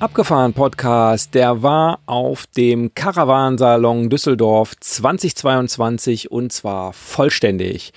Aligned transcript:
Abgefahren 0.00 0.54
Podcast, 0.54 1.34
der 1.34 1.62
war 1.62 1.98
auf 2.06 2.46
dem 2.46 2.94
Caravansalon 2.94 4.08
Düsseldorf 4.08 4.72
2022 4.80 6.30
und 6.30 6.52
zwar 6.54 6.94
vollständig. 6.94 7.92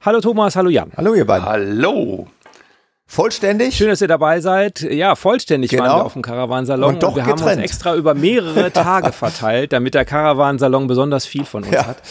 Hallo 0.00 0.20
Thomas, 0.20 0.54
hallo 0.54 0.70
Jan. 0.70 0.92
Hallo 0.96 1.14
ihr 1.14 1.26
beiden. 1.26 1.44
Hallo. 1.44 2.28
Vollständig? 3.06 3.74
Schön, 3.76 3.88
dass 3.88 4.00
ihr 4.00 4.06
dabei 4.08 4.40
seid. 4.40 4.80
Ja, 4.82 5.16
vollständig 5.16 5.70
genau. 5.72 5.82
waren 5.84 5.98
wir 5.98 6.04
auf 6.04 6.12
dem 6.12 6.22
Caravansalon 6.22 6.94
und, 6.94 7.02
doch 7.02 7.08
und 7.10 7.16
wir 7.16 7.22
getrennt. 7.24 7.40
haben 7.42 7.48
uns 7.58 7.62
extra 7.64 7.96
über 7.96 8.14
mehrere 8.14 8.70
Tage 8.72 9.10
verteilt, 9.10 9.72
damit 9.72 9.94
der 9.94 10.04
Caravansalon 10.04 10.86
besonders 10.86 11.26
viel 11.26 11.44
von 11.44 11.64
uns 11.64 11.72
Ja. 11.72 11.86
hat. 11.86 12.02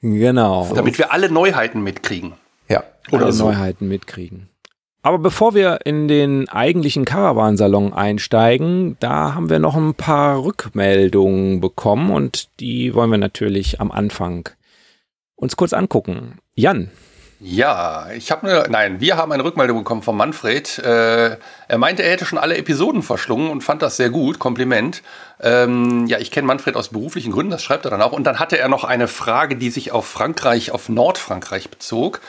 Genau. 0.00 0.70
Damit 0.74 0.96
wir 0.96 1.12
alle 1.12 1.28
Neuheiten 1.28 1.82
mitkriegen. 1.82 2.34
Ja. 2.68 2.84
Oder 3.10 3.24
alle 3.24 3.32
so. 3.32 3.46
Neuheiten 3.46 3.88
mitkriegen. 3.88 4.48
Aber 5.02 5.18
bevor 5.18 5.54
wir 5.54 5.80
in 5.84 6.08
den 6.08 6.48
eigentlichen 6.50 7.06
Caravansalon 7.06 7.94
einsteigen, 7.94 8.96
da 9.00 9.34
haben 9.34 9.48
wir 9.48 9.58
noch 9.58 9.74
ein 9.74 9.94
paar 9.94 10.44
Rückmeldungen 10.44 11.60
bekommen 11.60 12.10
und 12.10 12.48
die 12.60 12.94
wollen 12.94 13.10
wir 13.10 13.18
natürlich 13.18 13.80
am 13.80 13.90
Anfang 13.90 14.50
uns 15.36 15.56
kurz 15.56 15.72
angucken. 15.72 16.38
Jan, 16.54 16.90
Ja, 17.42 18.08
ich 18.14 18.30
habe 18.30 18.46
eine, 18.46 18.68
nein, 18.68 19.00
wir 19.00 19.16
haben 19.16 19.32
eine 19.32 19.42
Rückmeldung 19.42 19.78
bekommen 19.78 20.02
von 20.02 20.14
Manfred. 20.14 20.78
Äh, 20.80 21.38
er 21.68 21.78
meinte, 21.78 22.02
er 22.02 22.10
hätte 22.10 22.26
schon 22.26 22.36
alle 22.36 22.58
Episoden 22.58 23.02
verschlungen 23.02 23.50
und 23.50 23.62
fand 23.62 23.80
das 23.80 23.96
sehr 23.96 24.10
gut. 24.10 24.38
Kompliment. 24.38 25.02
Ähm, 25.40 26.06
ja, 26.06 26.18
ich 26.18 26.30
kenne 26.30 26.46
Manfred 26.46 26.76
aus 26.76 26.90
beruflichen 26.90 27.32
Gründen, 27.32 27.50
das 27.50 27.62
schreibt 27.62 27.86
er 27.86 27.90
dann 27.90 28.02
auch. 28.02 28.12
Und 28.12 28.24
dann 28.24 28.38
hatte 28.38 28.58
er 28.58 28.68
noch 28.68 28.84
eine 28.84 29.08
Frage, 29.08 29.56
die 29.56 29.70
sich 29.70 29.90
auf 29.90 30.06
Frankreich, 30.06 30.70
auf 30.72 30.90
Nordfrankreich 30.90 31.70
bezog. 31.70 32.20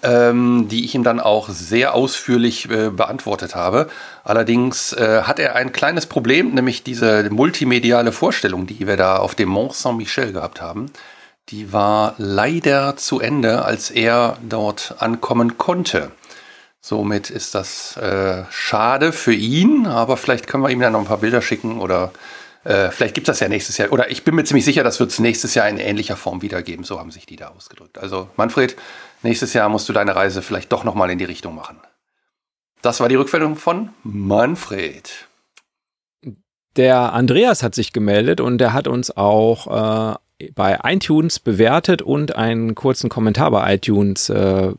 Ähm, 0.00 0.68
die 0.68 0.84
ich 0.84 0.94
ihm 0.94 1.02
dann 1.02 1.18
auch 1.18 1.48
sehr 1.48 1.92
ausführlich 1.92 2.70
äh, 2.70 2.90
beantwortet 2.90 3.56
habe. 3.56 3.88
Allerdings 4.22 4.92
äh, 4.92 5.22
hat 5.22 5.40
er 5.40 5.56
ein 5.56 5.72
kleines 5.72 6.06
Problem, 6.06 6.54
nämlich 6.54 6.84
diese 6.84 7.28
multimediale 7.30 8.12
Vorstellung, 8.12 8.68
die 8.68 8.86
wir 8.86 8.96
da 8.96 9.16
auf 9.16 9.34
dem 9.34 9.48
Mont 9.48 9.74
Saint-Michel 9.74 10.32
gehabt 10.32 10.60
haben. 10.60 10.92
Die 11.48 11.72
war 11.72 12.14
leider 12.16 12.96
zu 12.96 13.18
Ende, 13.18 13.64
als 13.64 13.90
er 13.90 14.36
dort 14.48 14.94
ankommen 15.00 15.58
konnte. 15.58 16.12
Somit 16.80 17.28
ist 17.28 17.56
das 17.56 17.96
äh, 17.96 18.44
schade 18.50 19.12
für 19.12 19.34
ihn, 19.34 19.86
aber 19.86 20.16
vielleicht 20.16 20.46
können 20.46 20.62
wir 20.62 20.70
ihm 20.70 20.80
dann 20.80 20.92
noch 20.92 21.00
ein 21.00 21.06
paar 21.06 21.18
Bilder 21.18 21.42
schicken 21.42 21.80
oder 21.80 22.12
äh, 22.62 22.90
vielleicht 22.90 23.14
gibt 23.14 23.28
es 23.28 23.32
das 23.32 23.40
ja 23.40 23.48
nächstes 23.48 23.78
Jahr. 23.78 23.90
Oder 23.92 24.10
ich 24.10 24.24
bin 24.24 24.34
mir 24.34 24.44
ziemlich 24.44 24.64
sicher, 24.64 24.84
das 24.84 25.00
wird 25.00 25.10
es 25.10 25.18
nächstes 25.18 25.54
Jahr 25.54 25.68
in 25.68 25.78
ähnlicher 25.78 26.16
Form 26.16 26.42
wiedergeben. 26.42 26.84
So 26.84 27.00
haben 27.00 27.10
sich 27.10 27.26
die 27.26 27.36
da 27.36 27.48
ausgedrückt. 27.48 27.98
Also 27.98 28.28
Manfred, 28.36 28.76
nächstes 29.22 29.52
Jahr 29.54 29.68
musst 29.68 29.88
du 29.88 29.92
deine 29.92 30.14
Reise 30.16 30.42
vielleicht 30.42 30.72
doch 30.72 30.84
nochmal 30.84 31.10
in 31.10 31.18
die 31.18 31.24
Richtung 31.24 31.54
machen. 31.54 31.80
Das 32.82 33.00
war 33.00 33.08
die 33.08 33.16
Rückmeldung 33.16 33.56
von 33.56 33.90
Manfred. 34.04 35.26
der 36.76 37.12
Andreas 37.12 37.62
hat 37.62 37.74
sich 37.74 37.92
gemeldet 37.92 38.40
und 38.40 38.58
der 38.58 38.72
hat 38.72 38.86
uns 38.86 39.16
auch 39.16 40.14
äh, 40.14 40.50
bei 40.54 40.78
iTunes 40.84 41.40
bewertet 41.40 42.02
und 42.02 42.36
einen 42.36 42.74
kurzen 42.74 43.10
Kommentar 43.10 43.50
bei 43.50 43.74
iTunes 43.74 44.28
äh, 44.30 44.72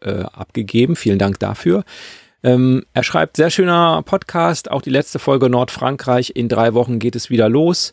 äh, 0.00 0.22
abgegeben. 0.32 0.96
Vielen 0.96 1.18
Dank 1.18 1.38
dafür. 1.38 1.84
Ähm, 2.42 2.84
er 2.92 3.04
schreibt, 3.04 3.36
sehr 3.36 3.50
schöner 3.50 4.02
Podcast, 4.02 4.70
auch 4.70 4.82
die 4.82 4.90
letzte 4.90 5.18
Folge 5.18 5.48
Nordfrankreich. 5.48 6.32
In 6.34 6.48
drei 6.48 6.74
Wochen 6.74 6.98
geht 6.98 7.14
es 7.14 7.30
wieder 7.30 7.48
los. 7.48 7.92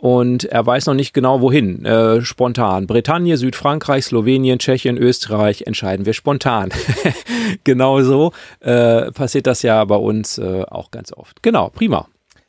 Und 0.00 0.44
er 0.44 0.64
weiß 0.64 0.86
noch 0.86 0.94
nicht 0.94 1.12
genau 1.12 1.42
wohin. 1.42 1.84
Äh, 1.84 2.22
spontan. 2.22 2.86
Bretagne, 2.86 3.36
Südfrankreich, 3.36 4.06
Slowenien, 4.06 4.58
Tschechien, 4.58 4.96
Österreich 4.96 5.62
entscheiden 5.66 6.06
wir 6.06 6.14
spontan. 6.14 6.70
genau 7.64 8.00
so 8.00 8.32
äh, 8.60 9.12
passiert 9.12 9.46
das 9.46 9.60
ja 9.60 9.84
bei 9.84 9.96
uns 9.96 10.38
äh, 10.38 10.62
auch 10.70 10.90
ganz 10.90 11.12
oft. 11.12 11.42
Genau, 11.42 11.68
prima. 11.68 12.08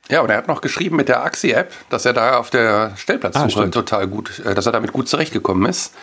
Ja, 0.09 0.21
und 0.21 0.29
er 0.29 0.37
hat 0.37 0.47
noch 0.47 0.61
geschrieben 0.61 0.95
mit 0.95 1.09
der 1.09 1.23
Axi-App, 1.23 1.71
dass 1.89 2.05
er 2.05 2.13
da 2.13 2.37
auf 2.37 2.49
der 2.51 2.91
Ah, 2.93 2.95
Stellplatzsuche 2.97 3.49
stimmt. 3.51 3.73
total 3.73 4.07
gut, 4.07 4.39
äh, 4.45 4.55
dass 4.55 4.65
er 4.65 4.71
damit 4.71 4.93
gut 4.93 5.09
zurechtgekommen 5.09 5.69
ist. 5.69 5.93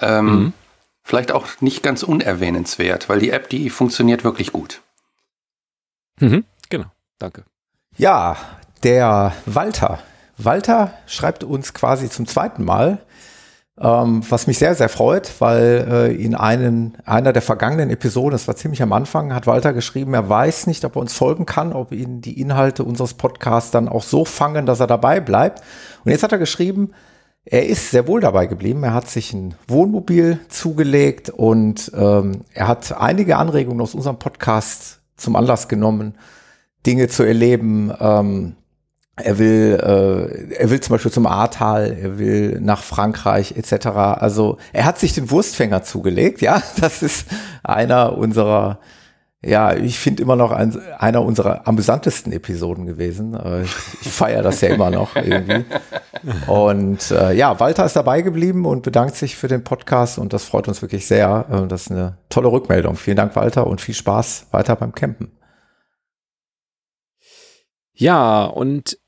Ähm, 0.00 0.26
Mhm. 0.26 0.52
Vielleicht 1.04 1.32
auch 1.32 1.46
nicht 1.60 1.82
ganz 1.82 2.02
unerwähnenswert, 2.02 3.08
weil 3.08 3.18
die 3.18 3.30
App, 3.30 3.48
die 3.48 3.70
funktioniert 3.70 4.24
wirklich 4.24 4.52
gut. 4.52 4.82
Mhm, 6.20 6.44
genau, 6.68 6.84
danke. 7.18 7.44
Ja, 7.96 8.36
der 8.82 9.32
Walter. 9.46 10.00
Walter 10.38 10.92
schreibt 11.06 11.44
uns 11.44 11.74
quasi 11.74 12.08
zum 12.08 12.26
zweiten 12.26 12.64
Mal, 12.64 12.98
ähm, 13.80 14.22
was 14.28 14.46
mich 14.46 14.58
sehr, 14.58 14.74
sehr 14.74 14.88
freut, 14.88 15.32
weil 15.40 15.86
äh, 15.90 16.14
in 16.14 16.34
einen, 16.34 16.96
einer 17.04 17.32
der 17.32 17.42
vergangenen 17.42 17.90
Episoden, 17.90 18.32
das 18.32 18.48
war 18.48 18.56
ziemlich 18.56 18.82
am 18.82 18.92
Anfang, 18.92 19.32
hat 19.34 19.46
Walter 19.46 19.72
geschrieben, 19.72 20.14
er 20.14 20.28
weiß 20.28 20.66
nicht, 20.66 20.84
ob 20.84 20.96
er 20.96 21.00
uns 21.00 21.12
folgen 21.12 21.46
kann, 21.46 21.72
ob 21.72 21.92
ihn 21.92 22.20
die 22.20 22.40
Inhalte 22.40 22.82
unseres 22.82 23.14
Podcasts 23.14 23.70
dann 23.70 23.88
auch 23.88 24.02
so 24.02 24.24
fangen, 24.24 24.66
dass 24.66 24.80
er 24.80 24.86
dabei 24.86 25.20
bleibt. 25.20 25.62
Und 26.04 26.10
jetzt 26.10 26.22
hat 26.22 26.32
er 26.32 26.38
geschrieben, 26.38 26.92
er 27.44 27.66
ist 27.66 27.90
sehr 27.90 28.06
wohl 28.06 28.20
dabei 28.20 28.46
geblieben. 28.46 28.82
Er 28.84 28.94
hat 28.94 29.08
sich 29.08 29.32
ein 29.32 29.54
Wohnmobil 29.68 30.38
zugelegt 30.48 31.30
und 31.30 31.90
ähm, 31.94 32.42
er 32.52 32.68
hat 32.68 33.00
einige 33.00 33.36
Anregungen 33.36 33.80
aus 33.80 33.94
unserem 33.94 34.18
Podcast 34.18 35.00
zum 35.16 35.34
Anlass 35.34 35.68
genommen, 35.68 36.16
Dinge 36.84 37.08
zu 37.08 37.22
erleben. 37.22 37.92
Ähm, 38.00 38.56
er 39.22 39.38
will, 39.38 39.78
äh, 39.82 40.54
er 40.54 40.70
will 40.70 40.80
zum 40.80 40.94
Beispiel 40.94 41.12
zum 41.12 41.26
Ahrtal, 41.26 41.96
er 42.00 42.18
will 42.18 42.58
nach 42.60 42.82
Frankreich 42.82 43.54
etc. 43.56 43.86
Also 43.86 44.58
er 44.72 44.84
hat 44.84 44.98
sich 44.98 45.12
den 45.12 45.30
Wurstfänger 45.30 45.82
zugelegt. 45.82 46.40
Ja, 46.40 46.62
das 46.80 47.02
ist 47.02 47.26
einer 47.62 48.16
unserer 48.16 48.80
ja, 49.40 49.72
ich 49.72 50.00
finde 50.00 50.20
immer 50.24 50.34
noch 50.34 50.50
ein, 50.50 50.76
einer 50.98 51.22
unserer 51.22 51.68
amüsantesten 51.68 52.32
Episoden 52.32 52.86
gewesen. 52.86 53.34
Äh, 53.34 53.62
Ich, 53.62 53.76
ich 54.02 54.08
feiere 54.08 54.42
das 54.42 54.60
ja 54.62 54.70
immer 54.70 54.90
noch 54.90 55.14
irgendwie. 55.14 55.64
Und 56.48 57.12
äh, 57.12 57.32
ja, 57.34 57.60
Walter 57.60 57.84
ist 57.84 57.94
dabei 57.94 58.22
geblieben 58.22 58.66
und 58.66 58.82
bedankt 58.82 59.14
sich 59.14 59.36
für 59.36 59.46
den 59.46 59.62
Podcast 59.62 60.18
und 60.18 60.32
das 60.32 60.44
freut 60.44 60.66
uns 60.66 60.82
wirklich 60.82 61.06
sehr. 61.06 61.46
Äh, 61.50 61.68
Das 61.68 61.82
ist 61.82 61.92
eine 61.92 62.18
tolle 62.30 62.50
Rückmeldung. 62.50 62.96
Vielen 62.96 63.16
Dank, 63.16 63.36
Walter, 63.36 63.68
und 63.68 63.80
viel 63.80 63.94
Spaß 63.94 64.48
weiter 64.50 64.74
beim 64.74 64.92
Campen. 64.92 65.30
Ja, 67.92 68.44
und 68.44 68.98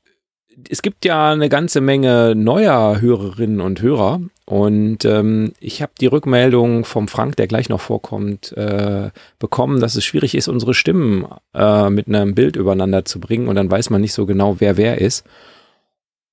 es 0.69 0.81
gibt 0.81 1.05
ja 1.05 1.31
eine 1.31 1.49
ganze 1.49 1.81
Menge 1.81 2.35
neuer 2.35 2.99
Hörerinnen 3.01 3.61
und 3.61 3.81
Hörer. 3.81 4.21
Und 4.45 5.05
ähm, 5.05 5.53
ich 5.59 5.81
habe 5.81 5.93
die 5.99 6.07
Rückmeldung 6.07 6.83
vom 6.83 7.07
Frank, 7.07 7.37
der 7.37 7.47
gleich 7.47 7.69
noch 7.69 7.79
vorkommt, 7.79 8.51
äh, 8.57 9.11
bekommen, 9.39 9.79
dass 9.79 9.95
es 9.95 10.03
schwierig 10.03 10.35
ist, 10.35 10.47
unsere 10.47 10.73
Stimmen 10.73 11.25
äh, 11.53 11.89
mit 11.89 12.07
einem 12.07 12.35
Bild 12.35 12.55
übereinander 12.57 13.05
zu 13.05 13.19
bringen. 13.19 13.47
Und 13.47 13.55
dann 13.55 13.71
weiß 13.71 13.89
man 13.89 14.01
nicht 14.01 14.13
so 14.13 14.25
genau, 14.25 14.57
wer 14.59 14.77
wer 14.77 14.99
ist. 14.99 15.25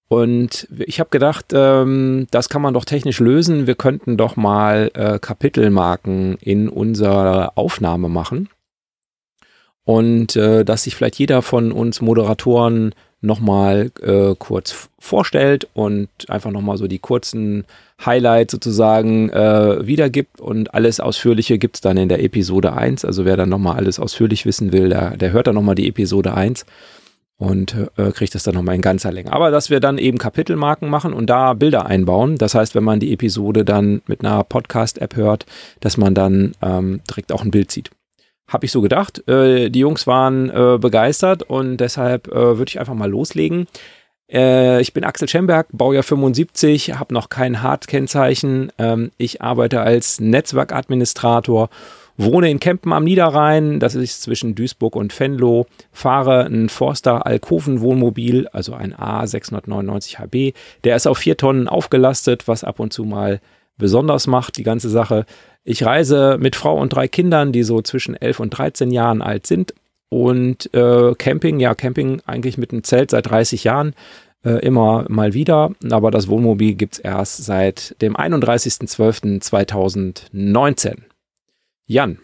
Und 0.08 0.66
ich 0.78 1.00
habe 1.00 1.10
gedacht, 1.10 1.46
ähm, 1.52 2.26
das 2.30 2.48
kann 2.48 2.62
man 2.62 2.74
doch 2.74 2.86
technisch 2.86 3.20
lösen. 3.20 3.66
Wir 3.66 3.74
könnten 3.74 4.16
doch 4.16 4.36
mal 4.36 4.90
äh, 4.94 5.18
Kapitelmarken 5.18 6.38
in 6.40 6.68
unserer 6.68 7.52
Aufnahme 7.56 8.08
machen. 8.08 8.48
Und 9.84 10.34
äh, 10.34 10.64
dass 10.64 10.84
sich 10.84 10.96
vielleicht 10.96 11.18
jeder 11.18 11.42
von 11.42 11.72
uns 11.72 12.00
Moderatoren 12.00 12.94
nochmal 13.20 13.90
äh, 14.02 14.34
kurz 14.38 14.88
vorstellt 14.98 15.68
und 15.74 16.08
einfach 16.28 16.50
nochmal 16.50 16.76
so 16.76 16.86
die 16.86 16.98
kurzen 16.98 17.64
Highlights 18.04 18.52
sozusagen 18.52 19.28
äh, 19.30 19.86
wiedergibt 19.86 20.40
und 20.40 20.72
alles 20.72 21.00
Ausführliche 21.00 21.58
gibt's 21.58 21.80
dann 21.80 21.96
in 21.96 22.08
der 22.08 22.22
Episode 22.22 22.74
1. 22.74 23.04
Also 23.04 23.24
wer 23.24 23.36
dann 23.36 23.48
nochmal 23.48 23.76
alles 23.76 23.98
ausführlich 23.98 24.46
wissen 24.46 24.72
will, 24.72 24.90
der, 24.90 25.16
der 25.16 25.32
hört 25.32 25.48
dann 25.48 25.56
nochmal 25.56 25.74
die 25.74 25.88
Episode 25.88 26.34
1 26.34 26.64
und 27.38 27.76
äh, 27.96 28.10
kriegt 28.12 28.34
das 28.34 28.42
dann 28.42 28.54
nochmal 28.54 28.74
in 28.74 28.82
ganzer 28.82 29.12
Länge. 29.12 29.32
Aber 29.32 29.50
dass 29.50 29.70
wir 29.70 29.80
dann 29.80 29.98
eben 29.98 30.18
Kapitelmarken 30.18 30.88
machen 30.88 31.12
und 31.12 31.26
da 31.26 31.54
Bilder 31.54 31.86
einbauen. 31.86 32.36
Das 32.36 32.54
heißt, 32.54 32.74
wenn 32.74 32.84
man 32.84 33.00
die 33.00 33.12
Episode 33.12 33.64
dann 33.64 34.02
mit 34.06 34.24
einer 34.24 34.42
Podcast-App 34.44 35.16
hört, 35.16 35.46
dass 35.80 35.96
man 35.96 36.14
dann 36.14 36.52
ähm, 36.62 37.00
direkt 37.08 37.32
auch 37.32 37.42
ein 37.42 37.50
Bild 37.50 37.70
sieht. 37.72 37.90
Habe 38.48 38.64
ich 38.64 38.72
so 38.72 38.80
gedacht. 38.80 39.28
Äh, 39.28 39.70
die 39.70 39.80
Jungs 39.80 40.06
waren 40.06 40.50
äh, 40.50 40.78
begeistert 40.80 41.42
und 41.42 41.76
deshalb 41.76 42.28
äh, 42.28 42.58
würde 42.58 42.68
ich 42.68 42.80
einfach 42.80 42.94
mal 42.94 43.10
loslegen. 43.10 43.66
Äh, 44.30 44.80
ich 44.80 44.92
bin 44.92 45.04
Axel 45.04 45.28
Schemberg, 45.28 45.68
Baujahr 45.72 46.02
75, 46.02 46.98
habe 46.98 47.14
noch 47.14 47.28
kein 47.28 47.62
Hard-Kennzeichen. 47.62 48.72
Ähm, 48.78 49.10
ich 49.16 49.42
arbeite 49.42 49.80
als 49.80 50.20
Netzwerkadministrator, 50.20 51.70
wohne 52.16 52.50
in 52.50 52.60
Kempen 52.60 52.92
am 52.92 53.04
Niederrhein, 53.04 53.80
das 53.80 53.94
ist 53.94 54.22
zwischen 54.22 54.54
Duisburg 54.54 54.96
und 54.96 55.18
Venlo, 55.18 55.66
fahre 55.92 56.44
ein 56.46 56.68
Forster 56.68 57.26
Alkoven 57.26 57.80
Wohnmobil, 57.80 58.48
also 58.48 58.74
ein 58.74 58.94
A699 58.94 60.18
HB. 60.18 60.54
Der 60.84 60.96
ist 60.96 61.06
auf 61.06 61.18
vier 61.18 61.36
Tonnen 61.36 61.68
aufgelastet, 61.68 62.48
was 62.48 62.64
ab 62.64 62.80
und 62.80 62.92
zu 62.92 63.04
mal 63.04 63.40
besonders 63.78 64.26
macht, 64.26 64.56
die 64.56 64.64
ganze 64.64 64.90
Sache. 64.90 65.24
Ich 65.64 65.84
reise 65.84 66.38
mit 66.40 66.56
Frau 66.56 66.78
und 66.78 66.94
drei 66.94 67.08
Kindern, 67.08 67.52
die 67.52 67.62
so 67.62 67.82
zwischen 67.82 68.14
11 68.14 68.40
und 68.40 68.50
13 68.50 68.90
Jahren 68.90 69.22
alt 69.22 69.46
sind. 69.46 69.74
Und 70.08 70.72
äh, 70.74 71.14
Camping, 71.14 71.60
ja, 71.60 71.74
Camping 71.74 72.22
eigentlich 72.24 72.56
mit 72.56 72.72
einem 72.72 72.84
Zelt 72.84 73.10
seit 73.10 73.26
30 73.26 73.64
Jahren 73.64 73.94
äh, 74.44 74.64
immer 74.64 75.04
mal 75.08 75.34
wieder. 75.34 75.72
Aber 75.90 76.10
das 76.10 76.28
Wohnmobil 76.28 76.72
gibt 76.74 76.94
es 76.94 77.00
erst 77.00 77.44
seit 77.44 78.00
dem 78.00 78.16
31.12.2019. 78.16 80.96
Jan. 81.86 82.18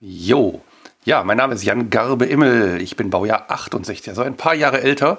Jo. 0.00 0.60
Ja, 1.04 1.22
mein 1.22 1.36
Name 1.36 1.54
ist 1.54 1.62
Jan 1.64 1.90
Garbe 1.90 2.24
Immel. 2.24 2.80
Ich 2.80 2.96
bin 2.96 3.10
Baujahr 3.10 3.50
68, 3.50 4.08
also 4.08 4.22
ein 4.22 4.36
paar 4.36 4.54
Jahre 4.54 4.80
älter. 4.80 5.18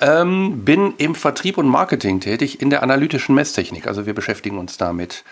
Ähm, 0.00 0.64
bin 0.64 0.94
im 0.96 1.14
Vertrieb 1.14 1.58
und 1.58 1.68
Marketing 1.68 2.20
tätig 2.20 2.62
in 2.62 2.70
der 2.70 2.82
analytischen 2.82 3.34
Messtechnik. 3.34 3.86
Also 3.86 4.06
wir 4.06 4.14
beschäftigen 4.14 4.56
uns 4.58 4.78
da 4.78 4.94
mit 4.94 5.24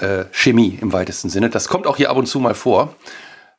äh, 0.00 0.24
Chemie 0.32 0.78
im 0.80 0.92
weitesten 0.92 1.30
Sinne. 1.30 1.50
Das 1.50 1.68
kommt 1.68 1.86
auch 1.86 1.96
hier 1.96 2.10
ab 2.10 2.16
und 2.16 2.26
zu 2.26 2.40
mal 2.40 2.54
vor. 2.54 2.94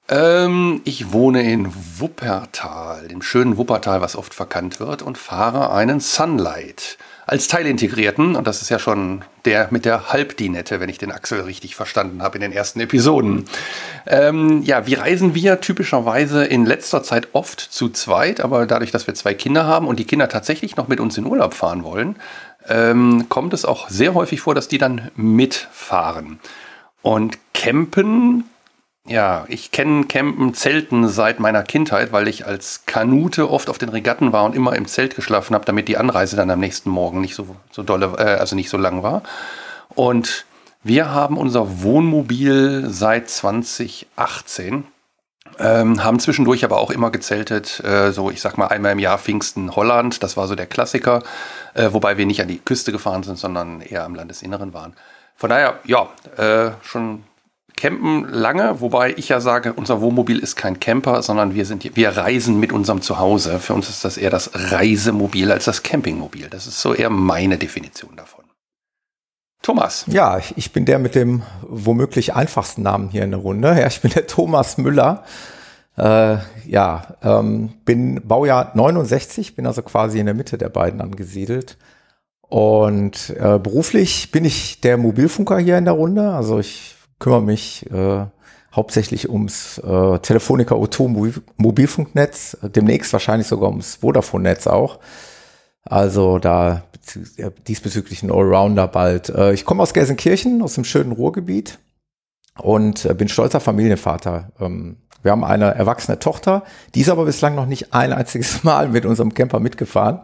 Ähm, 0.10 0.82
ich 0.86 1.14
wohne 1.14 1.44
in 1.44 1.72
Wuppertal, 1.98 3.08
dem 3.08 3.22
schönen 3.22 3.58
Wuppertal, 3.58 4.02
was 4.02 4.16
oft 4.16 4.34
verkannt 4.34 4.80
wird, 4.80 5.04
und 5.04 5.18
fahre 5.18 5.72
einen 5.72 6.00
Sunlight 6.00 6.98
als 7.28 7.48
Teilintegrierten. 7.48 8.36
Und 8.36 8.48
das 8.48 8.64
ist 8.64 8.70
ja 8.70 8.80
schon 8.80 9.24
der 9.46 9.68
mit 9.70 9.86
der 9.86 10.12
Halbdinette, 10.12 10.80
wenn 10.80 10.90
ich 10.90 10.98
den 10.98 11.12
Axel 11.12 11.42
richtig 11.42 11.76
verstanden 11.76 12.24
habe 12.24 12.38
in 12.38 12.42
den 12.42 12.52
ersten 12.52 12.80
Episoden. 12.80 13.46
Ähm, 14.08 14.64
ja, 14.64 14.88
wie 14.88 14.96
reisen 14.96 15.36
wir 15.36 15.62
typischerweise 15.62 16.44
in 16.44 16.66
letzter 16.66 17.04
Zeit 17.04 17.28
oft 17.34 17.60
zu 17.60 17.90
zweit, 17.90 18.42
aber 18.42 18.66
dadurch, 18.66 18.90
dass 18.90 19.06
wir 19.06 19.14
zwei 19.14 19.36
Kinder 19.36 19.66
haben 19.66 19.88
und 19.88 20.00
die 20.00 20.06
Kinder 20.06 20.28
tatsächlich 20.28 20.76
noch 20.76 20.88
mit 20.88 21.00
uns 21.00 21.20
in 21.20 21.26
Urlaub 21.26 21.54
fahren 21.54 21.84
wollen, 21.84 22.16
ähm, 22.70 23.28
kommt 23.30 23.54
es 23.54 23.66
auch 23.66 23.90
sehr 23.90 24.14
häufig 24.14 24.42
vor, 24.42 24.56
dass 24.56 24.68
die 24.68 24.78
dann 24.78 25.12
mitfahren. 25.16 26.40
Und 27.02 27.38
campen 27.54 28.46
ja, 29.10 29.46
ich 29.48 29.72
kenne 29.72 30.06
Campen, 30.06 30.54
Zelten 30.54 31.08
seit 31.08 31.40
meiner 31.40 31.64
Kindheit, 31.64 32.12
weil 32.12 32.28
ich 32.28 32.46
als 32.46 32.86
Kanute 32.86 33.50
oft 33.50 33.70
auf 33.70 33.80
den 33.80 33.90
Regatten 33.90 34.32
war 34.32 34.46
und 34.46 34.56
immer 34.56 34.76
im 34.76 34.88
Zelt 34.88 35.16
geschlafen 35.16 35.56
habe, 35.56 35.66
damit 35.66 35.88
die 35.88 35.98
Anreise 35.98 36.36
dann 36.36 36.52
am 36.52 36.60
nächsten 36.60 36.92
Morgen 36.92 37.20
nicht 37.20 37.34
so, 37.34 37.56
so 37.72 37.82
dolle, 37.82 38.14
äh, 38.18 38.40
also 38.40 38.56
nicht 38.56 38.70
so 38.70 38.78
lang 38.78 39.02
war. 39.02 39.24
Und 39.96 40.46
wir 40.84 41.12
haben 41.12 41.38
unser 41.38 41.82
Wohnmobil 41.82 42.86
seit 42.90 43.30
2018. 43.30 44.86
Ähm, 45.60 46.04
haben 46.04 46.20
zwischendurch 46.20 46.64
aber 46.64 46.80
auch 46.80 46.90
immer 46.90 47.12
gezeltet, 47.12 47.82
äh, 47.84 48.12
so 48.12 48.32
ich 48.32 48.40
sag 48.40 48.58
mal 48.58 48.68
einmal 48.68 48.94
im 48.94 49.00
Jahr 49.00 49.18
Pfingsten 49.18 49.76
Holland, 49.76 50.24
das 50.24 50.38
war 50.38 50.48
so 50.48 50.56
der 50.56 50.68
Klassiker, 50.68 51.22
äh, 51.74 51.90
wobei 51.92 52.18
wir 52.18 52.26
nicht 52.26 52.42
an 52.42 52.48
die 52.48 52.60
Küste 52.60 52.94
gefahren 52.94 53.24
sind, 53.24 53.38
sondern 53.38 53.82
eher 53.82 54.06
am 54.06 54.16
Landesinneren 54.16 54.74
waren. 54.74 54.94
Von 55.36 55.50
daher, 55.50 55.80
ja, 55.86 56.10
äh, 56.38 56.72
schon 56.82 57.24
campen 57.76 58.28
lange, 58.30 58.82
wobei 58.82 59.14
ich 59.16 59.30
ja 59.30 59.40
sage, 59.40 59.74
unser 59.74 60.02
Wohnmobil 60.02 60.40
ist 60.40 60.56
kein 60.56 60.80
Camper, 60.80 61.22
sondern 61.24 61.56
wir 61.56 61.66
sind, 61.66 61.96
wir 61.96 62.10
reisen 62.10 62.60
mit 62.60 62.74
unserem 62.74 63.02
Zuhause. 63.02 63.60
Für 63.60 63.74
uns 63.74 63.90
ist 63.90 64.04
das 64.04 64.18
eher 64.18 64.30
das 64.30 64.52
Reisemobil 64.54 65.52
als 65.52 65.66
das 65.66 65.84
Campingmobil. 65.84 66.50
Das 66.50 66.68
ist 66.68 66.82
so 66.82 66.94
eher 66.94 67.10
meine 67.10 67.58
Definition 67.58 68.16
davon. 68.16 68.49
Thomas. 69.62 70.06
Ja, 70.08 70.40
ich 70.56 70.72
bin 70.72 70.86
der 70.86 71.00
mit 71.00 71.16
dem 71.16 71.44
womöglich 71.62 72.34
einfachsten 72.34 72.82
Namen 72.82 73.10
hier 73.10 73.24
in 73.24 73.32
der 73.32 73.40
Runde. 73.40 73.68
Ja, 73.80 73.88
ich 73.88 74.02
bin 74.02 74.12
der 74.12 74.28
Thomas 74.28 74.78
Müller. 74.78 75.24
Äh, 75.98 76.38
ja, 76.66 77.16
ähm, 77.22 77.74
bin 77.84 78.22
Baujahr 78.26 78.72
69, 78.74 79.56
bin 79.56 79.68
also 79.68 79.82
quasi 79.82 80.20
in 80.20 80.28
der 80.28 80.36
Mitte 80.36 80.58
der 80.58 80.70
beiden 80.70 81.02
angesiedelt. 81.02 81.78
Und 82.42 83.32
äh, 83.32 83.60
beruflich 83.60 84.32
bin 84.32 84.46
ich 84.46 84.82
der 84.82 84.98
Mobilfunker 84.98 85.60
hier 85.60 85.78
in 85.78 85.86
der 85.86 85.94
Runde. 85.94 86.32
Also 86.32 86.60
ich 86.60 86.96
kümmere 87.20 87.42
mich 87.42 87.86
äh, 87.92 88.26
hauptsächlich 88.74 89.30
ums 89.30 89.78
äh, 89.80 90.20
Telefonica 90.20 90.76
O2 90.76 91.42
Mobilfunknetz, 91.58 92.58
demnächst 92.64 93.12
wahrscheinlich 93.12 93.48
sogar 93.48 93.70
ums 93.70 93.96
Vodafone-Netz 93.98 94.68
auch. 94.68 95.00
Also 95.84 96.40
da 96.40 96.84
diesbezüglich 97.68 98.24
ein 98.24 98.32
Allrounder 98.32 98.88
bald. 98.88 99.30
Äh, 99.30 99.54
ich 99.54 99.66
komme 99.66 99.84
aus 99.84 99.94
Gelsenkirchen, 99.94 100.62
aus 100.62 100.76
dem 100.76 100.84
schönen 100.84 101.12
Ruhrgebiet 101.12 101.80
und 102.58 103.06
äh, 103.06 103.14
bin 103.14 103.30
stolzer 103.30 103.60
Familienvater. 103.60 104.52
Ähm, 104.60 104.98
wir 105.22 105.32
haben 105.32 105.44
eine 105.44 105.76
erwachsene 105.76 106.20
Tochter, 106.20 106.64
die 106.96 107.02
ist 107.02 107.10
aber 107.10 107.26
bislang 107.26 107.56
noch 107.56 107.66
nicht 107.66 107.94
ein 107.94 108.14
einziges 108.14 108.64
Mal 108.64 108.90
mit 108.90 109.06
unserem 109.06 109.34
Camper 109.34 109.60
mitgefahren 109.60 110.22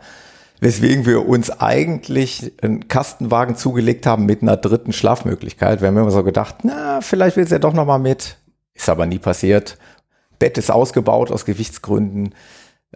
weswegen 0.60 1.06
wir 1.06 1.28
uns 1.28 1.50
eigentlich 1.50 2.54
einen 2.62 2.88
Kastenwagen 2.88 3.56
zugelegt 3.56 4.06
haben 4.06 4.26
mit 4.26 4.42
einer 4.42 4.58
dritten 4.58 4.94
Schlafmöglichkeit. 4.94 5.82
Wir 5.82 5.88
haben 5.88 5.98
immer 5.98 6.12
so 6.12 6.24
gedacht, 6.24 6.58
na, 6.64 7.02
vielleicht 7.02 7.38
will 7.38 7.46
sie 7.46 7.56
ja 7.56 7.60
doch 7.60 7.74
noch 7.74 7.86
mal 7.86 7.98
mit. 7.98 8.38
Ist 8.74 8.90
aber 8.90 9.06
nie 9.06 9.20
passiert. 9.20 9.78
Bett 10.40 10.58
ist 10.58 10.72
ausgebaut 10.72 11.32
aus 11.32 11.46
Gewichtsgründen. 11.46 12.34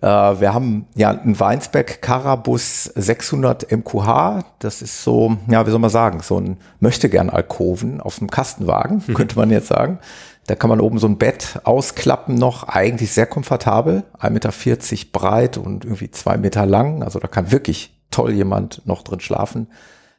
Äh, 0.01 0.07
wir 0.07 0.53
haben 0.53 0.87
ja 0.95 1.09
einen 1.09 1.39
Weinsberg 1.39 2.01
Carabus 2.01 2.85
600 2.85 3.71
MQH. 3.71 4.43
Das 4.59 4.81
ist 4.81 5.03
so, 5.03 5.37
ja, 5.47 5.65
wie 5.65 5.71
soll 5.71 5.79
man 5.79 5.89
sagen, 5.89 6.21
so 6.21 6.39
ein 6.39 6.57
möchte 6.79 7.09
gern 7.09 7.29
Alkoven 7.29 8.01
auf 8.01 8.19
dem 8.19 8.29
Kastenwagen, 8.29 9.03
mhm. 9.05 9.13
könnte 9.13 9.35
man 9.35 9.49
jetzt 9.49 9.67
sagen. 9.67 9.99
Da 10.47 10.55
kann 10.55 10.69
man 10.69 10.81
oben 10.81 10.97
so 10.97 11.07
ein 11.07 11.19
Bett 11.19 11.59
ausklappen 11.63 12.33
noch, 12.33 12.63
eigentlich 12.63 13.11
sehr 13.11 13.27
komfortabel, 13.27 14.03
1,40 14.19 14.31
Meter 14.31 15.09
breit 15.11 15.57
und 15.57 15.85
irgendwie 15.85 16.09
zwei 16.09 16.37
Meter 16.37 16.65
lang. 16.65 17.03
Also 17.03 17.19
da 17.19 17.27
kann 17.27 17.51
wirklich 17.51 17.95
toll 18.09 18.31
jemand 18.31 18.81
noch 18.87 19.03
drin 19.03 19.19
schlafen. 19.19 19.67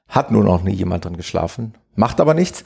Hat 0.08 0.30
nur 0.30 0.44
noch 0.44 0.62
nie 0.62 0.74
jemand 0.74 1.04
drin 1.04 1.16
geschlafen. 1.16 1.74
Macht 1.96 2.20
aber 2.20 2.34
nichts. 2.34 2.62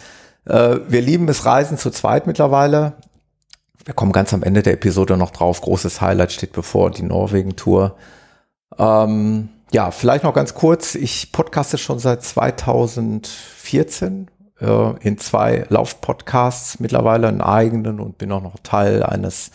Äh, 0.47 0.77
wir 0.89 1.01
lieben 1.01 1.29
es 1.29 1.47
Reisen 1.47 1.79
zu 1.79 1.91
zweit 1.91 2.27
mittlerweile. 2.27 2.95
Wir 3.85 3.95
kommen 3.95 4.13
ganz 4.13 4.33
am 4.33 4.43
Ende 4.43 4.63
der 4.63 4.73
Episode 4.75 5.19
noch 5.19 5.31
drauf. 5.31 5.61
Großes 5.61 6.01
Highlight 6.01 6.33
steht 6.33 6.53
bevor, 6.53 6.91
die 6.91 7.03
Norwegen-Tour. 7.03 7.97
Ähm, 8.79 9.51
ja, 9.73 9.91
vielleicht 9.91 10.25
noch 10.25 10.33
ganz 10.33 10.55
kurz. 10.55 10.95
Ich 10.95 11.33
podcaste 11.33 11.77
schon 11.77 11.99
seit 11.99 12.23
2014 12.23 14.31
äh, 14.61 14.97
in 15.01 15.19
zwei 15.19 15.67
Laufpodcasts 15.69 16.81
mittlerweile 16.81 17.29
einen 17.29 17.43
eigenen 17.43 18.01
und 18.01 18.17
bin 18.17 18.33
auch 18.33 18.43
noch 18.43 18.57
Teil 18.63 19.03
eines 19.03 19.51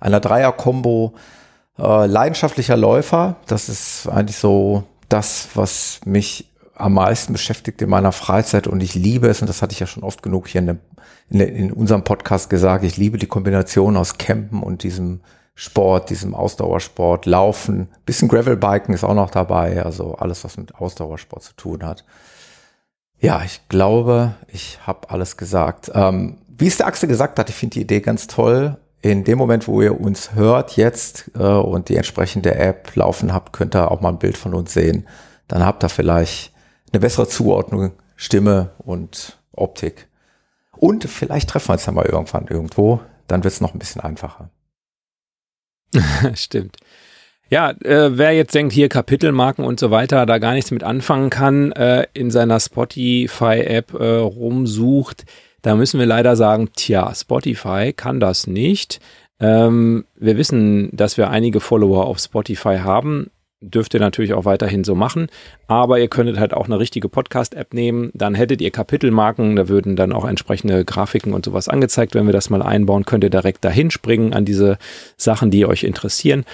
einer 0.00 0.20
Dreier-Kombo 0.20 1.12
äh, 1.78 2.06
leidenschaftlicher 2.06 2.78
Läufer. 2.78 3.36
Das 3.46 3.68
ist 3.68 4.08
eigentlich 4.08 4.38
so 4.38 4.84
das, 5.10 5.48
was 5.54 6.00
mich 6.06 6.50
am 6.76 6.94
meisten 6.94 7.32
beschäftigt 7.32 7.80
in 7.82 7.88
meiner 7.88 8.12
Freizeit 8.12 8.66
und 8.66 8.82
ich 8.82 8.94
liebe 8.94 9.28
es, 9.28 9.40
und 9.40 9.48
das 9.48 9.62
hatte 9.62 9.72
ich 9.72 9.80
ja 9.80 9.86
schon 9.86 10.02
oft 10.02 10.22
genug 10.22 10.48
hier 10.48 10.60
in, 10.60 10.66
dem, 10.66 10.78
in, 11.30 11.40
in 11.40 11.72
unserem 11.72 12.04
Podcast 12.04 12.50
gesagt, 12.50 12.84
ich 12.84 12.96
liebe 12.96 13.18
die 13.18 13.26
Kombination 13.26 13.96
aus 13.96 14.18
Campen 14.18 14.62
und 14.62 14.82
diesem 14.82 15.20
Sport, 15.54 16.10
diesem 16.10 16.34
Ausdauersport, 16.34 17.26
Laufen, 17.26 17.88
bisschen 18.04 18.28
Gravelbiken 18.28 18.92
ist 18.92 19.04
auch 19.04 19.14
noch 19.14 19.30
dabei, 19.30 19.84
also 19.84 20.16
alles, 20.16 20.42
was 20.44 20.56
mit 20.56 20.74
Ausdauersport 20.74 21.44
zu 21.44 21.54
tun 21.54 21.84
hat. 21.84 22.04
Ja, 23.20 23.42
ich 23.44 23.68
glaube, 23.68 24.34
ich 24.48 24.80
habe 24.84 25.10
alles 25.10 25.36
gesagt. 25.36 25.92
Ähm, 25.94 26.38
wie 26.48 26.66
es 26.66 26.76
der 26.76 26.86
Axel 26.86 27.08
gesagt 27.08 27.38
hat, 27.38 27.48
ich 27.48 27.54
finde 27.54 27.74
die 27.74 27.82
Idee 27.82 28.00
ganz 28.00 28.26
toll. 28.26 28.76
In 29.00 29.24
dem 29.24 29.38
Moment, 29.38 29.68
wo 29.68 29.80
ihr 29.80 30.00
uns 30.00 30.34
hört 30.34 30.76
jetzt 30.76 31.30
äh, 31.38 31.42
und 31.42 31.88
die 31.88 31.96
entsprechende 31.96 32.54
App 32.54 32.94
laufen 32.96 33.32
habt, 33.32 33.52
könnt 33.52 33.76
ihr 33.76 33.90
auch 33.90 34.00
mal 34.00 34.08
ein 34.08 34.18
Bild 34.18 34.36
von 34.36 34.54
uns 34.54 34.72
sehen. 34.72 35.06
Dann 35.46 35.64
habt 35.64 35.84
ihr 35.84 35.88
vielleicht 35.88 36.53
eine 36.94 37.00
bessere 37.00 37.28
Zuordnung, 37.28 37.92
Stimme 38.14 38.70
und 38.78 39.38
Optik. 39.52 40.08
Und 40.76 41.04
vielleicht 41.04 41.50
treffen 41.50 41.68
wir 41.68 41.72
uns 41.74 41.84
dann 41.84 41.94
mal 41.94 42.06
irgendwann 42.06 42.46
irgendwo. 42.46 43.00
Dann 43.26 43.42
wird 43.42 43.52
es 43.52 43.60
noch 43.60 43.74
ein 43.74 43.78
bisschen 43.78 44.00
einfacher. 44.00 44.50
Stimmt. 46.34 46.76
Ja, 47.50 47.70
äh, 47.70 48.16
wer 48.16 48.32
jetzt 48.32 48.54
denkt, 48.54 48.72
hier 48.72 48.88
Kapitelmarken 48.88 49.64
und 49.64 49.78
so 49.78 49.90
weiter, 49.90 50.24
da 50.24 50.38
gar 50.38 50.54
nichts 50.54 50.70
mit 50.70 50.82
anfangen 50.82 51.30
kann, 51.30 51.72
äh, 51.72 52.06
in 52.14 52.30
seiner 52.30 52.58
Spotify-App 52.58 53.94
äh, 53.94 54.16
rumsucht, 54.16 55.24
da 55.62 55.74
müssen 55.74 55.98
wir 55.98 56.06
leider 56.06 56.36
sagen, 56.36 56.70
tja, 56.74 57.14
Spotify 57.14 57.92
kann 57.92 58.20
das 58.20 58.46
nicht. 58.46 59.00
Ähm, 59.40 60.04
wir 60.14 60.36
wissen, 60.36 60.90
dass 60.92 61.16
wir 61.16 61.30
einige 61.30 61.60
Follower 61.60 62.06
auf 62.06 62.18
Spotify 62.18 62.78
haben. 62.78 63.30
Dürft 63.70 63.94
ihr 63.94 64.00
natürlich 64.00 64.34
auch 64.34 64.44
weiterhin 64.44 64.84
so 64.84 64.94
machen. 64.94 65.28
Aber 65.66 65.98
ihr 65.98 66.08
könntet 66.08 66.38
halt 66.38 66.54
auch 66.54 66.66
eine 66.66 66.78
richtige 66.78 67.08
Podcast-App 67.08 67.74
nehmen. 67.74 68.10
Dann 68.14 68.34
hättet 68.34 68.60
ihr 68.60 68.70
Kapitelmarken. 68.70 69.56
Da 69.56 69.68
würden 69.68 69.96
dann 69.96 70.12
auch 70.12 70.24
entsprechende 70.24 70.84
Grafiken 70.84 71.32
und 71.32 71.44
sowas 71.44 71.68
angezeigt. 71.68 72.14
Wenn 72.14 72.26
wir 72.26 72.32
das 72.32 72.50
mal 72.50 72.62
einbauen, 72.62 73.04
könnt 73.04 73.24
ihr 73.24 73.30
direkt 73.30 73.64
dahin 73.64 73.90
springen 73.90 74.34
an 74.34 74.44
diese 74.44 74.78
Sachen, 75.16 75.50
die 75.50 75.66
euch 75.66 75.84
interessieren. 75.84 76.44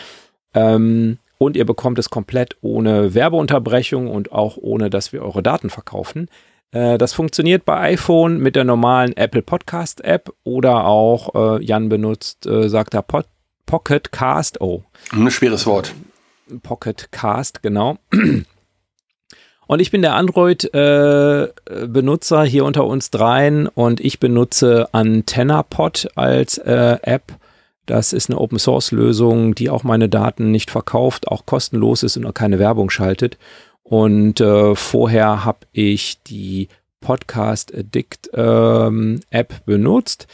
Ähm, 0.54 1.18
und 1.38 1.56
ihr 1.56 1.64
bekommt 1.64 1.98
es 1.98 2.10
komplett 2.10 2.56
ohne 2.60 3.14
Werbeunterbrechung 3.14 4.08
und 4.08 4.30
auch 4.30 4.56
ohne, 4.58 4.90
dass 4.90 5.12
wir 5.12 5.22
eure 5.22 5.42
Daten 5.42 5.70
verkaufen. 5.70 6.28
Äh, 6.72 6.98
das 6.98 7.12
funktioniert 7.12 7.64
bei 7.64 7.80
iPhone 7.80 8.38
mit 8.38 8.56
der 8.56 8.64
normalen 8.64 9.16
Apple 9.16 9.42
Podcast 9.42 10.04
App 10.04 10.32
oder 10.44 10.86
auch, 10.86 11.58
äh, 11.58 11.64
Jan 11.64 11.88
benutzt, 11.88 12.46
äh, 12.46 12.68
sagt 12.68 12.94
er 12.94 13.02
Pod 13.02 13.26
Pocket 13.66 14.10
Cast. 14.10 14.60
Oh. 14.60 14.82
Ein 15.12 15.30
schweres 15.30 15.64
Wort. 15.64 15.94
Pocket 16.58 17.12
Cast, 17.12 17.62
genau. 17.62 17.98
Und 19.70 19.78
ich 19.78 19.92
bin 19.92 20.02
der 20.02 20.16
Android-Benutzer 20.16 22.44
äh, 22.44 22.48
hier 22.48 22.64
unter 22.64 22.84
uns 22.86 23.10
dreien 23.10 23.68
und 23.68 24.00
ich 24.00 24.18
benutze 24.18 24.88
AntennaPod 24.90 26.08
als 26.16 26.58
äh, 26.58 26.98
App. 27.02 27.34
Das 27.86 28.12
ist 28.12 28.30
eine 28.30 28.40
Open-Source-Lösung, 28.40 29.54
die 29.54 29.70
auch 29.70 29.84
meine 29.84 30.08
Daten 30.08 30.50
nicht 30.50 30.72
verkauft, 30.72 31.28
auch 31.28 31.46
kostenlos 31.46 32.02
ist 32.02 32.16
und 32.16 32.26
auch 32.26 32.34
keine 32.34 32.58
Werbung 32.58 32.90
schaltet. 32.90 33.38
Und 33.84 34.40
äh, 34.40 34.74
vorher 34.74 35.44
habe 35.44 35.60
ich 35.72 36.20
die 36.24 36.66
Podcast 37.00 37.72
Addict 37.72 38.28
ähm, 38.34 39.20
App 39.30 39.64
benutzt. 39.66 40.26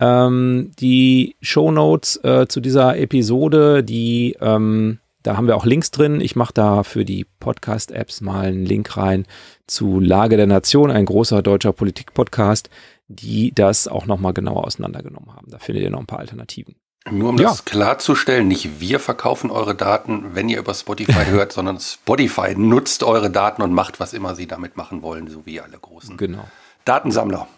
Ähm, 0.00 0.70
die 0.78 1.36
Show 1.40 1.70
Notes 1.70 2.16
äh, 2.24 2.46
zu 2.48 2.60
dieser 2.60 2.98
Episode, 2.98 3.84
die 3.84 4.36
ähm, 4.40 4.98
da 5.22 5.36
haben 5.36 5.46
wir 5.46 5.56
auch 5.56 5.66
Links 5.66 5.90
drin. 5.90 6.20
Ich 6.20 6.36
mache 6.36 6.54
da 6.54 6.82
für 6.82 7.04
die 7.04 7.24
Podcast-Apps 7.24 8.20
mal 8.20 8.46
einen 8.46 8.64
Link 8.64 8.96
rein 8.96 9.26
zu 9.66 10.00
Lage 10.00 10.36
der 10.36 10.46
Nation, 10.46 10.90
ein 10.90 11.04
großer 11.04 11.42
deutscher 11.42 11.72
Politik-Podcast, 11.72 12.70
die 13.08 13.52
das 13.54 13.88
auch 13.88 14.06
nochmal 14.06 14.32
genauer 14.32 14.64
auseinandergenommen 14.64 15.34
haben. 15.34 15.50
Da 15.50 15.58
findet 15.58 15.84
ihr 15.84 15.90
noch 15.90 16.00
ein 16.00 16.06
paar 16.06 16.20
Alternativen. 16.20 16.76
Nur 17.10 17.30
um 17.30 17.38
ja. 17.38 17.48
das 17.48 17.64
klarzustellen, 17.64 18.48
nicht 18.48 18.80
wir 18.80 19.00
verkaufen 19.00 19.50
eure 19.50 19.74
Daten, 19.74 20.34
wenn 20.34 20.48
ihr 20.48 20.58
über 20.58 20.74
Spotify 20.74 21.24
hört, 21.26 21.52
sondern 21.52 21.80
Spotify 21.80 22.54
nutzt 22.54 23.02
eure 23.02 23.30
Daten 23.30 23.62
und 23.62 23.72
macht, 23.72 23.98
was 23.98 24.12
immer 24.12 24.34
sie 24.34 24.46
damit 24.46 24.76
machen 24.76 25.02
wollen, 25.02 25.28
so 25.28 25.46
wie 25.46 25.60
alle 25.60 25.78
großen 25.78 26.16
genau. 26.16 26.46
Datensammler. 26.84 27.48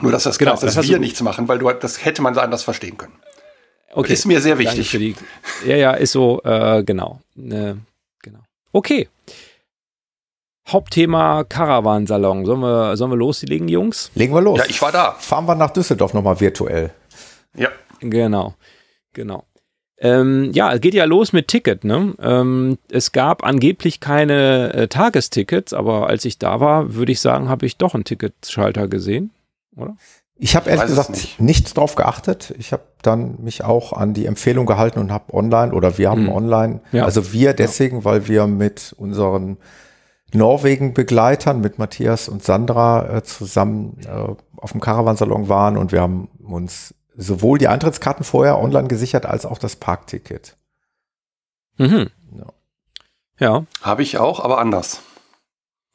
Nur, 0.00 0.12
dass 0.12 0.24
das 0.24 0.38
genau, 0.38 0.52
klar 0.52 0.58
ist, 0.58 0.62
dass 0.64 0.74
das 0.74 0.88
wir 0.88 0.98
nichts 0.98 1.22
machen, 1.22 1.48
weil 1.48 1.58
du, 1.58 1.70
das 1.72 2.04
hätte 2.04 2.22
man 2.22 2.36
anders 2.38 2.62
verstehen 2.62 2.98
können. 2.98 3.14
Okay. 3.96 4.12
Ist 4.12 4.26
mir 4.26 4.42
sehr 4.42 4.58
wichtig. 4.58 4.90
Die, 4.90 5.16
ja, 5.66 5.76
ja, 5.76 5.92
ist 5.92 6.12
so, 6.12 6.42
äh, 6.44 6.84
genau. 6.84 7.20
Ne, 7.34 7.78
genau. 8.20 8.40
Okay. 8.70 9.08
Hauptthema 10.68 11.44
Caravansalon. 11.44 12.44
Sollen 12.44 12.60
wir, 12.60 12.94
sollen 12.98 13.12
wir 13.12 13.16
loslegen, 13.16 13.68
Jungs? 13.68 14.10
Legen 14.14 14.34
wir 14.34 14.42
los. 14.42 14.58
Ja, 14.58 14.66
ich 14.68 14.82
war 14.82 14.92
da. 14.92 15.12
Fahren 15.12 15.46
wir 15.46 15.54
nach 15.54 15.70
Düsseldorf 15.70 16.12
nochmal 16.12 16.38
virtuell. 16.38 16.90
Ja. 17.56 17.70
Genau. 18.00 18.54
Genau. 19.14 19.44
Ähm, 19.98 20.50
ja, 20.52 20.74
es 20.74 20.82
geht 20.82 20.92
ja 20.92 21.06
los 21.06 21.32
mit 21.32 21.48
Ticket. 21.48 21.84
Ne? 21.84 22.12
Ähm, 22.20 22.76
es 22.90 23.12
gab 23.12 23.44
angeblich 23.44 24.00
keine 24.00 24.74
äh, 24.74 24.88
Tagestickets, 24.88 25.72
aber 25.72 26.06
als 26.06 26.26
ich 26.26 26.36
da 26.36 26.60
war, 26.60 26.92
würde 26.92 27.12
ich 27.12 27.20
sagen, 27.22 27.48
habe 27.48 27.64
ich 27.64 27.78
doch 27.78 27.94
einen 27.94 28.04
Ticketschalter 28.04 28.88
gesehen, 28.88 29.30
oder? 29.74 29.96
Ich 30.38 30.54
habe 30.54 30.68
ehrlich 30.68 30.86
gesagt 30.86 31.10
nicht. 31.10 31.40
nicht 31.40 31.76
drauf 31.76 31.94
geachtet. 31.94 32.54
Ich 32.58 32.72
habe 32.72 32.82
dann 33.00 33.36
mich 33.42 33.64
auch 33.64 33.92
an 33.92 34.12
die 34.12 34.26
Empfehlung 34.26 34.66
gehalten 34.66 34.98
und 34.98 35.10
habe 35.10 35.32
online 35.32 35.72
oder 35.72 35.96
wir 35.96 36.10
haben 36.10 36.24
mhm. 36.24 36.32
online, 36.32 36.80
ja. 36.92 37.04
also 37.04 37.32
wir 37.32 37.54
deswegen, 37.54 37.98
ja. 37.98 38.04
weil 38.04 38.28
wir 38.28 38.46
mit 38.46 38.94
unseren 38.98 39.56
Norwegen-Begleitern, 40.32 41.60
mit 41.60 41.78
Matthias 41.78 42.28
und 42.28 42.42
Sandra 42.42 43.16
äh, 43.16 43.22
zusammen 43.22 43.98
äh, 44.04 44.34
auf 44.56 44.72
dem 44.72 44.80
Caravansalon 44.80 45.48
waren 45.48 45.78
und 45.78 45.92
wir 45.92 46.02
haben 46.02 46.28
uns 46.42 46.94
sowohl 47.16 47.58
die 47.58 47.68
Eintrittskarten 47.68 48.24
vorher 48.24 48.58
online 48.58 48.88
gesichert 48.88 49.24
als 49.24 49.46
auch 49.46 49.58
das 49.58 49.76
Parkticket. 49.76 50.56
Mhm. 51.78 52.10
Ja. 52.32 52.46
ja. 53.38 53.64
Habe 53.80 54.02
ich 54.02 54.18
auch, 54.18 54.40
aber 54.40 54.58
anders. 54.58 55.00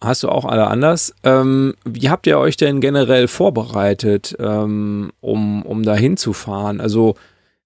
Hast 0.04 0.24
du 0.24 0.30
auch 0.30 0.46
alle 0.46 0.66
anders. 0.66 1.14
Ähm, 1.24 1.76
wie 1.86 2.10
habt 2.10 2.26
ihr 2.26 2.40
euch 2.40 2.58
denn 2.58 2.82
generell 2.82 3.28
vorbereitet, 3.28 4.36
ähm, 4.40 5.12
um, 5.22 5.64
um 5.64 5.84
da 5.84 5.94
hinzufahren? 5.96 6.82
Also 6.82 7.16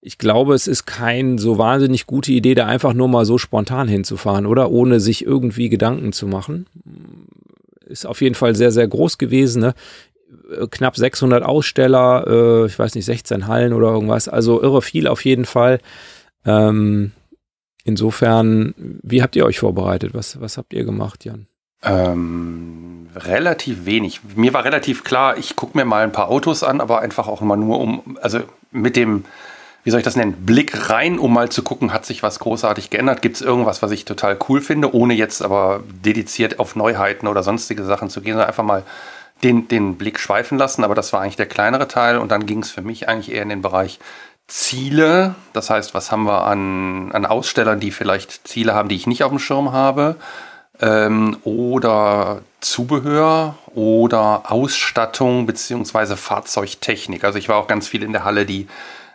ich 0.01 0.17
glaube, 0.17 0.53
es 0.53 0.67
ist 0.67 0.85
keine 0.85 1.39
so 1.39 1.57
wahnsinnig 1.57 2.05
gute 2.07 2.33
Idee, 2.33 2.53
da 2.53 2.65
einfach 2.65 2.93
nur 2.93 3.07
mal 3.07 3.25
so 3.25 3.37
spontan 3.37 3.87
hinzufahren, 3.87 4.45
oder? 4.45 4.69
Ohne 4.69 4.99
sich 4.99 5.25
irgendwie 5.25 5.69
Gedanken 5.69 6.11
zu 6.11 6.27
machen. 6.27 6.67
Ist 7.85 8.05
auf 8.05 8.21
jeden 8.21 8.35
Fall 8.35 8.53
sehr, 8.53 8.71
sehr 8.71 8.87
groß 8.87 9.17
gewesen. 9.17 9.61
Ne? 9.61 9.73
Knapp 10.71 10.97
600 10.97 11.41
Aussteller, 11.41 12.25
äh, 12.27 12.65
ich 12.65 12.77
weiß 12.77 12.95
nicht, 12.95 13.05
16 13.05 13.47
Hallen 13.47 13.71
oder 13.71 13.87
irgendwas. 13.87 14.27
Also 14.27 14.61
irre 14.61 14.81
viel 14.81 15.07
auf 15.07 15.23
jeden 15.23 15.45
Fall. 15.45 15.79
Ähm, 16.45 17.13
insofern, 17.85 18.75
wie 18.77 19.23
habt 19.23 19.37
ihr 19.37 19.45
euch 19.45 19.59
vorbereitet? 19.59 20.13
Was, 20.13 20.41
was 20.41 20.57
habt 20.57 20.73
ihr 20.73 20.83
gemacht, 20.83 21.23
Jan? 21.23 21.47
Ähm, 21.85 23.09
relativ 23.15 23.85
wenig. 23.85 24.21
Mir 24.35 24.53
war 24.53 24.65
relativ 24.65 25.03
klar, 25.03 25.37
ich 25.37 25.55
gucke 25.55 25.77
mir 25.77 25.85
mal 25.85 26.03
ein 26.03 26.11
paar 26.11 26.29
Autos 26.29 26.63
an, 26.63 26.81
aber 26.81 27.01
einfach 27.01 27.27
auch 27.27 27.41
immer 27.41 27.55
nur 27.55 27.79
um, 27.79 28.17
also 28.21 28.39
mit 28.71 28.95
dem, 28.95 29.25
wie 29.83 29.91
soll 29.91 29.99
ich 29.99 30.03
das 30.03 30.15
nennen, 30.15 30.45
Blick 30.45 30.89
rein, 30.89 31.17
um 31.19 31.33
mal 31.33 31.49
zu 31.49 31.63
gucken, 31.63 31.93
hat 31.93 32.05
sich 32.05 32.23
was 32.23 32.39
großartig 32.39 32.89
geändert, 32.89 33.21
gibt 33.21 33.37
es 33.37 33.41
irgendwas, 33.41 33.81
was 33.81 33.91
ich 33.91 34.05
total 34.05 34.37
cool 34.49 34.61
finde, 34.61 34.93
ohne 34.93 35.13
jetzt 35.13 35.41
aber 35.41 35.83
dediziert 36.03 36.59
auf 36.59 36.75
Neuheiten 36.75 37.27
oder 37.27 37.43
sonstige 37.43 37.83
Sachen 37.83 38.09
zu 38.09 38.21
gehen, 38.21 38.33
sondern 38.33 38.49
einfach 38.49 38.63
mal 38.63 38.83
den, 39.43 39.67
den 39.67 39.95
Blick 39.95 40.19
schweifen 40.19 40.57
lassen. 40.57 40.83
Aber 40.83 40.95
das 40.95 41.13
war 41.13 41.21
eigentlich 41.21 41.35
der 41.35 41.45
kleinere 41.45 41.87
Teil 41.87 42.17
und 42.17 42.31
dann 42.31 42.45
ging 42.45 42.59
es 42.59 42.71
für 42.71 42.81
mich 42.81 43.07
eigentlich 43.07 43.33
eher 43.33 43.43
in 43.43 43.49
den 43.49 43.61
Bereich 43.61 43.99
Ziele. 44.47 45.35
Das 45.53 45.69
heißt, 45.69 45.93
was 45.93 46.11
haben 46.11 46.25
wir 46.25 46.45
an, 46.45 47.11
an 47.11 47.25
Ausstellern, 47.25 47.79
die 47.79 47.91
vielleicht 47.91 48.47
Ziele 48.47 48.73
haben, 48.73 48.89
die 48.89 48.95
ich 48.95 49.07
nicht 49.07 49.23
auf 49.23 49.31
dem 49.31 49.39
Schirm 49.39 49.71
habe 49.71 50.15
ähm, 50.81 51.37
oder 51.43 52.41
Zubehör 52.61 53.55
oder 53.73 54.51
Ausstattung 54.51 55.45
beziehungsweise 55.45 56.17
Fahrzeugtechnik. 56.17 57.23
Also 57.23 57.37
ich 57.37 57.49
war 57.49 57.57
auch 57.57 57.67
ganz 57.67 57.87
viel 57.87 58.03
in 58.03 58.11
der 58.11 58.23
Halle, 58.23 58.45
die 58.45 58.67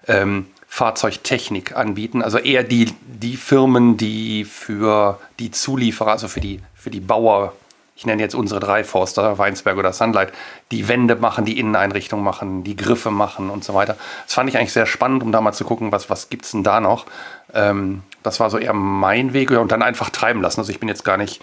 ähm, 0.06 0.46
Fahrzeugtechnik 0.68 1.76
anbieten. 1.76 2.22
Also 2.22 2.38
eher 2.38 2.62
die, 2.62 2.94
die 3.06 3.36
Firmen, 3.36 3.96
die 3.96 4.44
für 4.44 5.18
die 5.38 5.50
Zulieferer, 5.50 6.12
also 6.12 6.28
für 6.28 6.40
die, 6.40 6.60
für 6.74 6.90
die 6.90 7.00
Bauer, 7.00 7.52
ich 7.96 8.06
nenne 8.06 8.22
jetzt 8.22 8.34
unsere 8.34 8.60
drei, 8.60 8.84
Forster, 8.84 9.36
Weinsberg 9.36 9.76
oder 9.76 9.92
Sunlight, 9.92 10.32
die 10.70 10.88
Wände 10.88 11.16
machen, 11.16 11.44
die 11.44 11.58
Inneneinrichtung 11.58 12.22
machen, 12.22 12.62
die 12.64 12.76
Griffe 12.76 13.10
machen 13.10 13.50
und 13.50 13.64
so 13.64 13.74
weiter. 13.74 13.96
Das 14.24 14.34
fand 14.34 14.48
ich 14.48 14.56
eigentlich 14.56 14.72
sehr 14.72 14.86
spannend, 14.86 15.22
um 15.22 15.32
da 15.32 15.40
mal 15.40 15.52
zu 15.52 15.64
gucken, 15.64 15.92
was, 15.92 16.08
was 16.08 16.30
gibt 16.30 16.44
es 16.44 16.52
denn 16.52 16.62
da 16.62 16.80
noch. 16.80 17.04
Ähm, 17.52 18.02
das 18.22 18.40
war 18.40 18.50
so 18.50 18.58
eher 18.58 18.72
mein 18.72 19.32
Weg 19.32 19.50
und 19.50 19.72
dann 19.72 19.82
einfach 19.82 20.10
treiben 20.10 20.42
lassen. 20.42 20.60
Also 20.60 20.72
ich 20.72 20.80
bin 20.80 20.88
jetzt 20.88 21.04
gar 21.04 21.16
nicht 21.16 21.42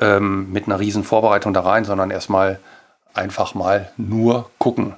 ähm, 0.00 0.52
mit 0.52 0.66
einer 0.66 0.80
riesen 0.80 1.04
Vorbereitung 1.04 1.54
da 1.54 1.60
rein, 1.60 1.84
sondern 1.84 2.10
erstmal 2.10 2.60
einfach 3.14 3.54
mal 3.54 3.90
nur 3.96 4.50
gucken. 4.58 4.94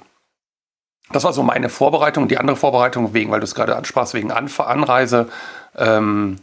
Das 1.11 1.23
war 1.23 1.33
so 1.33 1.43
meine 1.43 1.69
Vorbereitung. 1.69 2.27
Die 2.27 2.37
andere 2.37 2.55
Vorbereitung 2.55 3.13
wegen, 3.13 3.31
weil 3.31 3.39
du 3.39 3.45
es 3.45 3.55
gerade 3.55 3.75
ansprachst, 3.75 4.13
wegen 4.13 4.31
Anf 4.31 4.59
Anreise. 4.59 5.27
Ähm, 5.77 6.37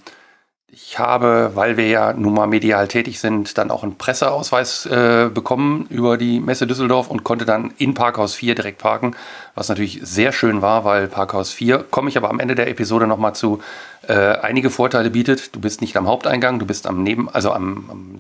ich 0.71 0.99
habe, 0.99 1.53
weil 1.55 1.79
wir 1.79 1.89
ja 1.89 2.13
nun 2.13 2.35
mal 2.35 2.47
medial 2.47 2.89
tätig 2.89 3.21
sind, 3.21 3.57
dann 3.57 3.71
auch 3.71 3.83
einen 3.83 3.97
Presseausweis 3.97 4.85
äh, 4.85 5.31
bekommen 5.33 5.87
über 5.89 6.19
die 6.19 6.41
Messe 6.41 6.67
Düsseldorf 6.67 7.09
und 7.09 7.25
konnte 7.25 7.47
dann 7.47 7.73
in 7.79 7.95
Parkhaus 7.95 8.35
4 8.35 8.55
direkt 8.55 8.79
parken, 8.79 9.17
was 9.55 9.71
natürlich 9.71 10.01
sehr 10.03 10.31
schön 10.31 10.61
war, 10.61 10.85
weil 10.85 11.09
Parkhaus 11.09 11.53
4, 11.53 11.85
komme 11.91 12.11
ich 12.11 12.19
aber 12.19 12.29
am 12.29 12.39
Ende 12.39 12.55
der 12.55 12.69
Episode 12.69 13.07
nochmal 13.07 13.35
zu, 13.35 13.63
äh, 14.09 14.39
einige 14.41 14.71
Vorteile 14.71 15.11
bietet. 15.11 15.55
Du 15.55 15.61
bist 15.61 15.81
nicht 15.81 15.97
am 15.97 16.09
Haupteingang, 16.09 16.59
du 16.59 16.67
bist 16.67 16.87
am 16.87 17.03
Neben, 17.03 17.29
also 17.29 17.53
am, 17.53 17.85
am, 17.91 18.19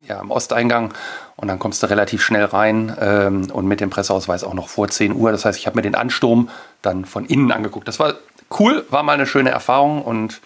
ja, 0.00 0.18
am 0.18 0.30
Osteingang 0.30 0.94
und 1.36 1.48
dann 1.48 1.58
kommst 1.58 1.82
du 1.82 1.86
relativ 1.86 2.22
schnell 2.22 2.46
rein 2.46 2.96
ähm, 3.00 3.50
und 3.52 3.66
mit 3.66 3.80
dem 3.80 3.90
Presseausweis 3.90 4.42
auch 4.42 4.54
noch 4.54 4.68
vor 4.68 4.88
10 4.88 5.12
Uhr. 5.12 5.30
Das 5.30 5.44
heißt, 5.44 5.58
ich 5.58 5.66
habe 5.66 5.76
mir 5.76 5.82
den 5.82 5.94
Ansturm 5.94 6.48
dann 6.82 7.04
von 7.04 7.26
innen 7.26 7.52
angeguckt. 7.52 7.86
Das 7.86 8.00
war 8.00 8.14
cool, 8.58 8.84
war 8.90 9.02
mal 9.02 9.12
eine 9.12 9.26
schöne 9.26 9.50
Erfahrung 9.50 10.02
und 10.02 10.40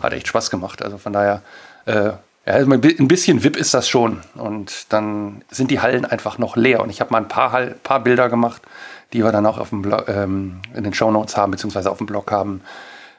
hat 0.00 0.12
echt 0.12 0.28
Spaß 0.28 0.50
gemacht. 0.50 0.82
Also 0.82 0.98
von 0.98 1.12
daher, 1.12 1.42
äh, 1.86 2.12
ja, 2.46 2.54
also 2.54 2.70
ein 2.70 2.80
bisschen 2.80 3.42
VIP 3.42 3.56
ist 3.56 3.74
das 3.74 3.88
schon. 3.88 4.20
Und 4.34 4.92
dann 4.92 5.42
sind 5.50 5.70
die 5.70 5.80
Hallen 5.80 6.04
einfach 6.04 6.38
noch 6.38 6.56
leer. 6.56 6.82
Und 6.82 6.90
ich 6.90 7.00
habe 7.00 7.10
mal 7.10 7.18
ein 7.18 7.28
paar, 7.28 7.52
Hall, 7.52 7.74
paar 7.82 8.00
Bilder 8.00 8.28
gemacht, 8.28 8.62
die 9.12 9.24
wir 9.24 9.32
dann 9.32 9.46
auch 9.46 9.58
auf 9.58 9.70
dem 9.70 9.82
Blog, 9.82 10.04
ähm, 10.08 10.60
in 10.74 10.84
den 10.84 10.94
Show 10.94 11.10
Notes 11.10 11.36
haben, 11.36 11.50
beziehungsweise 11.50 11.90
auf 11.90 11.98
dem 11.98 12.06
Blog 12.06 12.30
haben, 12.30 12.62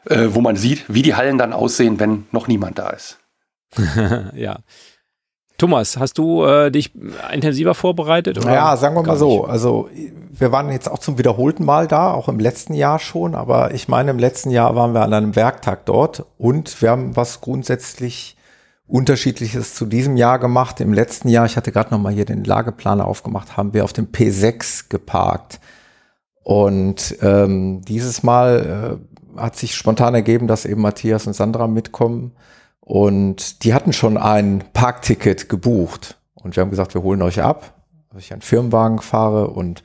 äh, 0.05 0.27
wo 0.31 0.41
man 0.41 0.55
sieht, 0.55 0.85
wie 0.87 1.01
die 1.01 1.15
Hallen 1.15 1.37
dann 1.37 1.53
aussehen, 1.53 1.99
wenn 1.99 2.25
noch 2.31 2.47
niemand 2.47 2.79
da 2.79 2.89
ist. 2.89 3.19
ja. 4.33 4.59
Thomas, 5.57 5.97
hast 5.97 6.17
du 6.17 6.45
äh, 6.45 6.71
dich 6.71 6.93
intensiver 7.33 7.75
vorbereitet? 7.75 8.37
Oder? 8.37 8.53
Ja, 8.53 8.77
sagen 8.77 8.95
wir 8.95 9.03
mal 9.03 9.17
so. 9.17 9.43
Also 9.43 9.89
wir 10.31 10.51
waren 10.53 10.71
jetzt 10.71 10.89
auch 10.89 10.99
zum 10.99 11.17
wiederholten 11.17 11.65
Mal 11.65 11.87
da, 11.87 12.13
auch 12.13 12.29
im 12.29 12.39
letzten 12.39 12.73
Jahr 12.73 12.97
schon, 12.97 13.35
aber 13.35 13.73
ich 13.73 13.89
meine, 13.89 14.11
im 14.11 14.19
letzten 14.19 14.51
Jahr 14.51 14.75
waren 14.75 14.93
wir 14.93 15.01
an 15.01 15.13
einem 15.13 15.35
Werktag 15.35 15.85
dort 15.85 16.25
und 16.37 16.81
wir 16.81 16.91
haben 16.91 17.15
was 17.17 17.41
grundsätzlich 17.41 18.37
Unterschiedliches 18.87 19.75
zu 19.75 19.85
diesem 19.85 20.17
Jahr 20.17 20.39
gemacht. 20.39 20.79
Im 20.79 20.93
letzten 20.93 21.27
Jahr, 21.27 21.45
ich 21.45 21.57
hatte 21.57 21.71
gerade 21.71 21.91
noch 21.91 21.99
mal 21.99 22.13
hier 22.13 22.25
den 22.25 22.43
Lageplaner 22.43 23.05
aufgemacht, 23.05 23.55
haben 23.57 23.73
wir 23.73 23.83
auf 23.83 23.93
dem 23.93 24.07
P6 24.07 24.89
geparkt. 24.89 25.59
Und 26.41 27.17
ähm, 27.21 27.81
dieses 27.81 28.23
Mal 28.23 28.99
äh, 29.01 29.08
hat 29.37 29.55
sich 29.55 29.75
spontan 29.75 30.13
ergeben, 30.13 30.47
dass 30.47 30.65
eben 30.65 30.81
Matthias 30.81 31.27
und 31.27 31.33
Sandra 31.33 31.67
mitkommen. 31.67 32.33
Und 32.79 33.63
die 33.63 33.73
hatten 33.73 33.93
schon 33.93 34.17
ein 34.17 34.63
Parkticket 34.73 35.49
gebucht. 35.49 36.17
Und 36.33 36.55
wir 36.55 36.61
haben 36.61 36.71
gesagt, 36.71 36.93
wir 36.93 37.03
holen 37.03 37.21
euch 37.21 37.41
ab, 37.41 37.73
dass 38.11 38.23
ich 38.23 38.33
einen 38.33 38.41
Firmenwagen 38.41 38.99
fahre. 38.99 39.47
Und 39.47 39.83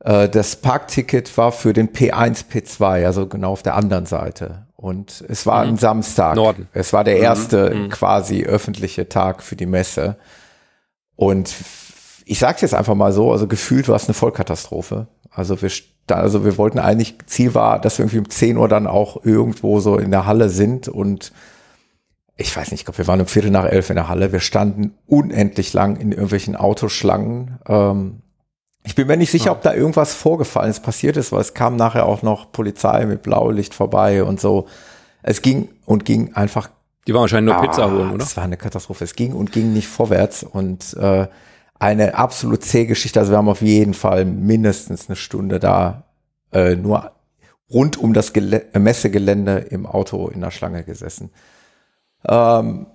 äh, 0.00 0.28
das 0.28 0.56
Parkticket 0.56 1.36
war 1.36 1.52
für 1.52 1.72
den 1.72 1.90
P1, 1.92 2.46
P2, 2.50 3.06
also 3.06 3.26
genau 3.26 3.52
auf 3.52 3.62
der 3.62 3.74
anderen 3.74 4.06
Seite. 4.06 4.66
Und 4.74 5.24
es 5.28 5.46
war 5.46 5.64
mhm. 5.64 5.70
ein 5.70 5.76
Samstag. 5.76 6.36
Norden. 6.36 6.68
Es 6.72 6.92
war 6.92 7.04
der 7.04 7.16
mhm. 7.16 7.22
erste 7.22 7.74
mhm. 7.74 7.88
quasi 7.90 8.44
öffentliche 8.44 9.08
Tag 9.08 9.42
für 9.42 9.56
die 9.56 9.66
Messe. 9.66 10.16
Und 11.16 11.54
ich 12.24 12.38
sage 12.38 12.58
jetzt 12.60 12.74
einfach 12.74 12.94
mal 12.94 13.12
so, 13.12 13.32
also 13.32 13.46
gefühlt 13.46 13.88
war 13.88 13.96
es 13.96 14.06
eine 14.06 14.14
Vollkatastrophe. 14.14 15.06
Also 15.30 15.60
wir, 15.62 15.70
also 16.08 16.44
wir 16.44 16.56
wollten 16.58 16.78
eigentlich, 16.78 17.16
Ziel 17.26 17.54
war, 17.54 17.80
dass 17.80 17.98
wir 17.98 18.04
irgendwie 18.04 18.20
um 18.20 18.30
10 18.30 18.56
Uhr 18.56 18.68
dann 18.68 18.86
auch 18.86 19.24
irgendwo 19.24 19.80
so 19.80 19.98
in 19.98 20.10
der 20.10 20.26
Halle 20.26 20.48
sind 20.48 20.88
und 20.88 21.32
ich 22.36 22.54
weiß 22.54 22.70
nicht, 22.70 22.80
ich 22.80 22.84
glaube, 22.84 22.98
wir 22.98 23.06
waren 23.06 23.20
um 23.20 23.26
Viertel 23.26 23.50
nach 23.50 23.64
elf 23.64 23.88
in 23.88 23.96
der 23.96 24.08
Halle. 24.08 24.30
Wir 24.30 24.40
standen 24.40 24.92
unendlich 25.06 25.72
lang 25.72 25.96
in 25.96 26.12
irgendwelchen 26.12 26.54
Autoschlangen. 26.54 27.58
Ähm, 27.66 28.20
ich 28.84 28.94
bin 28.94 29.06
mir 29.06 29.16
nicht 29.16 29.30
sicher, 29.30 29.52
ob 29.52 29.62
da 29.62 29.74
irgendwas 29.74 30.14
vorgefallen 30.14 30.70
ist, 30.70 30.82
passiert 30.82 31.16
ist, 31.16 31.32
weil 31.32 31.40
es 31.40 31.54
kam 31.54 31.76
nachher 31.76 32.06
auch 32.06 32.22
noch 32.22 32.52
Polizei 32.52 33.06
mit 33.06 33.22
Blaulicht 33.22 33.74
vorbei 33.74 34.22
und 34.22 34.38
so. 34.38 34.66
Es 35.22 35.42
ging 35.42 35.68
und 35.86 36.04
ging 36.04 36.34
einfach. 36.34 36.68
Die 37.06 37.14
waren 37.14 37.22
wahrscheinlich 37.22 37.54
nur 37.54 37.62
ah, 37.62 37.66
Pizza 37.66 37.90
holen, 37.90 38.10
oder? 38.10 38.18
Das 38.18 38.36
war 38.36 38.44
eine 38.44 38.56
Katastrophe. 38.56 39.04
Es 39.04 39.16
ging 39.16 39.32
und 39.32 39.50
ging 39.50 39.72
nicht 39.72 39.88
vorwärts 39.88 40.42
und 40.44 40.94
äh, 40.94 41.26
eine 41.78 42.16
absolut 42.16 42.64
zähe 42.64 42.86
Geschichte. 42.86 43.20
Also 43.20 43.32
wir 43.32 43.38
haben 43.38 43.48
auf 43.48 43.62
jeden 43.62 43.94
Fall 43.94 44.24
mindestens 44.24 45.08
eine 45.08 45.16
Stunde 45.16 45.58
da 45.58 46.04
äh, 46.52 46.76
nur 46.76 47.12
rund 47.70 47.98
um 47.98 48.12
das 48.12 48.32
Gel 48.32 48.66
Messegelände 48.72 49.58
im 49.58 49.86
Auto 49.86 50.28
in 50.28 50.40
der 50.40 50.50
Schlange 50.50 50.84
gesessen. 50.84 51.30
Ähm, 52.28 52.86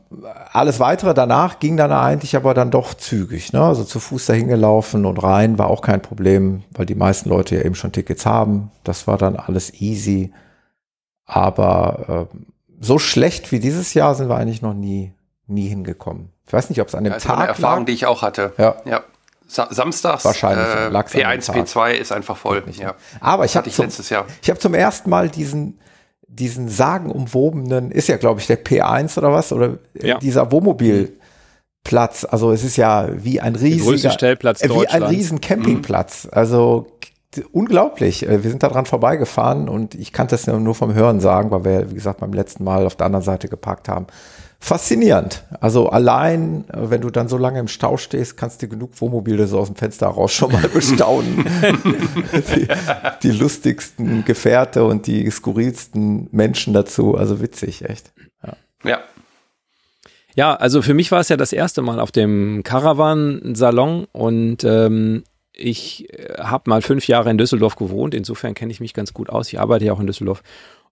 alles 0.52 0.80
weitere 0.80 1.14
danach 1.14 1.60
ging 1.60 1.78
dann 1.78 1.92
eigentlich 1.92 2.36
aber 2.36 2.54
dann 2.54 2.72
doch 2.72 2.94
zügig. 2.94 3.54
Ne? 3.54 3.64
Also 3.64 3.84
zu 3.84 4.00
Fuß 4.00 4.26
dahin 4.26 4.48
gelaufen 4.48 5.06
und 5.06 5.22
rein 5.24 5.58
war 5.58 5.68
auch 5.68 5.82
kein 5.82 6.02
Problem, 6.02 6.64
weil 6.72 6.86
die 6.86 6.96
meisten 6.96 7.30
Leute 7.30 7.56
ja 7.56 7.62
eben 7.62 7.76
schon 7.76 7.92
Tickets 7.92 8.26
haben. 8.26 8.72
Das 8.84 9.08
war 9.08 9.18
dann 9.18 9.36
alles 9.36 9.82
easy. 9.82 10.34
Aber 11.26 12.28
äh, 12.34 12.38
so 12.82 13.00
schlecht 13.00 13.52
wie 13.52 13.60
dieses 13.60 13.94
Jahr 13.94 14.16
sind 14.16 14.28
wir 14.28 14.36
eigentlich 14.36 14.62
noch 14.62 14.74
nie, 14.74 15.14
nie 15.48 15.68
hingekommen. 15.68 16.30
Ich 16.48 16.54
weiß 16.54 16.70
nicht, 16.70 16.82
ob 16.82 16.88
es 16.88 16.96
an 16.96 17.04
dem 17.04 17.14
ja, 17.14 17.20
Tag 17.20 17.38
eine 17.38 17.48
Erfahrung, 17.48 17.80
lag. 17.80 17.86
die 17.86 17.94
ich 17.94 18.06
auch 18.06 18.22
hatte. 18.22 18.54
Ja. 18.58 18.76
ja. 18.86 19.04
Samstags 19.48 20.24
Wahrscheinlich, 20.24 20.66
äh, 20.66 20.88
P1, 20.88 21.52
P2 21.52 21.92
ist 21.92 22.14
einfach 22.14 22.38
voll. 22.38 22.64
Ja. 22.72 22.96
Aber 23.20 23.44
ich 23.44 23.58
habe 23.58 23.70
zum, 23.70 23.88
ich 23.88 24.50
hab 24.50 24.62
zum 24.62 24.74
ersten 24.74 25.10
Mal 25.10 25.30
diesen 25.30 25.78
diesen 26.32 26.70
sagenumwobenen, 26.70 27.92
ist 27.92 28.08
ja, 28.08 28.18
glaube 28.18 28.40
ich, 28.40 28.48
der 28.48 28.64
P1 28.64 29.18
oder 29.18 29.34
was? 29.34 29.52
Oder 29.52 29.80
ja. 30.02 30.18
dieser 30.18 30.52
Wohnmobilplatz. 30.52 32.26
Also 32.26 32.52
es 32.54 32.64
ist 32.64 32.78
ja 32.78 33.10
wie 33.12 33.42
ein 33.42 33.56
riesiger, 33.56 34.12
Stellplatz 34.12 34.62
äh, 34.62 34.70
wie 34.70 34.88
ein 34.88 35.04
riesen 35.04 35.42
Campingplatz. 35.42 36.26
Mhm. 36.26 36.30
Also 36.34 36.88
unglaublich. 37.52 38.28
Äh, 38.28 38.44
wir 38.44 38.50
sind 38.50 38.64
da 38.64 38.70
dran 38.70 38.86
vorbeigefahren 38.86 39.68
und 39.68 39.94
ich 39.94 40.14
kannte 40.14 40.36
es 40.36 40.48
nur 40.48 40.74
vom 40.74 40.94
Hören 40.94 41.20
sagen, 41.20 41.52
weil 41.52 41.66
wir, 41.66 41.92
wie 41.92 41.96
gesagt, 41.96 42.22
beim 42.22 42.32
letzten 42.32 42.64
Mal 42.64 42.86
auf 42.86 42.96
der 42.96 43.08
anderen 43.08 43.26
Seite 43.26 43.50
geparkt 43.50 43.90
haben 43.90 44.08
faszinierend. 44.62 45.44
Also 45.60 45.90
allein, 45.90 46.64
äh, 46.70 46.90
wenn 46.90 47.02
du 47.02 47.10
dann 47.10 47.28
so 47.28 47.38
lange 47.38 47.60
im 47.60 47.68
Stau 47.68 47.98
stehst, 47.98 48.38
kannst 48.38 48.62
du 48.62 48.68
genug 48.68 48.92
Wohnmobile 49.02 49.48
so 49.48 49.60
aus 49.60 49.68
dem 49.68 49.76
Fenster 49.76 50.08
raus 50.08 50.32
schon 50.32 50.52
mal 50.52 50.68
bestaunen. 50.74 51.44
die, 52.56 52.68
die, 53.24 53.32
lustigsten 53.32 54.24
Gefährte 54.24 54.86
und 54.86 55.08
die 55.08 55.30
skurrilsten 55.30 56.30
Menschen 56.32 56.74
dazu. 56.74 57.18
Also 57.18 57.42
witzig, 57.42 57.84
echt. 57.90 58.14
Ja. 58.46 58.54
ja. 58.86 59.00
Ja, 60.34 60.56
also 60.56 60.82
für 60.82 60.94
mich 60.94 61.12
war 61.12 61.20
es 61.20 61.28
ja 61.28 61.36
das 61.36 61.52
erste 61.52 61.82
Mal 61.82 62.00
auf 62.00 62.14
dem 62.14 62.62
Caravan-Salon 62.64 64.08
und 64.14 64.64
ähm, 64.64 65.24
ich 65.52 66.08
äh, 66.14 66.36
habe 66.38 66.70
mal 66.70 66.82
fünf 66.82 67.08
Jahre 67.08 67.30
in 67.30 67.38
Düsseldorf 67.38 67.76
gewohnt. 67.76 68.14
Insofern 68.14 68.54
kenne 68.54 68.72
ich 68.72 68.80
mich 68.80 68.94
ganz 68.94 69.14
gut 69.14 69.30
aus. 69.30 69.50
Ich 69.50 69.60
arbeite 69.60 69.86
ja 69.86 69.94
auch 69.94 70.00
in 70.00 70.08
Düsseldorf 70.08 70.42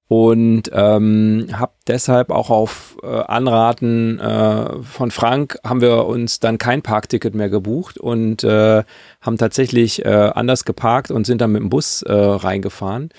und 0.10 0.72
ähm, 0.74 1.50
habe 1.54 1.74
deshalb 1.88 2.32
auch 2.32 2.50
auf 2.50 2.98
äh, 3.04 3.06
Anraten 3.06 4.20
äh, 4.20 4.82
von 4.82 5.12
Frank 5.12 5.60
haben 5.64 5.82
wir 5.82 6.08
uns 6.08 6.40
dann 6.40 6.58
kein 6.58 6.82
Parkticket 6.82 7.36
mehr 7.36 7.52
gebucht 7.52 8.00
und 8.00 8.44
äh, 8.44 8.84
haben 9.22 9.38
tatsächlich 9.38 10.04
äh, 10.04 10.32
anders 10.34 10.66
geparkt 10.66 11.12
und 11.12 11.28
sind 11.28 11.42
dann 11.42 11.52
mit 11.52 11.62
dem 11.62 11.70
Bus 11.70 12.02
äh, 12.02 12.12
reingefahren. 12.12 13.10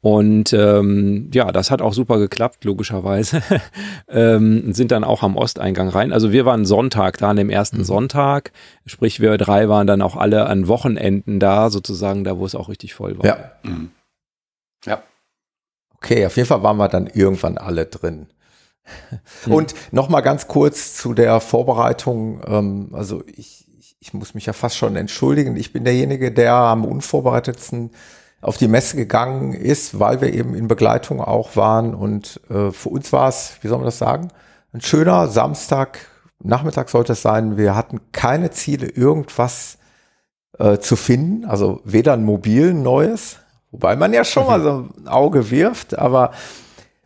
Und 0.00 0.54
ähm, 0.54 1.30
ja, 1.34 1.52
das 1.52 1.70
hat 1.70 1.82
auch 1.82 1.92
super 1.92 2.18
geklappt, 2.18 2.64
logischerweise. 2.64 3.42
ähm, 4.08 4.72
sind 4.72 4.92
dann 4.92 5.04
auch 5.04 5.22
am 5.22 5.36
Osteingang 5.36 5.90
rein. 5.90 6.10
Also 6.10 6.32
wir 6.32 6.46
waren 6.46 6.64
Sonntag 6.64 7.18
da 7.18 7.28
an 7.28 7.36
dem 7.36 7.50
ersten 7.50 7.78
mhm. 7.78 7.84
Sonntag. 7.84 8.52
Sprich, 8.86 9.20
wir 9.20 9.36
drei 9.36 9.68
waren 9.68 9.86
dann 9.86 10.00
auch 10.00 10.16
alle 10.16 10.46
an 10.46 10.68
Wochenenden 10.68 11.38
da, 11.38 11.68
sozusagen 11.68 12.24
da, 12.24 12.38
wo 12.38 12.46
es 12.46 12.54
auch 12.54 12.70
richtig 12.70 12.94
voll 12.94 13.18
war. 13.18 13.26
Ja. 13.26 13.36
Mhm. 13.62 13.90
Ja. 14.86 15.02
Okay, 16.02 16.24
auf 16.26 16.36
jeden 16.36 16.48
Fall 16.48 16.62
waren 16.62 16.78
wir 16.78 16.88
dann 16.88 17.06
irgendwann 17.06 17.58
alle 17.58 17.86
drin. 17.86 18.28
Mhm. 19.46 19.52
Und 19.52 19.74
noch 19.92 20.08
mal 20.08 20.20
ganz 20.20 20.48
kurz 20.48 20.96
zu 20.96 21.14
der 21.14 21.40
Vorbereitung. 21.40 22.40
Ähm, 22.46 22.90
also 22.92 23.22
ich, 23.26 23.66
ich, 23.78 23.96
ich 24.00 24.14
muss 24.14 24.34
mich 24.34 24.46
ja 24.46 24.52
fast 24.52 24.76
schon 24.76 24.96
entschuldigen. 24.96 25.56
Ich 25.56 25.72
bin 25.72 25.84
derjenige, 25.84 26.32
der 26.32 26.54
am 26.54 26.84
unvorbereitetsten 26.84 27.90
auf 28.40 28.56
die 28.56 28.68
Messe 28.68 28.96
gegangen 28.96 29.52
ist, 29.52 29.98
weil 29.98 30.20
wir 30.20 30.32
eben 30.32 30.54
in 30.54 30.66
Begleitung 30.66 31.20
auch 31.20 31.56
waren. 31.56 31.94
Und 31.94 32.40
äh, 32.48 32.70
für 32.70 32.88
uns 32.88 33.12
war 33.12 33.28
es, 33.28 33.58
wie 33.60 33.68
soll 33.68 33.78
man 33.78 33.86
das 33.86 33.98
sagen, 33.98 34.28
ein 34.72 34.80
schöner 34.80 35.28
Samstag, 35.28 35.98
Nachmittag 36.42 36.88
sollte 36.88 37.12
es 37.12 37.22
sein. 37.22 37.58
Wir 37.58 37.76
hatten 37.76 38.00
keine 38.12 38.50
Ziele, 38.50 38.86
irgendwas 38.86 39.76
äh, 40.58 40.78
zu 40.78 40.96
finden. 40.96 41.44
Also 41.44 41.82
weder 41.84 42.14
ein 42.14 42.24
Mobil 42.24 42.72
neues, 42.72 43.40
Wobei 43.70 43.96
man 43.96 44.12
ja 44.12 44.24
schon 44.24 44.46
mal 44.46 44.60
so 44.60 44.88
ein 44.98 45.08
Auge 45.08 45.50
wirft, 45.50 45.98
aber 45.98 46.32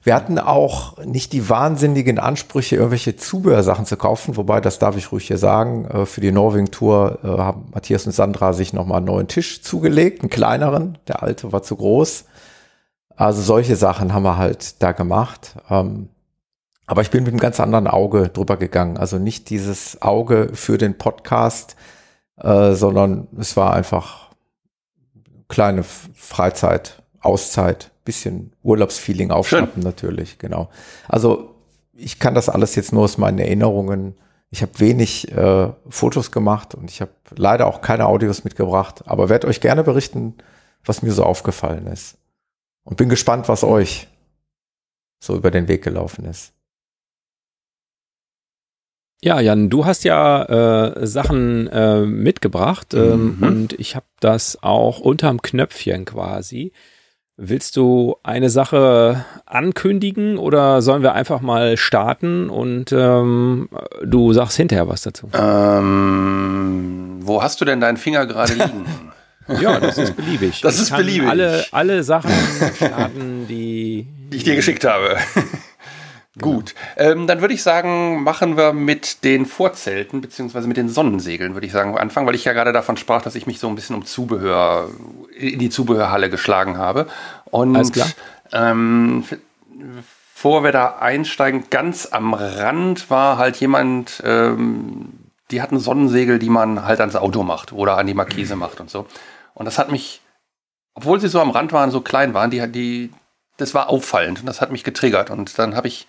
wir 0.03 0.15
hatten 0.15 0.39
auch 0.39 0.99
nicht 1.05 1.33
die 1.33 1.49
wahnsinnigen 1.49 2.19
Ansprüche, 2.19 2.77
irgendwelche 2.77 3.17
Zubehörsachen 3.17 3.87
zu 3.87 3.97
kaufen, 3.97 4.37
wobei, 4.37 4.61
das 4.61 4.79
darf 4.79 4.97
ich 4.97 5.11
ruhig 5.13 5.27
hier 5.27 5.39
sagen, 5.39 5.87
äh, 5.87 6.07
für 6.07 6.21
die 6.21 6.31
Norwegen-Tour 6.31 7.21
äh, 7.25 7.29
haben 7.29 7.71
Matthias 7.73 8.07
und 8.07 8.13
Sandra 8.13 8.53
sich 8.53 8.75
nochmal 8.75 8.99
einen 8.99 9.07
neuen 9.07 9.29
Tisch 9.29 9.63
zugelegt, 9.63 10.21
einen 10.21 10.31
kleineren, 10.31 10.99
der 11.09 11.23
alte 11.23 11.53
war 11.53 11.63
zu 11.63 11.77
groß. 11.77 12.27
Also 13.17 13.41
solche 13.41 13.77
Sachen 13.77 14.13
haben 14.13 14.25
wir 14.25 14.37
halt 14.37 14.83
da 14.83 14.93
gemacht. 14.93 15.55
Ähm, 15.71 16.09
aber 16.87 17.01
ich 17.01 17.11
bin 17.11 17.25
mit 17.25 17.33
einem 17.33 17.41
ganz 17.41 17.61
anderen 17.61 17.87
Auge 17.87 18.29
drüber 18.29 18.57
gegangen. 18.57 18.99
Also 18.99 19.19
nicht 19.19 19.49
dieses 19.49 20.03
Auge 20.03 20.51
für 20.53 20.77
den 20.77 20.99
Podcast, 20.99 21.77
äh, 22.37 22.73
sondern 22.73 23.29
es 23.39 23.57
war 23.57 23.73
einfach 23.73 24.24
kleine 25.55 25.85
Freizeit, 25.85 27.01
Auszeit, 27.21 27.93
bisschen 28.05 28.53
Urlaubsfeeling 28.65 29.31
aufschnappen 29.31 29.85
natürlich, 29.85 30.39
genau. 30.39 30.69
Also 31.07 31.55
ich 31.93 32.19
kann 32.19 32.35
das 32.35 32.49
alles 32.49 32.75
jetzt 32.75 32.93
nur 32.93 33.05
aus 33.05 33.19
meinen 33.19 33.39
Erinnerungen. 33.39 34.17
Ich 34.51 34.63
habe 34.63 34.81
wenig 34.81 35.31
äh, 35.31 35.73
Fotos 35.89 36.33
gemacht 36.33 36.75
und 36.75 36.91
ich 36.91 37.01
habe 37.01 37.13
leider 37.37 37.69
auch 37.69 37.83
keine 37.83 38.07
Audios 38.07 38.43
mitgebracht, 38.43 39.05
aber 39.07 39.29
werde 39.29 39.47
euch 39.47 39.61
gerne 39.61 39.85
berichten, 39.85 40.35
was 40.85 41.03
mir 41.03 41.13
so 41.13 41.23
aufgefallen 41.23 41.87
ist. 41.87 42.19
Und 42.83 42.97
bin 42.97 43.09
gespannt, 43.09 43.49
was 43.49 43.63
euch 43.63 44.09
so 45.21 45.37
über 45.37 45.53
den 45.53 45.69
Weg 45.69 45.85
gelaufen 45.85 46.25
ist. 46.25 46.53
Ja, 49.25 49.41
Jan, 49.41 49.71
du 49.71 49.87
hast 49.87 50.05
ja 50.05 50.43
äh, 50.43 51.07
Sachen 51.07 51.67
äh, 51.69 52.01
mitgebracht 52.01 52.93
ähm, 52.93 53.39
mhm. 53.39 53.43
und 53.43 53.73
ich 53.81 53.97
habe 53.97 54.05
das 54.21 54.63
auch 54.63 55.01
unterm 55.01 55.41
Knöpfchen 55.41 56.05
quasi. 56.05 56.73
Willst 57.39 57.77
du 57.79 58.17
eine 58.23 58.51
Sache 58.51 59.25
ankündigen 59.47 60.37
oder 60.37 60.83
sollen 60.83 61.03
wir 61.03 61.15
einfach 61.15 61.41
mal 61.41 61.79
starten 61.79 62.51
und 62.51 62.93
ähm, 62.93 63.71
du 64.05 64.35
sagst 64.35 64.59
hinterher 64.59 64.89
was 64.89 65.01
dazu? 65.01 65.31
Ähm, 65.33 67.17
wo 67.21 67.43
hast 67.43 67.63
du 67.63 67.65
denn 67.65 67.81
deinen 67.81 67.97
Finger 67.97 68.27
gerade 68.27 68.53
liegen? 68.63 68.85
ja, 69.59 69.81
das 69.81 69.97
ist 69.97 70.17
beliebig. 70.17 70.61
Das 70.61 70.75
ich 70.75 70.83
ist 70.83 70.95
beliebig. 70.95 71.31
Alle, 71.31 71.65
alle 71.73 72.05
Sachen 72.05 72.31
starten, 72.77 73.47
die, 73.49 74.07
die 74.31 74.37
ich 74.37 74.45
dir 74.45 74.55
geschickt 74.55 74.85
habe. 74.85 75.17
Genau. 76.37 76.57
Gut, 76.57 76.75
ähm, 76.97 77.29
dann 77.29 77.41
würde 77.41 77.55
ich 77.55 77.63
sagen, 77.63 78.25
machen 78.25 78.57
wir 78.57 78.73
mit 78.73 79.23
den 79.23 79.47
Vorzelten 79.47 80.21
beziehungsweise 80.21 80.67
mit 80.67 80.77
den 80.77 80.89
Sonnensegeln, 80.89 81.55
würde 81.55 81.67
ich 81.67 81.73
sagen, 81.73 81.97
anfangen, 81.97 82.27
weil 82.27 82.35
ich 82.35 82.45
ja 82.45 82.53
gerade 82.53 82.73
davon 82.73 82.97
sprach, 82.97 83.23
dass 83.23 83.37
ich 83.37 83.47
mich 83.47 83.61
so 83.61 83.69
ein 83.69 83.77
bisschen 83.77 83.95
um 83.95 84.05
Zubehör, 84.05 84.91
in 85.37 85.61
die 85.61 85.71
Zubehörhalle 85.71 86.31
geschlagen 86.31 86.77
habe. 86.77 87.07
Und 87.45 87.77
Alles 87.77 87.93
klar. 87.93 88.09
Ähm, 88.53 89.25
bevor 90.35 90.65
wir 90.65 90.73
da 90.73 90.97
einsteigen, 90.99 91.65
ganz 91.71 92.07
am 92.07 92.35
Rand 92.35 93.11
war 93.11 93.39
halt 93.39 93.57
jemand, 93.57 94.21
ähm, 94.27 95.13
die 95.53 95.63
hatten 95.63 95.79
Sonnensegel, 95.79 96.41
die 96.41 96.51
man 96.51 96.85
halt 96.85 97.01
ans 97.01 97.15
Auto 97.15 97.45
macht 97.45 97.73
oder 97.73 97.97
an 97.97 98.09
die 98.09 98.15
Markise 98.15 98.57
macht 98.57 98.81
und 98.81 98.91
so. 98.91 99.07
Und 99.55 99.67
das 99.67 99.79
hat 99.79 99.93
mich, 99.93 100.21
obwohl 100.95 101.21
sie 101.21 101.29
so 101.29 101.41
am 101.41 101.51
Rand 101.51 101.73
waren, 101.73 101.93
so 101.93 102.01
klein 102.01 102.35
waren, 102.35 102.51
die, 102.51 102.67
die, 102.73 103.11
das 103.57 103.75
war 103.75 103.89
auffallend 103.89 104.41
und 104.41 104.47
das 104.47 104.61
hat 104.61 104.73
mich 104.73 104.85
getriggert. 104.85 105.31
Und 105.31 105.59
dann 105.59 105.77
habe 105.77 105.89
ich 105.89 106.07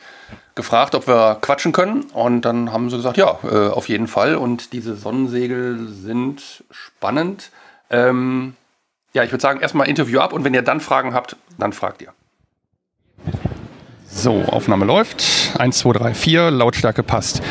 gefragt, 0.55 0.95
ob 0.95 1.07
wir 1.07 1.37
quatschen 1.41 1.71
können. 1.71 2.05
Und 2.13 2.41
dann 2.41 2.71
haben 2.71 2.89
sie 2.89 2.97
gesagt, 2.97 3.17
ja, 3.17 3.37
äh, 3.43 3.69
auf 3.69 3.87
jeden 3.87 4.07
Fall. 4.07 4.35
Und 4.35 4.73
diese 4.73 4.95
Sonnensegel 4.95 5.87
sind 5.87 6.63
spannend. 6.71 7.51
Ähm, 7.89 8.55
ja, 9.13 9.23
ich 9.23 9.31
würde 9.31 9.41
sagen, 9.41 9.61
erstmal 9.61 9.87
Interview 9.87 10.19
ab 10.19 10.33
und 10.33 10.43
wenn 10.43 10.53
ihr 10.53 10.61
dann 10.61 10.81
Fragen 10.81 11.13
habt, 11.13 11.35
dann 11.57 11.71
fragt 11.71 12.01
ihr. 12.01 12.11
So, 14.07 14.43
Aufnahme 14.43 14.85
läuft. 14.85 15.51
1, 15.57 15.77
2, 15.79 15.93
3, 15.93 16.13
4, 16.13 16.51
Lautstärke 16.51 17.03
passt. 17.03 17.41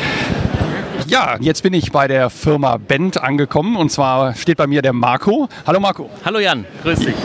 Ja, 1.07 1.37
jetzt 1.39 1.63
bin 1.63 1.73
ich 1.73 1.91
bei 1.91 2.07
der 2.07 2.29
Firma 2.29 2.77
Bend 2.77 3.21
angekommen 3.21 3.75
und 3.75 3.91
zwar 3.91 4.33
steht 4.35 4.57
bei 4.57 4.65
mir 4.65 4.81
der 4.81 4.93
Marco. 4.93 5.47
Hallo 5.67 5.79
Marco. 5.79 6.09
Hallo 6.23 6.39
Jan, 6.39 6.65
grüß 6.83 6.99
dich. 6.99 7.15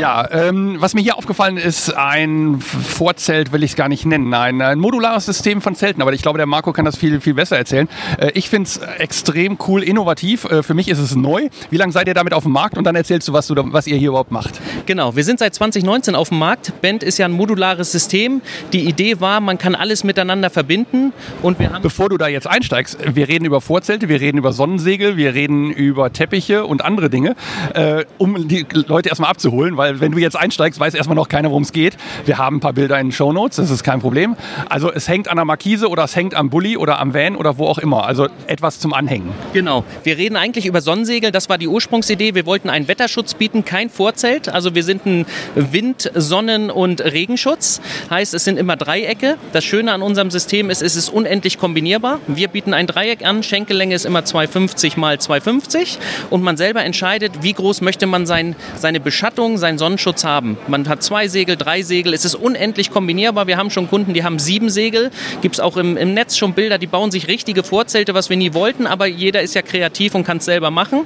Ja, 0.00 0.26
ähm, 0.30 0.76
was 0.78 0.94
mir 0.94 1.02
hier 1.02 1.18
aufgefallen 1.18 1.58
ist, 1.58 1.94
ein 1.94 2.58
Vorzelt 2.58 3.52
will 3.52 3.62
ich 3.62 3.72
es 3.72 3.76
gar 3.76 3.90
nicht 3.90 4.06
nennen. 4.06 4.32
Ein, 4.32 4.62
ein, 4.62 4.78
modulares 4.78 5.26
System 5.26 5.60
von 5.60 5.74
Zelten, 5.74 6.00
aber 6.00 6.14
ich 6.14 6.22
glaube, 6.22 6.38
der 6.38 6.46
Marco 6.46 6.72
kann 6.72 6.86
das 6.86 6.96
viel, 6.96 7.20
viel 7.20 7.34
besser 7.34 7.58
erzählen. 7.58 7.86
Äh, 8.18 8.30
ich 8.32 8.48
finde 8.48 8.66
es 8.66 8.78
extrem 8.78 9.58
cool, 9.68 9.82
innovativ. 9.82 10.46
Äh, 10.46 10.62
für 10.62 10.72
mich 10.72 10.88
ist 10.88 11.00
es 11.00 11.14
neu. 11.14 11.50
Wie 11.68 11.76
lange 11.76 11.92
seid 11.92 12.08
ihr 12.08 12.14
damit 12.14 12.32
auf 12.32 12.44
dem 12.44 12.52
Markt? 12.52 12.78
Und 12.78 12.84
dann 12.84 12.96
erzählst 12.96 13.28
du, 13.28 13.34
was, 13.34 13.46
du, 13.46 13.54
was 13.56 13.86
ihr 13.86 13.98
hier 13.98 14.08
überhaupt 14.08 14.30
macht. 14.30 14.58
Genau, 14.86 15.16
wir 15.16 15.24
sind 15.24 15.38
seit 15.38 15.54
2019 15.54 16.14
auf 16.14 16.30
dem 16.30 16.38
Markt. 16.38 16.80
Bend 16.80 17.02
ist 17.02 17.18
ja 17.18 17.26
ein 17.26 17.32
modulares 17.32 17.92
System. 17.92 18.40
Die 18.72 18.88
Idee 18.88 19.20
war, 19.20 19.40
man 19.40 19.58
kann 19.58 19.74
alles 19.74 20.02
miteinander 20.02 20.48
verbinden. 20.48 21.12
Und 21.42 21.58
wir 21.58 21.74
haben 21.74 21.82
Bevor 21.82 22.08
du 22.08 22.16
da 22.16 22.28
jetzt 22.28 22.46
einsteigst, 22.46 22.96
wir 23.14 23.28
reden 23.28 23.44
über 23.44 23.60
Vorzelte, 23.60 24.08
wir 24.08 24.22
reden 24.22 24.38
über 24.38 24.54
Sonnensegel, 24.54 25.18
wir 25.18 25.34
reden 25.34 25.70
über 25.70 26.10
Teppiche 26.10 26.64
und 26.64 26.82
andere 26.82 27.10
Dinge, 27.10 27.36
äh, 27.74 28.06
um 28.16 28.48
die 28.48 28.64
Leute 28.72 29.10
erstmal 29.10 29.30
abzuholen, 29.30 29.76
weil 29.76 29.89
wenn 29.98 30.12
du 30.12 30.18
jetzt 30.18 30.36
einsteigst, 30.36 30.78
weiß 30.78 30.94
erstmal 30.94 31.16
noch 31.16 31.28
keiner, 31.28 31.50
worum 31.50 31.64
es 31.64 31.72
geht. 31.72 31.96
Wir 32.26 32.38
haben 32.38 32.56
ein 32.56 32.60
paar 32.60 32.72
Bilder 32.72 33.00
in 33.00 33.08
den 33.08 33.12
Show 33.12 33.32
Notes, 33.32 33.56
das 33.56 33.70
ist 33.70 33.82
kein 33.82 34.00
Problem. 34.00 34.36
Also 34.68 34.92
es 34.92 35.08
hängt 35.08 35.28
an 35.28 35.36
der 35.36 35.44
Markise 35.44 35.88
oder 35.88 36.04
es 36.04 36.14
hängt 36.14 36.34
am 36.34 36.50
Bulli 36.50 36.76
oder 36.76 37.00
am 37.00 37.14
Van 37.14 37.34
oder 37.34 37.58
wo 37.58 37.66
auch 37.66 37.78
immer. 37.78 38.06
Also 38.06 38.28
etwas 38.46 38.78
zum 38.78 38.92
Anhängen. 38.94 39.32
Genau. 39.52 39.84
Wir 40.04 40.16
reden 40.16 40.36
eigentlich 40.36 40.66
über 40.66 40.80
Sonnensegel. 40.80 41.32
Das 41.32 41.48
war 41.48 41.58
die 41.58 41.68
Ursprungsidee. 41.68 42.34
Wir 42.34 42.46
wollten 42.46 42.70
einen 42.70 42.86
Wetterschutz 42.86 43.34
bieten, 43.34 43.64
kein 43.64 43.90
Vorzelt. 43.90 44.48
Also 44.48 44.74
wir 44.74 44.84
sind 44.84 45.06
ein 45.06 45.26
Wind-, 45.54 46.10
Sonnen- 46.14 46.70
und 46.70 47.00
Regenschutz. 47.00 47.80
Heißt, 48.10 48.34
es 48.34 48.44
sind 48.44 48.58
immer 48.58 48.76
Dreiecke. 48.76 49.36
Das 49.52 49.64
Schöne 49.64 49.92
an 49.92 50.02
unserem 50.02 50.30
System 50.30 50.70
ist, 50.70 50.82
es 50.82 50.96
ist 50.96 51.08
unendlich 51.08 51.58
kombinierbar. 51.58 52.20
Wir 52.26 52.48
bieten 52.48 52.74
ein 52.74 52.86
Dreieck 52.86 53.24
an. 53.24 53.42
Schenkellänge 53.42 53.94
ist 53.94 54.04
immer 54.04 54.24
250 54.24 54.96
mal 54.96 55.18
250 55.18 55.98
und 56.30 56.42
man 56.42 56.56
selber 56.56 56.84
entscheidet, 56.84 57.42
wie 57.42 57.52
groß 57.52 57.80
möchte 57.80 58.06
man 58.06 58.26
sein, 58.26 58.56
seine 58.76 59.00
Beschattung, 59.00 59.58
sein 59.58 59.69
seinen 59.70 59.78
Sonnenschutz 59.78 60.24
haben. 60.24 60.58
Man 60.66 60.88
hat 60.88 61.02
zwei 61.04 61.28
Segel, 61.28 61.56
drei 61.56 61.82
Segel, 61.82 62.12
es 62.12 62.24
ist 62.24 62.34
unendlich 62.34 62.90
kombinierbar. 62.90 63.46
Wir 63.46 63.56
haben 63.56 63.70
schon 63.70 63.88
Kunden, 63.88 64.14
die 64.14 64.24
haben 64.24 64.40
sieben 64.40 64.68
Segel. 64.68 65.12
Gibt 65.42 65.54
es 65.54 65.60
auch 65.60 65.76
im, 65.76 65.96
im 65.96 66.12
Netz 66.12 66.36
schon 66.36 66.54
Bilder, 66.54 66.76
die 66.76 66.88
bauen 66.88 67.12
sich 67.12 67.28
richtige 67.28 67.62
Vorzelte, 67.62 68.12
was 68.12 68.30
wir 68.30 68.36
nie 68.36 68.52
wollten, 68.52 68.88
aber 68.88 69.06
jeder 69.06 69.42
ist 69.42 69.54
ja 69.54 69.62
kreativ 69.62 70.16
und 70.16 70.24
kann 70.24 70.38
es 70.38 70.44
selber 70.44 70.72
machen. 70.72 71.02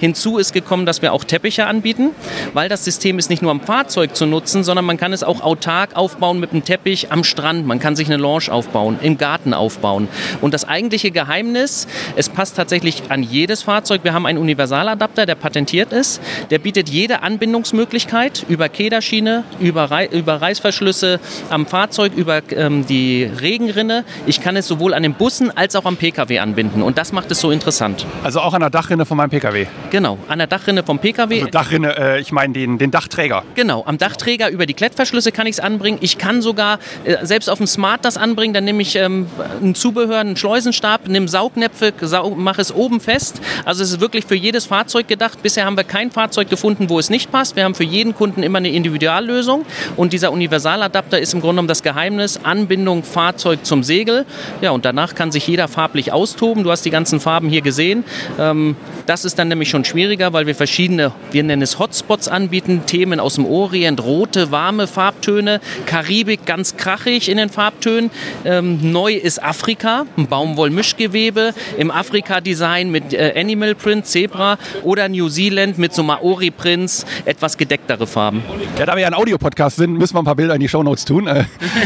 Hinzu 0.00 0.38
ist 0.38 0.52
gekommen, 0.52 0.84
dass 0.84 1.00
wir 1.00 1.12
auch 1.12 1.22
Teppiche 1.22 1.66
anbieten, 1.66 2.10
weil 2.54 2.68
das 2.68 2.84
System 2.84 3.20
ist 3.20 3.30
nicht 3.30 3.40
nur 3.40 3.52
am 3.52 3.60
Fahrzeug 3.60 4.16
zu 4.16 4.26
nutzen, 4.26 4.64
sondern 4.64 4.84
man 4.84 4.96
kann 4.96 5.12
es 5.12 5.22
auch 5.22 5.40
autark 5.40 5.94
aufbauen 5.94 6.40
mit 6.40 6.50
einem 6.50 6.64
Teppich 6.64 7.12
am 7.12 7.22
Strand. 7.22 7.66
Man 7.66 7.78
kann 7.78 7.94
sich 7.94 8.08
eine 8.08 8.16
Lounge 8.16 8.50
aufbauen, 8.50 8.98
im 9.00 9.16
Garten 9.16 9.54
aufbauen. 9.54 10.08
Und 10.40 10.54
das 10.54 10.66
eigentliche 10.66 11.12
Geheimnis, 11.12 11.86
es 12.16 12.28
passt 12.28 12.56
tatsächlich 12.56 13.02
an 13.10 13.22
jedes 13.22 13.62
Fahrzeug. 13.62 14.00
Wir 14.02 14.12
haben 14.12 14.26
einen 14.26 14.38
Universaladapter, 14.38 15.24
der 15.24 15.36
patentiert 15.36 15.92
ist. 15.92 16.20
Der 16.50 16.58
bietet 16.58 16.88
jede 16.88 17.22
Anbindungsmöglichkeit 17.22 18.07
Möglichkeit 18.08 18.46
über 18.48 18.68
Kederschiene, 18.68 19.44
über, 19.60 19.90
Re 19.90 20.08
über 20.12 20.40
Reißverschlüsse 20.40 21.20
am 21.50 21.66
Fahrzeug, 21.66 22.12
über 22.16 22.40
ähm, 22.52 22.86
die 22.86 23.24
Regenrinne. 23.24 24.04
Ich 24.26 24.40
kann 24.40 24.56
es 24.56 24.66
sowohl 24.66 24.94
an 24.94 25.02
den 25.02 25.12
Bussen 25.14 25.54
als 25.54 25.76
auch 25.76 25.84
am 25.84 25.96
Pkw 25.96 26.38
anbinden 26.38 26.82
und 26.82 26.96
das 26.96 27.12
macht 27.12 27.30
es 27.30 27.40
so 27.40 27.50
interessant. 27.50 28.06
Also 28.22 28.40
auch 28.40 28.54
an 28.54 28.60
der 28.60 28.70
Dachrinne 28.70 29.04
von 29.04 29.18
meinem 29.18 29.30
Pkw? 29.30 29.66
Genau, 29.90 30.18
an 30.28 30.38
der 30.38 30.46
Dachrinne 30.46 30.82
vom 30.82 30.98
Pkw. 30.98 31.34
Also 31.34 31.50
Dachrinne, 31.50 31.96
äh, 31.98 32.20
ich 32.20 32.32
meine 32.32 32.54
den, 32.54 32.78
den 32.78 32.90
Dachträger. 32.90 33.44
Genau, 33.54 33.84
am 33.84 33.98
Dachträger 33.98 34.48
über 34.48 34.64
die 34.64 34.74
Klettverschlüsse 34.74 35.30
kann 35.30 35.46
ich 35.46 35.56
es 35.56 35.60
anbringen. 35.60 35.98
Ich 36.00 36.16
kann 36.16 36.40
sogar 36.40 36.78
äh, 37.04 37.26
selbst 37.26 37.50
auf 37.50 37.58
dem 37.58 37.66
Smart 37.66 38.06
das 38.06 38.16
anbringen. 38.16 38.54
Dann 38.54 38.64
nehme 38.64 38.80
ich 38.80 38.96
ähm, 38.96 39.26
ein 39.62 39.74
Zubehör, 39.74 40.20
einen 40.20 40.36
Schleusenstab, 40.36 41.08
nehme 41.08 41.28
Saugnäpfe, 41.28 41.92
sau 42.00 42.30
mache 42.30 42.62
es 42.62 42.74
oben 42.74 43.00
fest. 43.00 43.40
Also 43.66 43.82
es 43.82 43.92
ist 43.92 44.00
wirklich 44.00 44.24
für 44.24 44.34
jedes 44.34 44.64
Fahrzeug 44.64 45.08
gedacht. 45.08 45.42
Bisher 45.42 45.66
haben 45.66 45.76
wir 45.76 45.84
kein 45.84 46.10
Fahrzeug 46.10 46.48
gefunden, 46.48 46.88
wo 46.88 46.98
es 46.98 47.10
nicht 47.10 47.30
passt. 47.30 47.54
Wir 47.56 47.64
haben 47.64 47.74
für 47.74 47.84
jeden 47.98 48.14
Kunden 48.14 48.42
immer 48.42 48.58
eine 48.58 48.70
Individuallösung 48.70 49.66
und 49.96 50.12
dieser 50.12 50.30
Universaladapter 50.30 51.18
ist 51.18 51.34
im 51.34 51.40
Grunde 51.40 51.54
genommen 51.54 51.68
das 51.68 51.82
Geheimnis, 51.82 52.38
Anbindung 52.44 53.02
Fahrzeug 53.02 53.66
zum 53.66 53.82
Segel. 53.82 54.24
Ja, 54.60 54.70
und 54.70 54.84
danach 54.84 55.16
kann 55.16 55.32
sich 55.32 55.46
jeder 55.48 55.66
farblich 55.66 56.12
austoben. 56.12 56.62
Du 56.62 56.70
hast 56.70 56.84
die 56.84 56.90
ganzen 56.90 57.18
Farben 57.18 57.48
hier 57.48 57.62
gesehen. 57.62 58.04
Ähm, 58.38 58.76
das 59.06 59.24
ist 59.24 59.38
dann 59.38 59.48
nämlich 59.48 59.70
schon 59.70 59.84
schwieriger, 59.84 60.32
weil 60.32 60.46
wir 60.46 60.54
verschiedene, 60.54 61.12
wir 61.32 61.42
nennen 61.42 61.62
es 61.62 61.78
Hotspots 61.78 62.28
anbieten, 62.28 62.82
Themen 62.86 63.18
aus 63.18 63.34
dem 63.34 63.46
Orient, 63.46 64.02
rote, 64.02 64.52
warme 64.52 64.86
Farbtöne, 64.86 65.60
Karibik 65.86 66.46
ganz 66.46 66.76
krachig 66.76 67.28
in 67.28 67.38
den 67.38 67.48
Farbtönen. 67.48 68.10
Ähm, 68.44 68.92
neu 68.92 69.14
ist 69.14 69.42
Afrika, 69.42 70.04
ein 70.16 70.28
Baumwollmischgewebe, 70.28 71.54
im 71.76 71.90
Afrika-Design 71.90 72.90
mit 72.90 73.12
äh, 73.12 73.34
Animal 73.36 73.74
Print, 73.74 74.06
Zebra 74.06 74.58
oder 74.84 75.08
New 75.08 75.28
Zealand 75.28 75.78
mit 75.78 75.92
so 75.92 76.04
Maori-Prints, 76.04 77.04
etwas 77.24 77.56
gedecktere 77.88 78.06
Farben. 78.06 78.42
Ja, 78.78 78.86
da 78.86 78.94
wir 78.94 79.02
ja 79.02 79.08
ein 79.08 79.14
Audiopodcast 79.14 79.76
sind, 79.76 79.94
müssen 79.94 80.14
wir 80.14 80.20
ein 80.20 80.24
paar 80.24 80.36
Bilder 80.36 80.54
in 80.54 80.60
die 80.60 80.68
Shownotes 80.68 81.06
tun, 81.06 81.26
äh, 81.26 81.44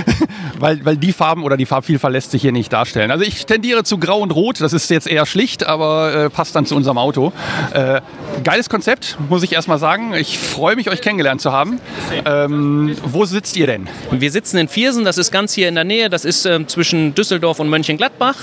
weil, 0.58 0.84
weil 0.84 0.96
die 0.96 1.12
Farben 1.12 1.44
oder 1.44 1.56
die 1.56 1.66
Farbvielfalt 1.66 2.12
lässt 2.12 2.32
sich 2.32 2.42
hier 2.42 2.52
nicht 2.52 2.72
darstellen. 2.72 3.10
Also 3.10 3.24
ich 3.24 3.46
tendiere 3.46 3.84
zu 3.84 3.98
Grau 3.98 4.18
und 4.18 4.32
Rot, 4.32 4.60
das 4.60 4.72
ist 4.72 4.90
jetzt 4.90 5.06
eher 5.06 5.26
schlicht, 5.26 5.64
aber 5.64 6.14
äh, 6.14 6.30
passt 6.30 6.56
dann 6.56 6.66
zu 6.66 6.74
unserem 6.74 6.98
Auto. 6.98 7.32
Äh, 7.72 8.00
geiles 8.42 8.68
Konzept, 8.68 9.16
muss 9.28 9.42
ich 9.42 9.52
erstmal 9.52 9.78
sagen. 9.78 10.14
Ich 10.14 10.38
freue 10.38 10.74
mich, 10.74 10.90
euch 10.90 11.00
kennengelernt 11.00 11.40
zu 11.40 11.52
haben. 11.52 11.80
Ähm, 12.24 12.96
wo 13.04 13.24
sitzt 13.24 13.56
ihr 13.56 13.66
denn? 13.66 13.88
Wir 14.10 14.30
sitzen 14.30 14.58
in 14.58 14.68
Viersen, 14.68 15.04
das 15.04 15.18
ist 15.18 15.30
ganz 15.30 15.52
hier 15.52 15.68
in 15.68 15.76
der 15.76 15.84
Nähe, 15.84 16.10
das 16.10 16.24
ist 16.24 16.44
äh, 16.46 16.66
zwischen 16.66 17.14
Düsseldorf 17.14 17.60
und 17.60 17.68
Mönchengladbach. 17.68 18.36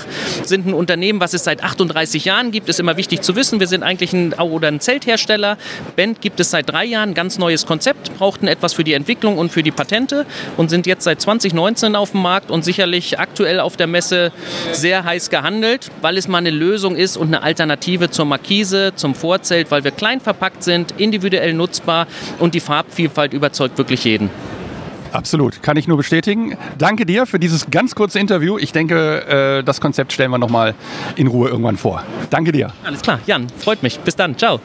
Sind 0.44 0.66
ein 0.66 0.74
Unternehmen, 0.74 1.20
was 1.20 1.34
es 1.34 1.44
seit 1.44 1.62
38 1.62 2.24
Jahren 2.24 2.52
gibt, 2.52 2.68
ist 2.68 2.80
immer 2.80 2.96
wichtig 2.96 3.20
zu 3.20 3.36
wissen. 3.36 3.60
Wir 3.60 3.66
sind 3.66 3.82
eigentlich 3.82 4.12
ein, 4.12 4.32
oder 4.32 4.68
ein 4.68 4.80
Zelthersteller. 4.80 5.58
Band 5.96 6.20
gibt 6.20 6.40
es 6.40 6.50
seit 6.50 6.70
drei 6.70 6.84
Jahren, 6.84 7.14
ganz 7.14 7.38
neues 7.50 7.66
Konzept, 7.66 8.16
brauchten 8.16 8.46
etwas 8.46 8.74
für 8.74 8.84
die 8.84 8.92
Entwicklung 8.92 9.36
und 9.36 9.50
für 9.50 9.64
die 9.64 9.72
Patente 9.72 10.24
und 10.56 10.70
sind 10.70 10.86
jetzt 10.86 11.02
seit 11.02 11.20
2019 11.20 11.96
auf 11.96 12.12
dem 12.12 12.22
Markt 12.22 12.48
und 12.48 12.64
sicherlich 12.64 13.18
aktuell 13.18 13.58
auf 13.58 13.76
der 13.76 13.88
Messe 13.88 14.30
sehr 14.70 15.02
heiß 15.02 15.30
gehandelt, 15.30 15.90
weil 16.00 16.16
es 16.16 16.28
mal 16.28 16.38
eine 16.38 16.50
Lösung 16.50 16.94
ist 16.94 17.16
und 17.16 17.26
eine 17.26 17.42
Alternative 17.42 18.08
zur 18.08 18.24
Markise, 18.24 18.92
zum 18.94 19.16
Vorzelt, 19.16 19.72
weil 19.72 19.82
wir 19.82 19.90
klein 19.90 20.20
verpackt 20.20 20.62
sind, 20.62 20.94
individuell 20.96 21.52
nutzbar 21.52 22.06
und 22.38 22.54
die 22.54 22.60
Farbvielfalt 22.60 23.32
überzeugt 23.32 23.76
wirklich 23.78 24.04
jeden. 24.04 24.30
Absolut, 25.10 25.60
kann 25.60 25.76
ich 25.76 25.88
nur 25.88 25.96
bestätigen. 25.96 26.56
Danke 26.78 27.04
dir 27.04 27.26
für 27.26 27.40
dieses 27.40 27.68
ganz 27.68 27.96
kurze 27.96 28.20
Interview. 28.20 28.58
Ich 28.58 28.70
denke, 28.70 29.58
äh, 29.58 29.64
das 29.64 29.80
Konzept 29.80 30.12
stellen 30.12 30.30
wir 30.30 30.38
nochmal 30.38 30.76
in 31.16 31.26
Ruhe 31.26 31.48
irgendwann 31.48 31.76
vor. 31.76 32.04
Danke 32.30 32.52
dir. 32.52 32.72
Alles 32.84 33.02
klar, 33.02 33.18
Jan, 33.26 33.48
freut 33.58 33.82
mich. 33.82 33.98
Bis 33.98 34.14
dann, 34.14 34.38
ciao. 34.38 34.60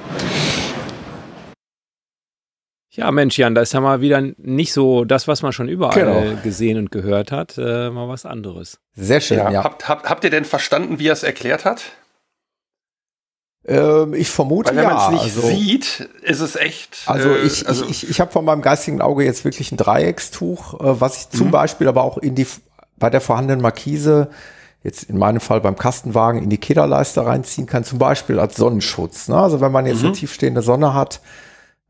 Ja, 2.96 3.12
Mensch, 3.12 3.38
Jan, 3.38 3.56
da 3.56 3.62
ist 3.62 3.74
ja 3.74 3.82
mal 3.82 4.00
wieder 4.02 4.22
nicht 4.38 4.72
so 4.72 5.04
das, 5.06 5.28
was 5.28 5.42
man 5.42 5.52
schon 5.52 5.68
überall 5.68 5.94
genau. 5.94 6.42
gesehen 6.44 6.78
und 6.78 6.92
gehört 6.92 7.32
hat, 7.32 7.58
äh, 7.58 7.90
mal 7.90 8.08
was 8.08 8.26
anderes. 8.26 8.80
Sehr 8.96 9.20
schön, 9.22 9.38
ja. 9.38 9.52
ja. 9.52 9.64
Habt, 9.64 9.90
habt, 9.90 10.10
habt 10.10 10.24
ihr 10.24 10.30
denn 10.30 10.46
verstanden, 10.46 10.98
wie 11.00 11.08
er 11.08 11.14
es 11.14 11.24
erklärt 11.24 11.66
hat? 11.66 11.82
Ähm, 13.68 14.14
ich 14.14 14.30
vermute 14.30 14.70
Weil 14.70 14.78
wenn 14.78 14.84
ja. 14.84 14.94
man 14.94 15.04
es 15.06 15.10
nicht 15.24 15.36
also, 15.38 15.48
sieht, 15.48 16.10
ist 16.22 16.40
es 16.40 16.56
echt. 16.56 17.00
Also 17.08 17.30
äh, 17.30 17.42
ich, 17.42 17.68
ich, 17.68 17.90
ich, 17.90 18.10
ich 18.12 18.20
habe 18.22 18.32
von 18.32 18.46
meinem 18.46 18.62
geistigen 18.62 19.02
Auge 19.02 19.26
jetzt 19.26 19.44
wirklich 19.44 19.72
ein 19.72 19.78
Dreieckstuch, 19.78 20.76
äh, 20.80 21.02
was 21.02 21.18
ich 21.18 21.30
zum 21.30 21.48
Mhm. 21.48 21.52
Beispiel 21.52 21.88
aber 21.88 22.04
auch 22.04 22.18
in 22.20 22.36
die 22.36 22.48
bei 22.98 23.10
der 23.10 23.22
vorhandenen 23.22 23.62
Markise 23.62 24.30
jetzt 24.84 25.04
in 25.04 25.18
meinem 25.18 25.42
Fall 25.42 25.62
beim 25.62 25.76
Kastenwagen 25.76 26.44
in 26.44 26.50
die 26.50 26.60
Kederleiste 26.60 27.26
reinziehen 27.26 27.66
kann, 27.66 27.84
zum 27.84 27.98
Beispiel 27.98 28.40
als 28.40 28.56
Sonnenschutz. 28.56 29.28
Ne? 29.28 29.36
Also 29.36 29.60
wenn 29.60 29.72
man 29.72 29.88
jetzt 29.88 30.02
Mhm. 30.02 30.10
eine 30.10 30.16
tiefstehende 30.16 30.62
Sonne 30.62 30.94
hat, 30.94 31.20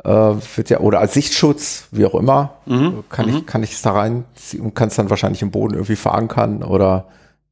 äh, 0.04 0.10
wird 0.10 0.70
ja 0.70 0.80
oder 0.80 1.00
als 1.00 1.14
Sichtschutz, 1.14 1.88
wie 1.92 2.06
auch 2.06 2.16
immer, 2.16 2.56
Mhm. 2.66 3.04
kann 3.10 3.30
ich 3.30 3.46
kann 3.46 3.64
ich 3.64 3.72
es 3.74 3.82
da 3.82 3.92
reinziehen 3.94 4.64
und 4.64 4.76
kann 4.76 4.90
es 4.90 4.96
dann 4.96 5.10
wahrscheinlich 5.10 5.42
im 5.42 5.52
Boden 5.52 5.74
irgendwie 5.76 5.96
verankern 5.96 6.64
oder 6.64 7.06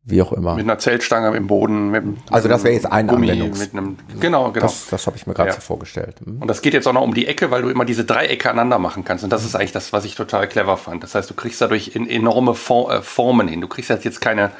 wie 0.05 0.21
auch 0.21 0.33
immer. 0.33 0.55
mit 0.55 0.65
einer 0.65 0.77
Zeltstange 0.77 1.33
im 1.37 1.47
Boden. 1.47 1.89
Mit, 1.89 2.05
mit 2.05 2.17
Also 2.29 2.49
das 2.49 2.65
wäre 2.65 2.73
jetzt 2.73 2.91
ein 2.91 3.07
Gummi, 3.07 3.31
Anwendungs- 3.31 3.57
mit 3.59 3.71
einem, 3.73 3.97
Genau, 4.19 4.51
genau. 4.51 4.65
Das, 4.65 4.87
das 4.89 5.07
habe 5.07 5.15
ich 5.15 5.25
mir 5.25 5.33
gerade 5.33 5.51
Ja. 5.51 5.55
so 5.55 5.61
vorgestellt. 5.61 6.17
Hm. 6.25 6.41
Und 6.41 6.47
das 6.49 6.61
geht 6.61 6.73
jetzt 6.73 6.85
auch 6.89 6.93
noch 6.93 7.03
um 7.03 7.13
die 7.13 7.25
Ecke, 7.25 7.51
weil 7.51 7.61
du 7.61 7.69
immer 7.69 7.85
diese 7.85 8.03
Dreiecke 8.03 8.49
aneinander 8.49 8.79
machen 8.79 9.05
kannst. 9.05 9.23
Und 9.23 9.29
das 9.31 9.45
ist 9.45 9.55
eigentlich 9.55 9.71
das, 9.71 9.93
was 9.93 10.03
ich 10.03 10.15
total 10.15 10.49
clever 10.49 10.75
fand. 10.75 11.03
Das 11.03 11.15
heißt, 11.15 11.29
du 11.29 11.33
kriegst 11.35 11.61
dadurch 11.61 11.95
in, 11.95 12.09
enorme 12.09 12.51
äh, 12.51 13.01
Formen 13.01 13.47
hin. 13.47 13.61
Du 13.61 13.69
kriegst 13.69 13.89
jetzt 13.89 14.19
keine 14.19 14.51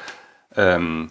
ähm, 0.56 1.10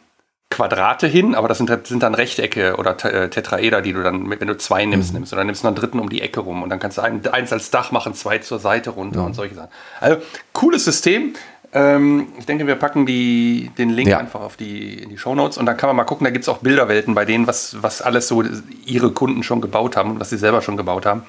Quadrate 0.53 1.07
hin, 1.07 1.33
aber 1.33 1.47
das 1.47 1.57
sind, 1.57 1.87
sind 1.87 2.03
dann 2.03 2.13
Rechtecke 2.13 2.75
oder 2.77 2.91
äh, 3.05 3.29
Tetraeder, 3.29 3.81
die 3.81 3.91
du 3.91 4.03
dann, 4.03 4.29
wenn 4.29 4.47
du 4.47 4.55
zwei 4.57 4.85
nimmst, 4.85 5.11
nimmst. 5.13 5.33
Oder 5.33 5.43
nimmst 5.43 5.63
noch 5.63 5.69
einen 5.69 5.75
dritten 5.75 5.99
um 5.99 6.09
die 6.09 6.21
Ecke 6.21 6.41
rum. 6.41 6.61
Und 6.61 6.69
dann 6.69 6.79
kannst 6.79 6.99
du 6.99 7.01
ein, 7.01 7.25
eins 7.27 7.51
als 7.51 7.71
Dach 7.71 7.91
machen, 7.91 8.13
zwei 8.13 8.37
zur 8.37 8.59
Seite 8.59 8.91
runter 8.91 9.25
und 9.25 9.33
solche 9.33 9.55
Sachen. 9.55 9.69
Also, 9.99 10.21
cooles 10.53 10.85
System. 10.85 11.33
Ähm, 11.73 12.27
ich 12.37 12.45
denke, 12.45 12.67
wir 12.67 12.75
packen 12.75 13.07
die, 13.07 13.71
den 13.79 13.89
Link 13.89 14.09
Ja. 14.09 14.19
einfach 14.19 14.41
auf 14.41 14.55
die, 14.55 14.99
in 15.01 15.09
die 15.09 15.17
Shownotes 15.17 15.57
und 15.57 15.65
dann 15.65 15.75
kann 15.75 15.87
man 15.89 15.95
mal 15.95 16.03
gucken, 16.03 16.23
da 16.23 16.29
gibt 16.29 16.43
es 16.43 16.49
auch 16.49 16.59
Bilderwelten 16.59 17.15
bei 17.15 17.25
denen, 17.25 17.47
was, 17.47 17.81
was 17.81 18.03
alles 18.03 18.27
so 18.27 18.43
ihre 18.85 19.11
Kunden 19.11 19.41
schon 19.41 19.59
gebaut 19.59 19.97
haben 19.97 20.11
und 20.11 20.19
was 20.19 20.29
sie 20.29 20.37
selber 20.37 20.61
schon 20.61 20.77
gebaut 20.77 21.07
haben. 21.07 21.23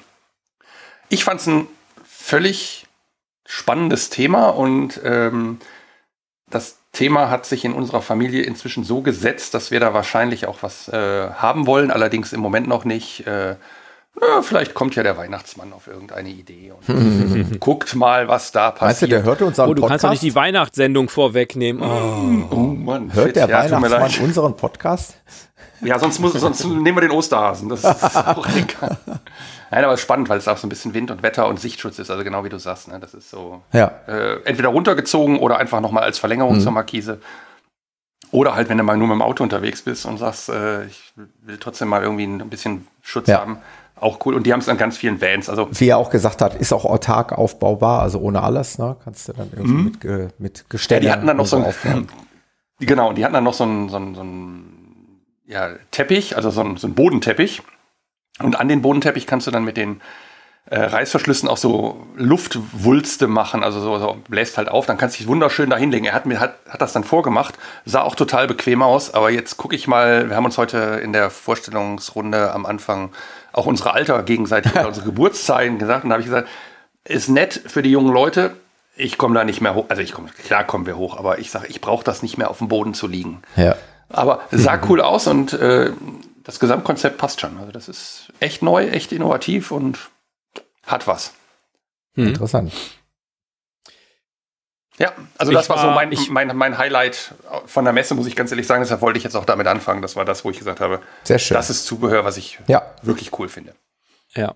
Ich 1.09 1.23
fand 1.23 1.41
es 1.41 1.47
ein 1.47 1.67
völlig 2.03 2.85
spannendes 3.47 4.11
Thema 4.11 4.49
und 4.49 5.01
ähm, 5.03 5.57
das, 6.51 6.77
Thema 6.95 7.29
hat 7.29 7.45
sich 7.45 7.63
in 7.65 7.73
unserer 7.73 8.01
Familie 8.01 8.43
inzwischen 8.43 8.83
so 8.83 9.01
gesetzt, 9.01 9.53
dass 9.53 9.69
wir 9.69 9.79
da 9.79 9.93
wahrscheinlich 9.93 10.47
auch 10.47 10.63
was 10.63 10.87
äh, 10.87 11.29
haben 11.31 11.67
wollen, 11.67 11.91
allerdings 11.91 12.33
im 12.33 12.39
Moment 12.39 12.67
noch 12.67 12.85
nicht. 12.85 13.27
Äh, 13.27 13.55
na, 14.19 14.41
vielleicht 14.41 14.73
kommt 14.73 14.95
ja 14.95 15.03
der 15.03 15.17
Weihnachtsmann 15.17 15.73
auf 15.73 15.87
irgendeine 15.87 16.29
Idee 16.29 16.71
und 16.71 17.59
guckt 17.59 17.95
mal, 17.95 18.29
was 18.29 18.51
da 18.53 18.71
passiert. 18.71 18.89
Weißt 18.89 19.01
du, 19.01 19.07
der 19.07 19.23
hörte 19.23 19.45
unseren 19.45 19.69
Oh, 19.69 19.73
du 19.73 19.81
kannst 19.81 20.03
doch 20.05 20.09
Podcast. 20.09 20.23
nicht 20.23 20.33
die 20.33 20.35
Weihnachtssendung 20.35 21.09
vorwegnehmen. 21.09 21.83
Oh. 21.83 22.55
oh 22.55 22.57
Mann, 22.57 23.13
Hört 23.13 23.27
shit, 23.27 23.35
der 23.35 23.49
ja, 23.49 23.69
Weihnachtsmann 23.69 24.25
unseren 24.25 24.55
Podcast? 24.55 25.15
Ja, 25.81 25.99
sonst, 25.99 26.19
muss, 26.19 26.33
sonst 26.33 26.63
nehmen 26.63 26.95
wir 26.95 27.01
den 27.01 27.11
Osterhasen. 27.11 27.67
Das 27.69 27.83
ist 27.83 28.15
auch 28.15 28.47
egal. 28.47 28.97
Nein, 29.75 29.83
aber 29.83 29.93
es 29.93 29.99
ist 29.99 30.03
spannend, 30.05 30.29
weil 30.29 30.37
es 30.37 30.47
auch 30.47 30.55
so 30.55 30.67
ein 30.67 30.69
bisschen 30.69 30.93
Wind 30.93 31.11
und 31.11 31.21
Wetter 31.21 31.49
und 31.49 31.59
Sichtschutz 31.59 31.99
ist. 31.99 32.09
Also 32.09 32.23
genau 32.23 32.45
wie 32.45 32.49
du 32.49 32.57
sagst, 32.57 32.87
ne? 32.87 32.97
das 32.97 33.13
ist 33.13 33.29
so 33.29 33.61
Ja. 33.73 33.91
äh, 34.07 34.41
entweder 34.45 34.69
runtergezogen 34.69 35.37
oder 35.37 35.57
einfach 35.57 35.81
nochmal 35.81 36.03
als 36.03 36.17
Verlängerung 36.17 36.61
zur 36.61 36.71
Markise. 36.71 37.19
Oder 38.31 38.55
halt, 38.55 38.69
wenn 38.69 38.77
du 38.77 38.85
mal 38.85 38.95
nur 38.95 39.07
mit 39.09 39.15
dem 39.15 39.21
Auto 39.21 39.43
unterwegs 39.43 39.81
bist 39.81 40.05
und 40.05 40.17
sagst, 40.17 40.47
äh, 40.47 40.85
ich 40.85 41.11
will 41.41 41.57
trotzdem 41.57 41.89
mal 41.89 42.01
irgendwie 42.03 42.23
ein 42.23 42.49
bisschen 42.49 42.87
Schutz 43.01 43.27
Ja. 43.27 43.41
haben. 43.41 43.57
Auch 43.97 44.25
cool. 44.25 44.33
Und 44.35 44.45
die 44.45 44.53
haben 44.53 44.61
es 44.61 44.69
an 44.69 44.77
ganz 44.77 44.95
vielen 44.95 45.19
Vans. 45.21 45.49
Also 45.49 45.67
Wie 45.71 45.89
er 45.89 45.97
auch 45.97 46.09
gesagt 46.09 46.41
hat, 46.41 46.55
ist 46.55 46.71
auch 46.71 46.85
autark 46.85 47.33
aufbaubar, 47.33 48.01
also 48.01 48.19
ohne 48.19 48.43
alles, 48.43 48.77
ne? 48.77 48.95
Kannst 49.03 49.27
du 49.27 49.33
dann 49.33 49.49
irgendwie 49.53 49.83
mit, 49.83 49.99
Ge- 49.99 50.27
mit 50.37 50.53
Mhm. 50.53 50.57
Ja, 50.57 50.63
Gestellen 50.69 51.01
die 51.01 51.11
hatten 51.11 51.27
dann 51.27 51.35
noch 51.37 51.45
so 51.47 51.57
ein, 51.57 52.07
genau, 52.79 53.09
und 53.09 53.15
die 53.17 53.25
hatten 53.25 53.33
dann 53.33 53.43
noch 53.43 53.53
so 53.53 53.65
ein, 53.65 53.89
so 53.89 53.97
ein, 53.97 54.15
so 54.15 54.21
ein 54.23 55.21
ja, 55.45 55.71
Teppich, 55.91 56.37
also 56.37 56.49
so 56.49 56.61
ein, 56.61 56.77
so 56.77 56.87
ein 56.87 56.93
Bodenteppich. 56.95 57.61
Und 58.39 58.59
an 58.59 58.67
den 58.67 58.81
Bodenteppich 58.81 59.27
kannst 59.27 59.47
du 59.47 59.51
dann 59.51 59.63
mit 59.63 59.77
den 59.77 60.01
äh, 60.67 60.79
Reißverschlüssen 60.79 61.47
auch 61.47 61.57
so 61.57 62.07
Luftwulste 62.15 63.27
machen, 63.27 63.63
also 63.63 63.79
so, 63.79 63.99
so 63.99 64.17
bläst 64.27 64.57
halt 64.57 64.67
auf, 64.67 64.85
dann 64.87 64.97
kannst 64.97 65.15
du 65.15 65.19
dich 65.19 65.27
wunderschön 65.27 65.69
da 65.69 65.77
hinlegen. 65.77 66.05
Er 66.05 66.13
hat 66.13 66.25
mir 66.25 66.39
hat, 66.39 66.55
hat 66.67 66.81
das 66.81 66.91
dann 66.91 67.03
vorgemacht, 67.03 67.55
sah 67.85 68.01
auch 68.01 68.15
total 68.15 68.47
bequem 68.47 68.81
aus, 68.81 69.13
aber 69.13 69.29
jetzt 69.29 69.57
gucke 69.57 69.75
ich 69.75 69.87
mal, 69.87 70.27
wir 70.29 70.35
haben 70.35 70.45
uns 70.45 70.57
heute 70.57 70.99
in 71.03 71.13
der 71.13 71.29
Vorstellungsrunde 71.29 72.51
am 72.51 72.65
Anfang 72.65 73.11
auch 73.53 73.67
unsere 73.67 73.93
Alter 73.93 74.23
gegenseitig 74.23 74.73
unsere 74.85 75.05
Geburtszeiten 75.05 75.77
gesagt 75.77 76.03
und 76.03 76.09
da 76.09 76.15
habe 76.15 76.21
ich 76.21 76.27
gesagt, 76.27 76.49
ist 77.03 77.29
nett 77.29 77.61
für 77.67 77.83
die 77.83 77.91
jungen 77.91 78.11
Leute. 78.11 78.55
Ich 78.97 79.17
komme 79.17 79.35
da 79.35 79.43
nicht 79.43 79.61
mehr 79.61 79.75
hoch. 79.75 79.85
Also 79.89 80.01
ich 80.01 80.13
komme, 80.13 80.29
klar 80.29 80.63
kommen 80.63 80.87
wir 80.87 80.97
hoch, 80.97 81.17
aber 81.17 81.37
ich 81.37 81.51
sage, 81.51 81.67
ich 81.67 81.81
brauche 81.81 82.03
das 82.03 82.23
nicht 82.23 82.37
mehr 82.37 82.49
auf 82.49 82.57
dem 82.57 82.69
Boden 82.69 82.95
zu 82.95 83.07
liegen. 83.07 83.43
Ja. 83.55 83.75
Aber 84.09 84.41
sah 84.51 84.79
cool 84.89 85.01
aus 85.01 85.27
und 85.27 85.53
äh, 85.53 85.91
das 86.45 86.59
Gesamtkonzept 86.59 87.17
passt 87.17 87.41
schon. 87.41 87.57
Also 87.59 87.71
das 87.71 87.89
ist 87.89 88.31
echt 88.39 88.61
neu, 88.61 88.87
echt 88.87 89.11
innovativ 89.11 89.71
und 89.71 89.99
hat 90.85 91.05
was. 91.07 91.33
Interessant. 92.15 92.71
Ja, 94.97 95.11
also 95.37 95.51
Ich 95.51 95.57
das 95.57 95.67
war, 95.69 95.77
so 95.77 95.87
war- 95.87 95.95
mein, 95.95 96.11
ich- 96.13 96.29
mein, 96.29 96.55
mein 96.55 96.77
Highlight 96.77 97.33
von 97.65 97.83
der 97.83 97.93
Messe, 97.93 98.15
muss 98.15 98.27
ich 98.27 98.35
ganz 98.37 98.51
ehrlich 98.51 98.65
sagen. 98.65 98.81
Deshalb 98.81 99.01
wollte 99.01 99.17
ich 99.17 99.25
jetzt 99.25 99.35
auch 99.35 99.43
damit 99.43 99.67
anfangen. 99.67 100.01
Das 100.01 100.15
war 100.15 100.23
das, 100.23 100.45
wo 100.45 100.51
ich 100.51 100.57
gesagt 100.57 100.79
habe, 100.79 101.01
Sehr 101.23 101.37
schön. 101.39 101.55
das 101.55 101.69
ist 101.69 101.85
Zubehör, 101.85 102.23
was 102.23 102.37
ich 102.37 102.59
Ja. 102.67 102.93
wirklich 103.01 103.37
cool 103.37 103.49
finde. 103.49 103.75
Ja. 104.33 104.55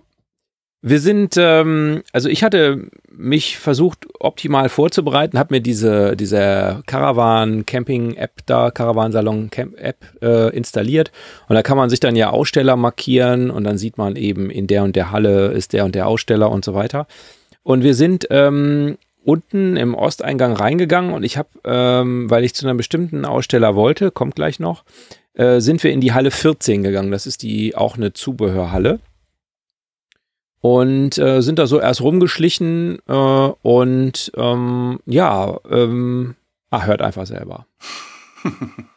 Wir 0.82 0.98
sind, 0.98 1.34
ähm, 1.36 2.02
also 2.12 2.30
ich 2.30 2.42
hatte 2.42 2.88
mich 3.10 3.58
versucht 3.58 4.06
optimal 4.18 4.70
vorzubereiten, 4.70 5.38
habe 5.38 5.56
mir 5.56 5.60
diese, 5.60 6.16
diese 6.16 6.82
Caravan 6.86 7.66
Camping 7.66 8.14
App 8.14 8.40
da, 8.46 8.70
Caravan 8.70 9.12
Salon 9.12 9.50
Camp 9.50 9.78
App 9.78 9.98
äh, 10.22 10.56
installiert 10.56 11.12
und 11.48 11.54
da 11.54 11.62
kann 11.62 11.76
man 11.76 11.90
sich 11.90 12.00
dann 12.00 12.16
ja 12.16 12.30
Aussteller 12.30 12.76
markieren 12.76 13.50
und 13.50 13.64
dann 13.64 13.76
sieht 13.76 13.98
man 13.98 14.16
eben 14.16 14.48
in 14.48 14.66
der 14.68 14.82
und 14.82 14.96
der 14.96 15.10
Halle 15.10 15.48
ist 15.48 15.74
der 15.74 15.84
und 15.84 15.94
der 15.94 16.06
Aussteller 16.06 16.50
und 16.50 16.64
so 16.64 16.72
weiter. 16.72 17.06
Und 17.62 17.82
wir 17.82 17.94
sind 17.94 18.26
ähm, 18.30 18.96
unten 19.22 19.76
im 19.76 19.94
Osteingang 19.94 20.54
reingegangen 20.54 21.12
und 21.12 21.24
ich 21.24 21.36
habe, 21.36 21.50
ähm, 21.64 22.30
weil 22.30 22.42
ich 22.42 22.54
zu 22.54 22.66
einem 22.66 22.78
bestimmten 22.78 23.26
Aussteller 23.26 23.74
wollte, 23.74 24.10
kommt 24.10 24.34
gleich 24.34 24.58
noch, 24.60 24.84
äh, 25.34 25.60
sind 25.60 25.84
wir 25.84 25.92
in 25.92 26.00
die 26.00 26.14
Halle 26.14 26.30
14 26.30 26.82
gegangen. 26.82 27.10
Das 27.10 27.26
ist 27.26 27.42
die 27.42 27.76
auch 27.76 27.98
eine 27.98 28.14
Zubehörhalle 28.14 29.00
und 30.60 31.18
äh, 31.18 31.40
sind 31.40 31.58
da 31.58 31.66
so 31.66 31.80
erst 31.80 32.02
rumgeschlichen 32.02 32.98
äh, 33.08 33.12
und 33.12 34.32
ähm, 34.36 35.00
ja, 35.06 35.58
ähm, 35.70 36.36
ah, 36.70 36.84
hört 36.84 37.02
einfach 37.02 37.26
selber. 37.26 37.66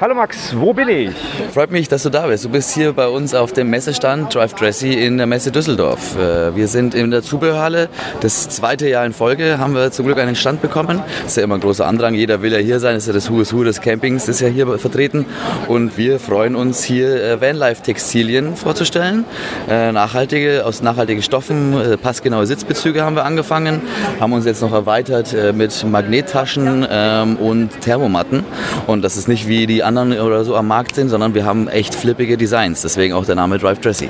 Hallo 0.00 0.14
Max, 0.14 0.54
wo 0.56 0.72
bin 0.72 0.88
ich? 0.88 1.10
Freut 1.52 1.72
mich, 1.72 1.88
dass 1.88 2.04
du 2.04 2.10
da 2.10 2.28
bist. 2.28 2.44
Du 2.44 2.48
bist 2.48 2.72
hier 2.72 2.92
bei 2.92 3.08
uns 3.08 3.34
auf 3.34 3.52
dem 3.52 3.68
Messestand 3.68 4.32
Drive 4.32 4.54
Dressy 4.54 4.92
in 4.92 5.16
der 5.16 5.26
Messe 5.26 5.50
Düsseldorf. 5.50 6.16
Äh, 6.16 6.54
Wir 6.54 6.68
sind 6.68 6.94
in 6.94 7.10
der 7.10 7.22
Zubehörhalle. 7.22 7.88
Das 8.20 8.48
zweite 8.48 8.88
Jahr 8.88 9.04
in 9.04 9.12
Folge 9.12 9.58
haben 9.58 9.74
wir 9.74 9.90
zum 9.90 10.06
Glück 10.06 10.20
einen 10.20 10.36
Stand 10.36 10.62
bekommen. 10.62 11.02
Ist 11.26 11.36
ja 11.36 11.42
immer 11.42 11.56
ein 11.56 11.60
großer 11.60 11.84
Andrang. 11.84 12.14
Jeder 12.14 12.42
will 12.42 12.52
ja 12.52 12.58
hier 12.58 12.78
sein. 12.78 12.94
Ist 12.94 13.08
ja 13.08 13.12
das 13.12 13.28
Who 13.28 13.40
is 13.40 13.48
des 13.50 13.80
Campings, 13.80 14.28
ist 14.28 14.40
ja 14.40 14.46
hier 14.46 14.78
vertreten. 14.78 15.26
Und 15.66 15.98
wir 15.98 16.20
freuen 16.20 16.54
uns 16.54 16.84
hier 16.84 17.20
äh, 17.20 17.40
Vanlife-Textilien 17.40 18.54
vorzustellen. 18.54 19.24
Äh, 19.68 19.90
Nachhaltige, 19.90 20.64
aus 20.64 20.82
nachhaltigen 20.82 21.22
Stoffen, 21.22 21.98
passgenaue 22.00 22.46
Sitzbezüge 22.46 23.02
haben 23.02 23.16
wir 23.16 23.24
angefangen. 23.24 23.82
Haben 24.20 24.32
uns 24.32 24.46
jetzt 24.46 24.62
noch 24.62 24.72
erweitert 24.72 25.34
mit 25.54 25.84
Magnettaschen 25.84 26.86
ähm, 26.88 27.36
und 27.36 27.80
Thermomatten. 27.80 28.44
Und 28.86 29.02
das 29.02 29.16
ist 29.16 29.26
nicht 29.26 29.48
wie 29.48 29.66
die 29.66 29.71
anderen 29.80 30.18
oder 30.20 30.44
so 30.44 30.56
am 30.56 30.66
Markt 30.66 30.94
sind, 30.96 31.08
sondern 31.08 31.34
wir 31.34 31.44
haben 31.44 31.68
echt 31.68 31.94
flippige 31.94 32.36
Designs. 32.36 32.82
Deswegen 32.82 33.14
auch 33.14 33.24
der 33.24 33.36
Name 33.36 33.58
Drive 33.58 33.80
Dressy. 33.80 34.08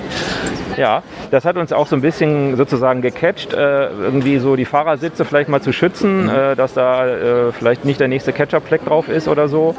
Ja, 0.77 1.03
das 1.31 1.44
hat 1.44 1.57
uns 1.57 1.72
auch 1.72 1.87
so 1.87 1.96
ein 1.96 2.03
bisschen 2.03 2.57
sozusagen 2.57 3.03
gecatcht, 3.03 3.53
äh, 3.53 3.88
irgendwie 3.88 4.38
so 4.38 4.57
die 4.57 4.64
Fahrersitze 4.64 5.25
vielleicht 5.25 5.48
mal 5.48 5.61
zu 5.61 5.72
schützen, 5.72 6.29
äh, 6.29 6.57
dass 6.57 6.75
da 6.75 7.07
äh, 7.07 7.53
vielleicht 7.53 7.85
nicht 7.85 8.01
der 8.01 8.09
nächste 8.09 8.33
Ketchup-Fleck 8.33 8.85
drauf 8.87 9.09
ist 9.09 9.29
oder 9.29 9.48
so. 9.48 9.75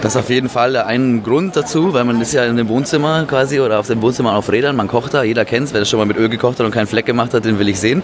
Das 0.00 0.14
ist 0.14 0.20
auf 0.20 0.30
jeden 0.30 0.48
Fall 0.48 0.76
ein 0.76 1.22
Grund 1.22 1.56
dazu, 1.56 1.92
weil 1.94 2.04
man 2.04 2.20
ist 2.20 2.32
ja 2.32 2.44
in 2.44 2.56
dem 2.56 2.68
Wohnzimmer 2.68 3.24
quasi 3.26 3.60
oder 3.60 3.78
auf 3.78 3.86
dem 3.86 4.02
Wohnzimmer 4.02 4.34
auf 4.34 4.50
Rädern, 4.50 4.74
man 4.74 4.88
kocht 4.88 5.14
da, 5.14 5.22
jeder 5.22 5.44
kennt 5.44 5.68
es, 5.68 5.72
wer 5.72 5.80
das 5.80 5.88
schon 5.88 5.98
mal 5.98 6.06
mit 6.06 6.16
Öl 6.16 6.28
gekocht 6.28 6.58
hat 6.58 6.66
und 6.66 6.72
keinen 6.72 6.88
Fleck 6.88 7.06
gemacht 7.06 7.34
hat, 7.34 7.44
den 7.44 7.58
will 7.58 7.68
ich 7.68 7.78
sehen. 7.78 8.02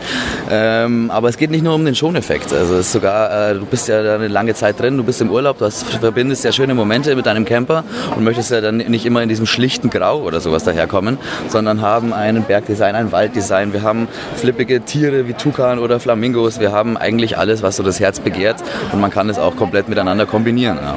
Ähm, 0.49 1.11
aber 1.11 1.29
es 1.29 1.39
geht 1.39 1.51
nicht 1.51 1.65
nur 1.65 1.75
um 1.75 1.85
den 1.85 1.95
Schoneffekt, 1.95 2.53
also 2.53 2.75
es 2.75 2.87
ist 2.87 2.93
sogar, 2.93 3.51
äh, 3.51 3.55
du 3.55 3.67
bist 3.67 3.89
ja 3.89 3.99
eine 4.15 4.29
lange 4.29 4.55
Zeit 4.55 4.79
drin, 4.79 4.97
du 4.97 5.03
bist 5.03 5.21
im 5.21 5.31
Urlaub, 5.31 5.59
du 5.59 5.65
hast, 5.65 5.85
verbindest 5.85 6.45
ja 6.45 6.53
schöne 6.53 6.75
Momente 6.75 7.11
mit 7.19 7.27
deinem 7.27 7.45
Camper 7.45 7.85
und 8.17 8.25
möchtest 8.25 8.51
ja 8.51 8.61
dann 8.61 8.79
nicht 8.79 9.05
immer 9.05 9.23
in 9.23 9.29
diesem 9.29 9.45
schlichten 9.45 9.91
Grau 9.91 10.23
oder 10.23 10.41
sowas 10.41 10.65
daherkommen, 10.65 11.19
sondern 11.49 11.83
haben 11.83 12.15
einen 12.15 12.45
Bergdesign, 12.45 12.95
ein 12.95 13.13
Walddesign, 13.13 13.73
wir 13.75 13.83
haben 13.83 14.09
flippige 14.37 14.81
Tiere 14.81 15.29
wie 15.29 15.35
Tukan 15.35 15.79
oder 15.79 16.01
Flamingos, 16.01 16.61
wir 16.61 16.73
haben 16.73 16.97
eigentlich 16.97 17.37
alles, 17.37 17.63
was 17.63 17.77
so 17.77 17.83
das 17.83 18.01
Herz 18.01 18.21
begehrt 18.21 18.57
und 18.93 19.01
man 19.01 19.11
kann 19.11 19.29
es 19.29 19.39
auch 19.39 19.57
komplett 19.57 19.89
miteinander 19.89 20.25
kombinieren. 20.25 20.79
Ja. 20.81 20.95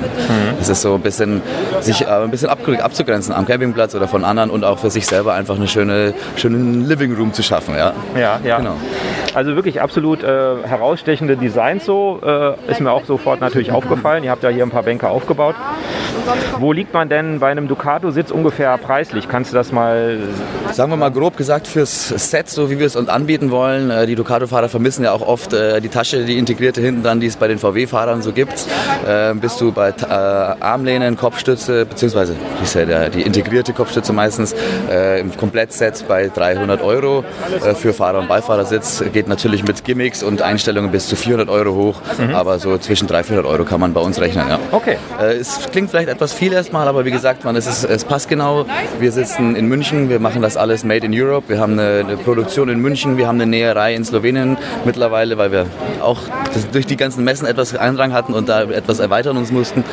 Es 0.61 0.69
ist 0.69 0.81
so 0.81 0.95
ein 0.95 1.01
bisschen, 1.01 1.41
sich 1.81 2.01
äh, 2.01 2.05
ein 2.05 2.31
bisschen 2.31 2.49
ab, 2.49 2.59
abzugrenzen 2.79 3.33
am 3.33 3.45
Campingplatz 3.45 3.95
oder 3.95 4.07
von 4.07 4.23
anderen 4.23 4.49
und 4.49 4.63
auch 4.63 4.79
für 4.79 4.89
sich 4.89 5.05
selber 5.07 5.33
einfach 5.33 5.55
eine 5.55 5.67
schöne, 5.67 6.13
schönen 6.35 6.87
Living 6.87 7.15
Room 7.15 7.33
zu 7.33 7.43
schaffen. 7.43 7.75
Ja. 7.75 7.93
Ja, 8.15 8.39
ja. 8.43 8.57
Genau. 8.57 8.75
Also 9.33 9.55
wirklich 9.55 9.81
absolut 9.81 10.23
äh, 10.23 10.27
herausstechende 10.63 11.37
Designs 11.37 11.85
so. 11.85 12.19
Äh, 12.23 12.71
ist 12.71 12.81
mir 12.81 12.91
auch 12.91 13.05
sofort 13.05 13.41
natürlich 13.41 13.71
aufgefallen. 13.71 14.23
Ihr 14.23 14.31
habt 14.31 14.43
ja 14.43 14.49
hier 14.49 14.63
ein 14.63 14.69
paar 14.69 14.83
Bänke 14.83 15.07
aufgebaut. 15.07 15.55
Wo 16.59 16.71
liegt 16.73 16.93
man 16.93 17.09
denn 17.09 17.39
bei 17.39 17.49
einem 17.49 17.67
Ducato-Sitz 17.67 18.31
ungefähr 18.31 18.77
preislich? 18.77 19.27
Kannst 19.29 19.51
du 19.51 19.55
das 19.55 19.71
mal 19.71 20.19
Sagen 20.71 20.91
wir 20.91 20.97
mal 20.97 21.11
grob 21.11 21.37
gesagt 21.37 21.67
fürs 21.67 22.09
Set, 22.09 22.49
so 22.49 22.69
wie 22.69 22.79
wir 22.79 22.85
es 22.85 22.95
uns 22.95 23.09
anbieten 23.09 23.51
wollen. 23.51 23.89
äh, 23.89 24.05
Die 24.05 24.15
Ducato-Fahrer 24.15 24.69
vermissen 24.69 25.03
ja 25.03 25.11
auch 25.11 25.25
oft 25.25 25.53
äh, 25.53 25.81
die 25.81 25.89
Tasche, 25.89 26.23
die 26.25 26.37
integrierte 26.37 26.81
hinten 26.81 27.03
dran, 27.03 27.19
die 27.19 27.27
es 27.27 27.35
bei 27.37 27.47
den 27.47 27.57
VW-Fahrern 27.59 28.21
so 28.21 28.31
gibt. 28.31 28.65
Äh, 29.07 29.33
Bist 29.35 29.59
du 29.61 29.71
bei 29.71 29.93
Armlehnen, 30.59 31.17
Kopfstütze, 31.17 31.85
beziehungsweise 31.85 32.35
die, 32.59 32.63
ist 32.63 32.75
ja 32.75 32.85
der, 32.85 33.09
die 33.09 33.21
integrierte 33.21 33.73
Kopfstütze 33.73 34.13
meistens 34.13 34.55
im 35.19 35.35
Komplettset 35.37 36.05
bei 36.07 36.29
300 36.33 36.81
Euro. 36.81 37.23
Für 37.75 37.93
Fahrer- 37.93 38.19
und 38.19 38.27
Beifahrersitz 38.27 39.03
geht 39.13 39.27
natürlich 39.27 39.63
mit 39.63 39.83
Gimmicks 39.83 40.23
und 40.23 40.41
Einstellungen 40.41 40.91
bis 40.91 41.07
zu 41.07 41.15
400 41.15 41.49
Euro 41.49 41.73
hoch. 41.75 42.01
Aber 42.33 42.59
so 42.59 42.77
zwischen 42.77 43.07
300 43.07 43.21
400 43.31 43.45
Euro 43.51 43.63
kann 43.65 43.79
man 43.79 43.93
bei 43.93 44.01
uns 44.01 44.19
rechnen. 44.19 44.45
Ja. 44.49 44.59
Okay. 44.71 44.97
Es 45.19 45.59
klingt 45.71 45.89
vielleicht 45.89 46.00
etwas 46.07 46.33
viel 46.33 46.53
erstmal, 46.53 46.87
aber 46.87 47.05
wie 47.05 47.11
gesagt, 47.11 47.43
man, 47.43 47.55
es, 47.55 47.67
ist, 47.67 47.83
es 47.83 48.05
passt 48.05 48.29
genau. 48.29 48.65
Wir 48.99 49.11
sitzen 49.11 49.55
in 49.55 49.67
München, 49.67 50.09
wir 50.09 50.19
machen 50.19 50.41
das 50.41 50.57
alles 50.57 50.83
made 50.83 51.05
in 51.05 51.13
Europe. 51.13 51.49
Wir 51.49 51.59
haben 51.59 51.73
eine, 51.73 51.99
eine 51.99 52.17
Produktion 52.17 52.69
in 52.69 52.79
München, 52.79 53.17
wir 53.17 53.27
haben 53.27 53.41
eine 53.41 53.49
Näherei 53.49 53.95
in 53.95 54.03
Slowenien 54.05 54.57
mittlerweile, 54.85 55.37
weil 55.37 55.51
wir 55.51 55.65
auch 56.01 56.19
durch 56.71 56.85
die 56.85 56.97
ganzen 56.97 57.23
Messen 57.23 57.45
etwas 57.47 57.75
Eindrang 57.75 58.13
hatten 58.13 58.33
und 58.33 58.49
da 58.49 58.63
etwas 58.63 58.99
erweitern 58.99 59.37
uns 59.37 59.51
mussten. 59.51 59.83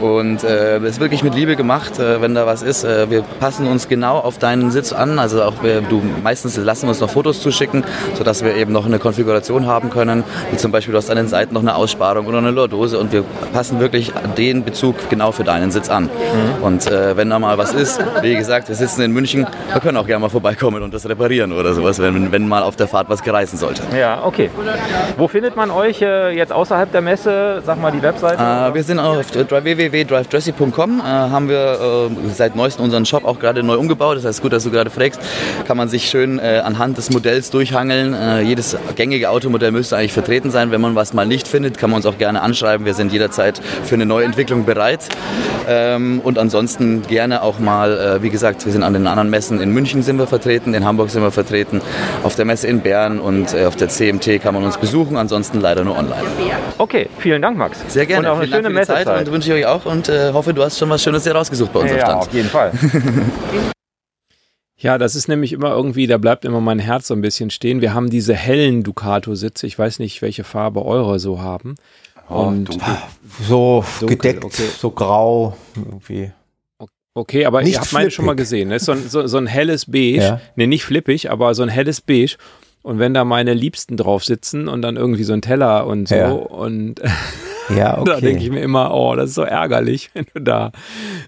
Und 0.00 0.44
äh, 0.44 0.76
es 0.78 0.92
ist 0.92 1.00
wirklich 1.00 1.22
mit 1.22 1.34
Liebe 1.34 1.56
gemacht, 1.56 1.98
äh, 1.98 2.20
wenn 2.20 2.34
da 2.34 2.46
was 2.46 2.62
ist. 2.62 2.84
Äh, 2.84 3.10
wir 3.10 3.22
passen 3.22 3.66
uns 3.66 3.88
genau 3.88 4.18
auf 4.18 4.38
deinen 4.38 4.70
Sitz 4.70 4.92
an. 4.92 5.18
Also 5.18 5.42
auch 5.42 5.62
wir, 5.62 5.80
du 5.80 6.02
meistens 6.22 6.56
lassen 6.56 6.82
wir 6.82 6.90
uns 6.90 7.00
noch 7.00 7.10
Fotos 7.10 7.40
zuschicken, 7.40 7.84
sodass 8.14 8.44
wir 8.44 8.54
eben 8.54 8.72
noch 8.72 8.86
eine 8.86 8.98
Konfiguration 8.98 9.66
haben 9.66 9.90
können. 9.90 10.24
Wie 10.50 10.56
zum 10.56 10.72
Beispiel, 10.72 10.92
du 10.92 10.98
hast 10.98 11.10
an 11.10 11.16
den 11.16 11.28
Seiten 11.28 11.54
noch 11.54 11.62
eine 11.62 11.74
Aussparung 11.74 12.26
oder 12.26 12.38
eine 12.38 12.50
Lordose 12.50 12.98
und 12.98 13.12
wir 13.12 13.24
passen 13.52 13.80
wirklich 13.80 14.12
den 14.36 14.64
Bezug 14.64 14.96
genau 15.10 15.32
für 15.32 15.44
deinen 15.44 15.55
einen 15.56 15.70
Sitz 15.70 15.88
an. 15.88 16.08
Und 16.62 16.86
äh, 16.86 17.16
wenn 17.16 17.30
da 17.30 17.38
mal 17.38 17.58
was 17.58 17.74
ist, 17.74 18.00
wie 18.22 18.34
gesagt, 18.36 18.68
wir 18.68 18.74
sitzen 18.74 19.02
in 19.02 19.12
München, 19.12 19.46
wir 19.72 19.80
können 19.80 19.96
auch 19.96 20.06
gerne 20.06 20.20
mal 20.20 20.28
vorbeikommen 20.28 20.82
und 20.82 20.94
das 20.94 21.08
reparieren 21.08 21.52
oder 21.52 21.74
sowas, 21.74 21.98
wenn, 21.98 22.32
wenn 22.32 22.48
mal 22.48 22.62
auf 22.62 22.76
der 22.76 22.88
Fahrt 22.88 23.08
was 23.08 23.22
gereißen 23.22 23.58
sollte. 23.58 23.82
Ja, 23.96 24.24
okay. 24.24 24.50
Wo 25.16 25.28
findet 25.28 25.56
man 25.56 25.70
euch 25.70 26.02
äh, 26.02 26.30
jetzt 26.36 26.52
außerhalb 26.52 26.90
der 26.92 27.00
Messe? 27.00 27.62
Sag 27.64 27.80
mal 27.80 27.92
die 27.92 28.02
Webseite. 28.02 28.42
Äh, 28.42 28.74
wir 28.74 28.82
sind 28.82 28.98
auf 28.98 29.24
www.drivedressy.com, 29.34 31.00
äh, 31.00 31.02
haben 31.02 31.48
wir 31.48 32.10
äh, 32.26 32.28
seit 32.34 32.56
neuestem 32.56 32.84
unseren 32.84 33.06
Shop 33.06 33.24
auch 33.24 33.38
gerade 33.38 33.62
neu 33.62 33.76
umgebaut. 33.76 34.16
Das 34.16 34.24
heißt, 34.24 34.42
gut, 34.42 34.52
dass 34.52 34.64
du 34.64 34.70
gerade 34.70 34.90
fragst, 34.90 35.20
kann 35.66 35.76
man 35.76 35.88
sich 35.88 36.08
schön 36.08 36.38
äh, 36.38 36.62
anhand 36.64 36.98
des 36.98 37.10
Modells 37.10 37.50
durchhangeln. 37.50 38.14
Äh, 38.14 38.42
jedes 38.42 38.76
gängige 38.94 39.30
Automodell 39.30 39.72
müsste 39.72 39.96
eigentlich 39.96 40.12
vertreten 40.12 40.50
sein. 40.50 40.70
Wenn 40.70 40.80
man 40.80 40.94
was 40.94 41.12
mal 41.12 41.26
nicht 41.26 41.48
findet, 41.48 41.78
kann 41.78 41.90
man 41.90 41.98
uns 41.98 42.06
auch 42.06 42.18
gerne 42.18 42.42
anschreiben. 42.42 42.86
Wir 42.86 42.94
sind 42.94 43.12
jederzeit 43.12 43.60
für 43.84 43.94
eine 43.94 44.06
Neuentwicklung 44.06 44.64
bereit. 44.64 45.08
Ähm, 45.66 46.20
und 46.22 46.38
ansonsten 46.38 47.02
gerne 47.02 47.42
auch 47.42 47.58
mal, 47.58 47.98
äh, 48.18 48.22
wie 48.22 48.30
gesagt, 48.30 48.64
wir 48.64 48.72
sind 48.72 48.82
an 48.82 48.92
den 48.92 49.06
anderen 49.06 49.30
Messen 49.30 49.60
in 49.60 49.70
München 49.72 50.02
sind 50.02 50.18
wir 50.18 50.26
vertreten, 50.26 50.74
in 50.74 50.84
Hamburg 50.84 51.10
sind 51.10 51.22
wir 51.22 51.30
vertreten, 51.32 51.80
auf 52.22 52.36
der 52.36 52.44
Messe 52.44 52.66
in 52.68 52.80
Bern 52.80 53.18
und 53.18 53.52
äh, 53.54 53.64
auf 53.66 53.76
der 53.76 53.88
CMT 53.88 54.40
kann 54.42 54.54
man 54.54 54.64
uns 54.64 54.78
besuchen, 54.78 55.16
ansonsten 55.16 55.60
leider 55.60 55.84
nur 55.84 55.98
online. 55.98 56.22
Okay, 56.78 57.08
vielen 57.18 57.42
Dank, 57.42 57.56
Max. 57.58 57.78
Sehr 57.88 58.06
gerne. 58.06 58.28
Und 58.28 58.32
auch 58.34 58.38
eine 58.38 58.46
Vielen 58.48 58.62
schöne 58.64 58.74
Messezeit. 58.74 59.26
und 59.26 59.32
wünsche 59.32 59.48
ich 59.48 59.64
euch 59.64 59.66
auch 59.66 59.86
und 59.86 60.08
äh, 60.08 60.32
hoffe, 60.32 60.54
du 60.54 60.62
hast 60.62 60.78
schon 60.78 60.88
was 60.90 61.02
Schönes 61.02 61.24
hier 61.24 61.34
rausgesucht 61.34 61.72
bei 61.72 61.80
unserem 61.80 61.98
Ja, 62.00 62.06
Stand. 62.06 62.22
auf 62.22 62.32
jeden 62.32 62.48
Fall. 62.48 62.72
Ja, 64.78 64.98
das 64.98 65.14
ist 65.14 65.26
nämlich 65.26 65.54
immer 65.54 65.70
irgendwie, 65.70 66.06
da 66.06 66.18
bleibt 66.18 66.44
immer 66.44 66.60
mein 66.60 66.78
Herz 66.78 67.06
so 67.06 67.14
ein 67.14 67.22
bisschen 67.22 67.48
stehen. 67.48 67.80
Wir 67.80 67.94
haben 67.94 68.10
diese 68.10 68.34
hellen 68.34 68.82
Ducato-Sitze. 68.82 69.66
Ich 69.66 69.78
weiß 69.78 70.00
nicht, 70.00 70.20
welche 70.20 70.44
Farbe 70.44 70.84
eure 70.84 71.18
so 71.18 71.40
haben. 71.40 71.76
Oh, 72.28 72.40
Und 72.42 72.68
dunkel. 72.68 72.96
So 73.46 73.84
Dunkel, 74.00 74.16
gedeckt, 74.16 74.44
okay. 74.44 74.68
so 74.78 74.90
grau 74.90 75.56
irgendwie. 75.76 76.32
Okay, 77.14 77.46
aber 77.46 77.62
Nicht 77.62 77.74
ihr 77.74 77.80
habt 77.80 77.92
meine 77.92 78.10
schon 78.10 78.26
mal 78.26 78.32
flippig. 78.32 78.44
gesehen. 78.44 78.70
Das 78.70 78.82
ist 78.82 78.86
so 78.86 78.92
ein, 78.92 79.08
so, 79.08 79.26
so 79.26 79.38
ein 79.38 79.46
helles 79.46 79.86
Beige. 79.86 80.16
Ja. 80.22 80.40
Nee, 80.56 80.66
nicht 80.66 80.84
flippig, 80.84 81.30
aber 81.30 81.54
so 81.54 81.62
ein 81.62 81.68
helles 81.70 82.00
Beige. 82.02 82.36
Und 82.82 82.98
wenn 82.98 83.14
da 83.14 83.24
meine 83.24 83.54
Liebsten 83.54 83.96
drauf 83.96 84.22
sitzen 84.24 84.68
und 84.68 84.82
dann 84.82 84.96
irgendwie 84.96 85.24
so 85.24 85.32
ein 85.32 85.40
Teller 85.42 85.86
und 85.86 86.08
so 86.08 86.14
Ja. 86.14 86.30
und 86.32 87.00
Ja, 87.74 87.98
okay. 87.98 88.10
da 88.10 88.20
denke 88.20 88.44
ich 88.44 88.50
mir 88.50 88.60
immer, 88.60 88.94
oh, 88.94 89.16
das 89.16 89.30
ist 89.30 89.34
so 89.34 89.42
ärgerlich, 89.42 90.10
wenn 90.14 90.26
du 90.34 90.40
da 90.40 90.70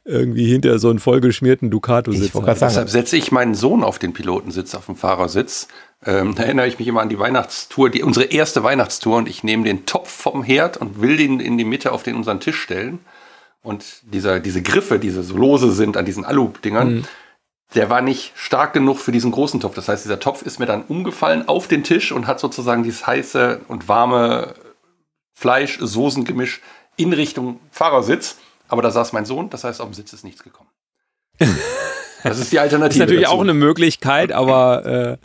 irgendwie 0.04 0.46
hinter 0.46 0.78
so 0.78 0.88
einen 0.90 1.00
vollgeschmierten 1.00 1.68
Ducato 1.70 2.12
sitzt. 2.12 2.34
Deshalb 2.46 2.88
setze 2.90 3.16
ich 3.16 3.32
meinen 3.32 3.54
Sohn 3.54 3.82
auf 3.82 3.98
den 3.98 4.12
Pilotensitz, 4.12 4.74
auf 4.76 4.87
dem 4.87 4.94
Fahrersitz. 4.94 5.66
Ähm, 6.09 6.35
da 6.35 6.44
erinnere 6.44 6.66
ich 6.66 6.79
mich 6.79 6.88
immer 6.88 7.03
an 7.03 7.11
die 7.11 7.18
Weihnachtstour, 7.18 7.90
die, 7.90 8.03
unsere 8.03 8.25
erste 8.25 8.62
Weihnachtstour 8.64 9.18
und 9.18 9.29
ich 9.29 9.44
nehme 9.44 9.64
den 9.64 9.85
Topf 9.85 10.11
vom 10.11 10.42
Herd 10.42 10.79
und 10.79 11.03
will 11.03 11.18
den 11.18 11.38
in 11.38 11.59
die 11.59 11.66
Mitte 11.66 11.92
auf 11.92 12.03
den 12.03 12.14
unseren 12.16 12.40
Tisch 12.40 12.59
stellen. 12.59 13.01
Und 13.61 13.85
dieser, 14.05 14.40
diese 14.40 14.62
Griffe, 14.62 14.99
diese 14.99 15.23
so 15.23 15.37
lose 15.37 15.71
sind 15.73 15.99
an 15.99 16.07
diesen 16.07 16.25
Alu-Dingern, 16.25 17.07
der 17.75 17.90
war 17.90 18.01
nicht 18.01 18.33
stark 18.37 18.73
genug 18.73 18.99
für 19.01 19.12
diesen 19.12 19.33
großen 19.33 19.61
Topf. 19.61 19.75
Das 19.75 19.88
heißt, 19.88 20.03
dieser 20.07 20.18
Topf 20.18 20.40
ist 20.40 20.59
mir 20.59 20.64
dann 20.64 20.85
umgefallen 20.85 21.47
auf 21.47 21.68
den 21.68 21.85
Tisch 21.85 22.11
und 22.11 22.27
hat 22.27 22.40
sozusagen 22.40 22.85
dieses 22.85 23.07
heiße 23.07 23.61
und 23.68 23.87
warme 23.88 24.55
Fleisch-Soßen-Gemisch 25.35 26.62
in 26.97 27.12
Richtung 27.12 27.61
Fahrersitz. 27.71 28.37
Aber 28.68 28.81
da 28.81 28.90
saß 28.90 29.12
mein 29.12 29.27
Sohn, 29.27 29.51
das 29.51 29.64
heißt, 29.64 29.83
auf 29.83 29.88
dem 29.88 29.94
Sitz 29.94 30.14
ist 30.14 30.25
nichts 30.25 30.42
gekommen. 30.42 30.71
Das 32.25 32.40
ist 32.40 32.51
die 32.51 32.57
Das 32.57 32.64
Alternative. 32.64 32.94
ist 32.94 32.99
natürlich 32.99 33.25
dazu. 33.27 33.37
auch 33.37 33.40
eine 33.42 33.55
Möglichkeit, 33.55 34.33
aber 34.33 34.85
äh, 34.85 35.16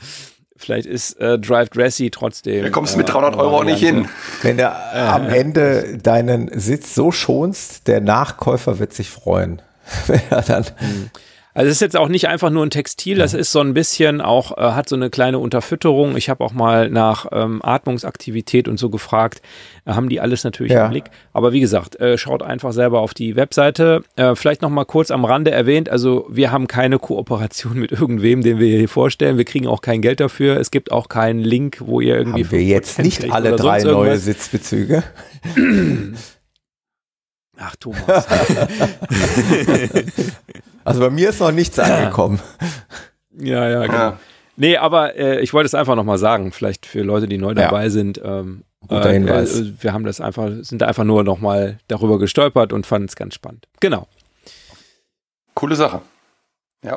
vielleicht 0.63 0.85
ist 0.85 1.19
äh, 1.19 1.37
Drive 1.37 1.69
Dressy 1.69 2.09
trotzdem. 2.09 2.63
Da 2.63 2.69
kommst 2.69 2.93
du 2.93 2.97
mit 2.97 3.09
äh, 3.09 3.11
300 3.11 3.35
Euro 3.35 3.59
auch 3.59 3.63
nicht 3.63 3.79
hin. 3.79 4.07
Wenn 4.41 4.57
du 4.57 4.69
am 4.69 5.29
Ende 5.29 5.97
deinen 5.97 6.49
Sitz 6.59 6.95
so 6.95 7.11
schonst, 7.11 7.87
der 7.87 8.01
Nachkäufer 8.01 8.79
wird 8.79 8.93
sich 8.93 9.09
freuen. 9.09 9.61
Wenn 10.07 10.21
er 10.29 10.41
dann, 10.41 10.65
Also 11.55 11.69
es 11.69 11.75
ist 11.77 11.81
jetzt 11.81 11.97
auch 11.97 12.07
nicht 12.07 12.27
einfach 12.27 12.49
nur 12.49 12.65
ein 12.65 12.71
Textil, 12.71 13.17
das 13.17 13.33
ist 13.35 13.51
so 13.51 13.59
ein 13.59 13.73
bisschen 13.75 14.21
auch, 14.21 14.57
äh, 14.57 14.61
hat 14.71 14.89
so 14.89 14.95
eine 14.95 15.09
kleine 15.11 15.37
Unterfütterung. 15.39 16.17
Ich 16.17 16.29
habe 16.29 16.43
auch 16.43 16.53
mal 16.53 16.89
nach 16.89 17.27
ähm, 17.31 17.61
Atmungsaktivität 17.63 18.67
und 18.67 18.79
so 18.79 18.89
gefragt. 18.89 19.41
Äh, 19.85 19.91
haben 19.93 20.09
die 20.09 20.19
alles 20.19 20.43
natürlich 20.43 20.73
Ja. 20.73 20.85
im 20.85 20.91
Blick. 20.91 21.05
Aber 21.31 21.53
wie 21.53 21.59
gesagt, 21.59 21.99
äh, 21.99 22.17
schaut 22.17 22.41
einfach 22.41 22.73
selber 22.73 23.01
auf 23.01 23.13
die 23.13 23.35
Webseite. 23.35 24.03
Äh, 24.15 24.35
vielleicht 24.35 24.61
noch 24.63 24.69
mal 24.71 24.85
kurz 24.85 25.11
am 25.11 25.25
Rande 25.25 25.51
erwähnt, 25.51 25.89
also 25.89 26.25
wir 26.29 26.51
haben 26.51 26.67
keine 26.67 26.97
Kooperation 26.97 27.73
mit 27.79 27.91
irgendwem, 27.91 28.41
den 28.41 28.57
wir 28.59 28.75
hier 28.77 28.89
vorstellen. 28.89 29.37
Wir 29.37 29.45
kriegen 29.45 29.67
auch 29.67 29.81
kein 29.81 30.01
Geld 30.01 30.19
dafür. 30.19 30.59
Es 30.59 30.71
gibt 30.71 30.91
auch 30.91 31.07
keinen 31.07 31.39
Link, 31.39 31.77
wo 31.85 32.01
ihr 32.01 32.15
irgendwie 32.17 32.45
haben 32.45 32.51
wir 32.51 32.63
jetzt 32.63 32.99
5% 32.99 33.03
nicht 33.03 33.31
alle 33.31 33.55
drei 33.55 33.83
neue. 33.83 34.17
Sitzbezüge. 34.17 35.03
Ach 37.57 37.75
Thomas. 37.75 38.27
Also 40.85 40.99
bei 40.99 41.09
mir 41.09 41.29
ist 41.29 41.39
noch 41.39 41.51
nichts 41.51 41.79
angekommen. 41.79 42.41
ja, 43.39 43.69
ja, 43.69 43.85
genau. 43.85 43.97
Ja. 43.97 44.19
Nee, 44.55 44.77
aber 44.77 45.15
äh, 45.15 45.39
ich 45.39 45.53
wollte 45.53 45.65
es 45.67 45.75
einfach 45.75 45.95
nochmal 45.95 46.17
sagen, 46.17 46.51
vielleicht 46.51 46.85
für 46.85 47.01
Leute, 47.01 47.27
die 47.27 47.37
neu 47.37 47.53
dabei 47.53 47.89
sind. 47.89 48.21
Ähm, 48.23 48.63
Guter 48.81 49.09
äh, 49.09 49.13
Hinweis. 49.13 49.59
äh, 49.61 49.71
wir 49.79 49.93
haben 49.93 50.03
das 50.03 50.19
einfach, 50.21 50.49
sind 50.61 50.81
da 50.81 50.87
einfach 50.87 51.05
nur 51.05 51.23
nochmal 51.23 51.79
darüber 51.87 52.19
gestolpert 52.19 52.73
und 52.73 52.85
fanden 52.85 53.07
es 53.07 53.15
ganz 53.15 53.33
spannend. 53.33 53.67
Genau. 53.79 54.07
Coole 55.53 55.75
Sache. 55.75 56.01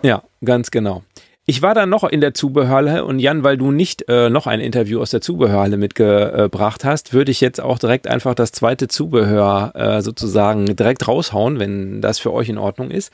Ja, 0.02 0.22
ganz 0.44 0.72
genau. 0.72 1.04
Ich 1.48 1.62
war 1.62 1.74
dann 1.74 1.88
noch 1.88 2.02
in 2.02 2.20
der 2.20 2.34
Zubehörhalle 2.34 3.04
und 3.04 3.20
Jan, 3.20 3.44
weil 3.44 3.56
du 3.56 3.70
nicht 3.70 4.08
äh, 4.08 4.30
noch 4.30 4.48
ein 4.48 4.58
Interview 4.58 5.00
aus 5.00 5.10
der 5.12 5.20
Zubehörhalle 5.20 5.76
mitgebracht 5.76 6.84
hast, 6.84 7.12
würde 7.12 7.30
ich 7.30 7.40
jetzt 7.40 7.60
auch 7.60 7.78
direkt 7.78 8.08
einfach 8.08 8.34
das 8.34 8.50
zweite 8.50 8.88
Zubehör 8.88 9.70
äh, 9.76 10.02
sozusagen 10.02 10.66
direkt 10.74 11.06
raushauen, 11.06 11.60
wenn 11.60 12.00
das 12.00 12.18
für 12.18 12.32
euch 12.32 12.48
in 12.48 12.58
Ordnung 12.58 12.90
ist. 12.90 13.12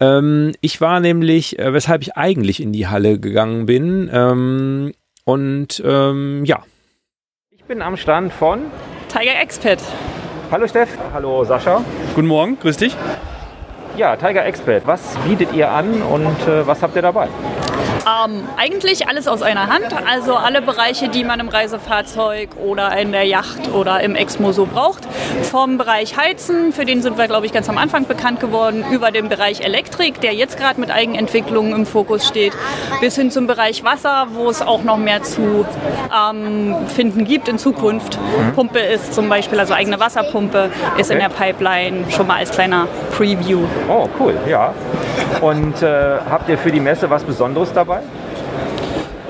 Ähm, 0.00 0.52
ich 0.62 0.80
war 0.80 1.00
nämlich, 1.00 1.58
äh, 1.58 1.74
weshalb 1.74 2.00
ich 2.00 2.16
eigentlich 2.16 2.62
in 2.62 2.72
die 2.72 2.86
Halle 2.86 3.20
gegangen 3.20 3.66
bin. 3.66 4.08
Ähm, 4.10 4.92
und 5.26 5.82
ähm, 5.84 6.46
ja, 6.46 6.62
Ich 7.50 7.64
bin 7.64 7.82
am 7.82 7.98
Stand 7.98 8.32
von. 8.32 8.60
Tiger 9.08 9.38
Expert. 9.38 9.82
Hallo 10.50 10.66
Steff. 10.66 10.96
Hallo 11.12 11.44
Sascha. 11.44 11.84
Guten 12.14 12.28
Morgen, 12.28 12.58
grüß 12.58 12.78
dich. 12.78 12.96
Ja, 13.96 14.14
Tiger 14.14 14.44
Expert. 14.44 14.86
Was 14.86 15.16
bietet 15.26 15.54
ihr 15.54 15.70
an 15.70 16.02
und 16.02 16.26
äh, 16.46 16.66
was 16.66 16.82
habt 16.82 16.96
ihr 16.96 17.02
dabei? 17.02 17.28
Ähm, 18.06 18.44
eigentlich 18.56 19.08
alles 19.08 19.26
aus 19.26 19.42
einer 19.42 19.66
Hand, 19.66 19.86
also 20.08 20.36
alle 20.36 20.62
Bereiche, 20.62 21.08
die 21.08 21.24
man 21.24 21.40
im 21.40 21.48
Reisefahrzeug 21.48 22.50
oder 22.64 22.96
in 22.96 23.10
der 23.10 23.24
Yacht 23.24 23.72
oder 23.74 24.00
im 24.00 24.14
Exmo 24.14 24.52
so 24.52 24.66
braucht. 24.66 25.02
Vom 25.42 25.76
Bereich 25.76 26.16
Heizen, 26.16 26.72
für 26.72 26.84
den 26.84 27.02
sind 27.02 27.18
wir, 27.18 27.26
glaube 27.26 27.46
ich, 27.46 27.52
ganz 27.52 27.68
am 27.68 27.78
Anfang 27.78 28.06
bekannt 28.06 28.38
geworden, 28.38 28.84
über 28.92 29.10
den 29.10 29.28
Bereich 29.28 29.60
Elektrik, 29.60 30.20
der 30.20 30.34
jetzt 30.34 30.56
gerade 30.56 30.78
mit 30.80 30.92
Eigenentwicklungen 30.92 31.72
im 31.74 31.84
Fokus 31.84 32.28
steht, 32.28 32.52
bis 33.00 33.16
hin 33.16 33.32
zum 33.32 33.48
Bereich 33.48 33.82
Wasser, 33.82 34.28
wo 34.34 34.48
es 34.50 34.62
auch 34.62 34.84
noch 34.84 34.98
mehr 34.98 35.24
zu 35.24 35.66
ähm, 36.16 36.76
finden 36.94 37.24
gibt 37.24 37.48
in 37.48 37.58
Zukunft. 37.58 38.18
Pumpe 38.54 38.78
ist 38.78 39.14
zum 39.14 39.28
Beispiel, 39.28 39.58
also 39.58 39.74
eigene 39.74 39.98
Wasserpumpe, 39.98 40.70
ist 40.96 41.10
in 41.10 41.16
Okay. 41.16 41.28
der 41.28 41.44
Pipeline 41.46 42.04
schon 42.10 42.26
mal 42.26 42.36
als 42.36 42.50
kleiner 42.50 42.86
Preview. 43.16 43.60
Oh, 43.88 44.06
cool, 44.20 44.34
ja. 44.48 44.72
Und 45.40 45.82
äh, 45.82 46.18
habt 46.30 46.48
ihr 46.48 46.58
für 46.58 46.70
die 46.70 46.78
Messe 46.80 47.08
was 47.10 47.24
Besonderes 47.24 47.72
dabei? 47.72 47.95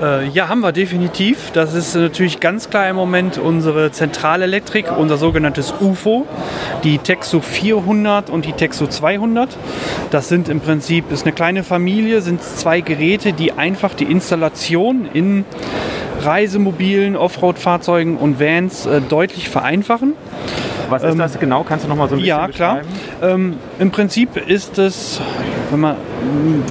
Äh, 0.01 0.27
ja, 0.27 0.47
haben 0.47 0.61
wir 0.61 0.71
definitiv. 0.71 1.51
Das 1.53 1.73
ist 1.73 1.95
natürlich 1.95 2.39
ganz 2.39 2.69
klar 2.69 2.87
im 2.87 2.95
Moment 2.95 3.37
unsere 3.37 3.91
Zentralelektrik, 3.91 4.85
unser 4.95 5.17
sogenanntes 5.17 5.73
UFO, 5.81 6.27
die 6.83 6.99
Texo 6.99 7.41
400 7.41 8.29
und 8.29 8.45
die 8.45 8.53
Texo 8.53 8.85
200. 8.85 9.57
Das 10.11 10.29
sind 10.29 10.49
im 10.49 10.59
Prinzip, 10.59 11.11
ist 11.11 11.25
eine 11.25 11.33
kleine 11.33 11.63
Familie, 11.63 12.21
sind 12.21 12.43
zwei 12.43 12.81
Geräte, 12.81 13.33
die 13.33 13.53
einfach 13.53 13.95
die 13.95 14.05
Installation 14.05 15.09
in 15.11 15.45
Reisemobilen, 16.21 17.15
Offroad-Fahrzeugen 17.15 18.17
und 18.17 18.39
Vans 18.39 18.85
äh, 18.85 19.01
deutlich 19.01 19.49
vereinfachen. 19.49 20.13
Was 20.89 21.03
ist 21.03 21.19
das 21.19 21.39
genau? 21.39 21.63
Kannst 21.63 21.85
du 21.85 21.89
noch 21.89 21.97
mal 21.97 22.07
so 22.07 22.15
ein 22.15 22.19
bisschen 22.19 22.27
Ja, 22.27 22.47
klar. 22.47 22.81
Ähm, 23.21 23.57
Im 23.79 23.91
Prinzip 23.91 24.37
ist 24.37 24.77
es, 24.77 25.19
wenn 25.69 25.79
man 25.81 25.97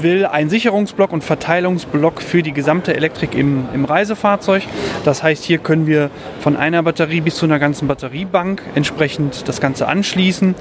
will, 0.01 0.27
ein 0.27 0.49
Sicherungsblock 0.49 1.13
und 1.13 1.23
Verteilungsblock 1.23 2.23
für 2.23 2.43
die 2.43 2.53
gesamte 2.53 2.97
Elektrik 2.97 3.35
im, 3.35 3.69
im 3.75 3.85
Reisefahrzeug. 3.85 4.63
Das 5.05 5.23
heißt, 5.23 5.45
hier 5.45 5.59
können 5.59 5.87
wir 5.87 6.11
von 6.41 6.57
einer 6.57 6.83
Batterie 6.83 7.21
bis 7.21 7.37
zu 7.37 7.47
einer 7.47 7.59
ganzen 7.59 7.89
Batteriebank 7.89 8.63
entsprechend 8.75 9.49
das 9.49 9.61
Ganze 9.61 9.87
anschließen. 9.89 10.55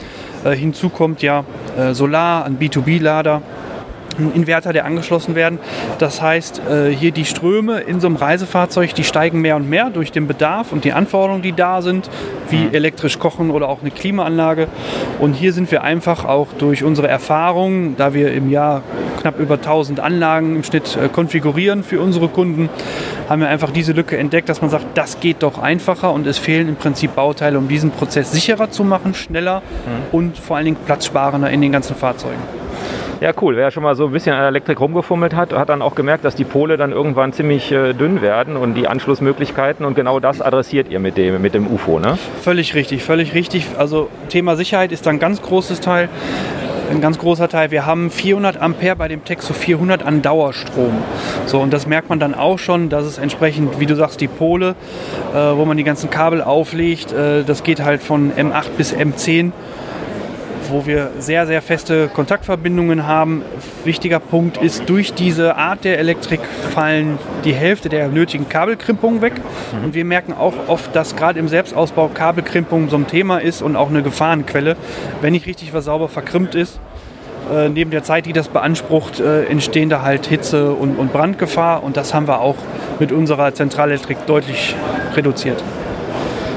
Äh, 0.44 0.56
hinzu 0.56 0.90
kommt 0.90 1.22
ja 1.22 1.46
äh, 1.78 1.94
Solar, 1.94 2.46
ein 2.46 2.60
B2B-Lader. 2.60 3.42
Inverter, 4.34 4.74
der 4.74 4.86
angeschlossen 4.86 5.36
werden. 5.36 5.60
Das 6.00 6.22
heißt, 6.22 6.62
äh, 6.70 6.90
hier 6.90 7.12
die 7.12 7.26
Ströme 7.26 7.80
in 7.80 8.00
so 8.00 8.08
einem 8.08 8.16
Reisefahrzeug, 8.16 8.94
die 8.96 9.04
steigen 9.04 9.42
mehr 9.42 9.56
und 9.56 9.70
mehr 9.70 9.90
durch 9.90 10.12
den 10.12 10.28
Bedarf 10.28 10.72
und 10.72 10.84
die 10.84 10.94
Anforderungen, 10.94 11.42
die 11.42 11.54
da 11.54 11.82
sind, 11.82 12.10
wie 12.50 12.70
elektrisch 12.72 13.20
kochen 13.20 13.52
oder 13.52 13.70
auch 13.70 13.82
eine 13.82 13.92
Klimaanlage. 13.92 14.68
Und 15.20 15.34
hier 15.34 15.54
sind 15.54 15.72
wir 15.72 15.84
einfach 15.84 16.26
auch 16.26 16.48
durch 16.58 16.84
unsere 16.84 17.08
Erfahrung, 17.08 17.96
da 17.98 18.14
wir 18.14 18.34
im 18.34 18.50
Jahr 18.50 18.84
knapp 19.22 19.40
über 19.40 19.56
1000 19.56 20.00
Anlagen 20.00 20.56
im 20.56 20.64
Schnitt 20.64 20.96
äh, 20.96 21.10
konfigurieren 21.10 21.84
für 21.84 22.00
unsere 22.00 22.28
Kunden, 22.28 22.70
haben 23.28 23.42
wir 23.42 23.50
einfach 23.50 23.72
diese 23.72 23.94
Lücke 23.94 24.18
entdeckt, 24.18 24.50
dass 24.50 24.62
man 24.62 24.70
sagt, 24.70 24.86
das 24.96 25.20
geht 25.20 25.42
doch 25.42 25.58
einfacher 25.58 26.14
und 26.14 26.28
es 26.28 26.38
fehlen 26.38 26.70
im 26.70 26.76
Prinzip 26.76 27.16
Bauteile, 27.16 27.58
um 27.58 27.68
diesen 27.68 27.92
Prozess 27.92 28.32
sicherer 28.32 28.70
zu 28.70 28.84
machen, 28.84 29.16
schneller 29.16 29.64
und 30.12 30.38
vor 30.38 30.58
allen 30.58 30.66
Dingen 30.66 30.78
platzsparender 30.86 31.50
in 31.50 31.62
den 31.62 31.72
ganzen 31.72 31.96
Fahrzeugen. 31.96 32.42
Ja, 33.22 33.32
cool. 33.42 33.56
Wer 33.56 33.72
schon 33.72 33.84
mal 33.84 33.96
so 33.96 34.08
ein 34.08 34.12
bisschen 34.12 34.36
an 34.36 34.44
Elektrik 34.44 34.80
rumgefummelt 34.80 35.34
hat, 35.34 35.54
hat 35.54 35.70
dann 35.70 35.82
auch 35.82 35.96
gemerkt, 35.96 36.26
dass 36.26 36.36
die 36.36 36.44
Pole 36.44 36.76
dann 36.76 36.92
irgendwann 36.92 37.32
ziemlich 37.32 37.72
äh, 37.72 37.94
dünn 37.94 38.22
werden 38.22 38.58
und 38.58 38.74
die 38.74 38.90
Anschlussmöglichkeiten 38.90 39.86
und 39.86 39.96
genau 39.96 40.20
das 40.20 40.42
adressiert 40.42 40.90
ihr 40.90 41.00
mit 41.00 41.16
dem, 41.16 41.42
mit 41.42 41.54
dem 41.54 41.68
UFO, 41.68 42.00
ne? 42.00 42.18
Völlig 42.42 42.76
richtig, 42.76 43.04
völlig 43.04 43.34
richtig. 43.34 43.68
Also 43.78 44.10
Thema 44.28 44.58
Sicherheit 44.58 44.92
ist 44.92 45.08
ein 45.08 45.20
ganz 45.20 45.42
großes 45.42 45.80
Teil. 45.80 46.10
Ein 46.92 47.02
ganz 47.02 47.18
großer 47.18 47.48
Teil. 47.48 47.72
Wir 47.72 47.86
haben 47.86 48.12
400 48.12 48.58
Ampere 48.58 48.96
bei 48.96 49.08
dem 49.08 49.24
Texo 49.24 49.54
400 49.54 50.04
an 50.04 50.22
Dauerstrom. 50.22 50.94
So, 51.48 51.60
und 51.60 51.74
das 51.74 51.88
merkt 51.88 52.10
man 52.10 52.20
dann 52.20 52.36
auch 52.36 52.60
schon, 52.60 52.90
dass 52.90 53.06
es 53.06 53.18
entsprechend, 53.18 53.80
wie 53.80 53.88
du 53.88 53.96
sagst, 53.96 54.22
die 54.22 54.28
Pole, 54.28 54.76
äh, 55.34 55.38
wo 55.38 55.66
man 55.66 55.78
die 55.78 55.84
ganzen 55.84 56.12
Kabel 56.12 56.44
auflegt, 56.44 57.12
äh, 57.12 57.44
das 57.44 57.64
geht 57.64 57.82
halt 57.82 58.04
von 58.04 58.32
M8 58.34 58.70
bis 58.78 58.94
M10 58.94 59.52
wo 60.70 60.86
wir 60.86 61.12
sehr, 61.20 61.48
sehr 61.48 61.62
feste 61.62 62.08
Kontaktverbindungen 62.08 63.08
haben. 63.08 63.44
Wichtiger 63.84 64.20
Punkt 64.20 64.58
ist, 64.58 64.90
durch 64.90 65.14
diese 65.14 65.56
Art 65.56 65.84
der 65.84 66.00
Elektrik 66.00 66.42
fallen 66.74 67.18
die 67.44 67.54
Hälfte 67.54 67.90
der 67.90 68.08
nötigen 68.08 68.50
Kabelkrimpungen 68.50 69.22
weg. 69.22 69.34
Und 69.84 69.94
wir 69.94 70.06
merken 70.06 70.34
auch 70.34 70.54
oft, 70.68 70.96
dass 70.96 71.16
gerade 71.16 71.40
im 71.40 71.48
Selbstausbau 71.48 72.10
Kabelkrimpung 72.10 72.90
so 72.90 72.98
ein 72.98 73.08
Thema 73.08 73.40
ist 73.40 73.62
und 73.62 73.76
auch 73.76 73.90
eine 73.90 74.02
Gefahrenquelle. 74.02 74.76
Wenn 75.22 75.34
nicht 75.34 75.48
richtig 75.48 75.74
was 75.74 75.86
sauber 75.86 76.10
verkrimmt 76.10 76.56
ist, 76.56 76.80
äh, 77.54 77.70
neben 77.70 77.92
der 77.92 78.04
Zeit, 78.04 78.26
die 78.26 78.34
das 78.34 78.48
beansprucht, 78.48 79.20
äh, 79.20 79.46
entstehen 79.46 79.90
da 79.90 80.02
halt 80.02 80.26
Hitze- 80.26 80.72
und, 80.72 80.98
und 80.98 81.14
Brandgefahr. 81.14 81.84
Und 81.84 81.98
das 81.98 82.14
haben 82.14 82.28
wir 82.28 82.42
auch 82.42 82.58
mit 83.00 83.12
unserer 83.12 83.54
Zentralelektrik 83.54 84.26
deutlich 84.26 84.76
reduziert. 85.16 85.64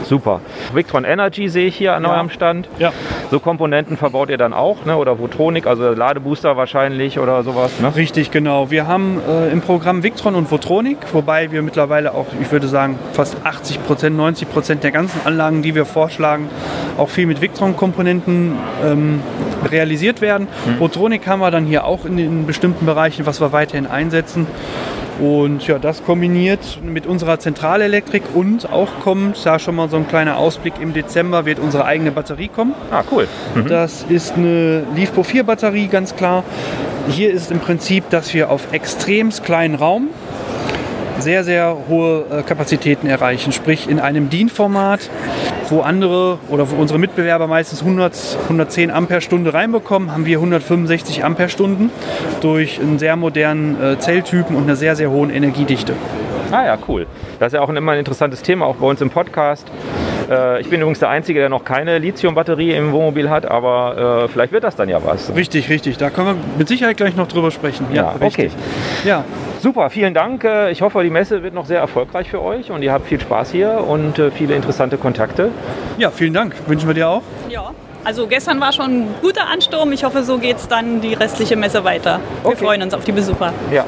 Super. 0.09 0.41
Victron 0.73 1.05
Energy 1.05 1.49
sehe 1.49 1.67
ich 1.67 1.77
hier 1.77 1.95
an 1.95 2.05
Ja. 2.05 2.15
eurem 2.15 2.31
Stand. 2.31 2.69
Ja. 2.79 2.93
So 3.31 3.41
Komponenten 3.41 3.97
verbaut 3.99 4.31
ihr 4.31 4.39
dann 4.39 4.55
auch, 4.55 4.85
ne? 4.87 4.97
Oder 4.97 5.19
Votronic, 5.19 5.67
also 5.67 5.91
Ladebooster 5.93 6.57
wahrscheinlich 6.57 7.19
oder 7.19 7.43
sowas, 7.43 7.79
ne? 7.81 7.95
Richtig, 7.95 8.31
genau. 8.31 8.71
Wir 8.71 8.87
haben 8.87 9.21
äh, 9.29 9.51
im 9.51 9.61
Programm 9.61 10.03
Victron 10.03 10.35
und 10.35 10.51
Votronic, 10.51 10.97
wobei 11.13 11.53
wir 11.53 11.61
mittlerweile 11.63 12.15
auch, 12.15 12.27
ich 12.41 12.51
würde 12.51 12.69
sagen, 12.69 12.99
fast 13.13 13.37
80 13.45 13.85
Prozent, 13.87 14.17
90 14.17 14.51
Prozent 14.51 14.83
der 14.83 14.93
ganzen 14.93 15.21
Anlagen, 15.27 15.61
die 15.63 15.75
wir 15.75 15.85
vorschlagen, 15.85 16.49
auch 16.97 17.11
viel 17.11 17.27
mit 17.27 17.41
Victron-Komponenten 17.43 18.57
ähm, 18.85 19.21
realisiert 19.71 20.21
werden. 20.21 20.49
Votronic 20.79 21.27
haben 21.27 21.41
wir 21.41 21.51
dann 21.51 21.66
hier 21.66 21.85
auch 21.85 22.05
in 22.05 22.16
den 22.16 22.47
bestimmten 22.47 22.87
Bereichen, 22.87 23.27
was 23.27 23.41
wir 23.41 23.53
weiterhin 23.53 23.87
einsetzen. 23.87 24.47
Und 25.21 25.66
ja, 25.66 25.79
das 25.79 26.05
kombiniert 26.05 26.79
mit 26.83 27.07
unserer 27.07 27.41
Zentralelektrik 27.41 28.23
und 28.35 28.71
auch 28.71 28.89
kommt, 29.03 29.45
da 29.45 29.59
schon 29.59 29.75
mal 29.75 29.89
so 29.89 29.97
ein 29.97 30.07
kleiner 30.07 30.37
Ausblick, 30.37 30.75
im 30.81 30.93
Dezember 30.93 31.45
wird 31.45 31.59
unsere 31.59 31.85
eigene 31.85 32.12
Batterie 32.12 32.47
kommen. 32.47 32.75
Ah, 32.93 33.03
cool. 33.11 33.27
Das 33.69 34.05
ist 34.09 34.37
eine 34.37 34.85
LiFePro 34.95 35.25
4 35.25 35.43
Batterie, 35.43 35.89
ganz 35.89 36.14
klar. 36.14 36.45
Hier 37.09 37.33
ist 37.33 37.51
im 37.51 37.59
Prinzip, 37.59 38.09
dass 38.11 38.33
wir 38.33 38.51
auf 38.51 38.73
extremst 38.73 39.43
kleinen 39.43 39.75
Raum 39.75 40.09
sehr, 41.19 41.45
sehr 41.45 41.77
hohe 41.89 42.25
äh, 42.31 42.43
Kapazitäten 42.43 43.07
erreichen. 43.07 43.53
Sprich 43.53 43.89
in 43.89 44.01
einem 44.01 44.31
DIN-Format, 44.31 45.11
wo 45.71 45.81
andere 45.81 46.39
oder 46.49 46.71
wo 46.71 46.77
unsere 46.77 46.99
Mitbewerber 46.99 47.47
meistens 47.47 47.83
100, 47.83 48.39
110 48.45 48.91
Amperestunde 48.91 49.53
reinbekommen, 49.55 50.12
haben 50.12 50.27
wir 50.27 50.39
165 50.39 51.25
Amperestunden 51.25 51.91
durch 52.41 52.81
einen 52.81 52.99
sehr 52.99 53.16
modernen 53.16 53.83
äh, 53.83 53.99
Zelltypen 53.99 54.57
und 54.57 54.64
einer 54.64 54.77
sehr, 54.77 54.97
sehr 54.97 55.11
hohen 55.11 55.31
Energiedichte. 55.31 55.95
Ah 56.51 56.64
ja, 56.64 56.79
cool. 56.89 57.07
Das 57.39 57.49
ist 57.49 57.55
ja 57.55 57.61
auch 57.61 57.69
immer 57.69 57.93
ein 57.93 57.99
interessantes 57.99 58.43
Thema, 58.43 58.64
auch 58.64 58.77
bei 58.77 58.87
uns 58.87 59.01
im 59.01 59.11
Podcast. 59.11 59.71
Äh, 60.31 60.61
ich 60.61 60.71
bin 60.71 60.81
übrigens 60.81 60.99
der 60.99 61.11
Einzige, 61.11 61.41
der 61.41 61.49
noch 61.49 61.64
keine 61.64 61.99
Lithium-Batterie 61.99 62.73
im 62.73 62.93
Wohnmobil 62.93 63.29
hat, 63.29 63.47
aber 63.47 64.25
äh, 64.25 64.29
vielleicht 64.29 64.53
wird 64.53 64.64
das 64.64 64.77
dann 64.77 64.89
ja 64.89 65.05
was. 65.05 65.35
Richtig, 65.35 65.69
richtig. 65.69 65.99
Da 65.99 66.11
können 66.11 66.27
wir 66.29 66.37
mit 66.59 66.69
Sicherheit 66.69 66.97
gleich 66.97 67.16
noch 67.16 67.29
drüber 67.29 67.51
sprechen. 67.51 67.87
Ja, 67.93 68.12
richtig. 68.21 68.53
Ja, 69.05 69.25
Super, 69.61 69.91
vielen 69.91 70.15
Dank. 70.15 70.45
Äh, 70.45 70.71
Ich 70.71 70.83
hoffe, 70.83 71.03
die 71.03 71.11
Messe 71.11 71.43
wird 71.43 71.55
noch 71.55 71.67
sehr 71.67 71.81
erfolgreich 71.81 72.31
für 72.31 72.41
euch 72.43 72.71
und 72.71 72.83
ihr 72.83 72.93
habt 72.93 73.07
viel 73.07 73.21
Spaß 73.21 73.51
hier 73.51 73.85
und 73.87 74.19
äh, 74.19 74.31
viele 74.31 74.55
interessante 74.55 74.97
Kontakte. 74.99 75.51
ja, 75.99 76.11
vielen 76.11 76.35
Dank. 76.35 76.55
Wünschen 76.67 76.87
wir 76.89 76.95
dir 76.95 77.09
auch. 77.09 77.23
Ja. 77.49 77.73
Also 78.05 78.27
gestern 78.29 78.61
war 78.61 78.73
schon 78.73 79.03
ein 79.03 79.15
guter 79.21 79.49
Ansturm. 79.49 79.93
Ich 79.93 80.05
hoffe, 80.05 80.23
so 80.23 80.39
geht 80.39 80.57
es 80.59 80.69
dann 80.69 81.01
die 81.01 81.15
restliche 81.15 81.57
Messe 81.57 81.83
weiter. 81.85 82.21
Wir 82.43 82.53
Okay. 82.53 82.65
freuen 82.65 82.83
uns 82.83 82.95
auf 82.95 83.05
die 83.05 83.13
Besucher. 83.13 83.53
Ja, 83.73 83.85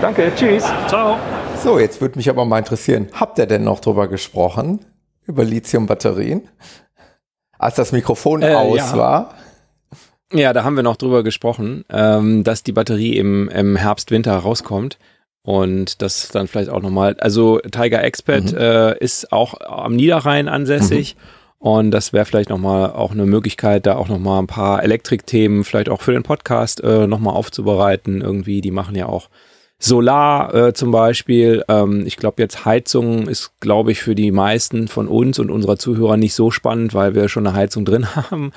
danke, 0.00 0.30
tschüss. 0.34 0.64
Ciao. 0.86 1.16
So, 1.62 1.78
jetzt 1.78 2.00
würde 2.00 2.16
mich 2.16 2.30
aber 2.30 2.44
mal 2.44 2.58
interessieren, 2.60 3.08
habt 3.12 3.38
ihr 3.38 3.46
denn 3.46 3.64
noch 3.64 3.80
drüber 3.80 4.06
gesprochen? 4.06 4.84
Über 5.26 5.44
Lithium-Batterien? 5.44 6.48
Als 7.58 7.74
das 7.74 7.90
Mikrofon 7.90 8.42
Äh, 8.42 8.54
aus 8.54 8.76
ja. 8.92 8.96
war? 8.96 9.34
Ja, 10.32 10.52
da 10.52 10.62
haben 10.62 10.76
wir 10.76 10.82
noch 10.82 10.96
drüber 10.96 11.22
gesprochen, 11.22 11.84
ähm, 11.90 12.44
dass 12.44 12.62
die 12.62 12.72
Batterie 12.72 13.16
im, 13.16 13.48
im 13.48 13.76
Herbst, 13.76 14.10
Winter 14.10 14.36
rauskommt. 14.36 14.98
Und 15.42 16.02
das 16.02 16.28
dann 16.28 16.46
vielleicht 16.46 16.68
auch 16.68 16.82
nochmal, 16.82 17.16
also 17.20 17.58
Tiger 17.60 18.04
Expert 18.04 18.52
Mhm. 18.52 18.58
äh, 18.58 18.98
ist 18.98 19.32
auch 19.32 19.54
am 19.60 19.96
Niederrhein 19.96 20.48
ansässig. 20.48 21.16
Und 21.58 21.90
das 21.90 22.12
wäre 22.12 22.26
vielleicht 22.26 22.50
nochmal 22.50 22.92
auch 22.92 23.12
eine 23.12 23.24
Möglichkeit, 23.24 23.86
da 23.86 23.96
auch 23.96 24.08
nochmal 24.08 24.40
ein 24.42 24.46
paar 24.46 24.82
Elektrikthemen 24.82 25.64
vielleicht 25.64 25.88
auch 25.88 26.02
für 26.02 26.12
den 26.12 26.22
Podcast 26.22 26.82
äh, 26.84 27.06
nochmal 27.06 27.34
aufzubereiten. 27.34 28.20
Irgendwie, 28.20 28.60
die 28.60 28.70
machen 28.70 28.94
ja 28.94 29.06
auch 29.06 29.28
Solar 29.80 30.54
äh, 30.54 30.72
zum 30.72 30.90
Beispiel. 30.90 31.64
Ähm, 31.68 32.04
ich 32.04 32.16
glaube, 32.16 32.42
jetzt 32.42 32.64
Heizung 32.64 33.28
ist, 33.28 33.52
glaube 33.60 33.92
ich, 33.92 34.00
für 34.00 34.16
die 34.16 34.32
meisten 34.32 34.88
von 34.88 35.06
uns 35.06 35.38
und 35.38 35.50
unserer 35.50 35.78
Zuhörer 35.78 36.16
nicht 36.16 36.34
so 36.34 36.50
spannend, 36.50 36.94
weil 36.94 37.14
wir 37.14 37.28
schon 37.28 37.46
eine 37.46 37.56
Heizung 37.56 37.84
drin 37.84 38.14
haben. 38.16 38.52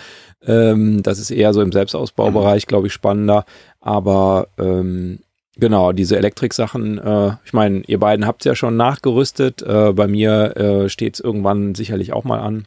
Ähm, 0.45 1.03
das 1.03 1.19
ist 1.19 1.30
eher 1.30 1.53
so 1.53 1.61
im 1.61 1.72
Selbstausbaubereich, 1.72 2.65
glaube 2.65 2.88
ich, 2.88 2.93
spannender. 2.93 3.45
Aber 3.80 4.47
ähm, 4.57 5.19
genau, 5.57 5.91
diese 5.91 6.17
Elektrik-Sachen, 6.17 6.97
äh, 6.97 7.34
ich 7.45 7.53
meine, 7.53 7.82
ihr 7.86 7.99
beiden 7.99 8.26
habt 8.26 8.41
es 8.41 8.45
ja 8.45 8.55
schon 8.55 8.76
nachgerüstet. 8.76 9.61
Äh, 9.61 9.93
bei 9.93 10.07
mir 10.07 10.57
äh, 10.57 10.89
steht 10.89 11.13
es 11.13 11.19
irgendwann 11.19 11.76
sicherlich 11.76 12.13
auch 12.13 12.24
mal 12.24 12.39
an. 12.39 12.65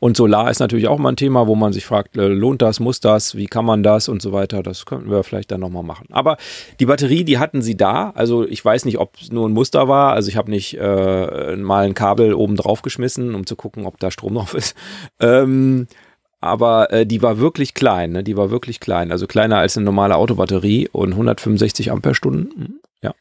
Und 0.00 0.16
Solar 0.16 0.50
ist 0.50 0.58
natürlich 0.58 0.88
auch 0.88 0.98
mal 0.98 1.10
ein 1.10 1.16
Thema, 1.16 1.46
wo 1.46 1.54
man 1.54 1.72
sich 1.72 1.84
fragt, 1.84 2.16
äh, 2.16 2.26
lohnt 2.26 2.62
das, 2.62 2.80
muss 2.80 3.00
das, 3.00 3.36
wie 3.36 3.46
kann 3.46 3.64
man 3.64 3.82
das 3.82 4.08
und 4.08 4.22
so 4.22 4.32
weiter. 4.32 4.62
Das 4.62 4.86
könnten 4.86 5.10
wir 5.10 5.22
vielleicht 5.22 5.52
dann 5.52 5.60
nochmal 5.60 5.82
machen. 5.82 6.06
Aber 6.10 6.38
die 6.80 6.86
Batterie, 6.86 7.22
die 7.22 7.38
hatten 7.38 7.62
sie 7.62 7.76
da. 7.76 8.10
Also 8.14 8.46
ich 8.48 8.64
weiß 8.64 8.86
nicht, 8.86 8.98
ob 8.98 9.16
es 9.20 9.30
nur 9.30 9.48
ein 9.48 9.52
Muster 9.52 9.88
war. 9.88 10.14
Also 10.14 10.28
ich 10.30 10.36
habe 10.36 10.50
nicht 10.50 10.78
äh, 10.78 11.56
mal 11.56 11.84
ein 11.84 11.94
Kabel 11.94 12.34
oben 12.34 12.56
drauf 12.56 12.82
geschmissen, 12.82 13.34
um 13.34 13.46
zu 13.46 13.56
gucken, 13.56 13.86
ob 13.86 14.00
da 14.00 14.10
Strom 14.10 14.34
drauf 14.34 14.54
ist. 14.54 14.74
Ähm, 15.20 15.86
aber 16.40 16.90
äh, 16.92 17.06
die 17.06 17.20
war 17.20 17.38
wirklich 17.38 17.74
klein, 17.74 18.12
ne? 18.12 18.24
Die 18.24 18.36
war 18.36 18.50
wirklich 18.50 18.80
klein. 18.80 19.12
Also 19.12 19.26
kleiner 19.26 19.58
als 19.58 19.76
eine 19.76 19.84
normale 19.84 20.16
Autobatterie 20.16 20.88
und 20.90 21.12
165 21.12 21.90
Ampere-Stunden. 21.90 22.58
Mhm. 22.58 22.80
Ja, 23.02 23.14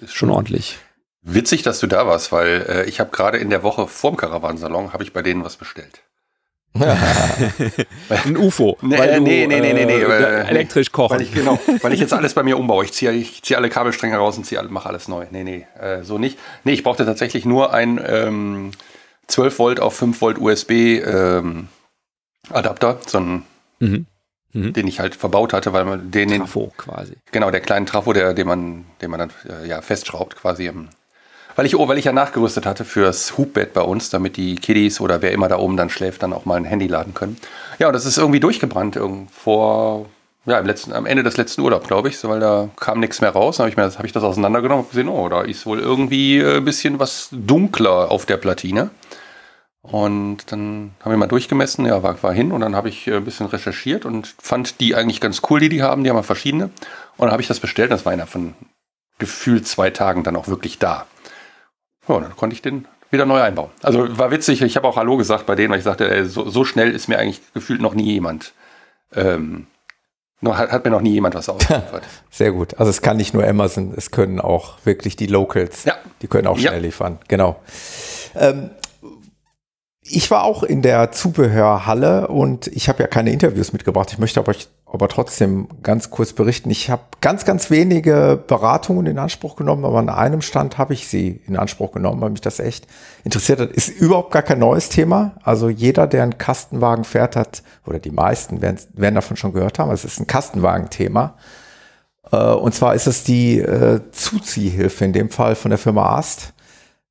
Ist 0.00 0.14
schon 0.14 0.30
ordentlich. 0.30 0.78
Witzig, 1.26 1.62
dass 1.62 1.80
du 1.80 1.86
da 1.86 2.06
warst, 2.06 2.32
weil 2.32 2.66
äh, 2.68 2.84
ich 2.84 3.00
habe 3.00 3.10
gerade 3.10 3.38
in 3.38 3.48
der 3.50 3.62
Woche 3.62 3.88
vorm 3.88 4.16
Karawansalon 4.16 4.92
habe 4.92 5.02
ich 5.02 5.12
bei 5.12 5.22
denen 5.22 5.42
was 5.44 5.56
bestellt. 5.56 6.02
Ein 8.08 8.36
UFO. 8.36 8.76
Nee, 8.82 8.98
weil 8.98 9.14
du, 9.16 9.20
nee, 9.22 9.46
nee, 9.46 9.60
nee, 9.60 9.72
nee, 9.72 9.84
nee, 9.86 10.02
äh, 10.02 10.08
weil- 10.08 10.46
elektrisch 10.48 10.90
kochen. 10.92 11.14
Weil 11.16 11.22
ich 11.22 11.32
genau, 11.32 11.58
weil 11.82 11.92
ich 11.92 12.00
jetzt 12.00 12.12
alles 12.12 12.34
bei 12.34 12.42
mir 12.42 12.58
umbaue. 12.58 12.84
Ich 12.84 12.92
ziehe 12.92 13.12
ich 13.12 13.42
zieh 13.42 13.56
alle 13.56 13.68
Kabelstränge 13.70 14.16
raus 14.16 14.36
und 14.36 14.44
ziehe 14.44 14.60
alle, 14.60 14.68
mache 14.68 14.88
alles 14.88 15.08
neu. 15.08 15.26
Nee, 15.30 15.44
nee, 15.44 15.66
äh, 15.80 16.02
so 16.02 16.18
nicht. 16.18 16.38
Nee, 16.64 16.72
ich 16.72 16.82
brauchte 16.82 17.04
tatsächlich 17.06 17.44
nur 17.44 17.72
ein 17.72 18.00
ähm, 18.04 18.70
12 19.28 19.58
Volt 19.58 19.80
auf 19.80 19.96
5 19.96 20.20
Volt 20.20 20.38
USB 20.38 20.70
ähm, 20.72 21.68
Adapter, 22.50 22.98
so 23.06 23.18
einen, 23.18 23.44
Mhm. 23.80 24.06
Mhm. 24.52 24.72
den 24.72 24.86
ich 24.86 25.00
halt 25.00 25.14
verbaut 25.16 25.52
hatte, 25.52 25.72
weil 25.72 25.84
man 25.84 26.10
den, 26.12 26.28
den 26.28 26.40
Trafo 26.42 26.72
quasi. 26.76 27.14
genau 27.32 27.50
der 27.50 27.60
kleinen 27.60 27.86
Trafo, 27.86 28.12
der, 28.12 28.34
den 28.34 28.46
man, 28.46 28.84
den 29.00 29.10
man 29.10 29.18
dann 29.18 29.30
äh, 29.48 29.66
ja 29.66 29.80
festschraubt 29.82 30.36
quasi. 30.36 30.66
Im, 30.66 30.88
weil 31.56 31.66
ich, 31.66 31.76
oh, 31.76 31.86
weil 31.88 31.98
ich 31.98 32.04
ja 32.04 32.12
nachgerüstet 32.12 32.66
hatte 32.66 32.84
fürs 32.84 33.38
Hubbett 33.38 33.72
bei 33.72 33.82
uns, 33.82 34.10
damit 34.10 34.36
die 34.36 34.56
Kiddies 34.56 35.00
oder 35.00 35.22
wer 35.22 35.32
immer 35.32 35.48
da 35.48 35.58
oben 35.58 35.76
dann 35.76 35.90
schläft, 35.90 36.22
dann 36.22 36.32
auch 36.32 36.44
mal 36.44 36.56
ein 36.56 36.64
Handy 36.64 36.86
laden 36.86 37.14
können. 37.14 37.36
Ja, 37.78 37.88
und 37.88 37.92
das 37.92 38.06
ist 38.06 38.18
irgendwie 38.18 38.40
durchgebrannt 38.40 38.98
vor, 39.32 40.06
ja, 40.46 40.58
im 40.58 40.66
letzten, 40.66 40.92
am 40.92 41.06
Ende 41.06 41.22
des 41.22 41.36
letzten 41.36 41.62
Urlaubs, 41.62 41.86
glaube 41.86 42.08
ich, 42.08 42.18
so, 42.18 42.28
weil 42.28 42.40
da 42.40 42.68
kam 42.76 43.00
nichts 43.00 43.20
mehr 43.20 43.30
raus. 43.30 43.56
Dann 43.56 43.70
habe 43.70 43.88
ich, 43.88 43.98
hab 43.98 44.04
ich 44.04 44.12
das 44.12 44.22
auseinandergenommen 44.22 44.84
und 44.84 44.90
gesehen, 44.90 45.08
oh, 45.08 45.28
da 45.28 45.42
ist 45.42 45.64
wohl 45.64 45.80
irgendwie 45.80 46.38
äh, 46.38 46.58
ein 46.58 46.64
bisschen 46.64 46.98
was 46.98 47.28
dunkler 47.32 48.10
auf 48.10 48.26
der 48.26 48.36
Platine. 48.36 48.90
Und 49.82 50.50
dann 50.50 50.92
haben 51.02 51.12
wir 51.12 51.18
mal 51.18 51.26
durchgemessen, 51.26 51.84
ja, 51.84 52.02
war, 52.02 52.22
war 52.22 52.32
hin 52.32 52.52
und 52.52 52.62
dann 52.62 52.74
habe 52.74 52.88
ich 52.88 53.06
äh, 53.06 53.16
ein 53.16 53.24
bisschen 53.24 53.46
recherchiert 53.46 54.04
und 54.04 54.34
fand 54.40 54.80
die 54.80 54.94
eigentlich 54.94 55.20
ganz 55.20 55.42
cool, 55.48 55.60
die 55.60 55.68
die 55.68 55.82
haben. 55.82 56.04
Die 56.04 56.10
haben 56.10 56.16
ja 56.16 56.22
verschiedene. 56.22 56.64
Und 57.16 57.26
dann 57.26 57.32
habe 57.32 57.42
ich 57.42 57.48
das 57.48 57.60
bestellt. 57.60 57.90
Das 57.90 58.04
war 58.04 58.12
einer 58.12 58.26
von 58.26 58.54
gefühlt 59.18 59.66
zwei 59.66 59.90
Tagen 59.90 60.24
dann 60.24 60.36
auch 60.36 60.48
wirklich 60.48 60.78
da. 60.78 61.06
Ja, 62.08 62.20
dann 62.20 62.36
konnte 62.36 62.54
ich 62.54 62.62
den 62.62 62.86
wieder 63.10 63.26
neu 63.26 63.40
einbauen. 63.40 63.70
Also 63.82 64.18
war 64.18 64.30
witzig. 64.30 64.60
Ich 64.62 64.76
habe 64.76 64.86
auch 64.88 64.96
Hallo 64.96 65.16
gesagt 65.16 65.46
bei 65.46 65.54
denen, 65.54 65.70
weil 65.70 65.78
ich 65.78 65.84
sagte, 65.84 66.10
ey, 66.10 66.24
so, 66.26 66.48
so 66.48 66.64
schnell 66.64 66.90
ist 66.90 67.08
mir 67.08 67.18
eigentlich 67.18 67.40
gefühlt 67.54 67.80
noch 67.80 67.94
nie 67.94 68.04
jemand. 68.12 68.52
Ähm, 69.14 69.66
noch, 70.40 70.58
hat, 70.58 70.72
hat 70.72 70.84
mir 70.84 70.90
noch 70.90 71.00
nie 71.00 71.12
jemand 71.12 71.34
was 71.34 71.48
ausgeliefert. 71.48 72.02
Sehr 72.30 72.50
gut. 72.52 72.74
Also 72.78 72.90
es 72.90 73.00
kann 73.02 73.16
nicht 73.16 73.32
nur 73.32 73.46
Amazon, 73.46 73.94
es 73.96 74.10
können 74.10 74.40
auch 74.40 74.78
wirklich 74.84 75.16
die 75.16 75.26
Locals. 75.26 75.84
Ja. 75.84 75.94
Die 76.22 76.26
können 76.26 76.46
auch 76.48 76.58
schnell 76.58 76.72
Ja. 76.74 76.78
liefern. 76.80 77.18
Genau. 77.28 77.56
Ähm, 78.34 78.70
ich 80.06 80.30
war 80.30 80.44
auch 80.44 80.62
in 80.62 80.82
der 80.82 81.12
Zubehörhalle 81.12 82.28
und 82.28 82.66
ich 82.66 82.90
habe 82.90 83.02
ja 83.02 83.06
keine 83.06 83.32
Interviews 83.32 83.72
mitgebracht. 83.72 84.12
Ich 84.12 84.18
möchte 84.18 84.38
aber, 84.38 84.54
aber 84.84 85.08
trotzdem 85.08 85.66
ganz 85.82 86.10
kurz 86.10 86.34
berichten. 86.34 86.68
Ich 86.68 86.90
habe 86.90 87.02
ganz, 87.22 87.46
ganz 87.46 87.70
wenige 87.70 88.38
Beratungen 88.46 89.06
in 89.06 89.18
Anspruch 89.18 89.56
genommen, 89.56 89.86
aber 89.86 89.98
an 89.98 90.10
einem 90.10 90.42
Stand 90.42 90.76
habe 90.76 90.92
ich 90.92 91.08
sie 91.08 91.40
in 91.46 91.56
Anspruch 91.56 91.92
genommen, 91.92 92.20
weil 92.20 92.30
mich 92.30 92.42
das 92.42 92.60
echt 92.60 92.86
interessiert 93.24 93.60
hat. 93.60 93.70
Ist 93.70 93.88
überhaupt 93.88 94.30
gar 94.30 94.42
kein 94.42 94.58
neues 94.58 94.90
Thema. 94.90 95.36
Also 95.42 95.70
jeder, 95.70 96.06
der 96.06 96.22
einen 96.22 96.36
Kastenwagen 96.36 97.04
fährt, 97.04 97.34
hat, 97.34 97.62
oder 97.86 97.98
die 97.98 98.10
meisten 98.10 98.60
werden, 98.60 98.78
werden 98.92 99.14
davon 99.14 99.38
schon 99.38 99.54
gehört 99.54 99.78
haben, 99.78 99.90
es 99.90 100.04
ist 100.04 100.20
ein 100.20 100.26
Kastenwagen-Thema. 100.26 101.38
Äh, 102.30 102.36
Und 102.36 102.74
zwar 102.74 102.94
ist 102.94 103.06
es 103.06 103.24
die 103.24 103.58
äh, 103.58 104.00
Zuziehhilfe, 104.12 105.06
in 105.06 105.14
dem 105.14 105.30
Fall 105.30 105.54
von 105.54 105.70
der 105.70 105.78
Firma 105.78 106.14
Ast. 106.18 106.52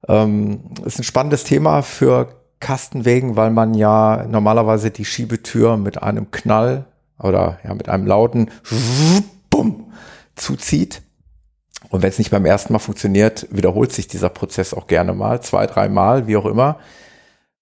Ähm, 0.08 0.76
ist 0.86 1.00
ein 1.00 1.04
spannendes 1.04 1.44
Thema 1.44 1.82
für 1.82 2.43
Kastenwegen, 2.64 3.36
weil 3.36 3.52
man 3.52 3.74
ja 3.74 4.26
normalerweise 4.28 4.90
die 4.90 5.06
Schiebetür 5.06 5.78
mit 5.78 6.02
einem 6.02 6.32
Knall 6.32 6.86
oder 7.20 7.60
ja 7.64 7.74
mit 7.74 7.90
einem 7.90 8.08
lauten 8.08 8.50
Bumm 9.50 9.92
zuzieht. 10.36 11.02
Und 11.90 12.02
wenn 12.02 12.10
es 12.10 12.18
nicht 12.18 12.32
beim 12.32 12.46
ersten 12.46 12.74
Mal 12.74 12.80
funktioniert, 12.80 13.48
wiederholt 13.52 13.92
sich 13.92 14.08
dieser 14.08 14.30
Prozess 14.30 14.74
auch 14.74 14.88
gerne 14.88 15.14
mal, 15.14 15.42
zwei, 15.42 15.68
dreimal, 15.68 16.26
wie 16.26 16.38
auch 16.38 16.46
immer. 16.46 16.80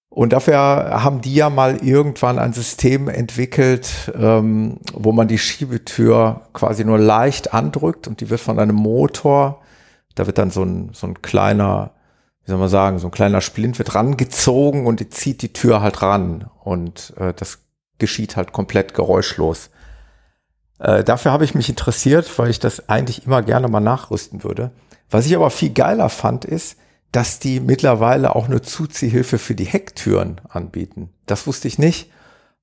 Und 0.08 0.32
dafür 0.32 0.58
haben 0.58 1.20
die 1.20 1.34
ja 1.34 1.50
mal 1.50 1.78
irgendwann 1.82 2.38
ein 2.38 2.52
System 2.52 3.08
entwickelt, 3.08 4.12
ähm, 4.14 4.78
wo 4.92 5.10
man 5.10 5.26
die 5.26 5.38
Schiebetür 5.38 6.42
quasi 6.52 6.84
nur 6.84 6.98
leicht 6.98 7.52
andrückt 7.52 8.06
und 8.06 8.20
die 8.20 8.30
wird 8.30 8.40
von 8.40 8.58
einem 8.58 8.76
Motor, 8.76 9.62
da 10.14 10.26
wird 10.26 10.38
dann 10.38 10.50
so 10.50 10.62
ein, 10.62 10.90
so 10.92 11.06
ein 11.06 11.22
kleiner, 11.22 11.90
wie 12.44 12.50
soll 12.50 12.58
man 12.58 12.68
sagen, 12.68 12.98
so 12.98 13.08
ein 13.08 13.12
kleiner 13.12 13.40
Splint 13.40 13.78
wird 13.78 13.94
rangezogen 13.94 14.86
und 14.86 15.00
die 15.00 15.08
zieht 15.08 15.42
die 15.42 15.52
Tür 15.52 15.80
halt 15.80 16.02
ran. 16.02 16.50
Und 16.64 17.14
äh, 17.18 17.32
das 17.34 17.60
geschieht 17.98 18.36
halt 18.36 18.52
komplett 18.52 18.94
geräuschlos. 18.94 19.70
Äh, 20.78 21.04
dafür 21.04 21.30
habe 21.30 21.44
ich 21.44 21.54
mich 21.54 21.68
interessiert, 21.68 22.38
weil 22.38 22.50
ich 22.50 22.58
das 22.58 22.88
eigentlich 22.88 23.26
immer 23.26 23.42
gerne 23.42 23.68
mal 23.68 23.80
nachrüsten 23.80 24.42
würde. 24.42 24.72
Was 25.10 25.26
ich 25.26 25.36
aber 25.36 25.50
viel 25.50 25.70
geiler 25.70 26.08
fand, 26.08 26.44
ist, 26.44 26.76
dass 27.12 27.38
die 27.38 27.60
mittlerweile 27.60 28.34
auch 28.34 28.46
eine 28.46 28.62
Zuziehhilfe 28.62 29.38
für 29.38 29.54
die 29.54 29.66
Hecktüren 29.66 30.40
anbieten. 30.48 31.10
Das 31.26 31.46
wusste 31.46 31.68
ich 31.68 31.78
nicht. 31.78 32.10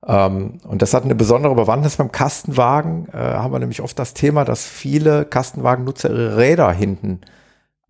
Ähm, 0.06 0.60
und 0.68 0.82
das 0.82 0.94
hat 0.94 1.06
eine 1.06 1.16
besondere 1.16 1.56
Bewandtnis 1.56 1.96
beim 1.96 2.12
Kastenwagen. 2.12 3.08
Äh, 3.14 3.18
haben 3.18 3.54
wir 3.54 3.60
nämlich 3.60 3.82
oft 3.82 3.98
das 3.98 4.14
Thema, 4.14 4.44
dass 4.44 4.66
viele 4.66 5.24
Kastenwagennutzer 5.24 6.10
ihre 6.10 6.38
Räder 6.38 6.72
hinten 6.72 7.22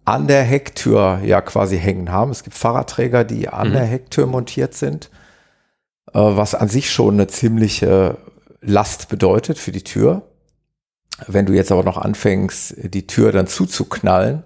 an 0.09 0.27
der 0.27 0.43
Hecktür 0.43 1.19
ja 1.23 1.41
quasi 1.41 1.77
hängen 1.77 2.11
haben. 2.11 2.31
Es 2.31 2.43
gibt 2.43 2.57
Fahrradträger, 2.57 3.23
die 3.23 3.47
an 3.49 3.69
Mhm. 3.69 3.73
der 3.73 3.85
Hecktür 3.85 4.25
montiert 4.25 4.73
sind, 4.73 5.09
äh, 6.13 6.19
was 6.19 6.55
an 6.55 6.67
sich 6.67 6.91
schon 6.91 7.13
eine 7.15 7.27
ziemliche 7.27 8.17
Last 8.61 9.09
bedeutet 9.09 9.57
für 9.57 9.71
die 9.71 9.83
Tür. 9.83 10.23
Wenn 11.27 11.45
du 11.45 11.53
jetzt 11.53 11.71
aber 11.71 11.83
noch 11.83 11.97
anfängst, 11.97 12.75
die 12.93 13.07
Tür 13.07 13.31
dann 13.31 13.47
zuzuknallen, 13.47 14.43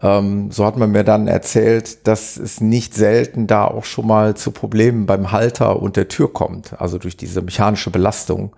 ähm, 0.00 0.50
so 0.50 0.64
hat 0.64 0.76
man 0.76 0.92
mir 0.92 1.04
dann 1.04 1.26
erzählt, 1.28 2.06
dass 2.06 2.36
es 2.36 2.60
nicht 2.60 2.94
selten 2.94 3.46
da 3.46 3.64
auch 3.66 3.84
schon 3.84 4.06
mal 4.06 4.36
zu 4.36 4.52
Problemen 4.52 5.06
beim 5.06 5.32
Halter 5.32 5.80
und 5.82 5.96
der 5.96 6.08
Tür 6.08 6.32
kommt, 6.32 6.80
also 6.80 6.98
durch 6.98 7.16
diese 7.16 7.42
mechanische 7.42 7.90
Belastung. 7.90 8.54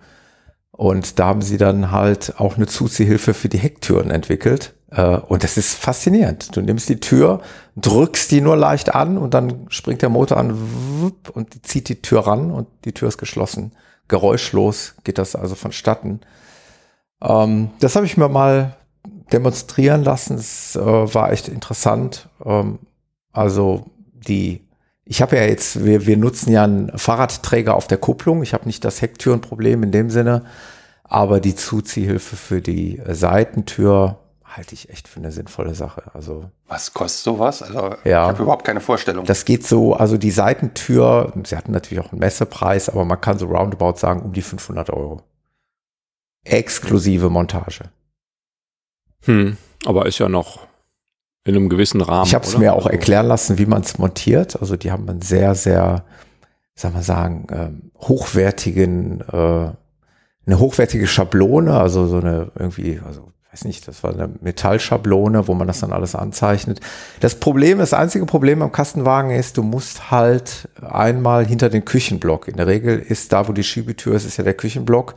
Und 0.71 1.19
da 1.19 1.25
haben 1.25 1.41
sie 1.41 1.57
dann 1.57 1.91
halt 1.91 2.35
auch 2.37 2.57
eine 2.57 2.67
Zuziehhilfe 2.67 3.33
für 3.33 3.49
die 3.49 3.57
Hecktüren 3.57 4.11
entwickelt. 4.11 4.73
Äh, 4.91 5.17
Und 5.17 5.43
das 5.43 5.57
ist 5.57 5.75
faszinierend. 5.75 6.55
Du 6.55 6.61
nimmst 6.61 6.89
die 6.89 6.99
Tür, 6.99 7.41
drückst 7.75 8.31
die 8.31 8.41
nur 8.41 8.57
leicht 8.57 8.93
an 8.93 9.17
und 9.17 9.33
dann 9.33 9.67
springt 9.69 10.01
der 10.01 10.09
Motor 10.09 10.37
an 10.37 11.13
und 11.33 11.65
zieht 11.65 11.89
die 11.89 12.01
Tür 12.01 12.27
ran 12.27 12.51
und 12.51 12.67
die 12.85 12.93
Tür 12.93 13.07
ist 13.07 13.17
geschlossen. 13.17 13.71
Geräuschlos 14.07 14.95
geht 15.03 15.17
das 15.17 15.35
also 15.35 15.55
vonstatten. 15.55 16.21
Ähm, 17.21 17.71
das 17.79 17.95
habe 17.95 18.05
ich 18.05 18.17
mir 18.17 18.29
mal 18.29 18.75
demonstrieren 19.31 20.03
lassen. 20.03 20.35
Es 20.35 20.75
äh, 20.75 20.79
war 20.81 21.31
echt 21.31 21.47
interessant. 21.47 22.27
Ähm, 22.43 22.79
also 23.31 23.85
die, 24.27 24.67
ich 25.05 25.21
habe 25.21 25.37
ja 25.37 25.43
jetzt, 25.43 25.85
wir, 25.85 26.05
wir 26.05 26.17
nutzen 26.17 26.51
ja 26.51 26.65
einen 26.65 26.97
Fahrradträger 26.97 27.75
auf 27.75 27.87
der 27.87 27.97
Kupplung. 27.97 28.43
Ich 28.43 28.53
habe 28.53 28.65
nicht 28.65 28.83
das 28.83 29.01
Hecktürenproblem 29.01 29.83
in 29.83 29.91
dem 29.91 30.09
Sinne, 30.09 30.43
aber 31.05 31.39
die 31.39 31.55
Zuziehhilfe 31.55 32.35
für 32.35 32.61
die 32.61 33.01
Seitentür 33.07 34.17
halte 34.57 34.73
ich 34.73 34.89
echt 34.89 35.07
für 35.07 35.19
eine 35.19 35.31
sinnvolle 35.31 35.73
Sache. 35.75 36.03
Also 36.13 36.49
Was 36.67 36.93
kostet 36.93 37.23
sowas? 37.23 37.61
Also 37.63 37.95
Ja. 38.03 38.23
ich 38.25 38.29
habe 38.33 38.43
überhaupt 38.43 38.65
keine 38.65 38.81
Vorstellung. 38.81 39.25
das 39.25 39.45
geht 39.45 39.65
so, 39.65 39.93
also 39.93 40.17
die 40.17 40.31
Seitentür, 40.31 41.31
sie 41.45 41.55
hatten 41.55 41.71
natürlich 41.71 42.03
auch 42.05 42.11
einen 42.11 42.19
Messepreis, 42.19 42.89
aber 42.89 43.05
man 43.05 43.19
kann 43.21 43.37
so 43.39 43.47
roundabout 43.47 43.97
sagen, 43.97 44.21
um 44.21 44.33
die 44.33 44.41
500 44.41 44.89
Euro. 44.89 45.21
Exklusive 46.43 47.29
Montage. 47.29 47.85
Hm, 49.25 49.57
aber 49.85 50.05
ist 50.07 50.17
ja 50.19 50.27
noch 50.27 50.67
in 51.43 51.55
einem 51.55 51.69
gewissen 51.69 52.01
Rahmen. 52.01 52.25
Ich 52.25 52.35
habe 52.35 52.45
es 52.45 52.57
mir 52.57 52.73
auch 52.73 52.77
Also- 52.85 52.89
erklären 52.89 53.27
lassen, 53.27 53.57
wie 53.57 53.65
man 53.65 53.81
es 53.81 53.97
montiert. 53.97 54.59
Also 54.59 54.75
die 54.75 54.91
haben 54.91 55.07
einen 55.09 55.21
sehr, 55.21 55.55
sehr, 55.55 56.05
sagen 56.75 56.95
wir 56.95 57.03
sagen, 57.03 57.47
ähm, 57.51 57.91
hochwertigen, 57.99 59.21
äh, 59.21 59.71
eine 60.47 60.59
hochwertige 60.59 61.05
Schablone, 61.07 61.79
also 61.79 62.07
so 62.07 62.17
eine 62.17 62.51
irgendwie, 62.55 62.99
also 63.05 63.31
weiß 63.51 63.65
nicht, 63.65 63.87
das 63.87 64.01
war 64.03 64.13
eine 64.13 64.29
Metallschablone, 64.39 65.47
wo 65.47 65.53
man 65.53 65.67
das 65.67 65.81
dann 65.81 65.91
alles 65.91 66.15
anzeichnet. 66.15 66.79
Das 67.19 67.35
Problem, 67.35 67.79
das 67.79 67.93
einzige 67.93 68.25
Problem 68.25 68.61
am 68.61 68.71
Kastenwagen 68.71 69.31
ist, 69.31 69.57
du 69.57 69.63
musst 69.63 70.09
halt 70.09 70.69
einmal 70.81 71.45
hinter 71.45 71.69
den 71.69 71.83
Küchenblock. 71.83 72.47
In 72.47 72.57
der 72.57 72.67
Regel 72.67 72.97
ist 72.99 73.33
da, 73.33 73.47
wo 73.47 73.53
die 73.53 73.63
Schiebetür 73.63 74.15
ist, 74.15 74.25
ist 74.25 74.37
ja 74.37 74.45
der 74.45 74.53
Küchenblock. 74.53 75.15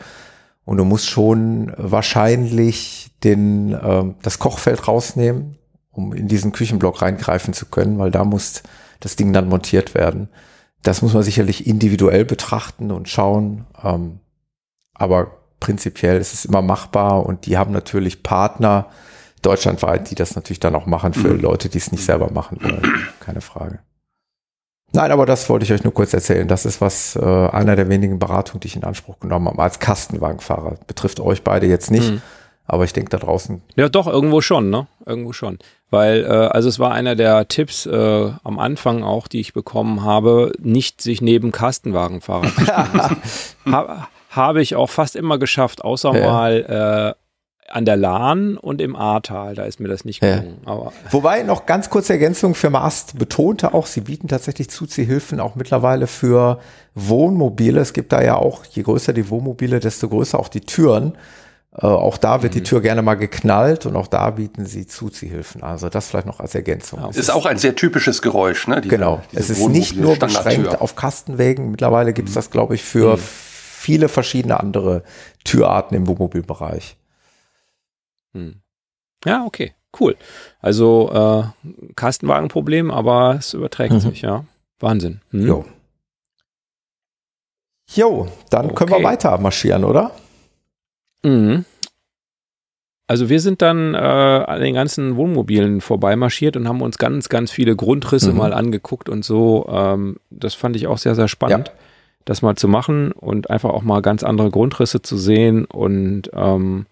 Und 0.65 0.79
du 0.79 0.85
musst 0.85 1.09
schon 1.09 1.73
wahrscheinlich 1.77 3.11
den, 3.23 3.79
ähm, 3.81 4.17
das 4.23 4.39
Kochfeld 4.39 4.89
rausnehmen, 4.89 5.59
um 5.93 6.13
in 6.13 6.27
diesen 6.27 6.53
Küchenblock 6.53 7.03
reingreifen 7.03 7.55
zu 7.55 7.67
können, 7.67 7.99
weil 7.99 8.11
da 8.11 8.25
muss 8.25 8.63
das 8.99 9.15
Ding 9.15 9.33
dann 9.33 9.49
montiert 9.49 9.95
werden. 9.95 10.29
Das 10.83 11.03
muss 11.03 11.15
man 11.15 11.23
sicherlich 11.23 11.67
individuell 11.67 12.25
betrachten 12.25 12.91
und 12.91 13.09
schauen. 13.09 13.67
Ähm, 13.83 14.19
aber 14.95 15.44
prinzipiell 15.65 16.19
ist 16.21 16.35
es 16.35 16.45
immer 16.45 16.61
machbar 16.61 17.25
und 17.25 17.47
die 17.47 17.57
haben 17.57 17.73
natürlich 17.73 18.23
Partner 18.23 18.87
deutschlandweit, 19.41 20.11
die 20.11 20.15
das 20.15 20.37
natürlich 20.37 20.61
dann 20.61 20.75
auch 20.75 20.85
machen 20.87 21.15
für 21.15 21.29
Leute, 21.35 21.69
die 21.71 21.79
es 21.79 21.91
nicht 21.91 22.05
selber 22.05 22.31
machen 22.31 22.59
wollen. 22.63 22.83
Keine 23.21 23.41
Frage. 23.41 23.79
Nein, 24.93 25.11
aber 25.11 25.25
das 25.27 25.49
wollte 25.49 25.65
ich 25.65 25.73
euch 25.73 25.83
nur 25.85 25.95
kurz 25.95 26.13
erzählen. 26.13 26.47
Das 26.47 26.67
ist 26.67 26.81
was, 26.81 27.17
äh, 27.17 27.21
einer 27.51 27.77
der 27.77 27.89
wenigen 27.89 28.19
Beratungen, 28.19 28.61
die 28.61 28.69
ich 28.69 28.77
in 28.77 28.85
Anspruch 28.85 29.19
genommen 29.21 29.49
habe, 29.49 29.63
als 29.63 29.79
Kastenwagenfahrer. 29.81 30.77
Betrifft 30.87 31.19
euch 31.19 31.43
beide 31.43 31.67
jetzt 31.67 31.91
nicht, 31.91 32.11
Mhm. 32.13 32.23
aber 32.67 32.85
ich 32.85 32.93
denke 32.93 33.11
da 33.11 33.17
draußen. 33.19 33.61
Ja, 33.77 33.89
doch, 33.89 34.07
irgendwo 34.07 34.41
schon, 34.41 34.71
ne? 34.71 34.87
Irgendwo 35.07 35.33
schon. 35.33 35.59
Weil, 35.91 36.25
äh, 36.25 36.29
also 36.29 36.69
es 36.69 36.79
war 36.79 36.93
einer 36.93 37.17
der 37.17 37.49
Tipps 37.49 37.87
äh, 37.87 38.33
am 38.45 38.59
Anfang 38.59 39.03
auch, 39.03 39.27
die 39.29 39.41
ich 39.41 39.53
bekommen 39.53 40.05
habe, 40.05 40.53
nicht 40.61 41.01
sich 41.01 41.21
neben 41.21 41.51
Kastenwagenfahrer 41.53 42.51
ha, 43.67 44.09
Habe 44.37 44.63
ich 44.63 44.75
auch 44.77 44.91
fast 44.91 45.17
immer 45.17 45.39
geschafft, 45.39 45.83
außer 45.85 46.15
Ja. 46.17 46.27
mal 46.33 47.15
äh, 47.17 47.21
an 47.71 47.85
der 47.87 47.97
Lahn 47.97 48.57
und 48.59 48.81
im 48.81 48.95
Ahrtal. 48.95 49.55
Da 49.55 49.65
ist 49.65 49.81
mir 49.81 49.89
das 49.89 50.05
nicht 50.05 50.23
Ja. 50.23 50.37
gelungen. 50.37 50.59
Aber 50.67 50.93
Wobei 51.11 51.43
noch 51.43 51.67
ganz 51.67 51.89
kurze 51.91 52.13
Ergänzung, 52.13 52.55
Firma 52.55 52.85
Ast 52.85 53.19
betonte 53.19 53.75
auch, 53.75 53.87
sie 53.87 54.01
bieten 54.03 54.29
tatsächlich 54.29 54.69
Zuziehhilfen 54.71 55.41
auch 55.41 55.55
mittlerweile 55.55 56.07
für 56.07 56.59
Wohnmobile. 56.95 57.81
Es 57.81 57.93
gibt 57.93 58.13
da 58.13 58.23
ja 58.23 58.37
auch, 58.37 58.65
je 58.67 58.83
größer 58.83 59.13
die 59.13 59.29
Wohnmobile, 59.31 59.81
desto 59.81 60.09
größer 60.09 60.39
auch 60.39 60.49
die 60.49 60.61
Türen. 60.61 61.15
Äh, 61.77 61.87
auch 61.87 62.19
da 62.19 62.43
wird 62.43 62.55
die 62.55 62.63
Tür 62.63 62.81
gerne 62.81 63.03
mal 63.03 63.15
geknallt 63.15 63.87
und 63.87 63.97
auch 63.97 64.07
da 64.07 64.31
bieten 64.31 64.65
sie 64.67 64.87
Zuziehhilfen. 64.87 65.63
Also 65.65 65.89
das 65.89 66.09
vielleicht 66.09 66.27
noch 66.27 66.39
als 66.41 66.55
Ergänzung. 66.55 67.01
Ja. 67.01 67.09
Es 67.09 67.17
ist 67.17 67.31
auch 67.31 67.47
ein 67.47 67.59
sehr 67.59 67.75
typisches 67.75 68.23
Geräusch, 68.23 68.69
ne? 68.69 68.81
Diese- 68.81 68.95
Genau. 68.95 69.23
diese 69.33 69.41
es 69.41 69.51
ist 69.51 69.67
nicht 69.69 69.97
nur 69.97 70.17
beschränkt 70.17 70.81
auf 70.81 70.95
Kastenwägen. 70.95 71.71
Mittlerweile 71.73 72.13
gibt 72.13 72.29
es 72.29 72.35
das, 72.35 72.51
glaube 72.51 72.75
ich, 72.77 72.85
für 72.85 73.19
viele 73.85 74.09
verschiedene 74.09 74.59
andere 74.59 75.03
Türarten 75.45 75.95
im 75.97 76.07
Wohnmobilbereich. 76.07 76.97
Hm. 78.33 78.57
Ja, 79.27 79.45
okay, 79.47 79.75
cool. 80.01 80.17
Also 80.61 81.11
äh, 81.13 81.93
Kastenwagenproblem, 81.95 82.91
aber 82.91 83.37
es 83.39 83.53
überträgt 83.55 83.93
Mhm. 83.95 84.01
sich, 84.01 84.23
ja. 84.23 84.45
Wahnsinn. 84.81 85.21
Hm? 85.31 85.47
Jo. 85.47 85.65
Jo, 87.95 88.29
dann 88.51 88.75
können 88.75 88.91
wir 88.91 88.97
Okay. 88.97 89.05
weiter 89.05 89.39
marschieren, 89.39 89.85
oder? 89.85 90.11
Mhm. 91.25 91.65
Also 93.07 93.29
wir 93.29 93.41
sind 93.41 93.61
dann 93.61 93.95
äh, 93.95 93.99
an 93.99 94.61
den 94.63 94.75
ganzen 94.75 95.17
Wohnmobilen 95.17 95.83
vorbeimarschiert 95.83 96.57
und 96.57 96.67
haben 96.69 96.81
uns 96.81 96.97
ganz, 96.97 97.29
ganz 97.29 97.51
viele 97.51 97.77
Grundrisse 97.77 98.33
Mhm. 98.33 98.39
mal 98.39 98.53
angeguckt 98.55 99.11
und 99.11 99.25
so. 99.25 99.67
Ähm, 99.69 100.17
das 100.31 100.55
fand 100.55 100.75
ich 100.77 100.87
auch 100.87 100.97
sehr, 100.97 101.15
sehr 101.15 101.29
spannend, 101.29 101.71
das 102.25 102.43
mal 102.43 102.57
zu 102.57 102.69
machen 102.69 103.13
und 103.13 103.51
einfach 103.51 103.71
auch 103.71 103.83
mal 103.83 104.01
ganz 104.03 104.23
andere 104.23 104.51
Grundrisse 104.51 105.03
zu 105.03 105.17
sehen 105.17 105.65
und 105.67 106.31
ähm, 106.35 106.87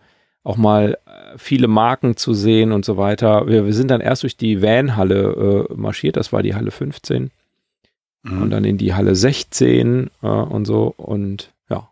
auch 0.45 0.57
mal 0.57 0.99
äh, 1.07 1.39
viele 1.39 1.69
Marken 1.69 2.17
zu 2.17 2.35
sehen 2.35 2.73
und 2.73 2.85
so 2.85 2.97
weiter. 2.97 3.47
Wir, 3.47 3.65
wir 3.65 3.73
sind 3.75 3.91
dann 3.91 4.01
erst 4.01 4.25
durch 4.25 4.37
die 4.37 4.61
Van-Halle 4.61 5.67
äh, 5.71 5.75
marschiert, 5.75 6.17
das 6.17 6.33
war 6.33 6.43
die 6.43 6.55
Halle 6.55 6.71
15 6.71 7.31
Mhm. 8.25 8.43
und 8.43 8.51
dann 8.51 8.65
in 8.65 8.79
die 8.79 8.95
Halle 8.95 9.17
16 9.17 10.09
äh, 10.23 10.27
und 10.29 10.65
so 10.65 10.95
und 10.97 11.53
ja, 11.69 11.89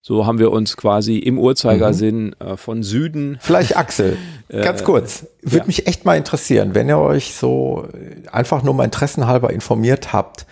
so 0.00 0.26
haben 0.26 0.40
wir 0.40 0.50
uns 0.50 0.76
quasi 0.76 1.18
im 1.18 1.38
Uhrzeigersinn 1.38 2.34
äh, 2.40 2.56
von 2.56 2.82
Süden. 2.82 3.38
Vielleicht 3.40 3.76
Axel, 3.76 4.16
ganz 4.48 4.80
Äh, 4.80 4.84
kurz. 4.84 5.26
Würde 5.42 5.58
ja. 5.58 5.66
mich 5.66 5.86
echt 5.86 6.04
mal 6.04 6.16
interessieren, 6.16 6.74
wenn 6.74 6.88
ihr 6.88 6.98
euch 6.98 7.34
so 7.34 7.86
äh, 7.92 8.28
einfach 8.30 8.64
nur 8.64 8.74
mal 8.74 8.82
interessenhalber 8.82 9.50
informiert 9.52 10.12
habt. 10.12 10.44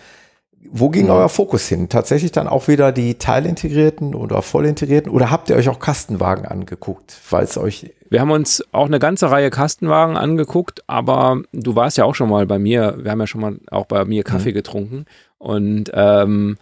Wo 0.71 0.89
ging 0.89 1.05
Mhm. 1.05 1.11
euer 1.11 1.29
Fokus 1.29 1.67
hin? 1.67 1.89
Tatsächlich 1.89 2.31
dann 2.31 2.47
auch 2.47 2.67
wieder 2.67 2.91
die 2.91 3.15
teilintegrierten 3.15 4.13
oder 4.13 4.41
vollintegrierten? 4.41 5.11
Oder 5.11 5.31
habt 5.31 5.49
ihr 5.49 5.55
euch 5.55 5.67
auch 5.69 5.79
Kastenwagen 5.79 6.45
angeguckt, 6.45 7.17
weil 7.29 7.43
es 7.43 7.57
euch 7.57 7.91
Wir 8.11 8.21
haben 8.21 8.31
uns 8.31 8.63
auch 8.71 8.85
eine 8.87 8.99
ganze 8.99 9.29
Reihe 9.31 9.49
Kastenwagen 9.49 10.17
angeguckt, 10.17 10.83
aber 10.87 11.41
du 11.53 11.75
warst 11.75 11.97
ja 11.97 12.05
auch 12.05 12.15
schon 12.15 12.29
mal 12.29 12.45
bei 12.45 12.57
mir. 12.59 12.97
Wir 13.01 13.11
haben 13.11 13.19
ja 13.19 13.27
schon 13.27 13.41
mal 13.41 13.57
auch 13.71 13.85
bei 13.85 14.03
mir 14.05 14.23
Kaffee 14.23 14.51
getrunken 14.51 15.05
und 15.37 15.91
ähm, 15.93 16.57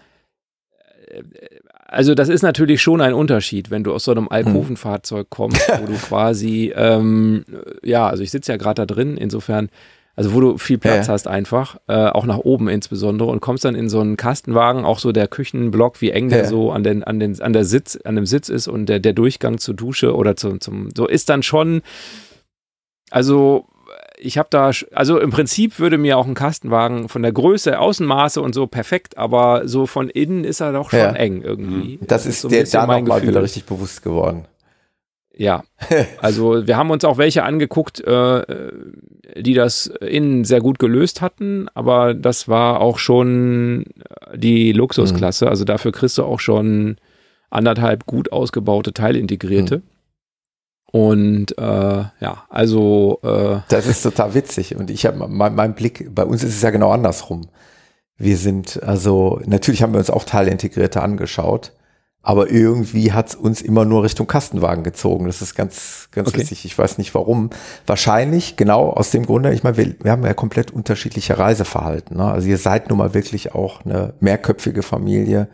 äh, 1.10 1.22
also 1.90 2.16
das 2.16 2.28
ist 2.28 2.42
natürlich 2.42 2.82
schon 2.82 3.00
ein 3.00 3.14
Unterschied, 3.14 3.72
wenn 3.72 3.86
du 3.86 3.94
aus 3.94 4.04
so 4.04 4.12
einem 4.12 4.28
Alkovenfahrzeug 4.28 5.30
kommst, 5.30 5.70
wo 5.80 5.86
du 5.86 5.94
quasi, 6.10 6.74
ähm, 6.76 7.46
ja, 7.82 8.08
also 8.10 8.24
ich 8.24 8.32
sitze 8.32 8.52
ja 8.52 8.58
gerade 8.58 8.86
da 8.86 8.94
drin, 8.94 9.16
insofern, 9.16 9.70
also 10.18 10.34
wo 10.34 10.42
du 10.42 10.58
viel 10.58 10.78
Platz 10.80 11.08
Ja. 11.08 11.14
hast 11.14 11.28
einfach, 11.28 11.78
äh, 11.88 11.94
auch 12.08 12.26
nach 12.26 12.40
oben 12.40 12.68
insbesondere 12.68 13.30
und 13.30 13.40
kommst 13.40 13.64
dann 13.64 13.76
in 13.76 13.88
so 13.88 14.00
einen 14.02 14.18
Kastenwagen, 14.18 14.84
auch 14.84 15.00
so 15.00 15.12
der 15.14 15.28
Küchenblock, 15.30 16.02
wie 16.02 16.10
eng 16.12 16.28
der 16.30 16.40
Ja. 16.40 16.46
so 16.50 16.72
an 16.72 16.84
den, 16.84 17.04
an 17.06 17.20
den, 17.20 17.40
an 17.40 17.54
der 17.54 17.64
Sitz, 17.64 17.98
an 18.04 18.16
dem 18.16 18.26
Sitz 18.26 18.50
ist 18.50 18.68
und 18.68 18.88
der, 18.88 19.00
der 19.00 19.14
Durchgang 19.14 19.60
zur 19.60 19.76
Dusche 19.76 20.16
oder 20.16 20.36
zum, 20.36 20.60
zum, 20.60 20.90
so 20.98 21.08
ist 21.08 21.30
dann 21.30 21.44
schon, 21.44 21.82
also 23.12 23.66
ich 24.20 24.40
habe 24.40 24.48
da, 24.50 24.72
also 24.94 25.20
im 25.20 25.30
Prinzip 25.30 25.78
würde 25.78 26.00
mir 26.00 26.18
auch 26.18 26.26
ein 26.26 26.34
Kastenwagen 26.34 27.08
von 27.08 27.22
der 27.22 27.32
Größe, 27.32 27.80
Außenmaße 27.80 28.42
und 28.42 28.56
so 28.56 28.66
perfekt, 28.66 29.18
aber 29.18 29.68
so 29.68 29.86
von 29.86 30.10
innen 30.10 30.44
ist 30.44 30.60
er 30.60 30.74
doch 30.74 30.90
schon 30.90 31.00
Ja. 31.00 31.12
eng 31.14 31.42
irgendwie. 31.44 32.00
Das 32.08 32.26
ist 32.26 32.42
so 32.42 32.48
ein 32.48 32.52
dir 32.52 32.62
bisschen 32.62 32.80
da 32.88 32.88
nochmal 32.88 33.22
wieder 33.22 33.44
richtig 33.44 33.66
bewusst 33.66 34.02
geworden. 34.02 34.46
Ja, 35.40 35.64
also 36.20 36.66
wir 36.66 36.78
haben 36.78 36.90
uns 36.90 37.06
auch 37.06 37.20
welche 37.20 37.44
angeguckt, 37.44 38.02
äh, 38.02 38.44
die 39.38 39.54
das 39.54 39.86
innen 39.86 40.46
sehr 40.46 40.62
gut 40.62 40.80
gelöst 40.80 41.22
hatten, 41.22 41.68
aber 41.76 42.16
das 42.16 42.48
war 42.48 42.82
auch 42.82 42.98
schon 42.98 43.86
die 44.36 44.72
Luxusklasse. 44.72 45.48
Also 45.48 45.64
dafür 45.64 45.92
kriegst 45.92 46.18
du 46.18 46.24
auch 46.24 46.40
schon 46.40 46.98
anderthalb 47.52 48.08
gut 48.08 48.32
ausgebaute 48.32 48.94
Teilintegrierte. 48.94 49.84
Und 50.92 51.58
äh, 51.58 51.62
ja, 51.62 52.44
also 52.50 53.20
äh, 53.22 53.60
Das 53.70 53.88
ist 53.88 54.02
total 54.02 54.34
witzig. 54.34 54.76
Und 54.76 54.90
ich 54.90 55.06
habe 55.06 55.28
mein, 55.28 55.54
mein 55.54 55.76
Blick, 55.76 56.10
bei 56.16 56.24
uns 56.24 56.44
ist 56.44 56.56
es 56.56 56.62
ja 56.62 56.72
genau 56.72 56.92
andersrum. 56.92 57.48
Wir 58.18 58.38
sind, 58.38 58.82
also, 58.82 59.40
natürlich 59.46 59.84
haben 59.84 59.94
wir 59.94 60.00
uns 60.00 60.10
auch 60.10 60.24
Teilintegrierte 60.24 61.04
angeschaut, 61.04 61.74
aber 62.24 62.50
irgendwie 62.50 63.14
hat 63.14 63.30
es 63.30 63.36
uns 63.36 63.62
immer 63.62 63.86
nur 63.86 64.04
Richtung 64.04 64.28
Kastenwagen 64.28 64.84
gezogen. 64.84 65.28
Das 65.28 65.42
ist 65.42 65.56
ganz, 65.56 66.10
ganz 66.12 66.28
Okay. 66.30 66.40
witzig. 66.42 66.66
Ich 66.66 66.78
weiß 66.78 66.98
nicht 66.98 67.16
warum. 67.16 67.52
Wahrscheinlich 67.86 68.58
genau 68.58 68.90
aus 68.90 69.12
dem 69.12 69.26
Grunde, 69.26 69.54
ich 69.54 69.64
meine, 69.64 69.78
wir, 69.78 69.96
wir 70.02 70.12
haben 70.12 70.24
ja 70.26 70.34
komplett 70.34 70.72
unterschiedliche 70.72 71.38
Reiseverhalten. 71.38 72.18
Ne? 72.18 72.26
Also 72.26 72.50
ihr 72.50 72.58
seid 72.58 72.90
nun 72.90 72.98
mal 72.98 73.14
wirklich 73.14 73.56
auch 73.56 73.86
eine 73.86 74.14
mehrköpfige 74.20 74.84
Familie 74.84 75.48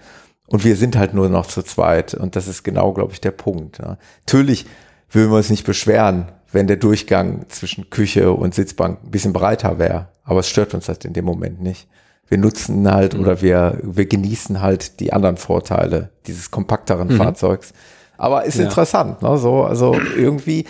und 0.47 0.63
wir 0.63 0.75
sind 0.75 0.95
halt 0.95 1.13
nur 1.13 1.29
noch 1.29 1.45
zu 1.45 1.61
zweit. 1.61 2.15
Und 2.15 2.35
das 2.35 2.47
ist 2.47 2.63
genau, 2.63 2.91
glaube 2.93 3.13
ich, 3.13 3.21
der 3.21 3.31
Punkt. 3.31 3.79
Ne? 3.79 3.97
Natürlich 4.25 4.65
würden 5.11 5.29
wir 5.31 5.37
uns 5.37 5.51
nicht 5.51 5.65
beschweren, 5.65 6.31
wenn 6.51 6.65
der 6.67 6.77
Durchgang 6.77 7.45
zwischen 7.49 7.89
Küche 7.91 8.31
und 8.31 8.55
Sitzbank 8.55 8.99
ein 9.03 9.11
bisschen 9.11 9.33
breiter 9.33 9.77
wäre. 9.77 10.07
Aber 10.23 10.39
es 10.39 10.47
stört 10.49 10.73
uns 10.73 10.87
halt 10.87 11.05
in 11.05 11.13
dem 11.13 11.25
Moment 11.25 11.61
nicht. 11.61 11.87
Wir 12.27 12.37
nutzen 12.37 12.89
halt 12.91 13.15
oder 13.15 13.41
wir, 13.41 13.79
wir 13.83 14.05
genießen 14.05 14.61
halt 14.61 14.99
die 14.99 15.13
anderen 15.13 15.37
Vorteile 15.37 16.09
dieses 16.25 16.51
kompakteren 16.51 17.09
Fahrzeugs. 17.11 17.73
Aber 18.17 18.45
ist 18.45 18.57
Ja. 18.57 18.65
interessant, 18.65 19.21
ne? 19.21 19.37
So, 19.37 19.63
also 19.63 19.99
irgendwie, 20.17 20.65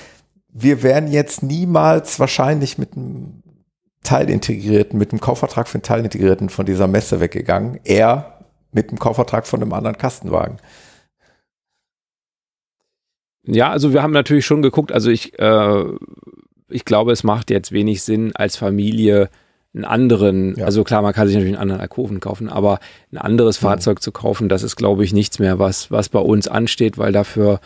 wir 0.49 0.83
wären 0.83 1.07
jetzt 1.07 1.43
niemals 1.43 2.19
wahrscheinlich 2.19 2.77
mit 2.77 2.95
einem 2.97 3.43
Teilintegrierten, 4.03 4.97
mit 4.99 5.11
einem 5.11 5.21
Kaufvertrag 5.21 5.67
für 5.67 5.75
einen 5.75 5.83
Teilintegrierten 5.83 6.49
von 6.49 6.65
dieser 6.65 6.87
Messe 6.87 7.19
weggegangen. 7.19 7.79
Eher 7.83 8.39
mit 8.71 8.89
einem 8.89 8.99
Kaufvertrag 8.99 9.47
von 9.47 9.61
einem 9.61 9.71
anderen 9.73 9.97
Kastenwagen. 9.97 10.57
Ja, 13.45 13.69
also 13.69 13.93
wir 13.93 14.01
haben 14.01 14.13
natürlich 14.13 14.45
schon 14.45 14.61
geguckt, 14.61 14.91
also 14.91 15.09
ich, 15.09 15.37
äh, 15.39 15.83
ich 16.69 16.85
glaube, 16.85 17.11
es 17.11 17.23
macht 17.23 17.49
jetzt 17.49 17.71
wenig 17.71 18.01
Sinn, 18.01 18.31
als 18.35 18.55
Familie 18.55 19.29
einen 19.75 19.85
anderen, 19.85 20.55
Ja. 20.55 20.65
also 20.65 20.83
klar, 20.83 21.01
man 21.01 21.13
kann 21.13 21.27
sich 21.27 21.35
natürlich 21.35 21.53
einen 21.55 21.61
anderen 21.61 21.81
Alkoven 21.81 22.19
kaufen, 22.19 22.49
aber 22.49 22.79
ein 23.11 23.17
anderes 23.17 23.59
Mhm. 23.61 23.65
Fahrzeug 23.67 24.01
zu 24.01 24.11
kaufen, 24.11 24.49
das 24.49 24.61
ist, 24.63 24.75
glaube 24.75 25.03
ich, 25.03 25.13
nichts 25.13 25.39
mehr, 25.39 25.57
was, 25.59 25.89
was 25.91 26.09
bei 26.09 26.19
uns 26.19 26.47
ansteht, 26.47 26.97
weil 26.97 27.11
dafür 27.11 27.59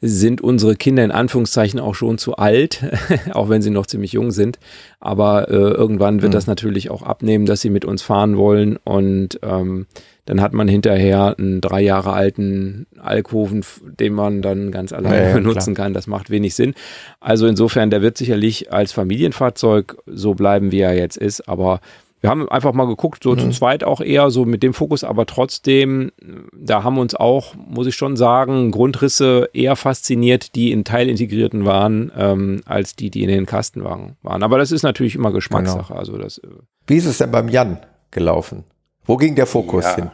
sind 0.00 0.40
unsere 0.40 0.76
Kinder 0.76 1.02
in 1.04 1.10
Anführungszeichen 1.10 1.80
auch 1.80 1.94
schon 1.96 2.18
zu 2.18 2.36
alt, 2.36 2.82
auch 3.32 3.48
wenn 3.48 3.62
sie 3.62 3.70
noch 3.70 3.86
ziemlich 3.86 4.12
jung 4.12 4.30
sind. 4.30 4.58
Aber 5.00 5.48
äh, 5.48 5.54
irgendwann 5.54 6.22
wird 6.22 6.30
Mhm. 6.30 6.34
das 6.34 6.46
natürlich 6.46 6.90
auch 6.90 7.02
abnehmen, 7.02 7.46
dass 7.46 7.62
sie 7.62 7.70
mit 7.70 7.84
uns 7.84 8.02
fahren 8.02 8.36
wollen. 8.36 8.76
Und 8.84 9.40
ähm, 9.42 9.86
dann 10.28 10.42
hat 10.42 10.52
man 10.52 10.68
hinterher 10.68 11.34
einen 11.38 11.62
drei 11.62 11.80
Jahre 11.80 12.12
alten 12.12 12.86
Alkoven, 13.00 13.64
den 13.98 14.12
man 14.12 14.42
dann 14.42 14.70
ganz 14.70 14.92
alleine 14.92 15.28
Ja, 15.30 15.34
benutzen 15.34 15.74
kann. 15.74 15.94
Das 15.94 16.06
macht 16.06 16.28
wenig 16.28 16.54
Sinn. 16.54 16.74
Also 17.18 17.46
insofern, 17.46 17.88
der 17.88 18.02
wird 18.02 18.18
sicherlich 18.18 18.70
als 18.70 18.92
Familienfahrzeug 18.92 19.96
so 20.06 20.34
bleiben, 20.34 20.70
wie 20.72 20.80
er 20.80 20.94
jetzt 20.94 21.16
ist. 21.16 21.48
Aber 21.48 21.80
wir 22.20 22.28
haben 22.30 22.48
einfach 22.48 22.72
mal 22.72 22.86
geguckt, 22.86 23.22
so 23.22 23.30
Mhm. 23.32 23.38
zu 23.38 23.50
zweit 23.50 23.84
auch 23.84 24.00
eher 24.00 24.30
so 24.30 24.44
mit 24.44 24.62
dem 24.62 24.74
Fokus, 24.74 25.04
aber 25.04 25.24
trotzdem, 25.24 26.10
da 26.52 26.82
haben 26.82 26.98
uns 26.98 27.14
auch, 27.14 27.54
muss 27.54 27.86
ich 27.86 27.94
schon 27.94 28.16
sagen, 28.16 28.70
Grundrisse 28.70 29.48
eher 29.54 29.76
fasziniert, 29.76 30.54
die 30.56 30.72
in 30.72 30.84
Teilintegrierten 30.84 31.64
waren, 31.64 32.10
ähm, 32.18 32.60
als 32.66 32.96
die, 32.96 33.10
die 33.10 33.22
in 33.22 33.28
den 33.28 33.46
Kastenwagen 33.46 34.16
waren. 34.22 34.42
Aber 34.42 34.58
das 34.58 34.72
ist 34.72 34.82
natürlich 34.82 35.14
immer 35.14 35.32
Geschmackssache. 35.32 35.88
Genau. 35.88 35.98
Also 36.00 36.18
das, 36.18 36.38
äh, 36.38 36.48
Wie 36.86 36.96
ist 36.96 37.06
es 37.06 37.18
denn 37.18 37.30
beim 37.30 37.48
Jan 37.48 37.78
gelaufen? 38.10 38.64
Wo 39.06 39.16
ging 39.16 39.34
der 39.36 39.46
Fokus 39.46 39.84
Ja. 39.84 39.94
hin? 39.96 40.10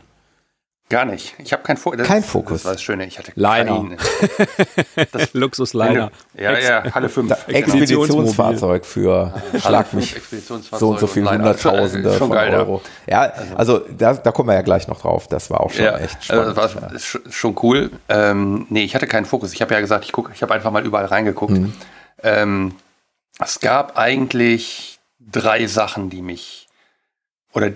Gar 0.91 1.07
nicht. 1.07 1.35
Ich 1.39 1.53
habe 1.55 1.63
kein 1.63 1.79
Fokus. 1.79 2.03
Kein 2.07 2.23
Fokus. 2.23 2.59
Das 2.59 2.65
war 2.67 2.73
das 2.73 2.83
Schöne. 2.83 3.07
Ich 3.07 3.19
hatte 3.19 3.33
Liner. 3.37 3.65
keinen. 3.75 3.97
Luxusliner. 5.33 6.11
Ja, 6.35 6.59
ja, 6.59 6.95
Halle 6.95 7.09
5. 7.09 7.29
Da- 7.31 7.39
Expeditionsfahrzeug 7.53 8.85
für 8.85 9.33
Halle 9.33 9.61
Schlag 9.61 9.87
5 9.89 9.95
mich 10.03 10.17
Expeditionsfahrzeug 10.17 10.81
so 10.81 10.91
und 10.91 11.01
so 11.01 11.07
viel. 11.07 11.29
Hunderttausende 11.29 12.11
Schon 12.11 12.29
von 12.29 12.31
geil, 12.33 12.53
ja. 12.53 12.59
Euro. 12.59 12.83
Ja, 13.07 13.33
also 13.57 13.79
da, 13.79 14.15
da 14.15 14.31
kommen 14.33 14.51
wir 14.51 14.55
ja 14.57 14.63
gleich 14.63 14.87
noch 14.87 15.01
drauf. 15.01 15.27
Das 15.27 15.51
war 15.51 15.61
auch 15.63 15.71
schon 15.71 15.85
Ja, 15.85 15.97
echt 15.99 16.19
also 16.31 16.53
spannend. 16.53 16.59
das 16.59 16.75
war 17.15 17.23
sch- 17.23 17.33
schon 17.33 17.57
cool. 17.63 17.91
Ähm, 18.11 18.67
nee, 18.69 18.85
ich 18.85 18.95
hatte 18.95 19.07
keinen 19.07 19.25
Fokus. 19.25 19.53
Ich 19.55 19.63
habe 19.63 19.73
ja 19.75 19.81
gesagt, 19.81 20.05
ich 20.05 20.13
gucke, 20.13 20.33
ich 20.35 20.43
habe 20.43 20.53
einfach 20.53 20.71
mal 20.71 20.85
überall 20.85 21.07
reingeguckt. 21.07 21.53
Mhm. 21.53 21.73
Ähm, 22.23 22.75
es 23.43 23.61
gab 23.61 23.97
eigentlich 23.99 24.99
drei 25.19 25.67
Sachen, 25.67 26.11
die 26.11 26.21
mich 26.23 26.69
oder 27.55 27.71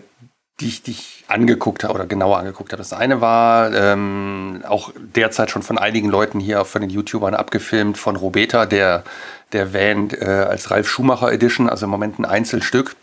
die 0.61 0.69
ich, 0.69 0.83
die 0.83 0.91
ich 0.93 1.25
angeguckt 1.29 1.85
habe 1.85 1.95
oder 1.95 2.07
genauer 2.07 2.39
angeguckt 2.39 2.73
habe. 2.73 2.81
Das 2.81 2.93
eine 2.93 3.21
war 3.21 3.73
ähm, 3.73 4.63
auch 4.67 4.91
derzeit 4.97 5.51
schon 5.51 5.63
von 5.63 5.79
einigen 5.79 6.09
Leuten 6.09 6.41
hier, 6.41 6.65
von 6.65 6.81
den 6.81 6.91
YouTubern 6.91 7.35
abgefilmt, 7.35 7.97
von 7.97 8.17
Robeta, 8.17 8.67
der, 8.67 9.05
der 9.53 9.73
Van 9.73 10.11
äh, 10.11 10.25
als 10.25 10.71
Ralf 10.71 10.89
Schumacher 10.89 11.33
Edition, 11.33 11.69
also 11.69 11.87
im 11.87 11.91
Moment 11.91 12.19
ein 12.19 12.25
Einzelstück. 12.25 12.97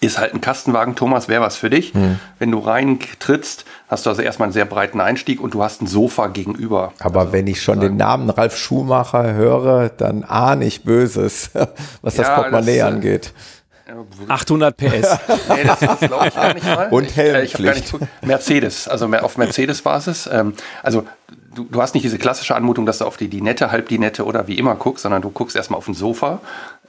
Ist 0.00 0.18
halt 0.18 0.34
ein 0.34 0.40
Kastenwagen, 0.40 0.96
Thomas, 0.96 1.28
wäre 1.28 1.42
was 1.42 1.56
für 1.56 1.70
dich. 1.70 1.94
Mhm. 1.94 2.18
Wenn 2.38 2.50
du 2.50 2.58
reintrittst, 2.58 3.66
hast 3.88 4.06
du 4.06 4.10
also 4.10 4.22
erstmal 4.22 4.46
einen 4.46 4.54
sehr 4.54 4.64
breiten 4.64 5.00
Einstieg 5.00 5.40
und 5.40 5.54
du 5.54 5.62
hast 5.62 5.82
ein 5.82 5.86
Sofa 5.86 6.28
gegenüber. 6.28 6.92
Aber 6.98 7.30
wenn 7.30 7.46
ich 7.46 7.62
schon 7.62 7.78
den 7.78 7.96
Namen 7.98 8.30
Ralf 8.30 8.56
Schumacher 8.56 9.34
höre, 9.34 9.90
dann 9.90 10.24
ahne 10.24 10.64
ich 10.64 10.82
Böses, 10.82 11.50
was 12.02 12.16
das 12.16 12.26
Ja, 12.26 12.34
Portemonnaie 12.36 12.78
das, 12.78 12.88
äh, 12.88 12.92
angeht. 12.92 13.32
800 14.28 14.76
PS. 14.76 15.18
Nee, 15.48 15.64
das 15.64 15.82
ist 15.82 16.00
glaube 16.00 16.28
ich 16.28 16.34
gar 16.34 16.54
nicht 16.54 16.66
mal. 16.66 16.88
Und 16.90 17.04
ich, 17.10 17.18
äh, 17.18 17.42
ich 17.42 17.54
hab 17.54 17.62
gar 17.62 17.74
nicht 17.74 17.92
Helmpflicht. 17.92 18.22
Mercedes, 18.22 18.88
also 18.88 19.06
auf 19.06 19.38
Mercedes-Basis. 19.38 20.28
Ähm, 20.32 20.54
also 20.82 21.06
du, 21.54 21.64
du 21.64 21.82
hast 21.82 21.94
nicht 21.94 22.04
diese 22.04 22.18
klassische 22.18 22.54
Anmutung, 22.54 22.86
dass 22.86 22.98
du 22.98 23.04
auf 23.04 23.16
die 23.16 23.28
Dinette, 23.28 23.70
Halbdinette 23.70 24.24
oder 24.24 24.46
wie 24.46 24.58
immer 24.58 24.74
guckst, 24.76 25.02
sondern 25.02 25.22
du 25.22 25.30
guckst 25.30 25.56
erstmal 25.56 25.78
auf 25.78 25.88
ein 25.88 25.94
Sofa. 25.94 26.40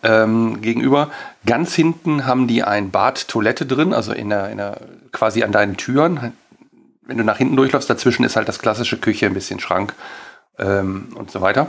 ähm, 0.03 0.61
gegenüber. 0.61 1.09
Ganz 1.45 1.73
hinten 1.73 2.25
haben 2.25 2.47
die 2.47 2.63
ein 2.63 2.91
Bad, 2.91 3.27
Toilette 3.27 3.65
drin, 3.65 3.93
also 3.93 4.11
in 4.11 4.29
der, 4.29 4.49
in 4.49 4.57
der, 4.57 4.77
quasi 5.11 5.43
an 5.43 5.51
deinen 5.51 5.77
Türen. 5.77 6.33
Wenn 7.05 7.17
du 7.17 7.23
nach 7.23 7.37
hinten 7.37 7.55
durchläufst, 7.55 7.89
dazwischen 7.89 8.23
ist 8.23 8.35
halt 8.35 8.47
das 8.47 8.59
klassische 8.59 8.97
Küche, 8.97 9.25
ein 9.25 9.33
bisschen 9.33 9.59
Schrank 9.59 9.93
ähm, 10.59 11.09
und 11.15 11.31
so 11.31 11.41
weiter. 11.41 11.67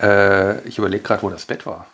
Äh, 0.00 0.60
ich 0.68 0.78
überlege 0.78 1.02
gerade, 1.02 1.22
wo 1.22 1.30
das 1.30 1.46
Bett 1.46 1.66
war. 1.66 1.86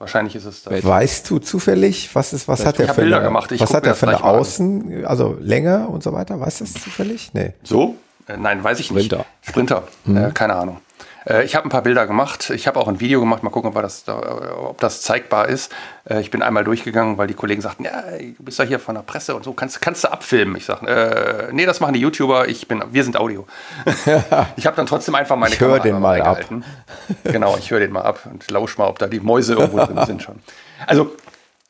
Wahrscheinlich 0.00 0.34
ist 0.34 0.46
es 0.46 0.62
das. 0.62 0.82
Weißt 0.82 1.28
du 1.28 1.38
zufällig, 1.38 2.08
was 2.14 2.32
ist, 2.32 2.48
was 2.48 2.64
hat 2.64 2.78
der 2.78 2.88
für 2.94 3.02
Bilder 3.02 3.16
eine, 3.16 3.26
gemacht, 3.26 3.52
ich 3.52 3.60
was 3.60 3.74
hat 3.74 3.84
der 3.84 3.94
für 3.94 4.08
eine. 4.08 4.24
Außen, 4.24 5.04
also 5.04 5.36
Länge 5.38 5.86
und 5.88 6.02
so 6.02 6.14
weiter? 6.14 6.40
Weißt 6.40 6.60
du 6.60 6.64
das 6.64 6.72
zufällig? 6.72 7.30
Nee. 7.34 7.52
So? 7.62 7.96
Äh, 8.26 8.38
nein, 8.38 8.64
weiß 8.64 8.80
ich 8.80 8.90
nicht. 8.90 9.04
Sprinter. 9.12 9.26
Sprinter, 9.42 9.82
Mhm. 10.06 10.16
äh, 10.16 10.30
keine 10.32 10.54
Ahnung. 10.54 10.78
Äh, 11.26 11.44
ich 11.44 11.54
habe 11.54 11.66
ein 11.66 11.70
paar 11.70 11.82
Bilder 11.82 12.06
gemacht. 12.06 12.50
Ich 12.50 12.66
habe 12.66 12.78
auch 12.78 12.88
ein 12.88 13.00
Video 13.00 13.20
gemacht. 13.20 13.42
Mal 13.42 13.50
gucken, 13.50 13.68
ob, 13.74 13.82
das, 13.82 14.04
da, 14.04 14.18
ob 14.56 14.78
das 14.80 15.02
zeigbar 15.02 15.48
ist. 15.48 15.72
Äh, 16.08 16.20
ich 16.20 16.30
bin 16.30 16.42
einmal 16.42 16.64
durchgegangen, 16.64 17.18
weil 17.18 17.26
die 17.26 17.34
Kollegen 17.34 17.60
sagten, 17.60 17.84
ja, 17.84 18.02
du 18.18 18.42
bist 18.42 18.58
ja 18.58 18.64
hier 18.64 18.78
von 18.78 18.94
der 18.94 19.02
Presse 19.02 19.34
und 19.34 19.44
so, 19.44 19.52
kannst, 19.52 19.80
kannst 19.80 20.04
du 20.04 20.12
abfilmen? 20.12 20.56
Ich 20.56 20.64
sage, 20.64 20.86
äh, 20.86 21.52
nee, 21.52 21.66
das 21.66 21.80
machen 21.80 21.94
die 21.94 22.00
YouTuber. 22.00 22.48
Ich 22.48 22.68
bin, 22.68 22.82
wir 22.90 23.04
sind 23.04 23.16
Audio. 23.16 23.46
ich 24.56 24.66
habe 24.66 24.76
dann 24.76 24.86
trotzdem 24.86 25.14
einfach 25.14 25.36
meine 25.36 25.52
Ich 25.54 25.58
Kamera 25.58 25.78
den 25.78 26.00
mal 26.00 26.20
ab. 26.20 26.38
gehalten. 26.38 26.64
Genau, 27.24 27.56
ich 27.56 27.70
höre 27.70 27.80
den 27.80 27.92
mal 27.92 28.02
ab 28.02 28.20
und 28.30 28.50
lausch 28.50 28.78
mal, 28.78 28.86
ob 28.86 28.98
da 28.98 29.06
die 29.06 29.20
Mäuse 29.20 29.54
irgendwo 29.54 29.84
drin 29.84 30.00
sind 30.06 30.22
schon. 30.22 30.40
Also 30.86 31.12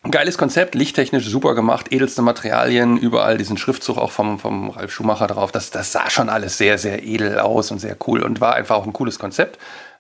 Geiles 0.09 0.39
Konzept, 0.39 0.75
lichttechnisch 0.75 1.27
super 1.27 1.55
gemacht, 1.55 1.93
edelste 1.93 2.23
Materialien, 2.23 2.97
überall 2.97 3.37
diesen 3.37 3.59
Schriftzug 3.59 3.99
auch 3.99 4.11
vom, 4.11 4.39
vom 4.39 4.71
Ralf 4.71 4.93
Schumacher 4.93 5.27
drauf. 5.27 5.53
Das, 5.53 5.71
das 5.71 5.93
sah 5.93 6.09
schon 6.09 6.31
alles 6.31 6.57
sehr, 6.57 6.79
sehr 6.79 7.03
edel 7.03 7.39
aus 7.39 7.71
und 7.71 7.81
sehr 7.81 7.97
cool 8.07 8.23
und 8.23 8.41
war 8.41 8.55
einfach 8.55 8.77
auch 8.77 8.87
ein 8.87 8.95
cooles 8.95 9.19
Konzept. 9.19 9.59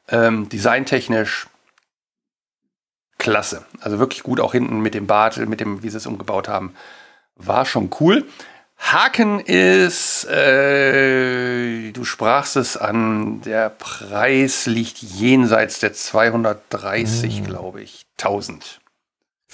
Ähm, 0.08 0.48
designtechnisch 0.48 1.48
klasse. 3.18 3.66
Also 3.80 3.98
wirklich 3.98 4.22
gut 4.22 4.40
auch 4.40 4.52
hinten 4.52 4.80
mit 4.80 4.94
dem 4.94 5.06
Bad, 5.06 5.36
mit 5.36 5.60
dem, 5.60 5.82
wie 5.82 5.90
sie 5.90 5.98
es 5.98 6.06
umgebaut 6.06 6.48
haben. 6.48 6.74
War 7.36 7.66
schon 7.66 7.90
cool. 8.00 8.24
Haken 8.78 9.40
ist, 9.40 10.24
äh, 10.24 11.92
du 11.92 12.04
sprachst 12.04 12.56
es 12.56 12.78
an, 12.78 13.42
der 13.42 13.68
Preis 13.68 14.64
liegt 14.64 15.02
jenseits 15.02 15.78
der 15.80 15.92
230, 15.92 17.44
glaube 17.44 17.82
ich, 17.82 18.06
1000. 18.18 18.80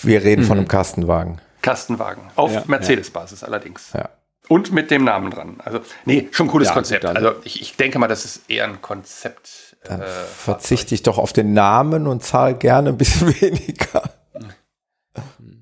Wir 0.02 0.22
reden 0.22 0.44
von 0.44 0.56
Mhm. 0.56 0.60
einem 0.62 0.68
Kastenwagen. 0.68 1.40
Kastenwagen. 1.62 2.22
Auf 2.36 2.52
Ja, 2.52 2.62
Mercedes-Basis 2.66 3.42
allerdings. 3.42 3.92
Ja. 3.94 4.08
Und 4.48 4.70
mit 4.72 4.90
dem 4.92 5.02
Namen 5.04 5.30
dran. 5.30 5.56
Also, 5.64 5.80
nee, 6.04 6.28
schon 6.30 6.46
ein 6.46 6.50
cooles 6.50 6.68
Ja, 6.68 6.74
Konzept. 6.74 7.02
dann- 7.04 7.16
Also, 7.16 7.32
ich, 7.44 7.60
ich 7.60 7.76
denke 7.76 7.98
mal, 7.98 8.06
das 8.06 8.24
ist 8.24 8.48
eher 8.48 8.64
ein 8.64 8.80
Konzept. 8.80 9.76
Dann 9.84 10.02
äh, 10.02 10.04
verzichte 10.04 10.94
ich 10.94 11.02
doch 11.02 11.18
auf 11.18 11.32
den 11.32 11.52
Namen 11.52 12.06
und 12.06 12.22
zahle 12.22 12.54
gerne 12.54 12.90
ein 12.90 12.96
bisschen 12.98 13.28
weniger. 13.40 14.02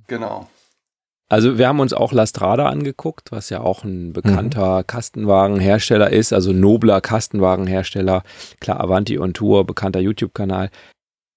Genau. 0.06 0.48
Also 1.30 1.56
wir 1.58 1.66
haben 1.68 1.80
uns 1.80 1.94
auch 1.94 2.12
Lastrada 2.12 2.66
angeguckt, 2.68 3.32
was 3.32 3.48
ja 3.48 3.60
auch 3.60 3.82
ein 3.82 4.12
bekannter 4.12 4.84
Kastenwagenhersteller 4.84 6.10
ist, 6.10 6.32
also 6.34 6.52
nobler 6.52 7.00
Kastenwagenhersteller. 7.00 8.22
Klar, 8.60 8.80
Avanti 8.80 9.16
und 9.18 9.34
Tour, 9.34 9.66
bekannter 9.66 10.00
YouTube-Kanal. 10.00 10.70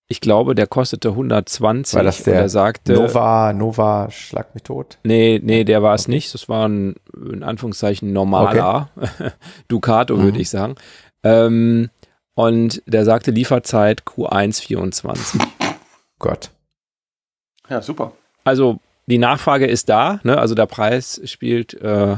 Ich 0.09 0.21
glaube, 0.21 0.55
der 0.55 0.67
kostete 0.67 1.09
120 1.09 1.95
War 1.95 2.03
das 2.03 2.19
und 2.19 2.27
der 2.27 2.35
er 2.35 2.49
sagte, 2.49 2.93
Nova, 2.93 3.51
Nova, 3.51 4.09
schlag 4.09 4.53
mich 4.53 4.63
tot. 4.63 4.97
nee, 5.03 5.39
nee, 5.43 5.65
der 5.65 5.83
war 5.83 5.95
es 5.95 6.07
nicht. 6.07 6.33
Das 6.33 6.47
war 6.47 6.67
ein, 6.67 6.95
in 7.13 7.43
Anführungszeichen, 7.43 8.13
normaler 8.13 8.89
Ducato, 9.67 10.15
Mhm. 10.15 10.21
würde 10.23 10.39
ich 10.39 10.49
sagen. 10.49 10.75
Ähm, 11.23 11.89
und 12.35 12.81
der 12.85 13.03
sagte 13.03 13.31
Lieferzeit 13.31 14.03
Q1 14.03 14.61
24. 14.61 15.41
Gott. 16.19 16.51
Ja, 17.69 17.81
super. 17.81 18.13
Also 18.45 18.79
die 19.07 19.17
Nachfrage 19.17 19.67
ist 19.67 19.89
da, 19.89 20.21
ne? 20.23 20.37
also 20.37 20.55
der 20.55 20.67
Preis 20.67 21.19
spielt 21.25 21.73
äh, 21.81 22.13
äh, 22.13 22.17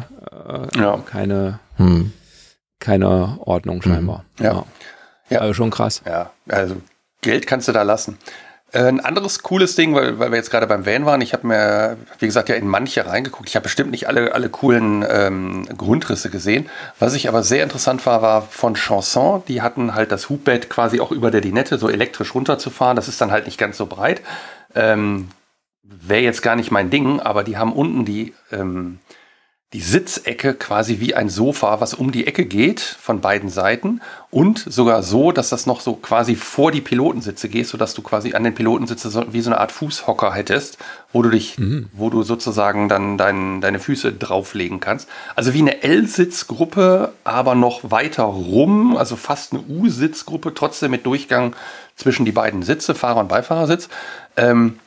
Ja. 0.75 0.97
keine, 1.05 1.59
Hm. 1.77 2.13
keine 2.79 3.37
Ordnung 3.39 3.81
scheinbar. 3.81 4.25
Ja. 4.39 4.65
Ja. 5.29 5.39
Also 5.39 5.53
schon 5.55 5.69
krass. 5.71 6.01
Ja, 6.05 6.31
also 6.47 6.75
Geld 7.21 7.47
kannst 7.47 7.67
du 7.67 7.71
da 7.71 7.83
lassen. 7.83 8.17
Äh, 8.71 8.83
Ein 8.83 8.99
anderes 8.99 9.41
cooles 9.41 9.75
Ding, 9.75 9.95
weil, 9.95 10.19
weil 10.19 10.31
wir 10.31 10.37
jetzt 10.37 10.51
gerade 10.51 10.67
beim 10.67 10.85
Van 10.85 11.05
waren, 11.05 11.21
ich 11.21 11.33
habe 11.33 11.47
mir, 11.47 11.97
wie 12.19 12.25
gesagt, 12.25 12.49
ja 12.49 12.55
in 12.55 12.67
manche 12.67 13.05
reingeguckt. 13.05 13.49
Ich 13.49 13.55
habe 13.55 13.63
bestimmt 13.63 13.91
nicht 13.91 14.07
alle, 14.07 14.33
alle 14.33 14.49
coolen 14.49 15.05
ähm, 15.09 15.67
Grundrisse 15.77 16.29
gesehen. 16.29 16.69
Was 16.99 17.15
ich 17.15 17.27
aber 17.27 17.43
sehr 17.43 17.63
interessant 17.63 18.05
war, 18.05 18.21
war 18.21 18.41
von 18.43 18.75
Chanson. 18.75 19.43
Die 19.47 19.61
hatten 19.61 19.95
halt 19.95 20.11
das 20.11 20.29
Hubbett 20.29 20.69
quasi 20.69 20.99
auch 20.99 21.11
über 21.11 21.31
der 21.31 21.41
Dinette 21.41 21.77
so 21.77 21.89
elektrisch 21.89 22.35
runterzufahren. 22.35 22.95
Das 22.95 23.07
ist 23.07 23.19
dann 23.21 23.31
halt 23.31 23.45
nicht 23.45 23.57
ganz 23.57 23.77
so 23.77 23.85
breit. 23.85 24.21
Ähm, 24.75 25.29
Wäre 25.83 26.21
jetzt 26.21 26.43
gar 26.43 26.55
nicht 26.55 26.69
mein 26.69 26.91
Ding, 26.91 27.19
aber 27.19 27.43
die 27.43 27.57
haben 27.57 27.73
unten 27.73 28.05
die, 28.05 28.35
ähm, 28.51 28.99
die 29.73 29.81
Sitzecke 29.81 30.55
quasi 30.55 30.99
wie 30.99 31.13
ein 31.13 31.29
Sofa, 31.29 31.79
was 31.79 31.93
um 31.93 32.11
die 32.11 32.25
Ecke 32.25 32.45
geht 32.45 32.79
von 32.79 33.21
beiden 33.21 33.49
Seiten 33.49 34.01
und 34.31 34.57
sogar 34.57 35.03
so, 35.03 35.31
dass 35.31 35.49
das 35.49 35.67
noch 35.67 35.81
so 35.81 35.93
quasi 35.93 36.35
vor 36.35 36.71
die 36.71 36.81
Pilotensitze 36.81 37.49
geht, 37.49 37.67
sodass 37.67 37.93
du 37.93 38.01
quasi 38.01 38.33
an 38.33 38.43
den 38.43 38.55
Pilotensitze 38.55 39.11
so, 39.11 39.31
wie 39.31 39.41
so 39.41 39.51
eine 39.51 39.59
Art 39.59 39.71
Fußhocker 39.71 40.33
hättest, 40.33 40.79
wo 41.13 41.21
du 41.21 41.29
dich, 41.29 41.55
wo 41.93 42.09
du 42.09 42.23
sozusagen 42.23 42.89
dann 42.89 43.19
dein, 43.19 43.61
deine 43.61 43.77
Füße 43.77 44.11
drauflegen 44.11 44.79
kannst. 44.79 45.07
Also 45.35 45.53
wie 45.53 45.61
eine 45.61 45.83
L-Sitzgruppe, 45.83 47.13
aber 47.23 47.53
noch 47.53 47.91
weiter 47.91 48.23
rum, 48.23 48.97
also 48.97 49.15
fast 49.15 49.53
eine 49.53 49.61
U-Sitzgruppe, 49.61 50.55
trotzdem 50.55 50.89
mit 50.89 51.05
Durchgang 51.05 51.55
zwischen 51.95 52.25
die 52.25 52.31
beiden 52.31 52.63
Sitze, 52.63 52.95
Fahrer- 52.95 53.19
und 53.19 53.27
Beifahrersitz. 53.27 53.87
Ähm, 54.35 54.79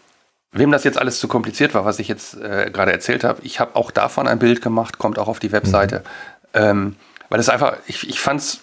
Wem 0.53 0.70
das 0.70 0.84
jetzt 0.84 0.98
alles 0.98 1.18
zu 1.18 1.28
kompliziert 1.28 1.74
war, 1.74 1.84
was 1.84 1.98
ich 1.98 2.09
jetzt 2.09 2.34
äh, 2.34 2.70
gerade 2.70 2.92
erzählt 2.92 3.24
habe, 3.24 3.40
ich 3.42 3.59
habe 3.59 3.74
auch 3.74 3.90
davon 3.90 4.28
ein 4.28 4.38
Bild 4.38 4.61
gemacht, 4.61 4.98
kommt 4.98 5.18
auch 5.18 5.28
auf 5.28 5.38
die 5.38 5.50
Webseite. 5.50 6.05
Ähm, 6.53 6.96
weil 7.30 7.40
es 7.40 7.48
einfach, 7.48 7.76
ich, 7.86 8.07
ich 8.07 8.20
fand 8.20 8.40
es 8.40 8.61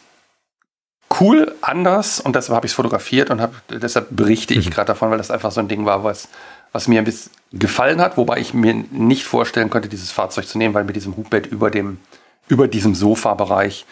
cool, 1.20 1.56
anders 1.62 2.20
und 2.20 2.36
deshalb 2.36 2.56
habe 2.56 2.68
ich 2.68 2.72
es 2.74 2.76
fotografiert 2.76 3.32
und 3.32 3.42
hab, 3.42 3.54
deshalb 3.70 4.08
berichte 4.12 4.54
ich 4.54 4.70
gerade 4.70 4.88
davon, 4.88 5.10
weil 5.10 5.18
das 5.18 5.32
einfach 5.32 5.52
so 5.52 5.60
ein 5.60 5.68
Ding 5.68 5.86
war, 5.86 6.04
was, 6.04 6.30
was 6.72 6.88
mir 6.88 7.00
ein 7.00 7.06
bisschen 7.06 7.32
gefallen 7.52 8.00
hat, 8.00 8.18
wobei 8.18 8.38
ich 8.38 8.54
mir 8.54 8.74
nicht 8.74 9.24
vorstellen 9.24 9.72
konnte, 9.72 9.90
dieses 9.90 10.12
Fahrzeug 10.12 10.48
zu 10.48 10.60
nehmen, 10.60 10.76
weil 10.76 10.84
mit 10.84 10.96
diesem 10.96 11.18
Hubbett 11.18 11.48
über 11.48 11.72
dem, 11.72 12.00
über 12.48 12.68
diesem 12.68 12.94
Sofabereich, 12.94 13.88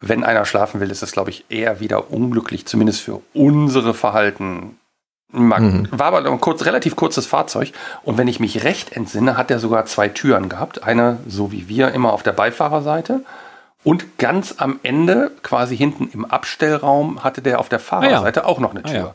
wenn 0.00 0.24
einer 0.24 0.44
schlafen 0.44 0.80
will, 0.80 0.90
ist 0.90 1.02
das, 1.02 1.12
glaube 1.12 1.30
ich, 1.30 1.44
eher 1.48 1.78
wieder 1.78 2.10
unglücklich, 2.10 2.66
zumindest 2.66 3.02
für 3.02 3.20
unsere 3.34 3.94
Verhalten. 3.94 4.76
Mag, 5.32 5.60
Mhm. 5.60 5.88
War 5.90 6.06
aber 6.06 6.28
ein 6.28 6.40
kurz, 6.40 6.64
relativ 6.64 6.96
kurzes 6.96 7.26
Fahrzeug. 7.26 7.72
Und 8.02 8.18
wenn 8.18 8.28
ich 8.28 8.40
mich 8.40 8.64
recht 8.64 8.96
entsinne, 8.96 9.36
hat 9.36 9.50
er 9.50 9.58
sogar 9.58 9.86
zwei 9.86 10.08
Türen 10.08 10.48
gehabt. 10.48 10.82
Eine, 10.82 11.18
so 11.26 11.52
wie 11.52 11.68
wir, 11.68 11.92
immer 11.92 12.12
auf 12.12 12.22
der 12.22 12.32
Beifahrerseite. 12.32 13.20
Und 13.84 14.18
ganz 14.18 14.56
am 14.58 14.80
Ende, 14.82 15.30
quasi 15.42 15.76
hinten 15.76 16.10
im 16.12 16.24
Abstellraum, 16.24 17.24
hatte 17.24 17.42
der 17.42 17.60
auf 17.60 17.68
der 17.68 17.78
Fahrerseite 17.78 18.44
auch 18.44 18.58
noch 18.58 18.72
eine 18.72 18.82
Tür. 18.82 18.92
Ah, 18.92 18.98
ja. 18.98 19.14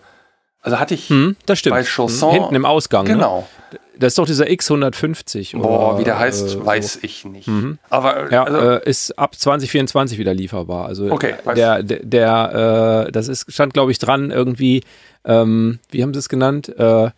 Also 0.65 0.79
hatte 0.79 0.95
ich 0.95 1.09
Hm, 1.09 1.35
das 1.45 1.59
stimmt. 1.59 1.75
bei 1.75 1.83
Chausson. 1.83 2.31
Hm, 2.33 2.39
Hinten 2.41 2.55
im 2.55 2.65
Ausgang. 2.65 3.05
Genau. 3.05 3.47
Ne? 3.71 3.79
Das 3.99 4.09
ist 4.11 4.17
doch 4.17 4.25
dieser 4.25 4.45
X150. 4.45 5.57
Boah, 5.61 5.91
oder, 5.91 5.99
wie 5.99 6.03
der 6.03 6.19
heißt, 6.19 6.45
äh, 6.45 6.49
so. 6.49 6.65
weiß 6.65 6.99
ich 7.03 7.23
nicht. 7.25 7.47
Mhm. 7.47 7.77
Aber 7.89 8.31
Ja, 8.31 8.43
also, 8.43 8.57
äh, 8.57 8.89
ist 8.89 9.17
ab 9.17 9.35
2024 9.35 10.17
wieder 10.17 10.33
lieferbar. 10.33 10.87
Also 10.87 11.09
Okay, 11.11 11.35
weiß- 11.45 11.53
der, 11.55 11.83
der, 11.83 11.99
der 12.03 13.05
äh, 13.07 13.11
das 13.11 13.27
ist, 13.27 13.51
stand 13.53 13.73
glaube 13.73 13.91
ich 13.91 13.99
dran 13.99 14.31
irgendwie, 14.31 14.83
ähm, 15.23 15.79
wie 15.91 16.03
haben 16.03 16.13
sie 16.13 16.19
es 16.19 16.29
genannt? 16.29 16.73
Äh, 16.77 17.11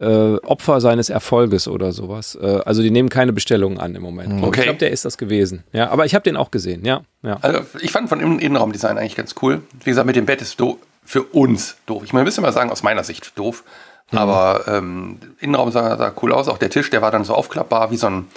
äh, 0.00 0.36
Opfer 0.44 0.80
seines 0.80 1.08
Erfolges 1.08 1.66
oder 1.66 1.92
sowas. 1.92 2.38
Äh, 2.40 2.60
also 2.64 2.82
die 2.82 2.90
nehmen 2.90 3.08
keine 3.08 3.32
Bestellungen 3.32 3.78
an 3.78 3.94
im 3.94 4.02
Moment. 4.02 4.32
ich. 4.38 4.42
Okay. 4.44 4.60
Ich 4.60 4.64
glaube, 4.64 4.78
der 4.80 4.90
ist 4.90 5.04
das 5.04 5.18
gewesen. 5.18 5.64
Ja, 5.72 5.88
aber 5.90 6.04
ich 6.04 6.14
habe 6.14 6.22
den 6.24 6.36
auch 6.36 6.50
gesehen. 6.50 6.84
Ja, 6.84 7.02
ja. 7.22 7.38
Also 7.42 7.60
ich 7.80 7.90
fand 7.90 8.08
von 8.08 8.20
Innen- 8.20 8.38
Innenraumdesign 8.38 8.98
eigentlich 8.98 9.16
ganz 9.16 9.34
cool. 9.42 9.62
Wie 9.84 9.90
gesagt, 9.90 10.06
mit 10.06 10.14
dem 10.16 10.26
Bett 10.26 10.40
ist 10.42 10.58
doof. 10.60 10.76
Für 11.08 11.22
uns 11.22 11.78
doof. 11.86 12.02
Ich 12.04 12.12
meine, 12.12 12.26
müssen 12.26 12.42
mal 12.42 12.52
sagen, 12.52 12.70
aus 12.70 12.82
meiner 12.82 13.02
Sicht 13.02 13.38
doof. 13.38 13.64
Aber 14.10 14.64
ähm, 14.68 15.18
Innenraum 15.40 15.72
sah, 15.72 15.96
sah 15.96 16.12
cool 16.20 16.34
aus. 16.34 16.48
Auch 16.48 16.58
der 16.58 16.68
Tisch, 16.68 16.90
der 16.90 17.00
war 17.00 17.10
dann 17.10 17.24
so 17.24 17.34
aufklappbar, 17.34 17.90
wie 17.90 17.96
so 17.96 18.08
ein, 18.08 18.28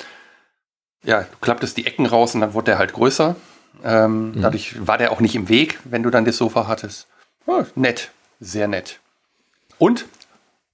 ja, 1.03 1.23
du 1.23 1.37
klapptest 1.41 1.75
die 1.75 1.85
Ecken 1.85 2.05
raus 2.05 2.33
und 2.33 2.39
dann 2.39 2.53
wurde 2.53 2.67
der 2.67 2.77
halt 2.77 2.93
größer. 2.93 3.35
Ähm, 3.83 4.37
Dadurch 4.41 4.87
war 4.87 4.97
der 4.97 5.11
auch 5.11 5.19
nicht 5.19 5.35
im 5.35 5.49
Weg, 5.49 5.79
wenn 5.83 6.01
du 6.01 6.09
dann 6.11 6.23
das 6.23 6.37
Sofa 6.37 6.65
hattest. 6.69 7.07
Ja, 7.45 7.65
nett, 7.75 8.11
sehr 8.39 8.69
nett. 8.69 9.01
Und 9.77 10.05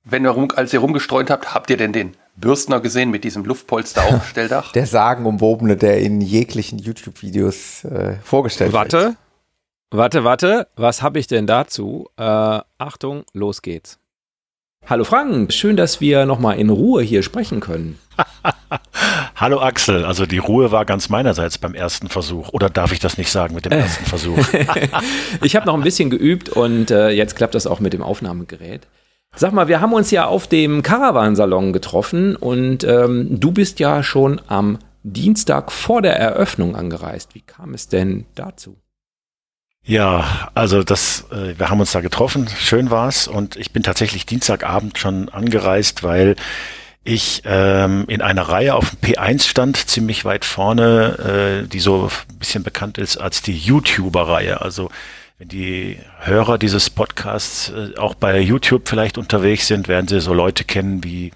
wenn 0.04 0.24
ihr 0.24 0.30
rum, 0.30 0.50
als 0.56 0.72
ihr 0.74 0.80
rumgestreunt 0.80 1.32
habt, 1.32 1.56
habt 1.56 1.72
ihr 1.72 1.78
denn 1.78 1.94
den 1.94 2.16
Bürstner 2.36 2.80
gesehen 2.80 3.10
mit 3.10 3.24
diesem 3.24 3.44
Luftpolster-Aufstelldach? 3.44 4.72
Der 4.74 4.86
sagenumwobene, 4.86 5.78
der 5.78 6.00
in 6.00 6.22
jeglichen 6.22 6.78
YouTube-Videos 6.78 7.86
äh, 7.86 8.18
vorgestellt 8.24 8.72
wird. 8.72 8.94
Warte, 8.94 9.16
warte, 9.92 10.24
warte. 10.24 10.68
Was 10.76 11.02
habe 11.02 11.20
ich 11.20 11.28
denn 11.28 11.48
dazu? 11.48 12.08
Äh, 12.18 12.60
Achtung, 12.78 13.24
los 13.34 13.62
geht's. 13.62 14.00
Hallo 14.90 15.04
Frank, 15.04 15.52
schön, 15.52 15.76
dass 15.76 16.00
wir 16.00 16.26
nochmal 16.26 16.58
in 16.60 16.70
Ruhe 16.70 17.02
hier 17.02 17.22
sprechen 17.22 17.60
können. 17.60 18.00
Hallo 19.36 19.60
Axel, 19.60 20.06
also 20.06 20.26
die 20.26 20.38
Ruhe 20.38 20.72
war 20.72 20.86
ganz 20.86 21.10
meinerseits 21.10 21.58
beim 21.58 21.74
ersten 21.74 22.08
Versuch. 22.08 22.50
Oder 22.54 22.70
darf 22.70 22.94
ich 22.94 23.00
das 23.00 23.18
nicht 23.18 23.30
sagen 23.30 23.54
mit 23.54 23.66
dem 23.66 23.72
ersten 23.74 24.06
Versuch? 24.06 24.38
ich 25.44 25.58
habe 25.58 25.66
noch 25.66 25.74
ein 25.74 25.84
bisschen 25.84 26.10
geübt 26.10 26.48
und 26.48 26.90
äh, 26.90 27.10
jetzt 27.10 27.36
klappt 27.36 27.54
das 27.54 27.68
auch 27.68 27.82
mit 27.82 27.92
dem 27.92 28.02
Aufnahmegerät. 28.02 28.88
Sag 29.36 29.52
mal, 29.52 29.68
wir 29.68 29.82
haben 29.82 29.92
uns 29.92 30.10
ja 30.10 30.26
auf 30.26 30.48
dem 30.48 30.84
Caravansalon 30.84 31.74
getroffen 31.74 32.38
und 32.38 32.86
ähm, 32.86 33.40
du 33.42 33.52
bist 33.52 33.80
ja 33.80 34.04
schon 34.04 34.40
am 34.48 34.80
Dienstag 35.04 35.72
vor 35.72 36.02
der 36.02 36.18
Eröffnung 36.18 36.78
angereist. 36.78 37.36
Wie 37.36 37.42
kam 37.42 37.74
es 37.74 37.90
denn 37.90 38.26
dazu? 38.36 38.78
Ja, 39.88 40.50
also 40.54 40.84
das, 40.84 41.24
äh, 41.32 41.58
wir 41.58 41.70
haben 41.70 41.80
uns 41.80 41.94
da 41.94 42.02
getroffen, 42.02 42.50
schön 42.60 42.92
war's. 42.92 43.26
Und 43.26 43.56
ich 43.56 43.72
bin 43.72 43.84
tatsächlich 43.84 44.26
Dienstagabend 44.26 44.98
schon 44.98 45.30
angereist, 45.30 46.04
weil 46.04 46.36
ich 47.06 47.44
ähm, 47.46 48.04
in 48.10 48.22
einer 48.22 48.42
Reihe 48.42 48.76
auf 48.76 48.90
dem 48.90 49.00
P1 49.00 49.48
stand, 49.48 49.78
ziemlich 49.78 50.26
weit 50.26 50.44
vorne, 50.44 51.64
äh, 51.64 51.68
die 51.70 51.80
so 51.80 52.10
ein 52.30 52.38
bisschen 52.38 52.64
bekannt 52.64 52.98
ist 52.98 53.16
als 53.16 53.42
die 53.42 53.58
YouTuber-Reihe. 53.58 54.60
Also 54.60 54.90
wenn 55.40 55.48
die 55.48 55.98
Hörer 56.20 56.58
dieses 56.58 56.90
Podcasts 56.90 57.70
äh, 57.70 57.98
auch 57.98 58.14
bei 58.14 58.42
YouTube 58.42 58.90
vielleicht 58.90 59.18
unterwegs 59.18 59.68
sind, 59.68 59.88
werden 59.88 60.10
sie 60.10 60.20
so 60.20 60.34
Leute 60.34 60.66
kennen 60.66 61.06
wie 61.06 61.32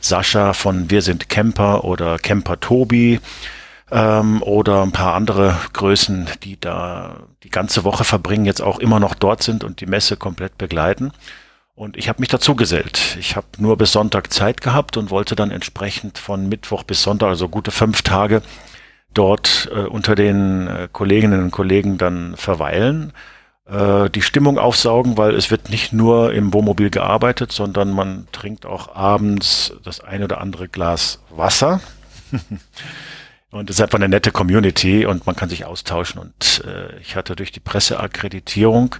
Sascha 0.00 0.54
von 0.54 0.90
Wir 0.90 1.02
sind 1.02 1.28
Camper 1.28 1.84
oder 1.84 2.18
Camper 2.18 2.58
Tobi 2.60 3.20
ähm, 3.90 4.42
oder 4.42 4.82
ein 4.82 4.92
paar 4.92 5.14
andere 5.14 5.56
Größen, 5.72 6.28
die 6.42 6.58
da 6.58 7.24
die 7.42 7.50
ganze 7.50 7.84
Woche 7.84 8.04
verbringen, 8.04 8.44
jetzt 8.44 8.62
auch 8.62 8.78
immer 8.78 9.00
noch 9.00 9.14
dort 9.14 9.42
sind 9.42 9.64
und 9.64 9.80
die 9.80 9.86
Messe 9.86 10.16
komplett 10.16 10.58
begleiten. 10.58 11.12
Und 11.74 11.96
ich 11.96 12.08
habe 12.08 12.20
mich 12.20 12.28
dazu 12.28 12.54
gesellt. 12.54 13.16
Ich 13.18 13.36
habe 13.36 13.46
nur 13.58 13.78
bis 13.78 13.92
Sonntag 13.92 14.32
Zeit 14.32 14.60
gehabt 14.60 14.96
und 14.96 15.10
wollte 15.10 15.34
dann 15.34 15.50
entsprechend 15.50 16.18
von 16.18 16.48
Mittwoch 16.48 16.82
bis 16.82 17.02
Sonntag, 17.02 17.28
also 17.28 17.48
gute 17.48 17.70
fünf 17.70 18.02
Tage, 18.02 18.42
dort 19.14 19.70
äh, 19.74 19.86
unter 19.86 20.14
den 20.14 20.66
äh, 20.66 20.88
Kolleginnen 20.92 21.42
und 21.44 21.50
Kollegen 21.50 21.96
dann 21.96 22.36
verweilen, 22.36 23.12
äh, 23.66 24.10
die 24.10 24.22
Stimmung 24.22 24.58
aufsaugen, 24.58 25.16
weil 25.16 25.34
es 25.34 25.50
wird 25.50 25.70
nicht 25.70 25.92
nur 25.92 26.34
im 26.34 26.52
Wohnmobil 26.52 26.90
gearbeitet, 26.90 27.50
sondern 27.50 27.90
man 27.90 28.28
trinkt 28.30 28.66
auch 28.66 28.94
abends 28.94 29.72
das 29.82 30.00
ein 30.00 30.22
oder 30.22 30.40
andere 30.40 30.68
Glas 30.68 31.20
Wasser. 31.30 31.80
und 33.50 33.68
es 33.68 33.76
ist 33.76 33.82
einfach 33.82 33.98
eine 33.98 34.08
nette 34.08 34.30
Community 34.30 35.06
und 35.06 35.26
man 35.26 35.34
kann 35.34 35.48
sich 35.48 35.64
austauschen. 35.64 36.20
Und 36.20 36.64
äh, 36.66 36.98
ich 37.00 37.16
hatte 37.16 37.34
durch 37.34 37.52
die 37.52 37.60
Presseakkreditierung 37.60 38.96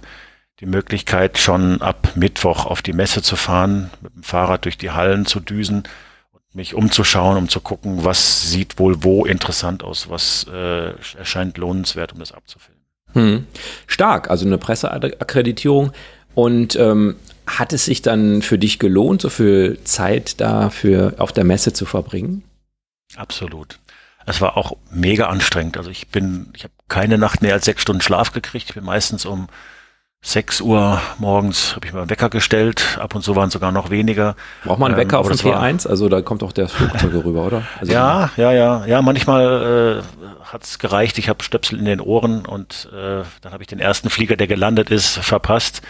die 0.59 0.65
Möglichkeit, 0.65 1.37
schon 1.37 1.81
ab 1.81 2.09
Mittwoch 2.15 2.65
auf 2.65 2.81
die 2.81 2.93
Messe 2.93 3.21
zu 3.21 3.35
fahren, 3.35 3.89
mit 4.01 4.13
dem 4.13 4.23
Fahrrad 4.23 4.65
durch 4.65 4.77
die 4.77 4.91
Hallen 4.91 5.25
zu 5.25 5.39
düsen 5.39 5.83
und 6.31 6.55
mich 6.55 6.75
umzuschauen, 6.75 7.37
um 7.37 7.49
zu 7.49 7.61
gucken, 7.61 8.03
was 8.03 8.49
sieht 8.51 8.77
wohl 8.77 9.03
wo 9.03 9.25
interessant 9.25 9.83
aus, 9.83 10.09
was 10.09 10.45
äh, 10.53 10.93
erscheint 11.17 11.57
lohnenswert, 11.57 12.13
um 12.13 12.19
das 12.19 12.31
abzufilmen. 12.31 12.81
Hm. 13.13 13.47
Stark, 13.87 14.29
also 14.29 14.45
eine 14.45 14.57
Presseakkreditierung. 14.57 15.91
Und 16.35 16.75
ähm, 16.75 17.15
hat 17.47 17.73
es 17.73 17.85
sich 17.85 18.01
dann 18.01 18.41
für 18.41 18.57
dich 18.57 18.79
gelohnt, 18.79 19.21
so 19.21 19.29
viel 19.29 19.79
Zeit 19.83 20.39
dafür 20.39 21.15
auf 21.17 21.31
der 21.31 21.43
Messe 21.43 21.73
zu 21.73 21.85
verbringen? 21.85 22.43
Absolut. 23.15 23.79
Es 24.25 24.41
war 24.41 24.57
auch 24.57 24.73
mega 24.89 25.27
anstrengend. 25.27 25.77
Also 25.77 25.89
ich 25.89 26.09
bin, 26.09 26.51
ich 26.55 26.63
habe 26.63 26.73
keine 26.87 27.17
Nacht 27.17 27.41
mehr 27.41 27.53
als 27.53 27.65
sechs 27.65 27.81
Stunden 27.81 28.01
Schlaf 28.01 28.31
gekriegt. 28.31 28.69
Ich 28.69 28.75
bin 28.75 28.83
meistens 28.83 29.25
um 29.25 29.47
6 30.23 30.61
Uhr 30.61 31.01
morgens 31.17 31.75
habe 31.75 31.87
ich 31.87 31.93
mir 31.93 31.99
einen 32.01 32.09
Wecker 32.11 32.29
gestellt. 32.29 32.99
Ab 33.01 33.15
und 33.15 33.23
zu 33.23 33.35
waren 33.35 33.49
sogar 33.49 33.71
noch 33.71 33.89
weniger. 33.89 34.35
Braucht 34.63 34.77
man 34.77 34.91
einen 34.91 35.01
Wecker 35.01 35.17
ähm, 35.17 35.21
auf 35.21 35.27
dem 35.27 35.37
T1? 35.37 35.87
Also 35.87 36.09
da 36.09 36.21
kommt 36.21 36.43
auch 36.43 36.51
der 36.51 36.69
Flugzeug 36.69 37.11
rüber, 37.25 37.45
oder? 37.45 37.63
Also 37.79 37.91
ja, 37.91 38.29
ja, 38.37 38.51
ja. 38.51 38.85
Ja, 38.85 39.01
manchmal 39.01 40.03
äh, 40.03 40.45
hat 40.45 40.63
es 40.63 40.77
gereicht. 40.77 41.17
Ich 41.17 41.27
habe 41.27 41.43
Stöpsel 41.43 41.79
in 41.79 41.85
den 41.85 41.99
Ohren 41.99 42.45
und 42.45 42.87
äh, 42.93 43.23
dann 43.41 43.51
habe 43.51 43.63
ich 43.63 43.67
den 43.67 43.79
ersten 43.79 44.11
Flieger, 44.11 44.35
der 44.35 44.47
gelandet 44.47 44.91
ist, 44.91 45.17
verpasst. 45.17 45.81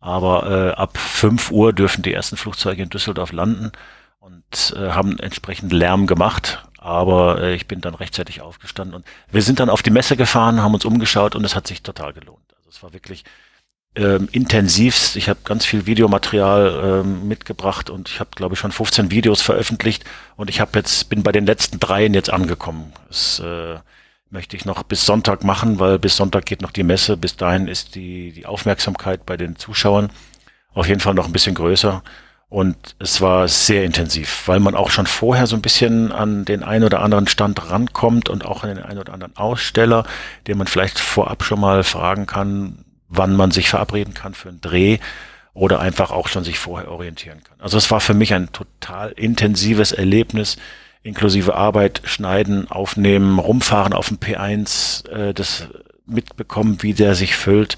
Aber 0.00 0.74
äh, 0.76 0.78
ab 0.78 0.98
5 0.98 1.50
Uhr 1.50 1.72
dürfen 1.72 2.02
die 2.02 2.12
ersten 2.12 2.36
Flugzeuge 2.36 2.82
in 2.82 2.90
Düsseldorf 2.90 3.32
landen 3.32 3.72
und 4.20 4.76
äh, 4.76 4.90
haben 4.90 5.18
entsprechend 5.18 5.72
Lärm 5.72 6.06
gemacht. 6.06 6.62
Aber 6.88 7.42
äh, 7.42 7.54
ich 7.54 7.68
bin 7.68 7.82
dann 7.82 7.94
rechtzeitig 7.94 8.40
aufgestanden 8.40 8.94
und 8.94 9.04
wir 9.30 9.42
sind 9.42 9.60
dann 9.60 9.68
auf 9.68 9.82
die 9.82 9.90
Messe 9.90 10.16
gefahren, 10.16 10.62
haben 10.62 10.72
uns 10.72 10.86
umgeschaut 10.86 11.34
und 11.34 11.44
es 11.44 11.54
hat 11.54 11.66
sich 11.66 11.82
total 11.82 12.14
gelohnt. 12.14 12.54
Also 12.56 12.70
es 12.70 12.82
war 12.82 12.94
wirklich 12.94 13.24
ähm, 13.94 14.26
intensivst. 14.32 15.16
Ich 15.16 15.28
habe 15.28 15.40
ganz 15.44 15.66
viel 15.66 15.84
Videomaterial 15.84 17.02
ähm, 17.02 17.28
mitgebracht 17.28 17.90
und 17.90 18.08
ich 18.08 18.20
habe, 18.20 18.30
glaube 18.34 18.54
ich, 18.54 18.60
schon 18.60 18.72
15 18.72 19.10
Videos 19.10 19.42
veröffentlicht 19.42 20.04
und 20.36 20.48
ich 20.48 20.60
habe 20.62 20.78
jetzt 20.78 21.10
bin 21.10 21.22
bei 21.22 21.30
den 21.30 21.44
letzten 21.44 21.78
dreien 21.78 22.14
jetzt 22.14 22.30
angekommen. 22.30 22.94
Das 23.08 23.38
äh, 23.40 23.80
möchte 24.30 24.56
ich 24.56 24.64
noch 24.64 24.82
bis 24.82 25.04
Sonntag 25.04 25.44
machen, 25.44 25.78
weil 25.78 25.98
bis 25.98 26.16
Sonntag 26.16 26.46
geht 26.46 26.62
noch 26.62 26.70
die 26.70 26.84
Messe. 26.84 27.18
Bis 27.18 27.36
dahin 27.36 27.68
ist 27.68 27.96
die 27.96 28.32
die 28.32 28.46
Aufmerksamkeit 28.46 29.26
bei 29.26 29.36
den 29.36 29.56
Zuschauern 29.56 30.10
auf 30.72 30.88
jeden 30.88 31.00
Fall 31.00 31.14
noch 31.14 31.26
ein 31.26 31.32
bisschen 31.32 31.54
größer. 31.54 32.02
Und 32.50 32.96
es 32.98 33.20
war 33.20 33.46
sehr 33.46 33.84
intensiv, 33.84 34.44
weil 34.46 34.58
man 34.58 34.74
auch 34.74 34.90
schon 34.90 35.06
vorher 35.06 35.46
so 35.46 35.54
ein 35.54 35.60
bisschen 35.60 36.12
an 36.12 36.46
den 36.46 36.62
einen 36.62 36.84
oder 36.84 37.02
anderen 37.02 37.26
Stand 37.26 37.70
rankommt 37.70 38.30
und 38.30 38.46
auch 38.46 38.64
an 38.64 38.74
den 38.74 38.82
einen 38.82 38.98
oder 38.98 39.12
anderen 39.12 39.36
Aussteller, 39.36 40.04
den 40.46 40.56
man 40.56 40.66
vielleicht 40.66 40.98
vorab 40.98 41.44
schon 41.44 41.60
mal 41.60 41.84
fragen 41.84 42.24
kann, 42.24 42.86
wann 43.08 43.36
man 43.36 43.50
sich 43.50 43.68
verabreden 43.68 44.14
kann 44.14 44.32
für 44.32 44.48
einen 44.48 44.62
Dreh 44.62 44.98
oder 45.52 45.80
einfach 45.80 46.10
auch 46.10 46.28
schon 46.28 46.44
sich 46.44 46.58
vorher 46.58 46.90
orientieren 46.90 47.42
kann. 47.44 47.60
Also 47.60 47.76
es 47.76 47.90
war 47.90 48.00
für 48.00 48.14
mich 48.14 48.32
ein 48.32 48.50
total 48.52 49.10
intensives 49.10 49.92
Erlebnis, 49.92 50.56
inklusive 51.02 51.54
Arbeit, 51.54 52.00
Schneiden, 52.04 52.70
Aufnehmen, 52.70 53.38
Rumfahren 53.38 53.92
auf 53.92 54.08
dem 54.08 54.18
P1, 54.18 55.06
äh, 55.10 55.34
das 55.34 55.68
mitbekommen, 56.06 56.78
wie 56.80 56.94
der 56.94 57.14
sich 57.14 57.36
füllt. 57.36 57.76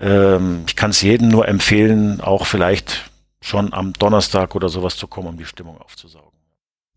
Ähm, 0.00 0.62
ich 0.66 0.76
kann 0.76 0.90
es 0.90 1.02
jedem 1.02 1.28
nur 1.28 1.48
empfehlen, 1.48 2.22
auch 2.22 2.46
vielleicht 2.46 3.10
schon 3.46 3.72
am 3.72 3.92
Donnerstag 3.92 4.54
oder 4.54 4.68
sowas 4.68 4.96
zu 4.96 5.06
kommen, 5.06 5.28
um 5.28 5.38
die 5.38 5.44
Stimmung 5.44 5.78
aufzusaugen. 5.80 6.32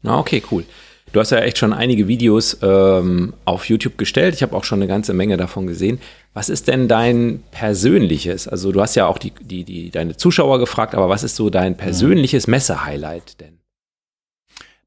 Na, 0.01 0.17
okay, 0.17 0.41
cool. 0.51 0.65
Du 1.11 1.19
hast 1.19 1.31
ja 1.31 1.39
echt 1.39 1.57
schon 1.57 1.73
einige 1.73 2.07
Videos 2.07 2.57
ähm, 2.61 3.33
auf 3.45 3.67
YouTube 3.67 3.97
gestellt. 3.97 4.35
Ich 4.35 4.43
habe 4.43 4.55
auch 4.55 4.63
schon 4.63 4.79
eine 4.79 4.87
ganze 4.87 5.13
Menge 5.13 5.37
davon 5.37 5.67
gesehen. 5.67 5.99
Was 6.33 6.49
ist 6.49 6.67
denn 6.67 6.87
dein 6.87 7.43
persönliches? 7.51 8.47
Also 8.47 8.71
du 8.71 8.81
hast 8.81 8.95
ja 8.95 9.07
auch 9.07 9.17
die, 9.17 9.31
die, 9.31 9.63
die, 9.63 9.89
deine 9.89 10.17
Zuschauer 10.17 10.59
gefragt, 10.59 10.93
aber 10.93 11.09
was 11.09 11.23
ist 11.23 11.35
so 11.35 11.49
dein 11.49 11.77
persönliches 11.77 12.47
Messe-Highlight 12.47 13.39
denn? 13.41 13.59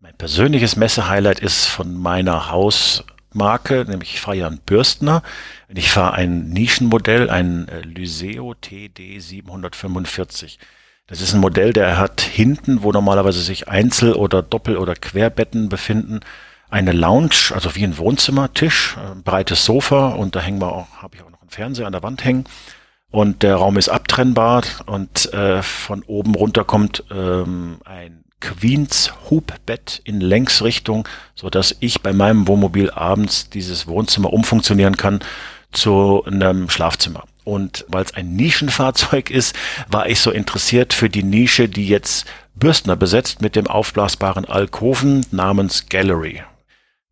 Mein 0.01 0.17
persönliches 0.17 0.77
Messe-Highlight 0.77 1.41
ist 1.41 1.67
von 1.67 1.95
meiner 1.95 2.51
Hausmarke, 2.51 3.85
nämlich 3.89 4.15
ich 4.15 4.21
fahre 4.21 4.37
ja 4.37 4.47
einen 4.47 4.59
Bürstner. 4.59 5.23
Ich 5.69 5.91
fahre 5.91 6.15
ein 6.15 6.51
Nischenmodell, 6.51 7.31
ein 7.31 7.69
äh, 7.69 7.81
Lyseo 7.81 8.55
TD 8.55 9.21
745. 9.21 10.59
Das 11.07 11.21
ist 11.21 11.35
ein 11.35 11.41
Modell, 11.41 11.73
der 11.73 11.99
hat 11.99 12.21
hinten, 12.21 12.83
wo 12.83 12.93
normalerweise 12.93 13.43
sich 13.43 13.69
Einzel- 13.69 14.15
oder 14.15 14.43
Doppel- 14.43 14.77
oder 14.77 14.95
Querbetten 14.95 15.69
befinden, 15.69 16.21
eine 16.71 16.93
Lounge, 16.93 17.51
also 17.53 17.75
wie 17.75 17.85
ein 17.85 17.99
Wohnzimmertisch, 17.99 18.97
ein 18.97 19.19
äh, 19.19 19.23
breites 19.23 19.65
Sofa 19.65 20.09
und 20.09 20.35
da 20.35 20.41
hängen 20.41 20.61
wir 20.61 20.73
auch, 20.73 21.03
habe 21.03 21.17
ich 21.17 21.23
auch 21.23 21.31
noch 21.31 21.43
einen 21.43 21.51
Fernseher 21.51 21.87
an 21.87 21.93
der 21.93 22.03
Wand 22.03 22.25
hängen. 22.25 22.45
Und 23.11 23.43
der 23.43 23.57
Raum 23.57 23.77
ist 23.77 23.91
abtrennbar 23.91 24.63
und 24.87 25.31
äh, 25.35 25.63
von 25.63 26.03
oben 26.05 26.35
runter 26.35 26.65
kommt 26.65 27.05
ähm, 27.11 27.77
ein 27.85 28.25
Queens 28.41 29.13
Hubbett 29.29 30.01
in 30.05 30.23
Längsrichtung, 30.23 31.07
so 31.35 31.51
dass 31.51 31.77
ich 31.81 32.01
bei 32.01 32.15
meinem 32.15 32.49
Wohnmobil 32.49 32.91
abends 32.91 33.51
dieses 33.51 33.87
Wohnzimmer 33.87 34.33
umfunktionieren 34.33 34.97
kann 34.97 35.21
zu 35.73 36.25
einem 36.25 36.71
Schlafzimmer. 36.71 37.25
Und 37.45 37.85
weil 37.89 38.05
es 38.05 38.15
ein 38.15 38.35
Nischenfahrzeug 38.35 39.31
ist, 39.31 39.57
war 39.89 40.09
ich 40.09 40.21
so 40.21 40.31
interessiert 40.31 40.93
für 40.93 41.09
die 41.09 41.25
Nische, 41.25 41.69
die 41.69 41.89
jetzt 41.89 42.27
Bürstner 42.55 42.97
besetzt 42.97 43.43
mit 43.43 43.57
dem 43.57 43.67
aufblasbaren 43.67 44.45
Alkoven 44.45 45.27
namens 45.31 45.89
Gallery. 45.89 46.43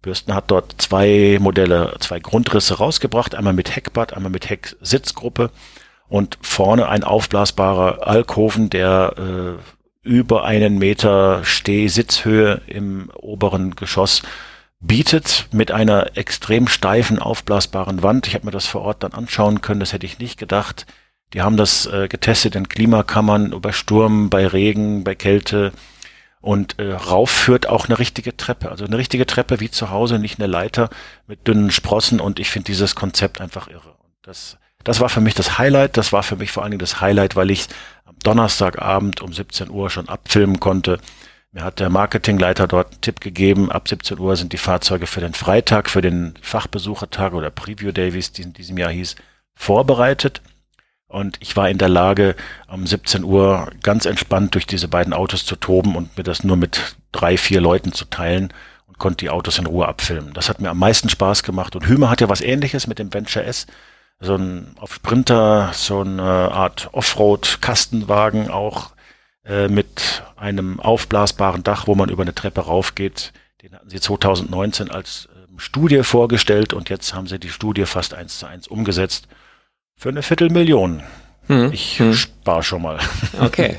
Bürstner 0.02 0.36
hat 0.36 0.50
dort 0.50 0.74
zwei 0.78 1.38
Modelle, 1.40 1.94
zwei 2.00 2.20
Grundrisse 2.20 2.78
rausgebracht, 2.78 3.34
einmal 3.34 3.52
mit 3.52 3.74
Heckbad, 3.74 4.14
einmal 4.14 4.30
mit 4.30 4.48
Hecksitzgruppe 4.48 5.50
und 6.08 6.38
vorne 6.40 6.88
ein 6.88 7.04
aufblasbarer 7.04 8.06
Alkoven, 8.06 8.70
der 8.70 9.14
äh, 9.18 10.08
über 10.08 10.44
einen 10.44 10.78
Meter 10.78 11.44
Steh-Sitzhöhe 11.44 12.62
im 12.66 13.10
oberen 13.14 13.76
Geschoss 13.76 14.22
bietet 14.80 15.46
mit 15.52 15.70
einer 15.70 16.16
extrem 16.16 16.66
steifen, 16.66 17.18
aufblasbaren 17.18 18.02
Wand. 18.02 18.26
Ich 18.26 18.34
habe 18.34 18.46
mir 18.46 18.50
das 18.50 18.66
vor 18.66 18.82
Ort 18.82 19.02
dann 19.02 19.12
anschauen 19.12 19.60
können, 19.60 19.80
das 19.80 19.92
hätte 19.92 20.06
ich 20.06 20.18
nicht 20.18 20.38
gedacht. 20.38 20.86
Die 21.34 21.42
haben 21.42 21.56
das 21.56 21.86
äh, 21.86 22.08
getestet 22.08 22.56
in 22.56 22.68
Klimakammern, 22.68 23.60
bei 23.60 23.72
Sturm, 23.72 24.30
bei 24.30 24.46
Regen, 24.46 25.04
bei 25.04 25.14
Kälte. 25.14 25.72
Und 26.40 26.78
äh, 26.78 26.92
rauf 26.92 27.30
führt 27.30 27.68
auch 27.68 27.86
eine 27.86 27.98
richtige 27.98 28.36
Treppe. 28.36 28.70
Also 28.70 28.86
eine 28.86 28.96
richtige 28.96 29.26
Treppe 29.26 29.60
wie 29.60 29.70
zu 29.70 29.90
Hause, 29.90 30.18
nicht 30.18 30.40
eine 30.40 30.48
Leiter 30.48 30.88
mit 31.26 31.46
dünnen 31.46 31.70
Sprossen. 31.70 32.18
Und 32.18 32.40
ich 32.40 32.50
finde 32.50 32.66
dieses 32.66 32.96
Konzept 32.96 33.40
einfach 33.40 33.68
irre. 33.68 33.90
Und 33.90 34.12
das, 34.22 34.56
das 34.82 34.98
war 34.98 35.10
für 35.10 35.20
mich 35.20 35.34
das 35.34 35.58
Highlight. 35.58 35.98
Das 35.98 36.12
war 36.12 36.22
für 36.22 36.36
mich 36.36 36.50
vor 36.50 36.62
allen 36.62 36.72
Dingen 36.72 36.80
das 36.80 37.00
Highlight, 37.00 37.36
weil 37.36 37.50
ich 37.50 37.66
am 38.06 38.16
Donnerstagabend 38.24 39.20
um 39.20 39.32
17 39.32 39.70
Uhr 39.70 39.90
schon 39.90 40.08
abfilmen 40.08 40.58
konnte 40.58 40.98
mir 41.52 41.64
hat 41.64 41.80
der 41.80 41.90
Marketingleiter 41.90 42.68
dort 42.68 42.92
einen 42.92 43.00
Tipp 43.00 43.20
gegeben, 43.20 43.70
ab 43.70 43.88
17 43.88 44.18
Uhr 44.18 44.36
sind 44.36 44.52
die 44.52 44.58
Fahrzeuge 44.58 45.06
für 45.06 45.20
den 45.20 45.34
Freitag, 45.34 45.90
für 45.90 46.00
den 46.00 46.34
Fachbesuchertag 46.40 47.32
oder 47.32 47.50
Preview 47.50 47.92
Day, 47.92 48.14
wie 48.14 48.18
es 48.18 48.30
in 48.38 48.52
diesem 48.52 48.78
Jahr 48.78 48.90
hieß, 48.90 49.16
vorbereitet. 49.54 50.42
Und 51.08 51.38
ich 51.40 51.56
war 51.56 51.68
in 51.68 51.78
der 51.78 51.88
Lage, 51.88 52.36
um 52.68 52.86
17 52.86 53.24
Uhr 53.24 53.68
ganz 53.82 54.06
entspannt 54.06 54.54
durch 54.54 54.66
diese 54.66 54.86
beiden 54.86 55.12
Autos 55.12 55.44
zu 55.44 55.56
toben 55.56 55.96
und 55.96 56.16
mir 56.16 56.22
das 56.22 56.44
nur 56.44 56.56
mit 56.56 56.94
drei, 57.10 57.36
vier 57.36 57.60
Leuten 57.60 57.92
zu 57.92 58.04
teilen 58.04 58.52
und 58.86 58.98
konnte 58.98 59.24
die 59.24 59.30
Autos 59.30 59.58
in 59.58 59.66
Ruhe 59.66 59.88
abfilmen. 59.88 60.32
Das 60.34 60.48
hat 60.48 60.60
mir 60.60 60.70
am 60.70 60.78
meisten 60.78 61.08
Spaß 61.08 61.42
gemacht. 61.42 61.74
Und 61.74 61.88
Hümer 61.88 62.10
hat 62.10 62.20
ja 62.20 62.28
was 62.28 62.42
ähnliches 62.42 62.86
mit 62.86 63.00
dem 63.00 63.12
Venture 63.12 63.44
S. 63.44 63.66
So 64.20 64.36
ein 64.36 64.76
auf 64.78 64.94
Sprinter, 64.94 65.70
so 65.72 66.02
eine 66.02 66.22
Art 66.22 66.90
Offroad-Kastenwagen 66.92 68.48
auch 68.48 68.92
äh, 69.44 69.68
mit 69.68 70.22
einem 70.36 70.80
aufblasbaren 70.80 71.62
Dach, 71.62 71.86
wo 71.86 71.94
man 71.94 72.08
über 72.10 72.22
eine 72.22 72.34
Treppe 72.34 72.62
raufgeht. 72.62 73.32
Den 73.62 73.74
hatten 73.74 73.90
sie 73.90 74.00
2019 74.00 74.90
als 74.90 75.28
ähm, 75.34 75.58
Studie 75.58 76.02
vorgestellt 76.02 76.72
und 76.72 76.88
jetzt 76.88 77.14
haben 77.14 77.26
sie 77.26 77.38
die 77.38 77.48
Studie 77.50 77.84
fast 77.86 78.14
eins 78.14 78.38
zu 78.38 78.46
eins 78.46 78.68
umgesetzt. 78.68 79.28
Für 79.96 80.08
eine 80.10 80.22
Viertelmillion. 80.22 81.02
Hm. 81.46 81.72
Ich 81.72 81.98
Hm. 81.98 82.14
spare 82.14 82.62
schon 82.62 82.82
mal. 82.82 82.98
Okay. 83.40 83.76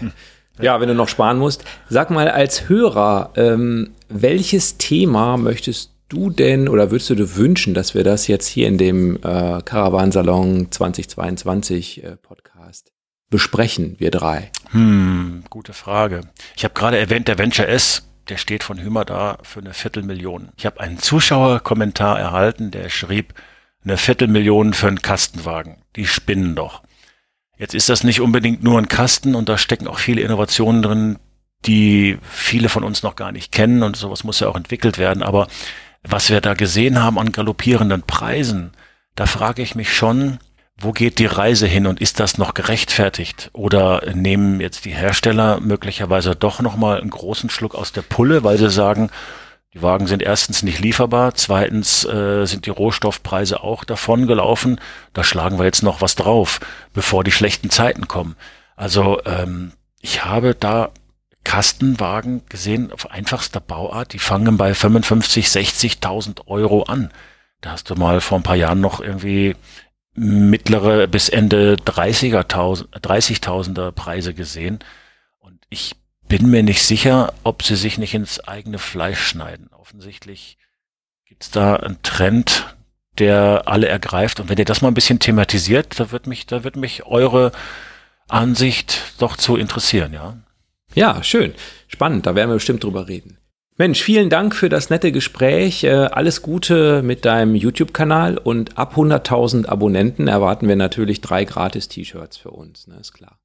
Ja, 0.59 0.80
wenn 0.80 0.89
du 0.89 0.93
noch 0.93 1.07
sparen 1.07 1.39
musst. 1.39 1.64
Sag 1.89 2.12
mal 2.12 2.30
als 2.30 2.70
Hörer, 2.70 3.32
ähm, 3.36 3.91
welches 4.09 4.78
Thema 4.78 5.38
möchtest 5.38 5.91
du 6.09 6.30
denn 6.30 6.68
oder 6.68 6.91
würdest 6.91 7.09
du 7.09 7.16
dir 7.16 7.36
wünschen, 7.38 7.74
dass 7.74 7.95
wir 7.95 8.03
das 8.03 8.28
jetzt 8.28 8.47
hier 8.47 8.68
in 8.68 8.78
dem 8.78 9.16
äh, 9.16 9.62
Caravansalon 9.64 10.68
2022 10.70 12.03
äh, 12.03 12.18
Podcast 12.18 12.51
besprechen, 13.32 13.95
wir 13.97 14.11
drei? 14.11 14.51
Hm, 14.69 15.43
gute 15.49 15.73
Frage. 15.73 16.21
Ich 16.55 16.63
habe 16.63 16.75
gerade 16.75 16.99
erwähnt, 16.99 17.27
der 17.27 17.39
Venture 17.39 17.67
S, 17.67 18.07
der 18.29 18.38
steht 18.38 18.63
von 18.63 18.77
Hümer 18.77 19.03
da 19.03 19.39
für 19.41 19.61
eine 19.61 19.73
Viertelmillion. 19.73 20.49
Ich 20.57 20.67
habe 20.67 20.79
einen 20.79 20.99
Zuschauerkommentar 20.99 22.19
erhalten, 22.19 22.69
der 22.69 22.89
schrieb, 22.89 23.34
eine 23.84 23.97
Viertelmillion 23.97 24.73
für 24.73 24.88
einen 24.88 25.01
Kastenwagen. 25.01 25.77
Die 25.95 26.05
spinnen 26.05 26.55
doch. 26.55 26.84
Jetzt 27.57 27.73
ist 27.73 27.89
das 27.89 28.03
nicht 28.03 28.21
unbedingt 28.21 28.63
nur 28.63 28.77
ein 28.77 28.88
Kasten 28.88 29.34
und 29.34 29.49
da 29.49 29.57
stecken 29.57 29.88
auch 29.88 29.99
viele 29.99 30.21
Innovationen 30.21 30.82
drin, 30.84 31.19
die 31.65 32.17
viele 32.21 32.69
von 32.69 32.84
uns 32.84 33.03
noch 33.03 33.15
gar 33.15 33.32
nicht 33.32 33.51
kennen 33.51 33.84
und 33.84 33.95
sowas 33.95 34.23
muss 34.23 34.39
ja 34.39 34.47
auch 34.47 34.55
entwickelt 34.55 34.97
werden. 34.97 35.23
Aber 35.23 35.47
was 36.03 36.29
wir 36.29 36.41
da 36.41 36.53
gesehen 36.53 37.01
haben 37.01 37.19
an 37.19 37.32
galoppierenden 37.32 38.03
Preisen, 38.03 38.71
da 39.15 39.25
frage 39.25 39.61
ich 39.61 39.75
mich 39.75 39.93
schon, 39.93 40.39
wo 40.82 40.91
geht 40.91 41.19
die 41.19 41.25
Reise 41.25 41.67
hin 41.67 41.88
und 41.88 42.01
ist 42.01 42.19
das 42.19 42.38
noch 42.38 42.53
gerechtfertigt? 42.53 43.49
Oder 43.53 44.03
nehmen 44.13 44.59
jetzt 44.59 44.86
die 44.86 44.93
Hersteller 44.93 45.59
möglicherweise 45.59 46.36
doch 46.36 46.61
nochmal 46.61 46.99
einen 46.99 47.09
großen 47.09 47.49
Schluck 47.49 47.75
aus 47.75 47.91
der 47.91 48.01
Pulle, 48.01 48.43
weil 48.43 48.57
sie 48.57 48.69
sagen, 48.69 49.09
die 49.73 49.82
Wagen 49.82 50.07
sind 50.07 50.21
erstens 50.21 50.63
nicht 50.63 50.79
lieferbar, 50.79 51.34
zweitens 51.36 52.03
äh, 52.03 52.45
sind 52.45 52.65
die 52.65 52.71
Rohstoffpreise 52.71 53.63
auch 53.63 53.86
davon 53.86 54.27
gelaufen. 54.27 54.82
Da 55.13 55.23
schlagen 55.23 55.59
wir 55.59 55.65
jetzt 55.65 55.84
noch 55.84 56.01
was 56.01 56.15
drauf, 56.15 56.59
bevor 56.93 57.23
die 57.23 57.32
schlechten 57.32 57.69
Zeiten 57.69 58.07
kommen. 58.07 58.36
Also 58.75 59.21
ähm, 59.25 59.71
ich 60.01 60.25
habe 60.25 60.55
da 60.55 60.89
Kastenwagen 61.43 62.43
gesehen 62.49 62.91
auf 62.91 63.11
einfachster 63.11 63.61
Bauart, 63.61 64.13
die 64.13 64.19
fangen 64.19 64.57
bei 64.57 64.73
55, 64.73 65.47
60.000 65.47 66.47
Euro 66.47 66.84
an. 66.84 67.11
Da 67.61 67.71
hast 67.71 67.89
du 67.89 67.95
mal 67.95 68.21
vor 68.21 68.39
ein 68.39 68.43
paar 68.43 68.55
Jahren 68.55 68.82
noch 68.82 68.99
irgendwie 68.99 69.55
mittlere 70.14 71.07
bis 71.07 71.30
Ende 71.30 71.76
30er, 71.76 72.43
30.000er 72.43 73.91
Preise 73.91 74.34
gesehen. 74.34 74.80
Und 75.39 75.59
ich 75.70 75.95
bin 76.28 76.49
mir 76.49 76.64
nicht 76.64 76.84
sicher, 76.84 77.34
ob 77.43 77.64
sie 77.64 77.76
sich 77.76 77.97
nicht 77.97 78.14
ins 78.14 78.39
eigene 78.39 78.80
Fleisch 78.80 79.22
schneiden. 79.22 79.70
Offensichtlich 79.74 80.57
gibt 81.26 81.43
es 81.43 81.51
da 81.51 81.76
einen 81.76 82.01
Trend, 82.03 82.76
der 83.18 83.64
alle 83.66 83.88
ergreift. 83.88 84.39
Und 84.39 84.49
wenn 84.49 84.57
ihr 84.57 84.66
das 84.66 84.82
mal 84.82 84.89
ein 84.89 84.93
bisschen 84.93 85.20
thematisiert, 85.20 85.99
da 85.99 86.12
wird 86.12 86.28
mich, 86.28 86.45
da 86.45 86.64
wird 86.64 86.76
mich 86.76 87.05
eure 87.05 87.51
Ansicht 88.28 89.14
doch 89.18 89.36
zu 89.36 89.57
interessieren, 89.57 90.14
ja. 90.14 90.38
Ja, 90.93 91.24
schön. 91.24 91.53
Spannend, 91.88 92.26
da 92.26 92.36
werden 92.36 92.49
wir 92.49 92.55
bestimmt 92.55 92.84
drüber 92.84 93.07
reden. 93.07 93.38
Mensch, 93.82 94.03
vielen 94.03 94.29
Dank 94.29 94.53
für 94.53 94.69
das 94.69 94.91
nette 94.91 95.11
Gespräch. 95.11 95.84
Äh, 95.84 95.89
alles 95.89 96.43
Gute 96.43 97.01
mit 97.01 97.25
deinem 97.25 97.55
YouTube-Kanal 97.55 98.38
und 98.38 98.77
ab 98.77 98.95
100.000 98.95 99.65
Abonnenten 99.65 100.27
erwarten 100.27 100.67
wir 100.67 100.75
natürlich 100.75 101.19
drei 101.19 101.45
gratis 101.45 101.88
T-Shirts 101.88 102.38
für 102.38 102.51
uns, 102.51 102.86
ne, 102.86 102.97
ist 103.01 103.11
klar. 103.11 103.39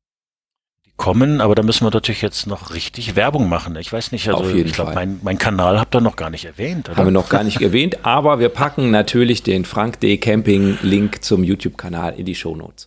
kommen, 0.99 1.41
aber 1.41 1.55
da 1.55 1.63
müssen 1.63 1.87
wir 1.87 1.91
natürlich 1.91 2.21
jetzt 2.21 2.47
noch 2.47 2.75
richtig 2.75 3.17
Werbung 3.17 3.49
machen. 3.49 3.77
Ich 3.77 3.91
weiß 3.91 4.13
nicht, 4.13 4.29
also 4.29 4.43
Auf 4.43 4.53
jeden 4.53 4.69
ich 4.69 4.75
glaube, 4.75 4.93
mein, 4.93 5.21
mein 5.23 5.39
Kanal 5.39 5.81
habt 5.81 5.97
ihr 5.97 6.03
noch 6.03 6.17
gar 6.17 6.29
nicht 6.29 6.45
erwähnt, 6.45 6.91
oder? 6.91 6.99
Haben 6.99 7.07
wir 7.07 7.13
noch 7.13 7.31
gar 7.31 7.43
nicht 7.43 7.63
erwähnt, 7.63 8.05
aber 8.05 8.39
wir 8.39 8.51
packen 8.51 8.91
natürlich 8.91 9.43
den 9.43 9.65
Frank 9.65 10.01
D. 10.01 10.19
Camping 10.19 10.77
Link 10.83 11.25
zum 11.25 11.45
YouTube-Kanal 11.45 12.13
in 12.15 12.27
die 12.27 12.35
Shownotes. 12.35 12.85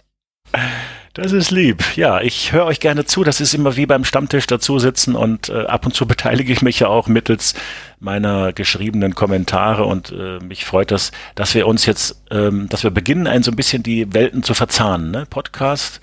Das 1.22 1.34
ist 1.34 1.52
lieb. 1.52 1.84
Ja, 1.98 2.22
ich 2.22 2.54
höre 2.54 2.66
euch 2.66 2.80
gerne 2.80 3.04
zu. 3.04 3.26
Das 3.26 3.42
ist 3.42 3.54
immer 3.54 3.76
wie 3.76 3.86
beim 3.86 4.06
Stammtisch 4.06 4.48
dazu 4.48 4.80
sitzen 4.80 5.16
und 5.16 5.50
äh, 5.50 5.66
ab 5.66 5.86
und 5.86 5.94
zu 5.94 6.06
beteilige 6.08 6.54
ich 6.54 6.62
mich 6.62 6.80
ja 6.80 6.88
auch 6.88 7.08
mittels 7.08 7.56
meiner 8.00 8.54
geschriebenen 8.54 9.16
Kommentare 9.16 9.84
und 9.84 10.14
äh, 10.14 10.40
mich 10.40 10.64
freut 10.64 10.92
das, 10.92 11.12
dass 11.36 11.54
wir 11.56 11.68
uns 11.68 11.86
jetzt, 11.86 12.24
ähm, 12.32 12.70
dass 12.70 12.84
wir 12.84 12.92
beginnen, 12.92 13.28
ein 13.28 13.44
so 13.44 13.52
ein 13.52 13.58
bisschen 13.58 13.84
die 13.84 14.14
Welten 14.14 14.44
zu 14.44 14.54
verzahnen. 14.54 15.12
Ne? 15.12 15.26
Podcast, 15.30 16.00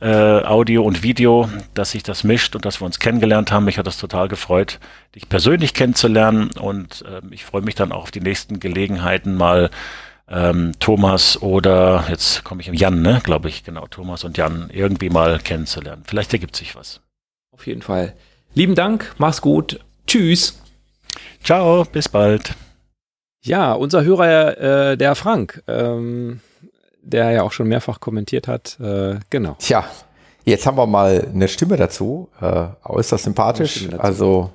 äh, 0.00 0.08
Audio 0.08 0.82
und 0.82 1.02
Video, 1.02 1.46
dass 1.74 1.90
sich 1.90 2.02
das 2.02 2.24
mischt 2.24 2.56
und 2.56 2.64
dass 2.64 2.80
wir 2.80 2.86
uns 2.86 2.98
kennengelernt 2.98 3.52
haben. 3.52 3.66
Mich 3.66 3.76
hat 3.76 3.86
das 3.86 3.98
total 3.98 4.28
gefreut, 4.28 4.80
dich 5.14 5.28
persönlich 5.28 5.74
kennenzulernen 5.74 6.52
und 6.52 7.04
ähm, 7.06 7.32
ich 7.32 7.44
freue 7.44 7.62
mich 7.62 7.74
dann 7.74 7.92
auch 7.92 8.04
auf 8.04 8.10
die 8.10 8.22
nächsten 8.22 8.60
Gelegenheiten 8.60 9.34
mal 9.34 9.68
ähm, 10.28 10.72
Thomas 10.78 11.40
oder 11.42 12.04
jetzt 12.08 12.44
komme 12.44 12.60
ich 12.62 12.68
im 12.68 12.74
Jan, 12.74 13.02
ne, 13.02 13.20
glaube 13.22 13.48
ich, 13.48 13.64
genau, 13.64 13.86
Thomas 13.86 14.24
und 14.24 14.36
Jan 14.38 14.70
irgendwie 14.72 15.10
mal 15.10 15.38
kennenzulernen. 15.38 16.02
Vielleicht 16.06 16.32
ergibt 16.32 16.56
sich 16.56 16.74
was. 16.74 17.00
Auf 17.52 17.66
jeden 17.66 17.82
Fall. 17.82 18.14
Lieben 18.54 18.74
Dank, 18.74 19.14
mach's 19.18 19.40
gut. 19.40 19.80
Tschüss. 20.06 20.60
Ciao, 21.42 21.84
bis 21.84 22.08
bald. 22.08 22.54
Ja, 23.42 23.72
unser 23.74 24.02
Hörer, 24.02 24.92
äh, 24.92 24.96
der 24.96 25.14
Frank, 25.14 25.62
ähm, 25.68 26.40
der 27.02 27.30
ja 27.30 27.42
auch 27.42 27.52
schon 27.52 27.68
mehrfach 27.68 28.00
kommentiert 28.00 28.48
hat, 28.48 28.78
äh, 28.80 29.16
genau. 29.28 29.56
Tja, 29.58 29.84
jetzt 30.44 30.66
haben 30.66 30.78
wir 30.78 30.86
mal 30.86 31.28
eine 31.32 31.48
Stimme 31.48 31.76
dazu, 31.76 32.30
äh, 32.40 32.66
äußerst 32.84 33.24
sympathisch. 33.24 33.88
Dazu. 33.90 34.00
Also 34.00 34.50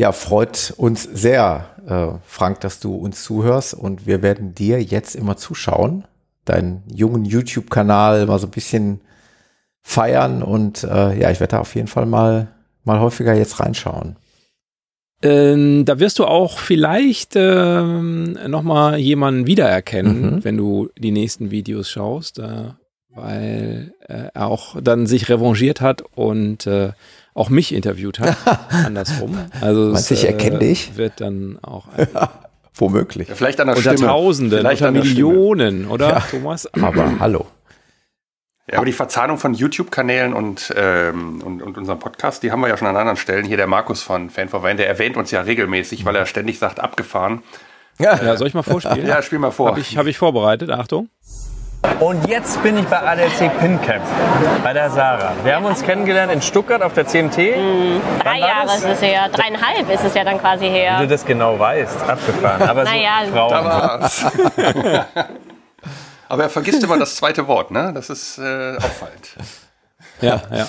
ja, 0.00 0.12
freut 0.12 0.72
uns 0.78 1.02
sehr, 1.02 1.66
äh, 1.86 2.18
Frank, 2.26 2.60
dass 2.60 2.80
du 2.80 2.94
uns 2.94 3.22
zuhörst 3.22 3.74
und 3.74 4.06
wir 4.06 4.22
werden 4.22 4.54
dir 4.54 4.82
jetzt 4.82 5.14
immer 5.14 5.36
zuschauen, 5.36 6.04
deinen 6.46 6.82
jungen 6.90 7.26
YouTube-Kanal 7.26 8.24
mal 8.24 8.38
so 8.38 8.46
ein 8.46 8.50
bisschen 8.50 9.02
feiern 9.82 10.42
und 10.42 10.84
äh, 10.84 11.20
ja, 11.20 11.30
ich 11.30 11.38
werde 11.38 11.52
da 11.56 11.58
auf 11.60 11.74
jeden 11.74 11.86
Fall 11.88 12.06
mal 12.06 12.48
mal 12.82 12.98
häufiger 12.98 13.34
jetzt 13.34 13.60
reinschauen. 13.60 14.16
Ähm, 15.22 15.84
da 15.84 15.98
wirst 15.98 16.18
du 16.18 16.24
auch 16.24 16.58
vielleicht 16.58 17.34
ähm, 17.36 18.38
nochmal 18.46 18.96
jemanden 18.98 19.46
wiedererkennen, 19.46 20.36
Mhm. 20.36 20.44
wenn 20.44 20.56
du 20.56 20.88
die 20.96 21.10
nächsten 21.10 21.50
Videos 21.50 21.90
schaust, 21.90 22.38
äh, 22.38 22.70
weil 23.10 23.92
äh, 24.08 24.30
er 24.32 24.46
auch 24.46 24.76
dann 24.80 25.06
sich 25.06 25.28
revanchiert 25.28 25.82
hat 25.82 26.02
und 26.14 26.66
äh, 26.66 26.92
auch 27.34 27.48
mich 27.48 27.74
interviewt 27.74 28.18
hat, 28.20 28.36
andersrum. 28.86 29.38
Also 29.60 29.86
Meinst 29.92 30.10
es, 30.10 30.18
ich 30.22 30.26
erkenne 30.26 30.58
dich? 30.58 30.96
wird 30.96 31.20
dann 31.20 31.58
auch 31.62 31.86
ein, 31.96 32.08
Womöglich. 32.74 33.28
Ja, 33.28 33.34
vielleicht 33.34 33.60
an 33.60 33.66
der 33.66 33.76
unter 33.76 33.92
Stimme. 33.92 34.08
Tausenden, 34.08 34.58
Vielleicht 34.60 34.80
unter 34.82 34.88
an 34.88 34.94
der 34.94 35.02
Stimme. 35.04 35.28
Millionen, 35.28 35.86
oder 35.86 36.08
Ja. 36.08 36.20
Thomas? 36.30 36.66
Aber 36.74 37.18
hallo. 37.20 37.46
Ja, 38.70 38.76
aber 38.76 38.86
die 38.86 38.92
Verzahnung 38.92 39.36
von 39.38 39.52
YouTube-Kanälen 39.52 40.32
und, 40.32 40.72
ähm, 40.76 41.42
und, 41.42 41.60
und 41.60 41.76
unserem 41.76 41.98
Podcast, 41.98 42.44
die 42.44 42.52
haben 42.52 42.60
wir 42.60 42.68
ja 42.68 42.76
schon 42.76 42.86
an 42.86 42.94
anderen 42.96 43.16
Stellen. 43.16 43.44
Hier 43.44 43.56
der 43.56 43.66
Markus 43.66 44.00
von 44.00 44.30
Fan 44.30 44.48
for 44.48 44.62
Wine, 44.62 44.76
der 44.76 44.86
erwähnt 44.86 45.16
uns 45.16 45.32
ja 45.32 45.40
regelmäßig, 45.40 46.04
weil 46.04 46.14
er 46.14 46.24
ständig 46.24 46.60
sagt, 46.60 46.78
abgefahren. 46.78 47.42
Ja, 47.98 48.36
soll 48.36 48.46
ich 48.46 48.54
mal 48.54 48.62
vorspielen? 48.62 49.08
Ja, 49.08 49.22
spiel 49.22 49.40
mal 49.40 49.50
vor. 49.50 49.66
Habe 49.70 49.80
ich, 49.80 49.96
hab 49.98 50.06
ich 50.06 50.18
vorbereitet, 50.18 50.70
Achtung. 50.70 51.08
Und 51.98 52.28
jetzt 52.28 52.62
bin 52.62 52.78
ich 52.78 52.86
bei 52.86 52.98
ADAC 53.00 53.58
PinCamp, 53.58 54.02
bei 54.62 54.72
der 54.72 54.90
Sarah. 54.90 55.32
Wir 55.44 55.54
haben 55.56 55.64
uns 55.64 55.82
kennengelernt 55.82 56.30
in 56.30 56.42
Stuttgart 56.42 56.82
auf 56.82 56.92
der 56.92 57.06
CMT. 57.06 57.36
Drei 57.36 57.54
Wann 58.22 58.24
war 58.24 58.36
Jahre 58.38 58.66
das? 58.66 58.76
ist 58.78 58.84
es 58.84 59.02
her, 59.02 59.28
dreieinhalb 59.30 59.90
ist 59.90 60.04
es 60.04 60.14
ja 60.14 60.24
dann 60.24 60.38
quasi 60.38 60.64
Wie 60.64 60.68
du 60.68 60.74
her. 60.74 61.06
das 61.06 61.24
genau 61.24 61.58
weißt, 61.58 62.02
abgefahren. 62.06 62.62
Aber 62.68 62.84
so 62.84 62.92
Naja, 62.92 63.10
Frauen. 63.32 63.50
Da 63.50 63.64
war's. 63.64 64.24
aber 66.28 66.42
er 66.42 66.50
vergisst 66.50 66.82
immer 66.82 66.98
das 66.98 67.16
zweite 67.16 67.46
Wort, 67.46 67.70
ne? 67.70 67.92
Das 67.94 68.10
ist 68.10 68.38
äh, 68.38 68.76
auffallend. 68.76 69.30
Ja, 70.20 70.42
ja. 70.52 70.66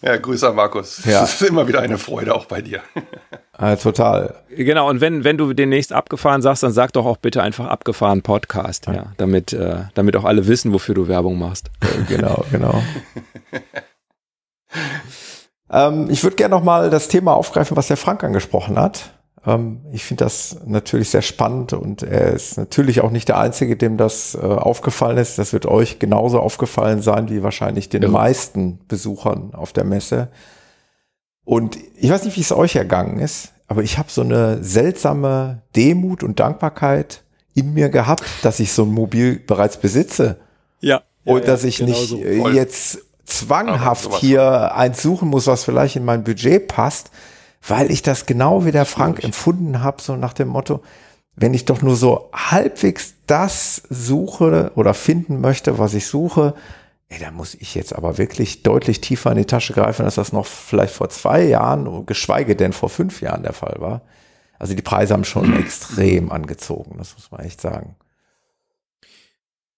Ja, 0.00 0.16
Grüße 0.16 0.48
an 0.48 0.54
Markus. 0.54 1.04
Ja. 1.04 1.22
Es 1.24 1.40
ist 1.40 1.48
immer 1.48 1.66
wieder 1.66 1.80
eine 1.80 1.98
Freude, 1.98 2.34
auch 2.34 2.46
bei 2.46 2.62
dir. 2.62 2.82
Äh, 3.60 3.76
total. 3.76 4.36
Genau, 4.50 4.88
und 4.88 5.00
wenn, 5.00 5.24
wenn 5.24 5.36
du 5.36 5.52
demnächst 5.52 5.92
abgefahren 5.92 6.42
sagst, 6.42 6.62
dann 6.62 6.70
sag 6.70 6.92
doch 6.92 7.04
auch 7.04 7.16
bitte 7.16 7.42
einfach 7.42 7.66
abgefahren 7.66 8.22
Podcast, 8.22 8.86
ja, 8.86 9.06
damit, 9.16 9.52
äh, 9.52 9.86
damit 9.94 10.14
auch 10.14 10.22
alle 10.22 10.46
wissen, 10.46 10.72
wofür 10.72 10.94
du 10.94 11.08
Werbung 11.08 11.36
machst. 11.40 11.68
genau, 12.06 12.44
genau. 12.52 12.80
ähm, 15.72 16.08
ich 16.08 16.22
würde 16.22 16.36
gerne 16.36 16.54
noch 16.54 16.62
mal 16.62 16.88
das 16.88 17.08
Thema 17.08 17.34
aufgreifen, 17.34 17.76
was 17.76 17.88
der 17.88 17.96
Frank 17.96 18.22
angesprochen 18.22 18.78
hat. 18.78 19.17
Ähm, 19.48 19.80
ich 19.92 20.04
finde 20.04 20.24
das 20.24 20.58
natürlich 20.66 21.08
sehr 21.10 21.22
spannend 21.22 21.72
und 21.72 22.02
er 22.02 22.32
ist 22.34 22.58
natürlich 22.58 23.00
auch 23.00 23.10
nicht 23.10 23.28
der 23.28 23.38
Einzige, 23.38 23.76
dem 23.76 23.96
das 23.96 24.34
äh, 24.34 24.38
aufgefallen 24.38 25.16
ist. 25.16 25.38
Das 25.38 25.52
wird 25.52 25.64
euch 25.64 25.98
genauso 25.98 26.40
aufgefallen 26.40 27.00
sein 27.00 27.30
wie 27.30 27.42
wahrscheinlich 27.42 27.88
den 27.88 28.02
ja. 28.02 28.08
meisten 28.08 28.80
Besuchern 28.88 29.54
auf 29.54 29.72
der 29.72 29.84
Messe. 29.84 30.28
Und 31.44 31.78
ich 31.96 32.10
weiß 32.10 32.24
nicht, 32.24 32.36
wie 32.36 32.42
es 32.42 32.52
euch 32.52 32.76
ergangen 32.76 33.20
ist, 33.20 33.52
aber 33.68 33.82
ich 33.82 33.96
habe 33.96 34.10
so 34.10 34.20
eine 34.20 34.62
seltsame 34.62 35.62
Demut 35.74 36.22
und 36.22 36.38
Dankbarkeit 36.40 37.22
in 37.54 37.72
mir 37.72 37.88
gehabt, 37.88 38.24
dass 38.42 38.60
ich 38.60 38.72
so 38.72 38.82
ein 38.82 38.92
Mobil 38.92 39.38
bereits 39.38 39.78
besitze. 39.78 40.36
Ja. 40.80 41.02
Und 41.24 41.40
ja, 41.40 41.46
dass 41.46 41.64
ich 41.64 41.78
genau 41.78 41.90
nicht 41.90 42.08
so. 42.08 42.48
jetzt 42.50 42.98
zwanghaft 43.24 44.14
hier 44.16 44.74
eins 44.74 45.02
suchen 45.02 45.28
muss, 45.28 45.46
was 45.46 45.64
vielleicht 45.64 45.96
in 45.96 46.04
mein 46.04 46.24
Budget 46.24 46.68
passt, 46.68 47.10
weil 47.66 47.90
ich 47.90 48.02
das 48.02 48.26
genau 48.26 48.64
wie 48.64 48.72
der 48.72 48.84
Frank 48.84 49.22
empfunden 49.22 49.82
habe, 49.82 50.02
so 50.02 50.16
nach 50.16 50.32
dem 50.32 50.48
Motto, 50.48 50.82
wenn 51.36 51.54
ich 51.54 51.64
doch 51.64 51.82
nur 51.82 51.96
so 51.96 52.30
halbwegs 52.32 53.14
das 53.26 53.82
suche 53.88 54.72
oder 54.74 54.94
finden 54.94 55.40
möchte, 55.40 55.78
was 55.78 55.94
ich 55.94 56.06
suche, 56.06 56.54
ey, 57.08 57.20
da 57.20 57.30
muss 57.30 57.54
ich 57.54 57.74
jetzt 57.74 57.94
aber 57.94 58.18
wirklich 58.18 58.62
deutlich 58.62 59.00
tiefer 59.00 59.30
in 59.30 59.38
die 59.38 59.44
Tasche 59.44 59.72
greifen, 59.72 60.04
als 60.04 60.16
das 60.16 60.32
noch 60.32 60.46
vielleicht 60.46 60.94
vor 60.94 61.08
zwei 61.10 61.44
Jahren, 61.44 62.06
geschweige 62.06 62.56
denn 62.56 62.72
vor 62.72 62.88
fünf 62.88 63.20
Jahren 63.20 63.42
der 63.42 63.52
Fall 63.52 63.76
war. 63.78 64.02
Also 64.58 64.74
die 64.74 64.82
Preise 64.82 65.14
haben 65.14 65.24
schon 65.24 65.56
extrem 65.58 66.32
angezogen, 66.32 66.96
das 66.98 67.14
muss 67.14 67.30
man 67.30 67.40
echt 67.40 67.60
sagen. 67.60 67.94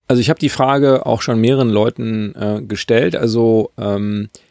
Also 0.09 0.21
ich 0.21 0.29
habe 0.29 0.41
die 0.41 0.49
Frage 0.49 1.07
auch 1.07 1.23
schon 1.23 1.41
mehreren 1.41 1.71
Leuten 1.71 2.35
äh, 2.35 2.63
gestellt. 2.63 3.15
Also 3.15 3.71
ähm, 3.79 4.29
äh, 4.35 4.50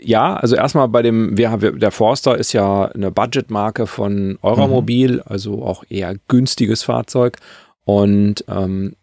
ja, 0.00 0.36
also 0.36 0.56
erstmal 0.56 0.88
bei 0.88 1.02
dem, 1.02 1.36
wir, 1.36 1.56
der 1.56 1.90
Forster 1.90 2.36
ist 2.36 2.52
ja 2.52 2.86
eine 2.86 3.10
Budgetmarke 3.10 3.86
von 3.86 4.38
Euromobil, 4.42 5.16
mhm. 5.16 5.22
also 5.26 5.64
auch 5.64 5.84
eher 5.88 6.14
günstiges 6.28 6.82
Fahrzeug. 6.82 7.38
Und 7.84 8.44
ähm, 8.48 8.96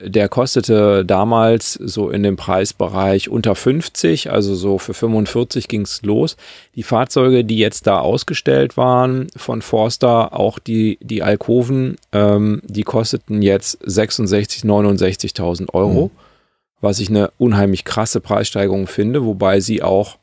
der 0.00 0.28
kostete 0.28 1.04
damals 1.04 1.74
so 1.74 2.10
in 2.10 2.24
dem 2.24 2.36
Preisbereich 2.36 3.28
unter 3.28 3.54
50, 3.54 4.30
also 4.30 4.54
so 4.54 4.78
für 4.78 4.92
45 4.92 5.68
ging 5.68 5.82
es 5.82 6.02
los. 6.02 6.36
Die 6.74 6.82
Fahrzeuge, 6.82 7.44
die 7.44 7.58
jetzt 7.58 7.86
da 7.86 8.00
ausgestellt 8.00 8.76
waren 8.76 9.28
von 9.36 9.62
Forster, 9.62 10.38
auch 10.38 10.58
die, 10.58 10.98
die 11.00 11.22
Alkoven, 11.22 11.96
ähm, 12.12 12.60
die 12.64 12.82
kosteten 12.82 13.40
jetzt 13.40 13.78
66, 13.84 14.64
69.000 14.64 15.72
Euro, 15.72 16.06
mhm. 16.06 16.23
Was 16.84 17.00
ich 17.00 17.08
eine 17.08 17.32
unheimlich 17.38 17.84
krasse 17.84 18.20
Preissteigerung 18.20 18.86
finde, 18.86 19.24
wobei 19.24 19.60
sie 19.60 19.82
auch 19.82 20.18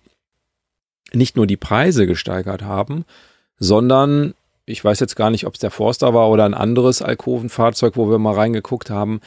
nicht 1.13 1.35
nur 1.35 1.47
die 1.47 1.57
Preise 1.57 2.07
gesteigert 2.07 2.61
haben, 2.61 3.03
sondern 3.57 4.33
ich 4.65 4.83
weiß 4.83 4.99
jetzt 4.99 5.15
gar 5.15 5.29
nicht, 5.29 5.45
ob 5.45 5.55
es 5.55 5.59
der 5.59 5.71
Forster 5.71 6.13
war 6.13 6.29
oder 6.29 6.45
ein 6.45 6.53
anderes 6.53 7.01
Alkovenfahrzeug, 7.01 7.97
wo 7.97 8.09
wir 8.09 8.19
mal 8.19 8.35
reingeguckt 8.35 8.89
haben, 8.89 9.19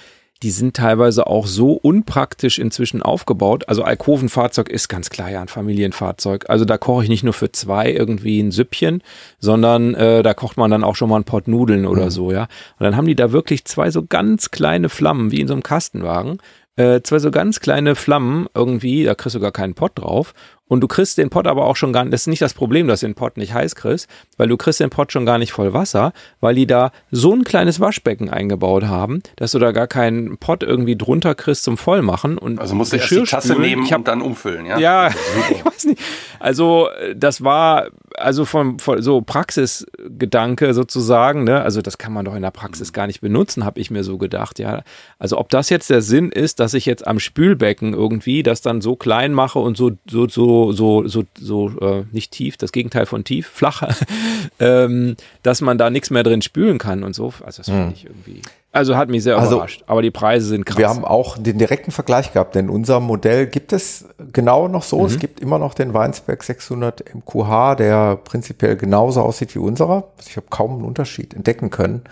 die 0.42 0.50
sind 0.50 0.76
teilweise 0.76 1.26
auch 1.26 1.46
so 1.46 1.72
unpraktisch 1.72 2.58
inzwischen 2.58 3.02
aufgebaut. 3.02 3.68
Also 3.68 3.82
Alkovenfahrzeug 3.82 4.68
ist 4.68 4.88
ganz 4.88 5.08
klar 5.08 5.30
ja 5.30 5.40
ein 5.40 5.48
Familienfahrzeug. 5.48 6.50
Also 6.50 6.64
da 6.64 6.76
koche 6.76 7.04
ich 7.04 7.08
nicht 7.08 7.24
nur 7.24 7.32
für 7.32 7.52
zwei 7.52 7.90
irgendwie 7.90 8.40
ein 8.40 8.50
Süppchen, 8.50 9.02
sondern 9.38 9.94
äh, 9.94 10.22
da 10.22 10.34
kocht 10.34 10.56
man 10.56 10.70
dann 10.70 10.84
auch 10.84 10.96
schon 10.96 11.08
mal 11.08 11.16
ein 11.16 11.24
Pott 11.24 11.48
Nudeln 11.48 11.86
oder 11.86 12.06
mhm. 12.06 12.10
so, 12.10 12.32
ja. 12.32 12.42
Und 12.78 12.84
dann 12.84 12.96
haben 12.96 13.06
die 13.06 13.14
da 13.14 13.32
wirklich 13.32 13.64
zwei 13.64 13.90
so 13.90 14.04
ganz 14.04 14.50
kleine 14.50 14.88
Flammen, 14.88 15.30
wie 15.30 15.40
in 15.40 15.48
so 15.48 15.54
einem 15.54 15.62
Kastenwagen. 15.62 16.38
Äh, 16.76 17.02
zwei 17.02 17.20
so 17.20 17.30
ganz 17.30 17.60
kleine 17.60 17.94
Flammen 17.94 18.46
irgendwie, 18.54 19.04
da 19.04 19.14
kriegst 19.14 19.36
du 19.36 19.40
gar 19.40 19.52
keinen 19.52 19.74
Pott 19.74 19.92
drauf. 19.94 20.34
Und 20.66 20.80
du 20.80 20.88
kriegst 20.88 21.18
den 21.18 21.28
Pott 21.30 21.46
aber 21.46 21.66
auch 21.66 21.76
schon 21.76 21.92
gar 21.92 22.04
nicht, 22.04 22.14
das 22.14 22.22
ist 22.22 22.26
nicht 22.26 22.40
das 22.42 22.54
Problem, 22.54 22.88
dass 22.88 23.00
du 23.00 23.06
den 23.06 23.14
Pott 23.14 23.36
nicht 23.36 23.52
heiß 23.52 23.76
kriegst, 23.76 24.08
weil 24.38 24.48
du 24.48 24.56
kriegst 24.56 24.80
den 24.80 24.88
Pott 24.88 25.12
schon 25.12 25.26
gar 25.26 25.38
nicht 25.38 25.52
voll 25.52 25.74
Wasser, 25.74 26.12
weil 26.40 26.54
die 26.54 26.66
da 26.66 26.90
so 27.10 27.34
ein 27.34 27.44
kleines 27.44 27.80
Waschbecken 27.80 28.30
eingebaut 28.30 28.84
haben, 28.84 29.22
dass 29.36 29.52
du 29.52 29.58
da 29.58 29.72
gar 29.72 29.86
keinen 29.86 30.38
Pott 30.38 30.62
irgendwie 30.62 30.96
drunter 30.96 31.34
kriegst 31.34 31.64
zum 31.64 31.76
Vollmachen. 31.76 32.38
Und 32.38 32.60
also 32.60 32.74
musst 32.74 32.92
du 32.92 32.96
erst 32.96 33.10
die 33.10 33.22
Tasse 33.22 33.54
nehmen 33.56 33.88
hab, 33.90 33.98
und 33.98 34.08
dann 34.08 34.22
umfüllen, 34.22 34.64
ja? 34.64 34.78
Ja, 34.78 35.10
ich 35.50 35.64
weiß 35.64 35.84
nicht. 35.84 36.00
Also 36.40 36.88
das 37.14 37.44
war 37.44 37.88
also 38.16 38.44
von, 38.44 38.78
von 38.78 39.02
so 39.02 39.20
Praxisgedanke 39.20 40.74
sozusagen, 40.74 41.44
ne? 41.44 41.62
Also 41.62 41.82
das 41.82 41.98
kann 41.98 42.12
man 42.12 42.24
doch 42.24 42.34
in 42.34 42.42
der 42.42 42.50
Praxis 42.50 42.92
gar 42.92 43.06
nicht 43.06 43.20
benutzen, 43.20 43.64
habe 43.64 43.80
ich 43.80 43.90
mir 43.90 44.04
so 44.04 44.18
gedacht, 44.18 44.58
ja. 44.58 44.82
Also 45.18 45.38
ob 45.38 45.48
das 45.48 45.70
jetzt 45.70 45.90
der 45.90 46.02
Sinn 46.02 46.30
ist, 46.30 46.60
dass 46.60 46.74
ich 46.74 46.86
jetzt 46.86 47.06
am 47.06 47.18
Spülbecken 47.18 47.92
irgendwie 47.92 48.42
das 48.42 48.62
dann 48.62 48.80
so 48.80 48.96
klein 48.96 49.32
mache 49.32 49.58
und 49.58 49.76
so 49.76 49.92
so 50.08 50.28
so 50.28 50.72
so, 50.72 51.06
so, 51.06 51.24
so, 51.38 51.68
äh, 51.80 52.04
nicht 52.12 52.32
tief, 52.32 52.56
das 52.56 52.72
Gegenteil 52.72 53.06
von 53.06 53.24
tief, 53.24 53.48
flach, 53.48 53.82
ähm, 54.60 55.16
dass 55.42 55.60
man 55.60 55.78
da 55.78 55.90
nichts 55.90 56.10
mehr 56.10 56.22
drin 56.22 56.42
spülen 56.42 56.78
kann 56.78 57.02
und 57.02 57.14
so. 57.14 57.32
Also 57.44 57.58
das 57.58 57.66
finde 57.66 57.86
hm. 57.86 57.92
ich 57.94 58.04
irgendwie. 58.06 58.42
Also 58.74 58.96
hat 58.96 59.08
mich 59.08 59.22
sehr 59.22 59.38
also, 59.38 59.54
überrascht. 59.54 59.84
Aber 59.86 60.02
die 60.02 60.10
Preise 60.10 60.48
sind 60.48 60.66
krass. 60.66 60.78
Wir 60.78 60.88
haben 60.88 61.04
auch 61.04 61.38
den 61.38 61.58
direkten 61.58 61.92
Vergleich 61.92 62.32
gehabt, 62.32 62.56
denn 62.56 62.68
unser 62.68 62.98
Modell 62.98 63.46
gibt 63.46 63.72
es 63.72 64.06
genau 64.32 64.66
noch 64.66 64.82
so. 64.82 64.98
Mhm. 64.98 65.06
Es 65.06 65.18
gibt 65.20 65.38
immer 65.38 65.60
noch 65.60 65.74
den 65.74 65.94
Weinsberg 65.94 66.42
600 66.42 67.14
MQH, 67.14 67.76
der 67.76 68.16
prinzipiell 68.16 68.76
genauso 68.76 69.22
aussieht 69.22 69.54
wie 69.54 69.60
unserer. 69.60 70.08
Also 70.16 70.28
ich 70.28 70.36
habe 70.36 70.48
kaum 70.50 70.72
einen 70.72 70.84
Unterschied 70.84 71.34
entdecken 71.34 71.70
können. 71.70 72.02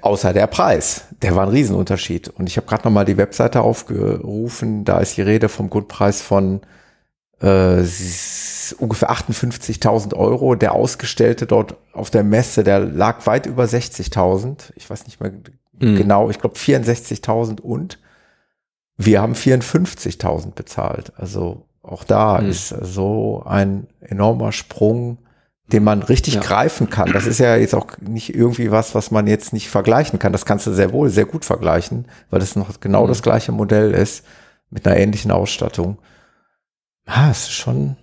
Außer 0.00 0.32
der 0.32 0.46
Preis. 0.46 1.06
Der 1.22 1.34
war 1.34 1.42
ein 1.42 1.48
Riesenunterschied. 1.48 2.28
Und 2.28 2.48
ich 2.48 2.56
habe 2.56 2.68
gerade 2.68 2.84
nochmal 2.84 3.04
die 3.04 3.16
Webseite 3.16 3.62
aufgerufen. 3.62 4.84
Da 4.84 5.00
ist 5.00 5.16
die 5.16 5.22
Rede 5.22 5.48
vom 5.48 5.70
Grundpreis 5.70 6.22
von 6.22 6.60
äh, 7.40 7.82
ungefähr 8.74 9.10
58.000 9.10 10.14
Euro. 10.14 10.54
Der 10.54 10.72
Ausgestellte 10.72 11.46
dort 11.46 11.76
auf 11.92 12.10
der 12.10 12.24
Messe, 12.24 12.64
der 12.64 12.80
lag 12.80 13.26
weit 13.26 13.46
über 13.46 13.64
60.000. 13.64 14.72
Ich 14.76 14.88
weiß 14.88 15.06
nicht 15.06 15.20
mehr 15.20 15.32
mhm. 15.32 15.96
genau, 15.96 16.30
ich 16.30 16.38
glaube 16.38 16.56
64.000 16.56 17.60
und 17.60 17.98
wir 18.96 19.20
haben 19.20 19.34
54.000 19.34 20.52
bezahlt. 20.54 21.12
Also 21.16 21.66
auch 21.82 22.04
da 22.04 22.40
mhm. 22.40 22.48
ist 22.50 22.68
so 22.68 23.42
ein 23.44 23.88
enormer 24.00 24.52
Sprung, 24.52 25.18
den 25.72 25.84
man 25.84 26.02
richtig 26.02 26.34
ja. 26.34 26.40
greifen 26.40 26.90
kann. 26.90 27.12
Das 27.12 27.26
ist 27.26 27.38
ja 27.38 27.56
jetzt 27.56 27.74
auch 27.74 27.86
nicht 28.00 28.34
irgendwie 28.34 28.70
was, 28.70 28.94
was 28.94 29.10
man 29.10 29.26
jetzt 29.26 29.52
nicht 29.52 29.70
vergleichen 29.70 30.18
kann. 30.18 30.32
Das 30.32 30.44
kannst 30.44 30.66
du 30.66 30.72
sehr 30.72 30.92
wohl, 30.92 31.08
sehr 31.08 31.24
gut 31.24 31.44
vergleichen, 31.44 32.06
weil 32.30 32.40
das 32.40 32.56
noch 32.56 32.80
genau 32.80 33.04
mhm. 33.04 33.08
das 33.08 33.22
gleiche 33.22 33.52
Modell 33.52 33.92
ist 33.92 34.24
mit 34.70 34.86
einer 34.86 34.96
ähnlichen 34.96 35.30
Ausstattung. 35.30 35.98
Ah, 37.06 37.30
es 37.30 37.42
ist 37.44 37.52
schon. 37.52 37.96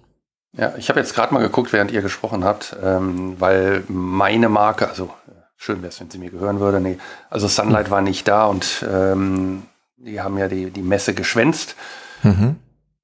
Ja, 0.58 0.74
ich 0.78 0.90
habe 0.90 1.00
jetzt 1.00 1.14
gerade 1.14 1.34
mal 1.34 1.42
geguckt, 1.42 1.74
während 1.74 1.92
ihr 1.92 2.02
gesprochen 2.02 2.44
habt, 2.44 2.76
ähm, 2.84 3.36
weil 3.40 3.84
meine 3.88 4.50
Marke, 4.50 4.90
also 4.90 5.12
schön 5.56 5.82
wäre 5.82 5.90
es, 5.90 6.00
wenn 6.00 6.10
sie 6.10 6.18
mir 6.18 6.32
gehören 6.32 6.60
würde. 6.60 6.80
Nee, 6.80 6.98
also 7.30 7.48
Sunlight 7.48 7.92
war 7.92 8.02
nicht 8.02 8.28
da 8.28 8.46
und 8.46 8.86
ähm, 8.92 9.64
die 9.98 10.22
haben 10.22 10.38
ja 10.38 10.48
die, 10.48 10.72
die 10.72 10.82
Messe 10.82 11.14
geschwänzt. 11.14 11.76
Mhm. 12.24 12.56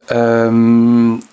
Ähm, 0.09 1.23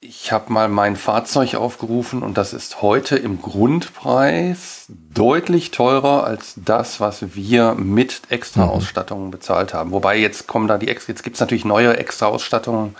ich 0.00 0.32
habe 0.32 0.52
mal 0.52 0.68
mein 0.68 0.96
Fahrzeug 0.96 1.54
aufgerufen 1.54 2.22
und 2.22 2.36
das 2.36 2.52
ist 2.52 2.82
heute 2.82 3.16
im 3.16 3.40
Grundpreis 3.40 4.86
deutlich 4.88 5.70
teurer 5.70 6.24
als 6.24 6.54
das, 6.56 7.00
was 7.00 7.34
wir 7.34 7.74
mit 7.74 8.22
Extra-Ausstattungen 8.28 9.30
bezahlt 9.30 9.72
haben. 9.72 9.92
Wobei 9.92 10.18
jetzt 10.18 10.48
kommen 10.48 10.66
da 10.66 10.76
die 10.76 10.88
Extra, 10.88 11.12
jetzt 11.12 11.22
gibt 11.22 11.36
es 11.36 11.40
natürlich 11.40 11.64
neue 11.64 11.96
Extra-Ausstattungen 11.96 12.96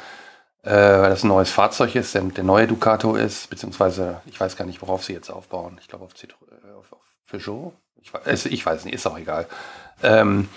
äh, 0.62 0.70
weil 0.70 1.10
das 1.10 1.24
ein 1.24 1.28
neues 1.28 1.50
Fahrzeug 1.50 1.94
ist, 1.94 2.14
der, 2.14 2.22
der, 2.22 2.44
neue 2.44 2.66
Ducato 2.66 3.16
ist, 3.16 3.50
beziehungsweise 3.50 4.20
ich 4.26 4.38
weiß 4.38 4.56
gar 4.56 4.64
nicht, 4.64 4.80
worauf 4.82 5.04
sie 5.04 5.12
jetzt 5.12 5.30
aufbauen. 5.30 5.78
Ich 5.80 5.88
glaube 5.88 6.04
auf, 6.04 6.12
äh, 6.22 6.26
auf, 6.78 6.92
auf 6.92 7.00
Peugeot. 7.28 7.72
Ich 8.00 8.12
weiß, 8.14 8.46
ich 8.46 8.64
weiß 8.64 8.84
nicht, 8.84 8.94
ist 8.94 9.06
auch 9.06 9.18
egal. 9.18 9.46
Ähm, 10.02 10.48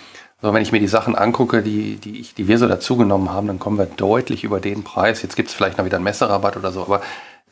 so, 0.42 0.52
wenn 0.52 0.62
ich 0.62 0.70
mir 0.70 0.80
die 0.80 0.88
Sachen 0.88 1.16
angucke, 1.16 1.62
die, 1.62 1.96
die, 1.96 2.20
ich, 2.20 2.34
die 2.34 2.46
wir 2.46 2.58
so 2.58 2.68
dazugenommen 2.68 3.32
haben, 3.32 3.46
dann 3.46 3.58
kommen 3.58 3.78
wir 3.78 3.86
deutlich 3.86 4.44
über 4.44 4.60
den 4.60 4.84
Preis. 4.84 5.22
Jetzt 5.22 5.34
gibt 5.34 5.48
es 5.48 5.54
vielleicht 5.54 5.78
noch 5.78 5.84
wieder 5.84 5.96
einen 5.96 6.04
Messerabatt 6.04 6.56
oder 6.56 6.72
so, 6.72 6.82
aber 6.82 7.00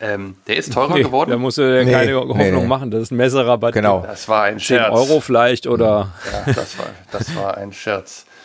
ähm, 0.00 0.36
der 0.46 0.56
ist 0.56 0.72
teurer 0.72 0.94
nee, 0.94 1.02
geworden. 1.02 1.30
Da 1.30 1.38
musst 1.38 1.58
du 1.58 1.84
nee, 1.84 1.90
keine 1.90 2.14
Hoffnung 2.16 2.36
nee, 2.36 2.66
machen, 2.66 2.90
das 2.90 3.02
ist 3.02 3.10
ein 3.12 3.16
Messerabatt. 3.16 3.74
Genau. 3.74 4.02
Das 4.02 4.28
war 4.28 4.44
ein 4.44 4.60
Scherz. 4.60 4.86
10 4.86 4.92
Euro 4.92 5.20
vielleicht 5.20 5.66
oder. 5.66 6.12
Ja, 6.30 6.52
das 6.52 6.78
war, 6.78 6.86
das 7.10 7.34
war 7.34 7.56
ein 7.56 7.72
Scherz. 7.72 8.26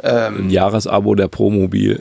Ähm, 0.00 0.46
ein 0.46 0.50
Jahresabo 0.50 1.16
der 1.16 1.26
Promobil. 1.26 2.00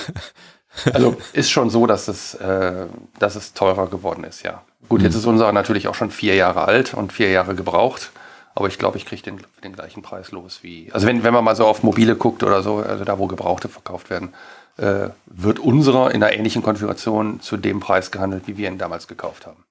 Also 0.92 1.16
ist 1.32 1.50
schon 1.50 1.70
so, 1.70 1.86
dass 1.86 2.08
es, 2.08 2.34
äh, 2.34 2.86
dass 3.18 3.36
es 3.36 3.54
teurer 3.54 3.86
geworden 3.88 4.24
ist, 4.24 4.42
ja. 4.42 4.62
Gut, 4.88 5.02
jetzt 5.02 5.14
mhm. 5.14 5.20
ist 5.20 5.26
unser 5.26 5.52
natürlich 5.52 5.88
auch 5.88 5.94
schon 5.94 6.10
vier 6.10 6.34
Jahre 6.34 6.66
alt 6.66 6.94
und 6.94 7.12
vier 7.12 7.30
Jahre 7.30 7.54
gebraucht. 7.54 8.10
Aber 8.54 8.68
ich 8.68 8.78
glaube, 8.78 8.98
ich 8.98 9.06
kriege 9.06 9.22
den, 9.22 9.40
den 9.64 9.72
gleichen 9.72 10.02
Preis 10.02 10.30
los 10.30 10.60
wie. 10.62 10.90
Also 10.92 11.06
wenn, 11.06 11.24
wenn 11.24 11.34
man 11.34 11.42
mal 11.42 11.56
so 11.56 11.66
auf 11.66 11.82
mobile 11.82 12.14
guckt 12.14 12.42
oder 12.42 12.62
so, 12.62 12.76
also 12.76 13.04
da 13.04 13.18
wo 13.18 13.26
Gebrauchte 13.26 13.68
verkauft 13.68 14.10
werden, 14.10 14.34
äh, 14.76 15.08
wird 15.26 15.58
unserer 15.58 16.12
in 16.12 16.22
einer 16.22 16.32
ähnlichen 16.32 16.62
Konfiguration 16.62 17.40
zu 17.40 17.56
dem 17.56 17.80
Preis 17.80 18.10
gehandelt, 18.10 18.46
wie 18.46 18.56
wir 18.56 18.68
ihn 18.68 18.78
damals 18.78 19.08
gekauft 19.08 19.46
haben. 19.46 19.64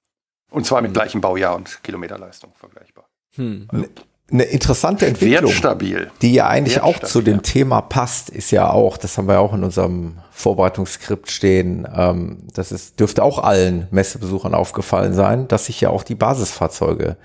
Und 0.50 0.66
zwar 0.66 0.82
mit 0.82 0.90
mhm. 0.90 0.94
gleichem 0.94 1.20
Baujahr 1.20 1.56
und 1.56 1.82
Kilometerleistung 1.82 2.52
vergleichbar. 2.58 3.04
Hm. 3.36 3.66
Also 3.68 3.86
Eine 4.32 4.44
interessante 4.44 5.06
Entwicklung, 5.06 5.50
Wertstabil. 5.50 6.10
die 6.22 6.32
ja 6.32 6.46
eigentlich 6.48 6.80
auch 6.80 6.94
Wertstabil, 6.94 7.10
zu 7.10 7.22
dem 7.22 7.42
Thema 7.42 7.82
passt, 7.82 8.30
ist 8.30 8.50
ja 8.50 8.70
auch, 8.70 8.96
das 8.96 9.18
haben 9.18 9.28
wir 9.28 9.38
auch 9.40 9.52
in 9.52 9.62
unserem 9.64 10.18
Vorbereitungsskript 10.32 11.30
stehen, 11.30 11.86
ähm, 11.94 12.38
das 12.54 12.72
ist, 12.72 12.98
dürfte 13.00 13.22
auch 13.22 13.38
allen 13.38 13.86
Messebesuchern 13.90 14.54
aufgefallen 14.54 15.12
sein, 15.12 15.46
dass 15.48 15.66
sich 15.66 15.80
ja 15.82 15.90
auch 15.90 16.02
die 16.02 16.14
Basisfahrzeuge 16.14 17.16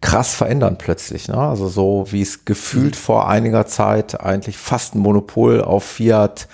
krass 0.00 0.32
verändern 0.34 0.78
plötzlich. 0.78 1.26
Ne? 1.26 1.36
Also 1.36 1.66
so 1.68 2.06
wie 2.10 2.22
es 2.22 2.44
gefühlt 2.44 2.94
vor 2.94 3.28
einiger 3.28 3.66
Zeit 3.66 4.20
eigentlich 4.20 4.56
fast 4.56 4.94
ein 4.94 5.00
Monopol 5.00 5.60
auf 5.60 5.82
Fiat, 5.82 6.46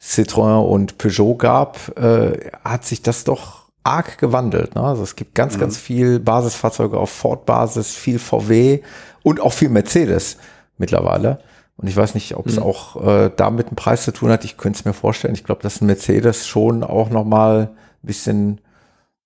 Citroën 0.00 0.64
und 0.64 0.96
Peugeot 0.98 1.34
gab, 1.36 1.98
äh, 1.98 2.50
hat 2.62 2.84
sich 2.84 3.02
das 3.02 3.24
doch 3.24 3.64
arg 3.82 4.18
gewandelt. 4.18 4.76
Ne? 4.76 4.82
Also 4.82 5.02
es 5.02 5.16
gibt 5.16 5.34
ganz, 5.34 5.56
Mhm. 5.56 5.60
ganz 5.60 5.76
viel 5.76 6.20
Basisfahrzeuge 6.20 6.96
auf 6.98 7.10
Ford-Basis, 7.10 7.96
viel 7.96 8.18
VW 8.20 8.80
und 9.24 9.40
auch 9.40 9.52
viel 9.52 9.68
Mercedes 9.70 10.36
mittlerweile. 10.78 11.40
Und 11.76 11.88
ich 11.88 11.96
weiß 11.96 12.14
nicht, 12.14 12.36
ob 12.36 12.46
es 12.46 12.56
Mhm. 12.56 12.62
auch 12.62 13.04
äh, 13.04 13.30
da 13.34 13.50
mit 13.50 13.68
dem 13.70 13.74
Preis 13.74 14.04
zu 14.04 14.12
tun 14.12 14.30
hat. 14.30 14.44
Ich 14.44 14.56
könnte 14.56 14.78
es 14.78 14.84
mir 14.84 14.92
vorstellen. 14.92 15.34
Ich 15.34 15.42
glaube, 15.42 15.62
dass 15.62 15.80
ein 15.80 15.86
Mercedes 15.86 16.46
schon 16.46 16.84
auch 16.84 17.10
noch 17.10 17.24
mal 17.24 17.70
ein 17.72 18.06
bisschen 18.06 18.60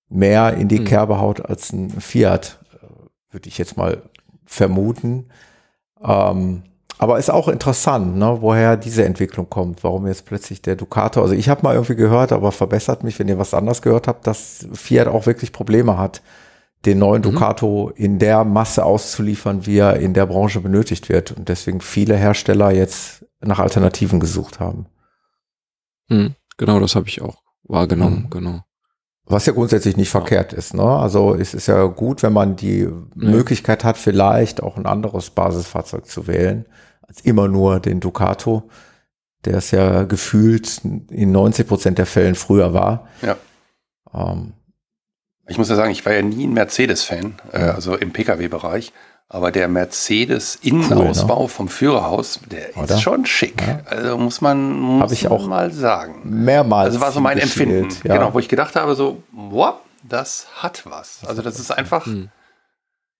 mehr 0.09 0.55
in 0.55 0.67
die 0.67 0.79
Mhm. 0.79 0.85
Kerbe 0.85 1.19
haut 1.21 1.45
als 1.45 1.71
ein 1.71 1.91
Fiat, 1.91 2.57
äh, 2.73 2.87
würde 3.33 3.47
ich 3.49 3.59
jetzt 3.59 3.77
mal 3.77 4.01
vermuten. 4.47 5.27
Ähm, 6.03 6.63
aber 6.97 7.19
ist 7.19 7.29
auch 7.29 7.47
interessant, 7.47 8.17
ne, 8.17 8.37
woher 8.41 8.75
diese 8.77 9.05
Entwicklung 9.05 9.49
kommt, 9.49 9.83
warum 9.83 10.07
jetzt 10.07 10.25
plötzlich 10.25 10.61
der 10.61 10.75
Ducato, 10.75 11.21
also 11.21 11.33
ich 11.33 11.47
habe 11.49 11.61
mal 11.63 11.75
irgendwie 11.75 11.95
gehört, 11.95 12.31
aber 12.31 12.51
verbessert 12.51 13.03
mich, 13.03 13.19
wenn 13.19 13.27
ihr 13.29 13.37
was 13.37 13.53
anderes 13.53 13.81
gehört 13.81 14.07
habt, 14.07 14.25
dass 14.27 14.65
Fiat 14.73 15.07
auch 15.07 15.25
wirklich 15.27 15.53
Probleme 15.53 15.97
hat, 15.97 16.21
den 16.85 16.99
neuen 16.99 17.21
Ducato 17.21 17.89
in 17.95 18.19
der 18.19 18.45
Masse 18.45 18.85
auszuliefern, 18.85 19.65
wie 19.65 19.77
er 19.77 19.97
in 19.97 20.13
der 20.13 20.25
Branche 20.25 20.61
benötigt 20.61 21.09
wird 21.09 21.31
und 21.31 21.49
deswegen 21.49 21.81
viele 21.81 22.15
Hersteller 22.15 22.71
jetzt 22.71 23.25
nach 23.41 23.59
Alternativen 23.59 24.19
gesucht 24.19 24.59
haben. 24.59 24.85
Hm, 26.07 26.35
genau, 26.57 26.79
das 26.79 26.95
habe 26.95 27.07
ich 27.07 27.21
auch 27.21 27.43
wahrgenommen, 27.63 28.27
genau. 28.29 28.63
Was 29.25 29.45
ja 29.45 29.53
grundsätzlich 29.53 29.95
nicht 29.95 30.09
verkehrt 30.09 30.53
ist. 30.53 30.73
Ne? 30.73 30.83
Also 30.83 31.35
es 31.35 31.53
ist 31.53 31.67
ja 31.67 31.85
gut, 31.85 32.23
wenn 32.23 32.33
man 32.33 32.55
die 32.55 32.89
Möglichkeit 33.13 33.83
hat, 33.83 33.97
vielleicht 33.97 34.63
auch 34.63 34.75
ein 34.75 34.87
anderes 34.87 35.29
Basisfahrzeug 35.29 36.07
zu 36.07 36.25
wählen, 36.25 36.65
als 37.01 37.21
immer 37.21 37.47
nur 37.47 37.79
den 37.79 37.99
Ducato, 37.99 38.69
der 39.45 39.57
es 39.57 39.69
ja 39.69 40.03
gefühlt 40.03 40.81
in 40.83 41.31
90 41.31 41.67
Prozent 41.67 41.97
der 41.99 42.07
Fällen 42.07 42.33
früher 42.33 42.73
war. 42.73 43.07
Ja. 43.21 43.37
Ähm, 44.13 44.53
Ich 45.49 45.57
muss 45.57 45.69
ja 45.69 45.75
sagen, 45.75 45.91
ich 45.91 46.05
war 46.05 46.13
ja 46.13 46.21
nie 46.21 46.45
ein 46.47 46.53
Mercedes-Fan, 46.53 47.35
äh, 47.51 47.57
also 47.59 47.95
im 47.95 48.11
Pkw-Bereich. 48.13 48.93
Aber 49.31 49.51
der 49.51 49.67
Mercedes-Innenausbau 49.67 51.35
Cool, 51.37 51.43
ne? 51.43 51.49
vom 51.49 51.67
Führerhaus, 51.67 52.39
der 52.49 52.75
Oder? 52.75 52.95
ist 52.95 53.01
schon 53.01 53.25
schick. 53.27 53.61
Also 53.85 54.17
muss 54.17 54.41
man, 54.41 54.71
muss 54.71 55.11
ich 55.11 55.27
auch 55.27 55.45
mal 55.45 55.71
sagen. 55.71 56.21
mehrmals. 56.23 56.87
Also 56.87 57.01
war 57.01 57.11
so 57.11 57.19
mein 57.19 57.37
Empfinden. 57.37 57.89
ja. 58.03 58.15
Genau, 58.15 58.33
wo 58.33 58.39
ich 58.39 58.47
gedacht 58.47 58.75
habe, 58.75 58.95
so, 58.95 59.21
wow, 59.31 59.75
das 60.01 60.47
hat 60.55 60.81
was. 60.85 61.19
Also 61.27 61.43
das 61.43 61.59
ist 61.59 61.69
einfach, 61.71 62.07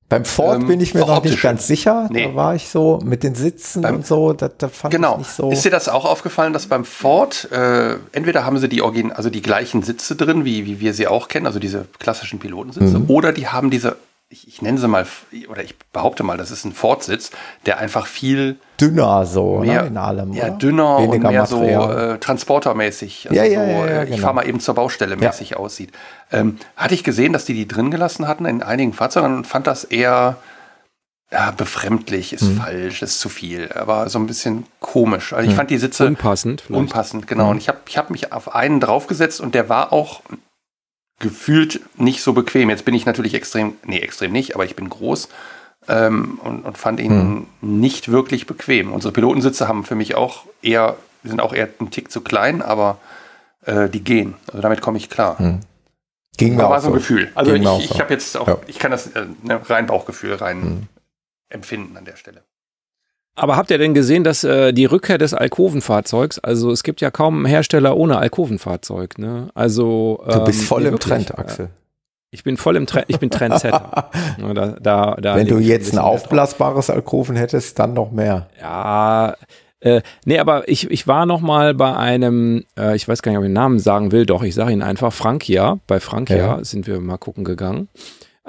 Beim 0.09 0.25
Ford 0.25 0.61
Ähm, 0.61 0.67
bin 0.67 0.79
ich 0.81 0.95
mir 0.95 1.03
auch 1.03 1.07
noch 1.07 1.23
nicht 1.23 1.39
ganz 1.41 1.67
sicher. 1.67 2.09
Nee. 2.11 2.25
Da 2.29 2.35
war 2.35 2.55
ich 2.55 2.67
so 2.69 2.99
mit 3.03 3.21
den 3.21 3.35
Sitzen 3.35 3.83
Beim- 3.83 3.97
und 3.97 4.07
so, 4.07 4.33
da, 4.33 4.49
da 4.49 4.67
fand 4.67 4.91
Genau. 4.93 5.11
ich 5.13 5.17
nicht 5.19 5.31
so. 5.35 5.51
Ist 5.51 5.63
dir 5.63 5.69
das 5.69 5.87
auch 5.87 6.03
aufgefallen, 6.05 6.51
dass 6.51 6.65
beim 6.65 6.83
Ford 6.83 7.47
äh, 7.51 7.93
entweder 8.11 8.43
haben 8.43 8.57
sie 8.57 8.67
die 8.69 8.81
Origin, 8.81 9.11
also 9.11 9.29
die 9.29 9.43
gleichen 9.43 9.83
Sitze 9.83 10.15
drin, 10.15 10.45
wie, 10.45 10.65
wie 10.65 10.79
wir 10.79 10.95
sie 10.95 11.07
auch 11.07 11.27
kennen, 11.27 11.45
also 11.45 11.59
diese 11.59 11.85
klassischen 11.99 12.39
Pilotensitze, 12.39 12.97
Mhm. 12.99 13.05
oder 13.09 13.31
die 13.33 13.47
haben 13.49 13.69
diese, 13.69 13.97
ich, 14.31 14.47
ich 14.47 14.61
nenne 14.61 14.77
sie 14.77 14.87
mal, 14.87 15.07
oder 15.49 15.63
ich 15.63 15.75
behaupte 15.91 16.21
mal, 16.23 16.37
das 16.37 16.51
ist 16.51 16.63
ein 16.63 16.71
Ford-Sitz, 16.71 17.31
der 17.65 17.79
einfach 17.79 18.05
viel 18.05 18.57
dünner 18.79 19.25
so 19.25 19.57
mehr, 19.59 19.81
ne, 19.81 19.87
in 19.87 19.97
allem. 19.97 20.33
ja, 20.33 20.45
oder? 20.45 20.57
dünner 20.57 20.97
und 20.97 21.11
Weniger 21.13 21.31
mehr 21.31 21.41
Material. 21.41 21.91
so 21.91 21.97
äh, 22.13 22.17
transportermäßig, 22.19 23.27
also 23.29 23.35
Ja, 23.35 23.43
ja, 23.47 23.59
so, 23.59 23.65
ja, 23.65 23.77
ja, 23.77 23.85
äh, 23.85 24.03
ich 24.03 24.09
genau. 24.11 24.21
fahre 24.21 24.35
mal 24.35 24.47
eben 24.47 24.59
zur 24.59 24.75
Baustelle 24.75 25.15
mäßig 25.17 25.57
aussieht. 25.57 25.91
Ähm, 26.31 26.57
hatte 26.75 26.93
ich 26.93 27.03
gesehen, 27.03 27.33
dass 27.33 27.45
die 27.45 27.53
die 27.55 27.67
drin 27.67 27.89
gelassen 27.89 28.27
hatten 28.27 28.45
in 28.45 28.61
einigen 28.61 28.93
Fahrzeugen 28.93 29.35
und 29.35 29.47
fand 29.47 29.65
das 29.65 29.83
eher 29.83 30.37
ja, 31.31 31.51
befremdlich, 31.51 32.33
ist 32.33 32.41
Mhm. 32.43 32.57
falsch, 32.57 33.01
ist 33.03 33.19
zu 33.19 33.29
viel, 33.29 33.71
aber 33.73 34.09
so 34.09 34.17
ein 34.19 34.25
bisschen 34.27 34.65
komisch. 34.79 35.31
Also 35.33 35.45
ich 35.47 35.53
Mhm. 35.53 35.57
fand 35.57 35.69
die 35.71 35.77
Sitze 35.77 36.05
Unpassend 36.07 36.61
vielleicht. 36.61 36.79
unpassend, 36.79 37.27
genau. 37.27 37.45
Mhm. 37.45 37.49
Und 37.51 37.57
ich 37.57 37.67
habe 37.67 37.79
ich 37.87 37.97
hab 37.97 38.09
mich 38.11 38.31
auf 38.33 38.53
einen 38.55 38.79
draufgesetzt 38.79 39.39
und 39.41 39.53
der 39.55 39.69
war 39.69 39.91
auch 39.93 40.21
gefühlt 41.19 41.81
nicht 41.97 42.21
so 42.23 42.33
bequem. 42.33 42.69
Jetzt 42.69 42.85
bin 42.85 42.93
ich 42.95 43.05
natürlich 43.05 43.33
extrem, 43.33 43.75
nee, 43.85 43.99
extrem 43.99 44.31
nicht, 44.31 44.55
aber 44.55 44.65
ich 44.65 44.75
bin 44.75 44.89
groß 44.89 45.29
ähm, 45.87 46.39
und, 46.43 46.63
und 46.63 46.77
fand 46.77 46.99
ihn 46.99 47.47
nicht 47.61 48.09
wirklich 48.11 48.47
bequem. 48.47 48.91
Unsere 48.93 49.13
Pilotensitze 49.13 49.67
haben 49.67 49.83
für 49.83 49.95
mich 49.95 50.15
auch 50.15 50.45
eher, 50.61 50.95
sind 51.23 51.41
auch 51.41 51.53
eher 51.53 51.69
einen 51.79 51.91
Tick 51.91 52.11
zu 52.11 52.21
klein, 52.21 52.61
aber 52.61 52.97
äh, 53.65 53.89
die 53.89 54.03
gehen. 54.03 54.35
Also 54.47 54.61
damit 54.61 54.81
komme 54.81 54.97
ich 54.97 55.09
klar. 55.09 55.37
Hm. 55.39 55.59
Ging 56.37 56.55
mir 56.55 56.63
Aber 56.63 56.75
war 56.75 56.81
so 56.81 56.87
ein 56.87 56.93
Gefühl. 56.93 57.29
Also 57.35 57.51
Ging 57.51 57.63
ich, 57.63 57.79
ich 57.85 57.89
so. 57.89 57.99
habe 57.99 58.13
jetzt 58.13 58.37
auch, 58.37 58.47
Ja. 58.47 58.57
ich 58.67 58.79
kann 58.79 58.91
das 58.91 59.07
äh, 59.07 59.25
ne, 59.43 59.59
rein 59.69 59.87
Bauchgefühl 59.87 60.35
rein 60.35 60.61
Hm. 60.61 60.87
empfinden 61.49 61.97
an 61.97 62.05
der 62.05 62.15
Stelle. 62.15 62.43
Aber 63.35 63.55
habt 63.55 63.71
ihr 63.71 63.77
denn 63.77 63.93
gesehen, 63.93 64.23
dass 64.23 64.43
äh, 64.43 64.73
die 64.73 64.85
Rückkehr 64.85 65.17
des 65.17 65.33
Alkovenfahrzeugs, 65.33 66.39
also 66.39 66.71
es 66.71 66.83
gibt 66.83 66.99
ja 67.01 67.09
kaum 67.09 67.37
einen 67.37 67.45
Hersteller 67.45 67.95
ohne 67.95 68.17
Alkovenfahrzeug, 68.17 69.17
ne? 69.17 69.49
Also 69.53 70.21
Du 70.29 70.43
bist 70.43 70.61
ähm, 70.61 70.65
voll 70.67 70.85
im 70.85 70.91
wirklich, 70.91 71.09
Trend, 71.27 71.37
Axel. 71.39 71.69
Ich 72.31 72.43
bin 72.43 72.57
voll 72.57 72.75
im 72.75 72.85
Trend, 72.85 73.05
ich 73.07 73.17
bin 73.19 73.29
Trendsetter. 73.31 74.09
Ja, 74.39 74.53
da, 74.53 74.67
da, 74.79 75.15
da 75.19 75.35
Wenn 75.35 75.47
du 75.47 75.57
jetzt 75.57 75.93
ein 75.93 75.97
drauf. 75.97 76.23
aufblasbares 76.23 76.89
Alkoven 76.89 77.35
hättest, 77.37 77.79
dann 77.79 77.93
noch 77.93 78.11
mehr. 78.11 78.49
Ja, 78.61 79.35
äh, 79.79 80.01
nee, 80.25 80.37
aber 80.37 80.67
ich, 80.67 80.91
ich 80.91 81.07
war 81.07 81.25
noch 81.25 81.39
mal 81.39 81.73
bei 81.73 81.95
einem, 81.95 82.65
äh, 82.77 82.95
ich 82.97 83.07
weiß 83.07 83.21
gar 83.21 83.31
nicht, 83.31 83.37
ob 83.39 83.45
ich 83.45 83.47
den 83.47 83.53
Namen 83.53 83.79
sagen 83.79 84.11
will, 84.11 84.25
doch, 84.25 84.43
ich 84.43 84.53
sage 84.53 84.73
ihn 84.73 84.81
einfach, 84.83 85.13
Frankia. 85.13 85.79
Bei 85.87 85.99
Frankia 86.01 86.35
Ja. 86.37 86.63
sind 86.63 86.85
wir 86.85 86.99
mal 86.99 87.17
gucken 87.17 87.45
gegangen. 87.45 87.87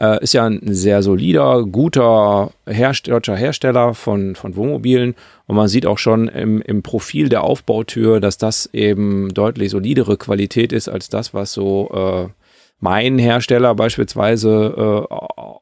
Äh, 0.00 0.22
ist 0.22 0.32
ja 0.32 0.46
ein 0.46 0.60
sehr 0.64 1.02
solider, 1.02 1.64
guter 1.64 2.52
Herst 2.66 3.08
deutscher 3.08 3.36
Hersteller 3.36 3.94
von, 3.94 4.34
von 4.34 4.56
Wohnmobilen. 4.56 5.14
Und 5.46 5.56
man 5.56 5.68
sieht 5.68 5.84
auch 5.84 5.98
schon 5.98 6.28
im, 6.28 6.62
im 6.62 6.82
Profil 6.82 7.28
der 7.28 7.44
Aufbautür, 7.44 8.18
dass 8.18 8.38
das 8.38 8.70
eben 8.72 9.34
deutlich 9.34 9.70
solidere 9.70 10.16
Qualität 10.16 10.72
ist 10.72 10.88
als 10.88 11.10
das, 11.10 11.34
was 11.34 11.52
so 11.52 11.90
äh, 11.92 12.32
mein 12.78 13.18
Hersteller 13.18 13.74
beispielsweise 13.74 15.06
äh, 15.10 15.14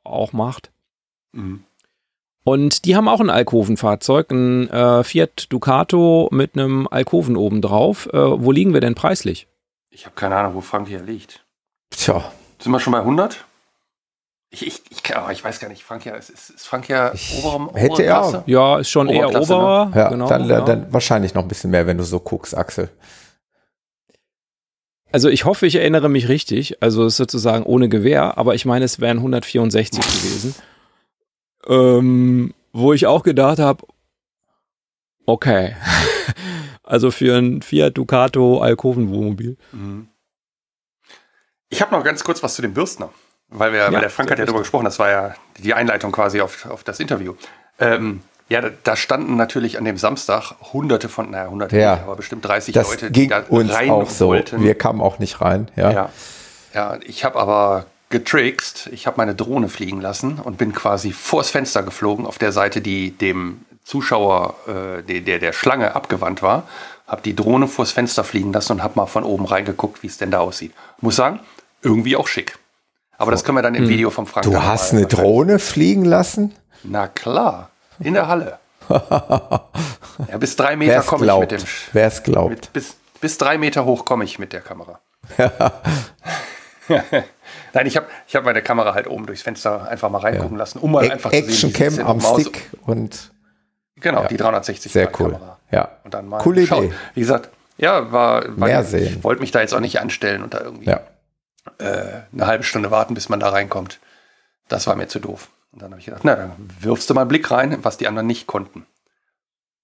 auch 0.05 0.33
macht. 0.33 0.71
Mhm. 1.33 1.65
Und 2.45 2.85
die 2.85 2.97
haben 2.97 3.09
auch 3.09 3.21
ein 3.21 3.31
Alkovenfahrzeug, 3.31 4.31
ein 4.31 4.71
äh, 4.71 5.05
Fiat 5.05 5.53
Ducato 5.53 6.29
mit 6.31 6.57
einem 6.57 6.87
Alkoven 6.89 7.37
obendrauf. 7.37 8.07
Äh, 8.13 8.17
wo 8.17 8.53
liegen 8.53 8.73
wir 8.73 8.81
denn 8.81 8.95
preislich? 8.95 9.49
Ich 9.91 10.07
habe 10.07 10.15
keine 10.15 10.37
Ahnung, 10.37 10.55
wo 10.55 10.61
Frank 10.61 10.87
hier 10.87 11.03
liegt. 11.03 11.45
Tja, 11.91 12.31
Sind 12.61 12.71
wir 12.71 12.81
schon 12.81 12.93
bei 12.93 13.01
100? 13.01 13.45
Ich, 14.51 14.67
ich, 14.67 14.83
ich, 14.89 15.17
aber 15.17 15.31
ich 15.33 15.45
weiß 15.45 15.61
gar 15.61 15.69
nicht, 15.69 15.85
Frank 15.85 16.07
ja, 16.07 16.15
ist, 16.15 16.31
ist 16.31 16.51
ist 16.51 16.67
Frank 16.67 16.89
ja 16.89 17.13
obere, 17.43 17.79
hätte 17.79 18.03
er 18.03 18.21
Klasse? 18.21 18.43
Ja, 18.47 18.79
ist 18.79 18.89
schon 18.89 19.09
eher 19.09 19.31
ne? 19.31 19.41
oberer. 19.41 19.93
ja, 19.95 20.09
genau, 20.09 20.29
dann, 20.29 20.49
ja. 20.49 20.61
dann 20.63 20.91
wahrscheinlich 20.93 21.35
noch 21.35 21.43
ein 21.43 21.49
bisschen 21.49 21.71
mehr, 21.71 21.87
wenn 21.87 21.99
du 21.99 22.05
so 22.05 22.19
guckst, 22.19 22.57
Axel. 22.57 22.89
Also 25.13 25.29
ich 25.29 25.45
hoffe, 25.45 25.67
ich 25.67 25.77
erinnere 25.77 26.09
mich 26.09 26.29
richtig. 26.29 26.83
Also 26.83 27.05
es 27.05 27.15
ist 27.15 27.17
sozusagen 27.19 27.65
ohne 27.65 27.89
Gewehr, 27.89 28.39
aber 28.39 28.55
ich 28.55 28.65
meine, 28.65 28.85
es 28.85 29.01
wären 29.01 29.19
164 29.19 30.01
gewesen. 30.01 30.55
Ähm, 31.67 32.55
wo 32.73 32.93
ich 32.93 33.07
auch 33.07 33.23
gedacht 33.23 33.59
habe, 33.59 33.87
okay. 35.27 35.77
also 36.83 37.11
für 37.11 37.37
ein 37.37 37.63
Fiat 37.63 37.97
Ducato 37.99 38.61
Alkoven 38.61 39.11
Wohnmobil. 39.11 39.57
Mhm. 39.73 40.09
Ich 41.71 41.83
habe 41.83 41.95
noch 41.95 42.05
ganz 42.05 42.25
kurz 42.25 42.43
was 42.43 42.55
zu 42.55 42.63
dem 42.63 42.73
Bürstner, 42.73 43.11
weil, 43.51 43.73
wir, 43.73 43.81
Ja, 43.81 43.93
weil 43.93 44.01
der 44.01 44.11
Frank 44.11 44.31
hat 44.31 44.39
ja 44.39 44.45
darüber 44.45 44.61
gesprochen, 44.61 44.85
das 44.85 44.99
war 44.99 45.11
ja 45.11 45.35
die 45.59 45.75
Einleitung 45.75 46.13
quasi 46.13 46.41
auf, 46.41 46.67
auf 46.67 46.85
das 46.85 47.01
Interview. 47.01 47.35
Ähm, 47.79 48.21
ja, 48.49 48.61
da, 48.63 48.71
da 48.83 48.97
standen 48.97 49.37
natürlich 49.37 49.79
an 49.79 49.85
dem 49.85 49.99
Samstag 49.99 50.53
hunderte 50.73 51.09
von, 51.09 51.31
naja, 51.31 51.51
hunderte 51.51 51.79
Ja. 51.79 51.95
nicht, 51.95 52.05
aber 52.05 52.17
bestimmt 52.17 52.45
30 52.47 52.75
Das 52.75 52.91
Leute, 52.91 53.11
die 53.11 53.29
da 53.29 53.45
uns 53.49 53.73
rein 53.73 53.91
auch 53.91 54.09
so. 54.09 54.29
wollten. 54.29 54.63
Wir 54.63 54.75
kamen 54.75 55.01
auch 55.01 55.19
nicht 55.19 55.41
rein. 55.41 55.71
Ja. 55.77 55.91
Ja, 55.91 56.11
ja 56.75 56.99
ich 57.05 57.25
habe 57.25 57.39
aber 57.39 57.87
getrickst. 58.11 58.89
Ich 58.93 59.07
habe 59.07 59.19
meine 59.19 59.35
Drohne 59.35 59.69
fliegen 59.69 60.01
lassen 60.01 60.39
und 60.43 60.57
bin 60.57 60.73
quasi 60.73 61.13
vors 61.13 61.51
Fenster 61.51 61.83
geflogen, 61.83 62.27
auf 62.27 62.39
der 62.39 62.53
Seite, 62.53 62.81
die 62.81 63.11
dem 63.11 63.65
Zuschauer, 63.85 64.55
äh, 64.67 65.03
der, 65.03 65.21
der 65.21 65.39
der 65.39 65.53
Schlange 65.53 65.95
abgewandt 65.95 66.43
war. 66.43 66.65
Habe 67.07 67.23
die 67.23 67.35
Drohne 67.37 67.69
vors 67.69 67.93
Fenster 67.93 68.25
fliegen 68.25 68.53
lassen 68.53 68.73
und 68.73 68.83
habe 68.83 68.95
mal 68.97 69.07
von 69.07 69.25
oben 69.25 69.45
reingeguckt, 69.45 70.03
wie 70.03 70.07
es 70.07 70.19
denn 70.19 70.31
da 70.31 70.41
aussieht. 70.41 70.73
Muss 71.01 71.17
sagen, 71.17 71.41
irgendwie 71.83 72.17
auch 72.17 72.29
schick. 72.29 72.59
Aber 73.19 73.31
das 73.33 73.45
können 73.45 73.59
wir 73.59 73.63
dann 73.63 73.75
im 73.75 73.83
Hm. 73.85 73.89
Video 73.91 74.11
vom 74.11 74.27
Frank 74.27 74.45
Du 74.47 74.63
hast 74.63 74.93
eine 74.93 75.07
Drohne 75.07 75.59
fliegen 75.59 76.05
lassen? 76.05 76.55
Na 76.85 77.09
klar, 77.09 77.71
in 78.01 78.15
der 78.15 78.29
Halle. 78.29 78.59
ja, 78.89 80.37
bis 80.39 80.57
drei 80.57 80.77
Meter 80.77 81.03
komme 81.03 81.27
ich 81.27 81.39
mit 81.41 81.51
dem. 81.51 81.63
Wer's 81.93 82.23
glaubt. 82.23 82.51
Mit, 82.51 82.73
bis, 82.73 82.97
bis 83.21 83.37
drei 83.37 83.59
Meter 83.59 83.85
hoch 83.85 84.05
komme 84.07 84.25
ich 84.25 84.39
mit 84.39 84.53
der 84.55 84.61
Kamera. 84.63 85.01
Nein, 86.89 87.87
ich 87.87 87.97
habe 87.97 88.07
ich 88.27 88.35
hab 88.35 88.45
meine 88.45 88.63
Kamera 88.63 88.95
halt 88.95 89.07
oben 89.09 89.27
durchs 89.27 89.43
Fenster 89.43 89.87
einfach 89.89 90.09
mal 90.11 90.19
reingucken 90.19 90.53
Ja. 90.53 90.59
lassen, 90.59 90.79
um 90.79 90.93
mal 90.93 91.07
A- 91.09 91.13
einfach 91.13 91.31
zu 91.31 91.37
sehen, 91.37 91.49
Action 91.49 91.71
wie 91.71 91.75
sieht's 91.77 91.97
Cam 91.97 92.07
am 92.07 92.17
oben 92.17 92.25
aus. 92.27 92.41
Stick 92.41 92.71
und 92.87 93.31
Genau, 93.97 94.23
Ja. 94.23 94.29
die 94.29 94.37
360 94.37 94.93
Sehr 94.93 95.07
Grad 95.07 95.21
cool. 95.21 95.33
Kamera. 95.33 95.59
Ja. 95.73 95.89
Und 96.05 96.15
dann 96.15 96.29
mal 96.29 96.39
Coole 96.39 96.65
schauen. 96.67 96.85
Idee. 96.85 96.95
Wie 97.15 97.21
gesagt, 97.21 97.51
ja, 97.79 98.11
war, 98.13 98.45
war 98.59 98.69
Mehr 98.69 98.81
ich 98.83 98.87
sehen. 98.87 99.25
wollte 99.25 99.41
mich 99.41 99.51
da 99.51 99.61
jetzt 99.61 99.75
auch 99.75 99.81
nicht 99.81 100.01
anstellen 100.01 100.43
und 100.45 100.55
da 100.55 100.61
irgendwie 100.61 100.87
Ja. 100.89 101.01
Äh, 101.79 102.23
eine 102.33 102.47
halbe 102.47 102.65
Stunde 102.65 102.91
warten, 102.91 103.15
bis 103.15 103.29
man 103.29 103.41
da 103.41 103.51
reinkommt. 103.51 104.01
Das 104.69 104.87
war 104.87 104.97
mir 104.97 105.09
zu 105.09 105.19
doof. 105.19 105.51
Und 105.73 105.83
dann 105.83 105.91
habe 105.91 106.01
ich 106.01 106.07
gedacht, 106.07 106.23
na, 106.25 106.35
dann 106.37 106.53
wirfst 106.81 107.09
du 107.09 107.15
mal 107.15 107.23
einen 107.23 107.29
Blick 107.29 107.51
rein, 107.51 107.79
was 107.83 107.99
die 107.99 108.09
anderen 108.09 108.27
nicht 108.27 108.47
konnten. 108.47 108.87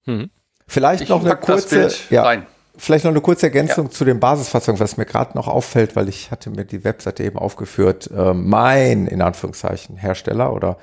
Hm. 0.04 0.30
Vielleicht 0.66 1.02
Ich 1.02 1.08
noch 1.10 1.24
eine 1.24 1.36
kurze, 1.36 1.90
ja, 2.10 2.22
rein. 2.22 2.46
vielleicht 2.76 3.04
noch 3.04 3.10
eine 3.12 3.20
kurze 3.20 3.46
Ergänzung 3.46 3.90
zu 3.90 4.04
den 4.04 4.18
Basisfahrzeugen, 4.18 4.80
was 4.80 4.96
mir 4.96 5.04
gerade 5.04 5.36
noch 5.36 5.46
auffällt, 5.46 5.94
weil 5.94 6.08
ich 6.08 6.30
hatte 6.30 6.50
mir 6.50 6.64
die 6.64 6.84
Webseite 6.84 7.22
eben 7.22 7.38
aufgeführt. 7.38 8.10
Äh, 8.10 8.32
mein, 8.34 9.06
in 9.06 9.20
Anführungszeichen, 9.20 9.96
Hersteller 9.96 10.52
oder 10.52 10.78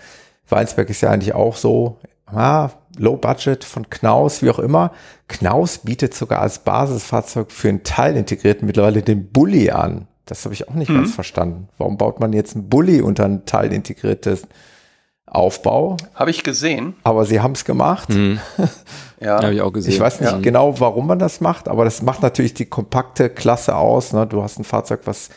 Weinsberg 0.50 0.90
ist 0.90 1.02
ja 1.02 1.10
eigentlich 1.10 1.34
auch 1.34 1.56
so, 1.56 2.00
ah, 2.28 2.70
Low 2.98 3.16
Budget 3.18 3.64
von 3.64 3.90
Knaus, 3.90 4.42
wie 4.42 4.50
auch 4.50 4.60
immer. 4.60 4.92
Knaus 5.28 5.80
bietet 5.80 6.14
sogar 6.14 6.42
als 6.42 6.60
Basisfahrzeug 6.60 7.52
für 7.52 7.70
einen 7.70 7.84
Teil 7.84 8.18
integrierten 8.18 8.66
mittlerweile 8.66 9.02
den 9.02 9.32
Bulli 9.32 9.72
an. 9.72 10.08
Das 10.32 10.46
habe 10.46 10.54
ich 10.54 10.68
auch 10.70 10.74
nicht 10.74 10.90
Mhm. 10.90 10.96
ganz 10.96 11.14
verstanden. 11.14 11.68
Warum 11.78 11.98
baut 11.98 12.20
man 12.20 12.32
jetzt 12.34 12.56
einen 12.56 12.70
Bulli 12.70 13.02
unter 13.02 13.26
ein 13.26 13.46
Teil 13.46 13.72
integriertes 13.74 14.44
Aufbau? 15.26 15.98
Habe 16.16 16.32
ich 16.32 16.44
gesehen. 16.44 16.96
Aber 17.04 17.26
sie 17.26 17.40
haben 17.42 17.54
es 17.54 17.66
gemacht. 17.66 18.10
Ja. 19.24 19.36
Habe 19.40 19.54
ich 19.54 19.62
auch 19.62 19.72
gesehen. 19.72 19.94
Ich 19.94 20.00
weiß 20.00 20.20
nicht 20.20 20.32
Ja. 20.32 20.40
genau, 20.40 20.80
warum 20.80 21.06
man 21.06 21.20
das 21.20 21.42
macht, 21.42 21.68
aber 21.68 21.86
das 21.86 22.02
macht 22.02 22.24
natürlich 22.24 22.56
die 22.56 22.66
kompakte 22.66 23.30
Klasse 23.30 23.76
aus. 23.76 24.14
Ne? 24.14 24.26
Du 24.26 24.42
hast 24.42 24.58
ein 24.58 24.64
Fahrzeug, 24.64 25.02
was 25.06 25.30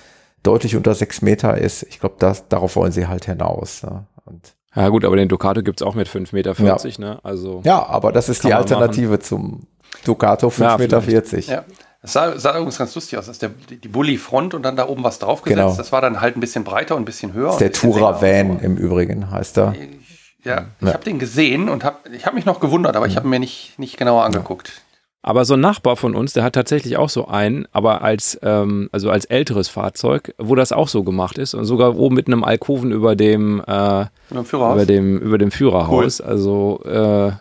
deutlich 0.42 0.74
unter 0.74 0.94
sechs 0.94 1.20
Meter 1.20 1.58
ist. 1.58 1.82
Ich 1.82 2.00
glaube, 2.00 2.14
das, 2.18 2.48
darauf 2.48 2.76
wollen 2.76 2.92
sie 2.92 3.06
halt 3.08 3.26
hinaus. 3.26 3.82
Ne? 3.82 4.06
Und, 4.24 4.54
Ja 4.74 4.88
gut, 4.88 5.04
aber 5.04 5.16
den 5.16 5.28
Ducato 5.28 5.62
gibt's 5.62 5.82
auch 5.82 5.94
mit 5.94 6.08
5,40 6.08 6.32
Meter, 6.34 6.54
ne? 6.98 7.18
Also 7.22 7.60
ja, 7.64 7.84
aber 7.84 8.10
das 8.10 8.30
ist 8.30 8.42
die 8.44 8.54
Alternative 8.54 9.18
zum 9.18 9.66
Ducato 10.06 10.46
Ja, 10.56 10.76
5,40 10.76 10.78
Meter. 10.78 11.02
40. 11.02 11.46
Ja. 11.48 11.64
Es 12.04 12.12
sah, 12.12 12.38
sah 12.38 12.50
übrigens 12.50 12.76
ganz 12.76 12.94
lustig 12.94 13.18
aus. 13.18 13.24
Das 13.26 13.36
ist 13.36 13.42
der, 13.42 13.50
die 13.70 13.88
Bulli-Front 13.88 14.52
und 14.52 14.62
dann 14.62 14.76
da 14.76 14.86
oben 14.86 15.02
was 15.02 15.18
draufgesetzt. 15.18 15.58
Genau. 15.58 15.74
Das 15.74 15.90
war 15.90 16.02
dann 16.02 16.20
halt 16.20 16.36
ein 16.36 16.40
bisschen 16.40 16.62
breiter 16.62 16.96
und 16.96 17.02
ein 17.02 17.06
bisschen 17.06 17.32
höher. 17.32 17.46
Das 17.46 17.54
ist 17.54 17.60
der 17.60 17.68
ein 17.68 17.72
bisschen 17.72 17.92
Tourer 17.92 18.20
länger. 18.20 18.50
Van 18.50 18.60
im 18.60 18.76
Übrigen, 18.76 19.30
heißt 19.30 19.56
er. 19.56 19.74
Ja, 20.44 20.66
ich 20.82 20.88
habe 20.88 21.02
den 21.02 21.18
gesehen 21.18 21.70
und 21.70 21.82
hab, 21.82 22.06
ich 22.12 22.26
habe 22.26 22.36
mich 22.36 22.44
noch 22.44 22.60
gewundert, 22.60 22.94
aber 22.94 23.06
ich 23.06 23.16
habe 23.16 23.26
mir 23.26 23.38
nicht, 23.38 23.78
nicht 23.78 23.96
genauer 23.96 24.24
angeguckt. 24.24 24.82
Aber 25.26 25.46
so 25.46 25.54
ein 25.54 25.60
Nachbar 25.60 25.96
von 25.96 26.14
uns, 26.14 26.34
der 26.34 26.42
hat 26.42 26.52
tatsächlich 26.52 26.98
auch 26.98 27.08
so 27.08 27.26
einen, 27.28 27.66
aber 27.72 28.02
als, 28.02 28.38
ähm, 28.42 28.90
also 28.92 29.08
als 29.08 29.24
älteres 29.24 29.68
Fahrzeug, 29.70 30.34
wo 30.36 30.54
das 30.54 30.70
auch 30.70 30.88
so 30.88 31.02
gemacht 31.02 31.38
ist 31.38 31.54
und 31.54 31.64
sogar 31.64 31.96
oben 31.96 32.14
mit 32.14 32.26
einem 32.26 32.44
Alkoven 32.44 32.92
über 32.92 33.16
dem, 33.16 33.60
äh, 33.66 34.00
Über 34.02 34.08
dem 34.30 34.44
Führerhaus? 34.44 34.74
über 34.76 34.84
dem, 34.84 35.16
über 35.16 35.38
dem 35.38 35.50
Führerhaus. 35.50 36.20
Also 36.20 36.82
äh, 36.84 37.32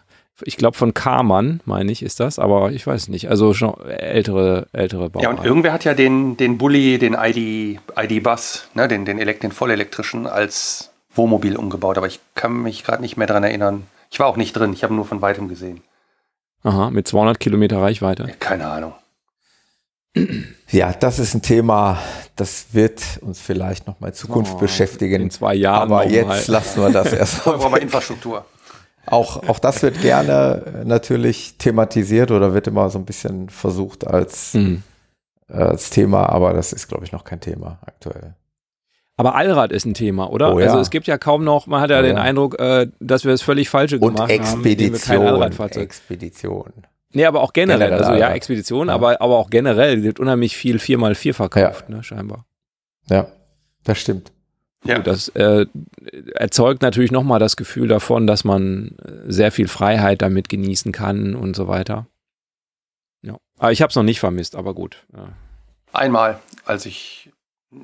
ich 0.45 0.57
glaube 0.57 0.77
von 0.77 0.93
Karmann, 0.93 1.61
meine 1.65 1.91
ich, 1.91 2.03
ist 2.03 2.19
das, 2.19 2.39
aber 2.39 2.71
ich 2.71 2.85
weiß 2.85 3.07
nicht. 3.09 3.29
Also 3.29 3.53
schon 3.53 3.79
ältere, 3.87 4.67
ältere 4.73 5.09
Baureihe. 5.09 5.29
Ja, 5.31 5.37
und 5.37 5.45
irgendwer 5.45 5.73
hat 5.73 5.83
ja 5.85 5.93
den, 5.93 6.37
den 6.37 6.57
Bulli, 6.57 6.97
den 6.99 7.13
ID, 7.19 7.79
ID-Bus, 7.97 8.67
ne, 8.73 8.87
den, 8.87 9.05
den, 9.05 9.19
elekt, 9.19 9.43
den 9.43 9.51
vollelektrischen 9.51 10.27
als 10.27 10.91
Wohnmobil 11.15 11.55
umgebaut, 11.55 11.97
aber 11.97 12.07
ich 12.07 12.19
kann 12.35 12.63
mich 12.63 12.83
gerade 12.83 13.01
nicht 13.01 13.17
mehr 13.17 13.27
dran 13.27 13.43
erinnern. 13.43 13.83
Ich 14.09 14.19
war 14.19 14.27
auch 14.27 14.37
nicht 14.37 14.53
drin, 14.53 14.73
ich 14.73 14.83
habe 14.83 14.93
nur 14.93 15.05
von 15.05 15.21
weitem 15.21 15.47
gesehen. 15.47 15.81
Aha, 16.63 16.89
mit 16.89 17.07
200 17.07 17.39
Kilometer 17.39 17.81
Reichweite. 17.81 18.31
Keine 18.39 18.67
Ahnung. 18.67 18.93
Ja, 20.69 20.93
das 20.93 21.17
ist 21.19 21.33
ein 21.33 21.41
Thema, 21.41 21.97
das 22.35 22.67
wird 22.71 23.01
uns 23.21 23.39
vielleicht 23.41 23.87
noch 23.87 23.99
mal 23.99 24.09
in 24.09 24.13
Zukunft 24.13 24.53
Oh, 24.55 24.59
beschäftigen. 24.59 25.21
in 25.23 25.31
zwei 25.31 25.55
Jahren 25.55 25.91
Aber 25.91 26.07
jetzt 26.07 26.27
mal. 26.27 26.43
lassen 26.47 26.81
wir 26.81 26.89
das 26.91 27.11
erstmal. 27.13 27.57
Brauchen 27.57 27.73
wir 27.73 27.81
Infrastruktur. 27.81 28.45
Auch, 29.05 29.47
auch 29.49 29.59
das 29.59 29.83
wird 29.83 30.01
gerne 30.01 30.83
natürlich 30.85 31.57
thematisiert 31.57 32.31
oder 32.31 32.53
wird 32.53 32.67
immer 32.67 32.89
so 32.89 32.99
ein 32.99 33.05
bisschen 33.05 33.49
versucht 33.49 34.07
als, 34.07 34.53
Mhm. 34.53 34.83
äh, 35.49 35.53
als 35.57 35.89
Thema, 35.89 36.29
aber 36.29 36.53
das 36.53 36.71
ist, 36.73 36.87
glaube 36.87 37.03
ich, 37.05 37.11
noch 37.11 37.23
kein 37.25 37.39
Thema 37.41 37.79
aktuell. 37.85 38.35
Aber 39.15 39.35
Allrad 39.35 39.71
ist 39.71 39.85
ein 39.85 39.93
Thema, 39.93 40.29
oder? 40.31 40.55
Oh 40.55 40.59
ja. 40.59 40.67
Also 40.67 40.79
es 40.79 40.89
gibt 40.89 41.05
ja 41.05 41.17
kaum 41.17 41.43
noch, 41.43 41.67
man 41.67 41.81
hat 41.81 41.89
ja 41.91 41.99
Oh 41.99 42.01
den 42.01 42.15
ja. 42.17 42.23
Eindruck, 42.23 42.59
äh, 42.59 42.87
dass 42.99 43.23
wir 43.25 43.31
das 43.31 43.41
völlig 43.43 43.69
Falsche 43.69 43.99
Und 43.99 44.15
gemacht 44.15 44.31
haben. 44.31 44.39
kein 44.39 44.39
Expedition. 44.63 45.27
Allradfahrzeug. 45.27 45.83
Expedition. 45.83 46.71
Nee, 47.11 47.25
aber 47.25 47.41
auch 47.41 47.53
generell. 47.53 47.89
Generell 47.89 48.05
also 48.07 48.19
ja. 48.19 48.29
Expedition, 48.33 48.87
Ja. 48.87 48.95
aber, 48.95 49.21
aber 49.21 49.37
auch 49.37 49.51
generell. 49.51 49.99
Es 49.99 50.03
wird 50.03 50.19
unheimlich 50.19 50.57
viel 50.57 50.77
4x4 50.79 51.33
verkauft, 51.33 51.89
ne, 51.89 52.01
scheinbar. 52.03 52.45
Ja, 53.09 53.27
das 53.83 53.99
stimmt. 53.99 54.31
Ja. 54.83 54.99
Das 54.99 55.29
äh, 55.29 55.65
erzeugt 56.35 56.81
natürlich 56.81 57.11
nochmal 57.11 57.39
das 57.39 57.55
Gefühl 57.55 57.87
davon, 57.87 58.27
dass 58.27 58.43
man 58.43 58.97
äh, 59.03 59.31
sehr 59.31 59.51
viel 59.51 59.67
Freiheit 59.67 60.21
damit 60.21 60.49
genießen 60.49 60.91
kann 60.91 61.35
und 61.35 61.55
so 61.55 61.67
weiter. 61.67 62.07
Ja. 63.21 63.37
Aber 63.57 63.71
ich 63.71 63.81
habe 63.81 63.89
es 63.89 63.95
noch 63.95 64.03
nicht 64.03 64.19
vermisst, 64.19 64.55
aber 64.55 64.73
gut. 64.73 65.05
Ja. 65.15 65.29
Einmal, 65.93 66.39
als 66.65 66.85
ich, 66.85 67.31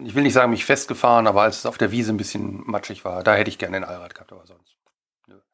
ich 0.04 0.16
will 0.16 0.24
nicht 0.24 0.34
sagen, 0.34 0.52
mich 0.52 0.66
festgefahren, 0.66 1.28
aber 1.28 1.44
als 1.44 1.60
es 1.60 1.66
auf 1.66 1.78
der 1.78 1.92
Wiese 1.92 2.12
ein 2.12 2.18
bisschen 2.18 2.64
matschig 2.66 3.06
war, 3.06 3.24
da 3.24 3.36
hätte 3.36 3.50
ich 3.50 3.58
gerne 3.58 3.78
ein 3.78 3.84
Allrad 3.84 4.14
gehabt, 4.14 4.32
aber 4.32 4.46
sonst. 4.46 4.76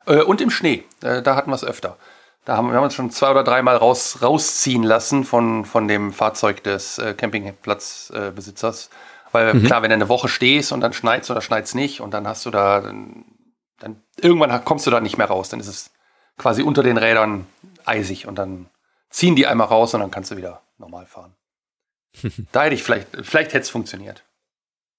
Äh, 0.07 0.23
und 0.23 0.41
im 0.41 0.49
Schnee, 0.49 0.84
äh, 1.01 1.22
da 1.22 1.35
hatten 1.35 1.51
wir 1.51 1.55
es 1.55 1.63
öfter. 1.63 1.97
Da 2.45 2.57
haben 2.57 2.67
wir 2.69 2.76
haben 2.76 2.84
uns 2.84 2.93
schon 2.93 3.09
zwei 3.09 3.31
oder 3.31 3.43
dreimal 3.43 3.76
raus, 3.76 4.19
rausziehen 4.22 4.84
lassen 4.84 5.23
von, 5.23 5.65
von 5.65 5.88
dem 5.88 6.13
Fahrzeug 6.13 6.63
des 6.63 6.99
äh, 6.99 7.15
Campingplatzbesitzers. 7.15 8.91
Weil 9.36 9.53
Mhm. 9.53 9.66
klar, 9.66 9.82
wenn 9.82 9.90
du 9.90 9.95
eine 9.95 10.07
Woche 10.07 10.30
stehst 10.30 10.72
und 10.72 10.80
dann 10.80 10.94
schneit's 10.94 11.30
oder 11.30 11.41
schneit's 11.41 11.76
nicht 11.76 11.99
und 11.99 12.14
dann 12.14 12.26
hast 12.26 12.45
du 12.45 12.52
da, 12.52 12.80
dann, 12.80 13.26
dann 13.80 14.02
irgendwann 14.16 14.64
kommst 14.64 14.88
du 14.88 14.91
da 14.91 15.02
nicht 15.02 15.18
mehr 15.18 15.28
raus. 15.28 15.49
Dann 15.49 15.60
ist 15.60 15.68
es 15.68 15.91
quasi 16.38 16.62
unter 16.64 16.84
den 16.84 16.98
Rädern 16.98 17.45
eisig 17.84 18.28
und 18.28 18.36
dann 18.36 18.70
ziehen 19.10 19.36
die 19.36 19.45
einmal 19.45 19.68
raus 19.68 19.94
und 19.94 19.99
dann 19.99 20.10
kannst 20.10 20.32
du 20.32 20.38
wieder 20.38 20.62
normal 20.78 21.06
fahren. 21.06 21.36
Da 22.53 22.64
hätte 22.64 22.76
ich 22.76 22.84
vielleicht, 22.84 23.07
vielleicht 23.24 23.49
hätte 23.52 23.64
es 23.64 23.70
funktioniert. 23.70 24.24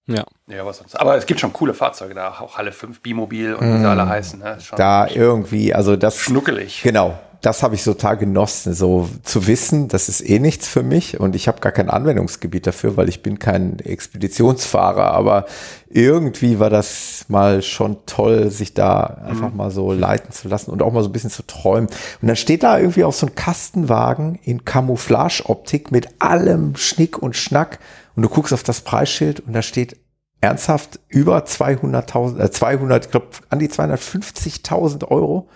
Ja. 0.07 0.25
Ja, 0.47 0.65
was 0.65 0.79
sonst. 0.79 0.99
Aber 0.99 1.17
es 1.17 1.27
gibt 1.27 1.41
schon 1.41 1.53
coole 1.53 1.75
Fahrzeuge 1.75 2.15
da, 2.15 2.29
auch 2.41 2.57
Halle 2.59 2.71
5 2.73 3.01
Bimobil 3.01 3.55
und 3.55 3.67
wie 3.67 3.79
sie 3.79 3.85
Mm. 3.85 3.87
alle 3.87 4.09
heißen. 4.09 4.39
Ne? 4.39 4.59
Da 4.77 5.09
irgendwie, 5.09 5.75
also 5.75 5.97
das. 5.97 6.19
schnuckelig. 6.19 6.83
Genau, 6.85 7.19
das 7.43 7.63
habe 7.65 7.75
ich 7.75 7.83
total 7.85 8.17
genossen, 8.17 8.73
so 8.73 9.09
zu 9.25 9.47
wissen, 9.49 9.89
das 9.89 10.09
ist 10.09 10.21
eh 10.29 10.39
nichts 10.39 10.69
für 10.69 10.83
mich 10.85 11.19
und 11.21 11.35
ich 11.37 11.49
habe 11.49 11.61
gar 11.61 11.73
kein 11.73 11.91
Anwendungsgebiet 11.91 12.67
dafür, 12.67 12.97
weil 12.97 13.09
ich 13.09 13.23
bin 13.23 13.39
kein 13.41 13.79
Expeditionsfahrer, 13.81 15.13
aber 15.13 15.47
irgendwie 15.89 16.59
war 16.59 16.71
das 16.71 17.25
mal 17.29 17.63
schon 17.63 17.99
toll, 18.07 18.51
sich 18.51 18.75
da 18.75 19.01
einfach 19.25 19.53
mal 19.53 19.71
so 19.71 19.93
leiten 19.93 20.33
zu 20.33 20.49
lassen 20.49 20.71
und 20.71 20.83
auch 20.83 20.93
mal 20.93 21.03
so 21.03 21.09
ein 21.09 21.13
bisschen 21.13 21.31
zu 21.31 21.43
träumen. 21.45 21.89
Und 22.23 22.29
dann 22.29 22.37
steht 22.37 22.63
da 22.63 22.79
irgendwie 22.79 23.05
auch 23.05 23.13
so 23.13 23.27
ein 23.27 23.35
Kastenwagen 23.35 24.39
in 24.43 24.65
Camouflage-Optik 24.65 25.91
mit 25.93 26.09
allem 26.21 26.77
Schnick 26.77 27.19
und 27.19 27.37
Schnack 27.37 27.79
und 28.17 28.23
du 28.23 28.29
guckst 28.29 28.53
auf 28.53 28.63
das 28.63 28.81
Preisschild 28.81 29.41
und 29.41 29.53
da 29.53 29.63
steht 29.63 29.97
ernsthaft 30.41 30.99
über 31.09 31.39
200.000, 31.45 32.41
äh, 32.41 32.51
200, 32.51 33.07
ich 33.07 33.11
glaube 33.11 33.29
an 33.51 33.59
die 33.59 33.69
250.000 33.69 35.09
Euro. 35.11 35.49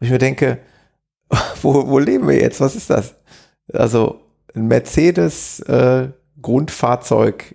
Und 0.00 0.04
ich 0.06 0.10
mir 0.10 0.18
denke, 0.18 0.58
wo, 1.62 1.86
wo 1.88 1.98
leben 1.98 2.26
wir 2.28 2.40
jetzt? 2.40 2.60
Was 2.60 2.74
ist 2.76 2.90
das? 2.90 3.14
Also 3.72 4.20
ein 4.54 4.68
Mercedes 4.68 5.60
äh, 5.60 6.08
Grundfahrzeug 6.40 7.54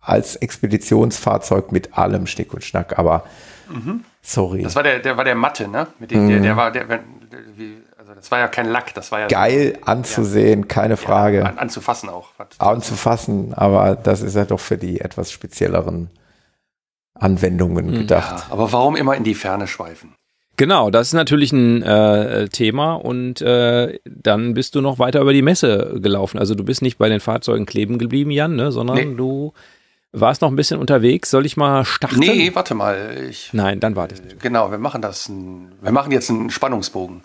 als 0.00 0.36
Expeditionsfahrzeug 0.36 1.72
mit 1.72 1.96
allem 1.98 2.26
Schnick 2.26 2.54
und 2.54 2.64
Schnack, 2.64 2.98
aber 2.98 3.24
Mhm. 3.68 4.04
sorry. 4.22 4.62
Das 4.62 4.76
war 4.76 4.84
der, 4.84 5.00
der 5.00 5.16
war 5.16 5.24
der 5.24 5.34
Matte, 5.34 5.66
ne? 5.66 5.88
Mit 5.98 6.12
dem, 6.12 6.28
der, 6.28 6.38
Mhm. 6.38 6.42
der 6.44 6.56
war, 6.56 6.70
der, 6.70 6.84
der, 6.84 7.00
wie, 7.56 7.78
das 8.16 8.30
war 8.30 8.38
ja 8.40 8.48
kein 8.48 8.66
Lack, 8.66 8.94
das 8.94 9.12
war 9.12 9.20
ja 9.20 9.26
Geil 9.28 9.78
anzusehen, 9.84 10.66
keine 10.68 10.96
Frage. 10.96 11.46
an, 11.46 11.58
anzufassen 11.58 12.08
auch. 12.08 12.30
anzufassen, 12.58 13.54
aber 13.54 13.94
das 13.94 14.22
ist 14.22 14.34
ja 14.34 14.44
doch 14.44 14.60
für 14.60 14.76
die 14.78 15.00
etwas 15.00 15.30
spezielleren 15.30 16.10
Anwendungen 17.14 17.92
gedacht. 17.92 18.44
Ja, 18.48 18.52
aber 18.52 18.72
warum 18.72 18.96
immer 18.96 19.14
in 19.16 19.24
die 19.24 19.34
Ferne 19.34 19.66
schweifen? 19.66 20.14
Genau, 20.58 20.90
das 20.90 21.08
ist 21.08 21.12
natürlich 21.12 21.52
ein 21.52 21.82
äh, 21.82 22.48
Thema 22.48 22.94
und 22.94 23.42
äh, 23.42 23.98
dann 24.06 24.54
bist 24.54 24.74
du 24.74 24.80
noch 24.80 24.98
weiter 24.98 25.20
über 25.20 25.34
die 25.34 25.42
Messe 25.42 25.98
gelaufen. 26.00 26.38
Also 26.38 26.54
du 26.54 26.64
bist 26.64 26.80
nicht 26.80 26.96
bei 26.96 27.10
den 27.10 27.20
Fahrzeugen 27.20 27.66
kleben 27.66 27.98
geblieben, 27.98 28.30
Jan, 28.30 28.56
ne, 28.56 28.72
sondern 28.72 28.96
Nee. 28.96 29.14
du 29.16 29.52
warst 30.12 30.40
noch 30.40 30.48
ein 30.50 30.56
bisschen 30.56 30.80
unterwegs. 30.80 31.30
Soll 31.30 31.44
ich 31.44 31.58
mal 31.58 31.84
starten? 31.84 32.18
Nee, 32.20 32.50
warte 32.54 32.74
mal. 32.74 33.18
Ich, 33.28 33.50
Nein, 33.52 33.80
dann 33.80 33.96
warte. 33.96 34.14
Genau, 34.40 34.70
wir 34.70 34.78
machen 34.78 35.02
das. 35.02 35.28
Ein, 35.28 35.72
wir 35.82 35.92
machen 35.92 36.10
jetzt 36.10 36.30
einen 36.30 36.48
Spannungsbogen. 36.48 37.22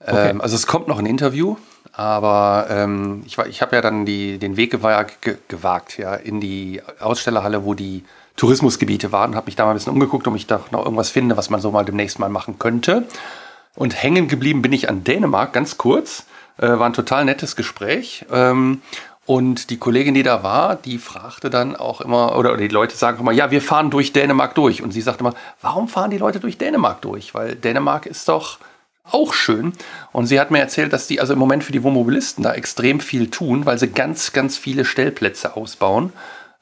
Okay. 0.00 0.30
Ähm, 0.30 0.40
also 0.40 0.54
es 0.54 0.66
kommt 0.66 0.88
noch 0.88 0.98
ein 0.98 1.06
Interview, 1.06 1.56
aber 1.92 2.66
ähm, 2.70 3.22
ich, 3.26 3.38
ich 3.38 3.62
habe 3.62 3.76
ja 3.76 3.82
dann 3.82 4.06
die, 4.06 4.38
den 4.38 4.56
Weg 4.56 4.70
gewagt, 4.70 5.22
ge, 5.22 5.36
gewagt 5.48 5.98
ja, 5.98 6.14
in 6.14 6.40
die 6.40 6.80
Ausstellerhalle, 7.00 7.64
wo 7.64 7.74
die 7.74 8.04
Tourismusgebiete 8.36 9.10
waren, 9.10 9.34
habe 9.34 9.46
mich 9.46 9.56
da 9.56 9.64
mal 9.64 9.72
ein 9.72 9.76
bisschen 9.76 9.92
umgeguckt, 9.92 10.28
ob 10.28 10.36
ich 10.36 10.46
da 10.46 10.60
noch 10.70 10.84
irgendwas 10.84 11.10
finde, 11.10 11.36
was 11.36 11.50
man 11.50 11.60
so 11.60 11.70
mal 11.72 11.84
demnächst 11.84 12.18
mal 12.18 12.28
machen 12.28 12.58
könnte. 12.58 13.08
Und 13.74 14.00
hängen 14.00 14.28
geblieben 14.28 14.62
bin 14.62 14.72
ich 14.72 14.88
an 14.88 15.02
Dänemark, 15.04 15.52
ganz 15.52 15.76
kurz. 15.78 16.26
Äh, 16.58 16.68
war 16.68 16.86
ein 16.86 16.92
total 16.92 17.24
nettes 17.24 17.56
Gespräch. 17.56 18.24
Ähm, 18.32 18.82
Und 19.26 19.68
die 19.68 19.76
Kollegin, 19.76 20.14
die 20.14 20.22
da 20.22 20.42
war, 20.42 20.74
die 20.74 20.96
fragte 20.96 21.50
dann 21.50 21.76
auch 21.76 22.00
immer, 22.00 22.38
oder, 22.38 22.52
oder 22.52 22.62
die 22.62 22.68
Leute 22.68 22.96
sagen 22.96 23.20
immer, 23.20 23.32
ja, 23.32 23.50
wir 23.50 23.60
fahren 23.60 23.90
durch 23.90 24.14
Dänemark 24.14 24.54
durch. 24.54 24.82
Und 24.82 24.92
sie 24.92 25.02
sagte 25.02 25.20
immer, 25.20 25.34
warum 25.60 25.86
fahren 25.86 26.10
die 26.10 26.16
Leute 26.16 26.40
durch 26.40 26.56
Dänemark 26.56 27.02
durch? 27.02 27.34
Weil 27.34 27.54
Dänemark 27.54 28.06
ist 28.06 28.26
doch 28.28 28.58
auch 29.12 29.32
schön. 29.34 29.72
Und 30.12 30.26
sie 30.26 30.38
hat 30.40 30.50
mir 30.50 30.58
erzählt, 30.60 30.92
dass 30.92 31.06
die 31.06 31.20
also 31.20 31.32
im 31.32 31.38
Moment 31.38 31.64
für 31.64 31.72
die 31.72 31.82
Wohnmobilisten 31.82 32.44
da 32.44 32.52
extrem 32.54 33.00
viel 33.00 33.30
tun, 33.30 33.66
weil 33.66 33.78
sie 33.78 33.88
ganz, 33.88 34.32
ganz 34.32 34.56
viele 34.56 34.84
Stellplätze 34.84 35.56
ausbauen. 35.56 36.12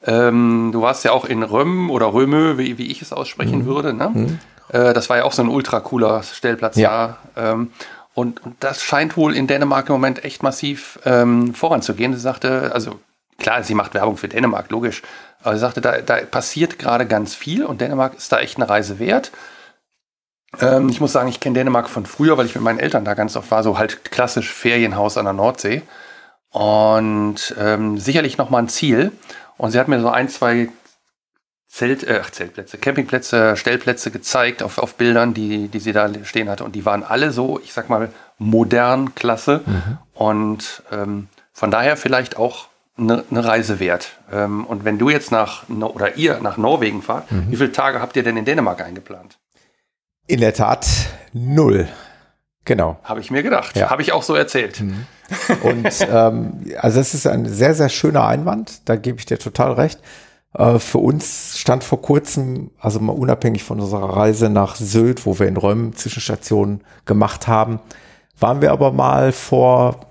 Ähm, 0.05 0.69
du 0.73 0.81
warst 0.81 1.03
ja 1.03 1.11
auch 1.11 1.25
in 1.25 1.43
Röm 1.43 1.89
oder 1.89 2.13
Römö, 2.13 2.57
wie, 2.57 2.77
wie 2.77 2.87
ich 2.91 3.01
es 3.01 3.11
aussprechen 3.13 3.59
Mhm. 3.59 3.65
würde. 3.65 3.93
Ne? 3.93 4.09
Mhm. 4.13 4.39
Äh, 4.71 4.93
das 4.93 5.09
war 5.09 5.17
ja 5.17 5.23
auch 5.23 5.31
so 5.33 5.41
ein 5.41 5.49
ultra 5.49 5.79
cooler 5.79 6.21
Stellplatz 6.23 6.75
Ja. 6.77 7.17
da. 7.35 7.51
Ähm, 7.53 7.71
und, 8.13 8.43
und 8.43 8.55
das 8.61 8.81
scheint 8.83 9.15
wohl 9.17 9.35
in 9.35 9.47
Dänemark 9.47 9.89
im 9.89 9.93
Moment 9.93 10.23
echt 10.23 10.41
massiv 10.43 10.99
ähm, 11.05 11.53
voranzugehen. 11.53 12.13
Sie 12.13 12.19
sagte, 12.19 12.71
also 12.73 12.99
klar, 13.37 13.63
sie 13.63 13.75
macht 13.75 13.93
Werbung 13.93 14.17
für 14.17 14.27
Dänemark, 14.27 14.69
logisch. 14.71 15.01
Aber 15.43 15.53
sie 15.53 15.59
sagte, 15.59 15.81
da, 15.81 16.01
da 16.01 16.17
passiert 16.17 16.79
gerade 16.79 17.05
ganz 17.05 17.35
viel 17.35 17.63
und 17.63 17.79
Dänemark 17.81 18.15
ist 18.15 18.31
da 18.31 18.39
echt 18.39 18.57
eine 18.57 18.67
Reise 18.69 18.97
wert. 18.99 19.31
Ähm, 20.59 20.89
ich 20.89 20.99
muss 21.01 21.11
sagen, 21.11 21.29
ich 21.29 21.39
kenne 21.39 21.55
Dänemark 21.55 21.89
von 21.89 22.05
früher, 22.05 22.37
weil 22.37 22.45
ich 22.45 22.55
mit 22.55 22.63
meinen 22.63 22.79
Eltern 22.79 23.05
da 23.05 23.13
ganz 23.13 23.35
oft 23.35 23.49
war, 23.51 23.63
so 23.63 23.77
halt 23.77 24.03
klassisch 24.11 24.51
Ferienhaus 24.51 25.17
an 25.17 25.25
der 25.25 25.33
Nordsee. 25.33 25.81
Und 26.51 27.55
ähm, 27.59 27.97
sicherlich 27.99 28.37
nochmal 28.37 28.63
ein 28.63 28.69
Ziel. 28.69 29.11
Und 29.57 29.71
sie 29.71 29.79
hat 29.79 29.87
mir 29.87 29.99
so 30.01 30.09
ein, 30.09 30.29
zwei 30.29 30.69
Zelt, 31.67 32.03
äh, 32.03 32.21
Zeltplätze, 32.31 32.77
Campingplätze, 32.77 33.55
Stellplätze 33.57 34.09
gezeigt 34.11 34.63
auf, 34.63 34.77
auf 34.77 34.95
Bildern, 34.95 35.33
die, 35.33 35.67
die 35.67 35.79
sie 35.79 35.91
da 35.93 36.09
stehen 36.23 36.49
hatte. 36.49 36.63
Und 36.63 36.75
die 36.75 36.85
waren 36.85 37.03
alle 37.03 37.31
so, 37.31 37.59
ich 37.63 37.73
sag 37.73 37.89
mal, 37.89 38.09
modern, 38.39 39.13
klasse. 39.15 39.61
Und 40.13 40.81
ähm, 40.91 41.27
von 41.53 41.69
daher 41.69 41.97
vielleicht 41.97 42.37
auch 42.37 42.67
eine, 42.97 43.23
eine 43.29 43.45
Reise 43.45 43.79
wert. 43.79 44.17
Ähm, 44.31 44.65
und 44.65 44.85
wenn 44.85 44.97
du 44.97 45.09
jetzt 45.09 45.31
nach, 45.31 45.69
oder 45.69 46.15
ihr 46.15 46.39
nach 46.41 46.57
Norwegen 46.57 47.01
fahrt, 47.03 47.31
Mhm. 47.31 47.51
wie 47.51 47.57
viele 47.57 47.71
Tage 47.71 48.01
habt 48.01 48.15
ihr 48.15 48.23
denn 48.23 48.37
in 48.37 48.45
Dänemark 48.45 48.81
eingeplant? 48.81 49.37
In 50.27 50.41
der 50.41 50.53
Tat 50.53 50.87
null. 51.31 51.87
Genau. 52.65 52.97
Habe 53.03 53.21
ich 53.21 53.31
mir 53.31 53.43
gedacht. 53.43 53.77
Ja. 53.77 53.89
Habe 53.89 54.01
ich 54.01 54.11
auch 54.11 54.23
so 54.23 54.35
erzählt. 54.35 54.83
Und 55.63 56.07
ähm, 56.11 56.65
also 56.77 56.99
es 56.99 57.13
ist 57.13 57.25
ein 57.25 57.45
sehr, 57.45 57.73
sehr 57.73 57.87
schöner 57.87 58.27
Einwand, 58.27 58.81
da 58.89 58.97
gebe 58.97 59.19
ich 59.19 59.25
dir 59.25 59.39
total 59.39 59.71
recht. 59.73 60.01
Äh, 60.53 60.79
für 60.79 60.97
uns 60.97 61.57
stand 61.57 61.85
vor 61.85 62.01
kurzem, 62.01 62.71
also 62.77 62.99
mal 62.99 63.13
unabhängig 63.13 63.63
von 63.63 63.79
unserer 63.79 64.17
Reise 64.17 64.49
nach 64.49 64.75
Sylt, 64.75 65.25
wo 65.25 65.39
wir 65.39 65.47
in 65.47 65.55
Röm 65.55 65.95
Zwischenstationen 65.95 66.81
gemacht 67.05 67.47
haben, 67.47 67.79
waren 68.37 68.61
wir 68.61 68.73
aber 68.73 68.91
mal 68.91 69.31
vor, 69.31 70.07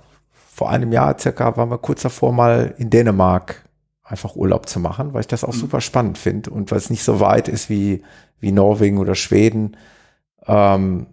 vor 0.55 0.71
einem 0.71 0.93
Jahr 0.93 1.19
circa, 1.19 1.59
waren 1.59 1.71
wir 1.71 1.79
kurz 1.79 2.03
davor 2.03 2.33
mal 2.33 2.75
in 2.79 2.89
Dänemark 2.89 3.63
einfach 4.03 4.35
Urlaub 4.35 4.67
zu 4.67 4.81
machen, 4.81 5.13
weil 5.13 5.21
ich 5.21 5.27
das 5.27 5.45
auch 5.45 5.53
super 5.53 5.83
spannend 5.83 6.17
finde 6.17 6.51
und 6.51 6.71
weil 6.71 6.79
es 6.79 6.89
nicht 6.89 7.05
so 7.05 7.21
weit 7.21 7.49
ist 7.49 7.69
wie, 7.69 8.03
wie 8.41 8.53
Norwegen 8.53 8.99
oder 8.99 9.15
Schweden. 9.15 9.77
Ähm, 10.47 11.07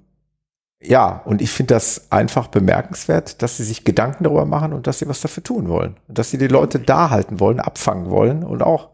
ja, 0.81 1.21
und 1.25 1.41
ich 1.41 1.51
finde 1.51 1.75
das 1.75 2.11
einfach 2.11 2.47
bemerkenswert, 2.47 3.41
dass 3.41 3.57
sie 3.57 3.63
sich 3.63 3.85
Gedanken 3.85 4.25
darüber 4.25 4.45
machen 4.45 4.73
und 4.73 4.85
dass 4.85 4.99
sie 4.99 5.07
was 5.07 5.21
dafür 5.21 5.43
tun 5.43 5.69
wollen. 5.69 5.95
Und 6.07 6.17
dass 6.17 6.29
sie 6.29 6.37
die 6.37 6.47
Leute 6.47 6.79
da 6.79 7.09
halten 7.09 7.39
wollen, 7.39 7.59
abfangen 7.59 8.09
wollen 8.09 8.43
und 8.43 8.61
auch 8.61 8.89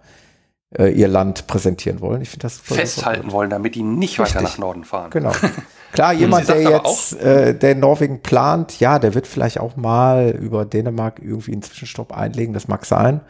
äh, 0.77 0.91
ihr 0.91 1.07
Land 1.07 1.47
präsentieren 1.47 1.99
wollen. 1.99 2.21
Ich 2.21 2.29
finde 2.29 2.43
das 2.43 2.57
Festhalten 2.57 3.31
wollen, 3.31 3.49
damit 3.49 3.73
die 3.73 3.81
nicht 3.81 4.19
weiter 4.19 4.35
Richtig. 4.35 4.51
nach 4.51 4.57
Norden 4.59 4.83
fahren. 4.83 5.09
Genau. 5.09 5.31
Klar, 5.91 6.13
jemand, 6.13 6.47
der 6.47 6.61
jetzt, 6.61 7.19
äh, 7.19 7.55
der 7.55 7.73
Norwegen 7.73 8.21
plant, 8.21 8.79
ja, 8.79 8.99
der 8.99 9.15
wird 9.15 9.25
vielleicht 9.25 9.59
auch 9.59 9.75
mal 9.75 10.29
über 10.29 10.65
Dänemark 10.65 11.19
irgendwie 11.19 11.53
einen 11.53 11.63
Zwischenstopp 11.63 12.15
einlegen, 12.15 12.53
das 12.53 12.67
mag 12.67 12.85
sein. 12.85 13.21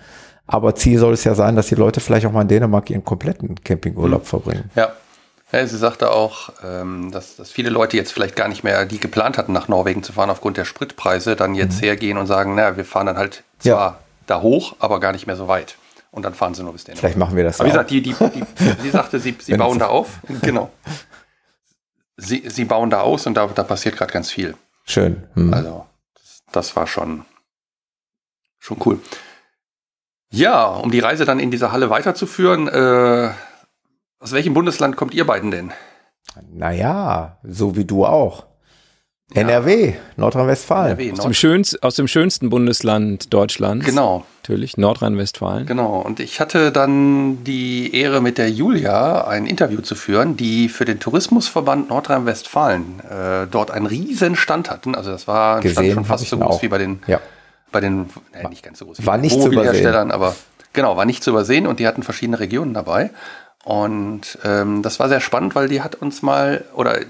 Aber 0.46 0.76
Ziel 0.76 1.00
soll 1.00 1.14
es 1.14 1.24
ja 1.24 1.36
sein, 1.36 1.56
dass 1.56 1.68
die 1.68 1.76
Leute 1.76 2.02
vielleicht 2.02 2.26
auch 2.26 2.32
mal 2.34 2.42
in 2.42 2.48
Dänemark 2.50 2.90
ihren 2.90 3.06
kompletten 3.06 3.56
Campingurlaub 3.64 4.26
verbringen. 4.26 4.70
Ja. 4.76 4.90
Ja 5.52 5.66
sie 5.66 5.78
sagte 5.78 6.12
auch, 6.12 6.52
ähm, 6.64 7.12
dass, 7.12 7.36
dass 7.36 7.52
viele 7.52 7.70
Leute 7.70 7.98
jetzt 7.98 8.12
vielleicht 8.12 8.36
gar 8.36 8.48
nicht 8.48 8.64
mehr, 8.64 8.86
die 8.86 9.00
geplant 9.00 9.38
hatten, 9.38 9.54
nach 9.54 9.68
Norwegen 9.68 10.04
zu 10.04 10.14
fahren 10.14 10.30
aufgrund 10.30 10.58
der 10.58 10.66
Spritpreise, 10.66 11.36
dann 11.36 11.56
jetzt 11.56 11.82
hergehen 11.82 12.18
und 12.18 12.28
sagen, 12.28 12.56
naja, 12.56 12.78
wir 12.78 12.86
fahren 12.86 13.08
dann 13.08 13.18
halt 13.18 13.44
zwar 13.60 14.00
da 14.28 14.42
hoch, 14.42 14.76
aber 14.80 15.00
gar 15.00 15.12
nicht 15.12 15.28
mehr 15.28 15.36
so 15.36 15.48
weit. 15.48 15.76
Und 16.12 16.24
dann 16.24 16.34
fahren 16.34 16.54
sie 16.54 16.64
nur 16.64 16.74
bis 16.74 16.84
Dänemark. 16.84 17.00
Vielleicht 17.00 17.18
machen 17.18 17.36
wir 17.36 17.44
das 17.44 17.60
Aber 17.60 17.68
wie 17.68 17.72
gesagt, 17.72 17.92
die, 17.92 18.02
die, 18.02 18.14
die, 18.14 18.44
sie 18.82 18.90
sagte, 18.90 19.20
sie, 19.20 19.36
sie 19.40 19.56
bauen 19.58 19.80
da 19.80 19.88
auf. 19.88 20.20
Genau. 20.42 20.72
Sie, 22.18 22.44
sie 22.48 22.66
bauen 22.66 22.90
da 22.90 23.02
aus 23.02 23.28
und 23.28 23.36
da, 23.36 23.48
da 23.48 23.64
passiert 23.64 23.96
gerade 23.96 24.12
ganz 24.12 24.32
viel. 24.32 24.56
Schön. 24.86 25.24
Hm. 25.36 25.54
Also, 25.54 25.86
das, 26.16 26.42
das 26.52 26.76
war 26.76 26.88
schon, 26.88 27.26
schon 28.58 28.78
cool. 28.86 29.00
Ja, 30.32 30.66
um 30.66 30.92
die 30.92 31.00
Reise 31.00 31.26
dann 31.26 31.40
in 31.40 31.52
dieser 31.52 31.72
Halle 31.72 31.90
weiterzuführen, 31.90 32.68
äh, 32.68 33.32
aus 34.20 34.32
welchem 34.32 34.54
Bundesland 34.54 34.96
kommt 34.98 35.14
ihr 35.14 35.26
beiden 35.26 35.52
denn? 35.52 35.72
Naja, 36.52 37.38
so 37.44 37.76
wie 37.76 37.86
du 37.86 38.06
auch. 38.06 38.46
NRW, 39.32 39.94
Nordrhein-Westfalen. 40.18 40.98
NRW, 40.98 41.12
Aus 41.14 41.24
dem, 41.24 41.34
schönst, 41.36 41.84
aus 41.84 41.96
dem 41.96 42.08
schönsten 42.08 42.50
Bundesland 42.50 43.32
Deutschlands. 43.32 43.86
Genau. 43.86 44.26
Natürlich, 44.42 44.76
Nordrhein-Westfalen. 44.78 45.68
Genau, 45.68 46.00
und 46.00 46.20
ich 46.20 46.40
hatte 46.40 46.72
dann 46.72 47.44
die 47.44 47.94
Ehre, 47.96 48.22
mit 48.22 48.40
der 48.40 48.50
Julia 48.50 49.28
ein 49.28 49.46
Interview 49.46 49.82
zu 49.82 49.94
führen, 49.94 50.36
die 50.36 50.68
für 50.68 50.84
den 50.86 51.00
Tourismusverband 51.00 51.90
Nordrhein-Westfalen 51.90 53.02
äh, 53.02 53.46
dort 53.52 53.70
einen 53.70 53.86
riesen 53.86 54.36
Stand 54.36 54.72
hatten. 54.72 54.96
Also 54.96 55.12
das 55.12 55.28
war 55.28 55.58
ein 55.58 55.62
Stand 55.62 55.76
Gesehen 55.76 55.94
schon 55.94 56.04
hab 56.04 56.08
fast 56.08 56.28
so 56.28 56.38
groß 56.40 56.56
auch. 56.56 56.62
wie 56.64 56.68
bei 56.68 56.80
den, 56.80 57.00
Ja. 57.06 57.20
bei 57.72 57.82
den 57.82 58.08
äh, 58.34 58.48
nicht 58.48 58.64
ganz 58.64 58.80
so 58.80 58.86
groß 58.86 58.98
wie 59.00 59.06
War 59.06 59.14
bei 59.14 59.18
den 59.18 59.22
nicht 59.22 59.34
zu 59.36 59.42
Wohnmobilherstellern, 59.42 60.10
aber 60.10 60.36
genau, 60.74 60.98
war 60.98 61.06
nicht 61.06 61.24
zu 61.24 61.30
übersehen 61.30 61.68
und 61.68 61.80
die 61.80 61.86
hatten 61.88 62.02
verschiedene 62.02 62.40
Regionen 62.40 62.74
dabei. 62.74 63.12
Und 63.70 64.40
ähm, 64.44 64.82
das 64.82 65.00
war 65.00 65.10
sehr 65.10 65.20
spannend, 65.20 65.54
weil 65.54 65.68
die 65.68 65.84
hat 65.84 65.94
uns 65.94 66.24
mal, 66.24 66.66
oder 66.74 67.02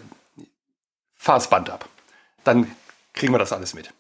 fahr 1.16 1.36
das 1.36 1.50
Band 1.50 1.70
ab. 1.70 1.88
Dann 2.44 2.68
kriegen 3.14 3.34
wir 3.34 3.40
das 3.40 3.54
alles 3.54 3.74
mit. 3.74 3.94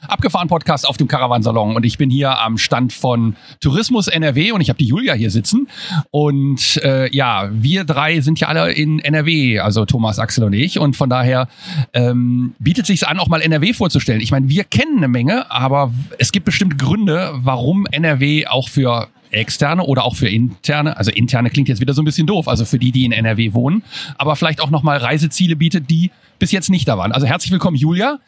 Abgefahren 0.00 0.48
Podcast 0.48 0.88
auf 0.88 0.96
dem 0.96 1.06
Caravansalon 1.06 1.76
und 1.76 1.84
ich 1.84 1.98
bin 1.98 2.08
hier 2.08 2.38
am 2.38 2.56
Stand 2.56 2.94
von 2.94 3.36
Tourismus 3.60 4.06
NRW 4.06 4.52
und 4.52 4.62
ich 4.62 4.70
habe 4.70 4.78
die 4.78 4.86
Julia 4.86 5.12
hier 5.12 5.30
sitzen 5.30 5.68
und 6.10 6.80
äh, 6.82 7.14
ja, 7.14 7.50
wir 7.52 7.84
drei 7.84 8.20
sind 8.20 8.40
ja 8.40 8.48
alle 8.48 8.72
in 8.72 9.00
NRW, 9.00 9.58
also 9.58 9.84
Thomas, 9.84 10.18
Axel 10.18 10.44
und 10.44 10.54
ich 10.54 10.78
und 10.78 10.96
von 10.96 11.10
daher 11.10 11.48
ähm, 11.92 12.54
bietet 12.58 12.86
sich 12.86 13.06
an, 13.06 13.18
auch 13.18 13.28
mal 13.28 13.42
NRW 13.42 13.74
vorzustellen. 13.74 14.20
Ich 14.22 14.30
meine, 14.30 14.48
wir 14.48 14.64
kennen 14.64 14.98
eine 14.98 15.08
Menge, 15.08 15.50
aber 15.50 15.92
es 16.18 16.32
gibt 16.32 16.46
bestimmt 16.46 16.78
Gründe, 16.78 17.32
warum 17.34 17.84
NRW 17.86 18.46
auch 18.46 18.68
für 18.68 19.08
externe 19.30 19.84
oder 19.84 20.04
auch 20.04 20.16
für 20.16 20.28
interne, 20.28 20.96
also 20.96 21.10
interne 21.10 21.50
klingt 21.50 21.68
jetzt 21.68 21.80
wieder 21.80 21.94
so 21.94 22.02
ein 22.02 22.04
bisschen 22.04 22.26
doof, 22.26 22.48
also 22.48 22.64
für 22.64 22.78
die, 22.78 22.92
die 22.92 23.04
in 23.04 23.12
NRW 23.12 23.52
wohnen, 23.52 23.82
aber 24.16 24.36
vielleicht 24.36 24.60
auch 24.60 24.70
nochmal 24.70 24.98
Reiseziele 24.98 25.56
bietet, 25.56 25.90
die 25.90 26.10
bis 26.38 26.52
jetzt 26.52 26.70
nicht 26.70 26.86
da 26.86 26.98
waren. 26.98 27.12
Also 27.12 27.26
herzlich 27.26 27.50
willkommen, 27.50 27.76
Julia. 27.76 28.20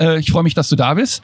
Äh, 0.00 0.20
ich 0.20 0.30
freue 0.30 0.42
mich, 0.42 0.54
dass 0.54 0.68
du 0.68 0.76
da 0.76 0.94
bist. 0.94 1.22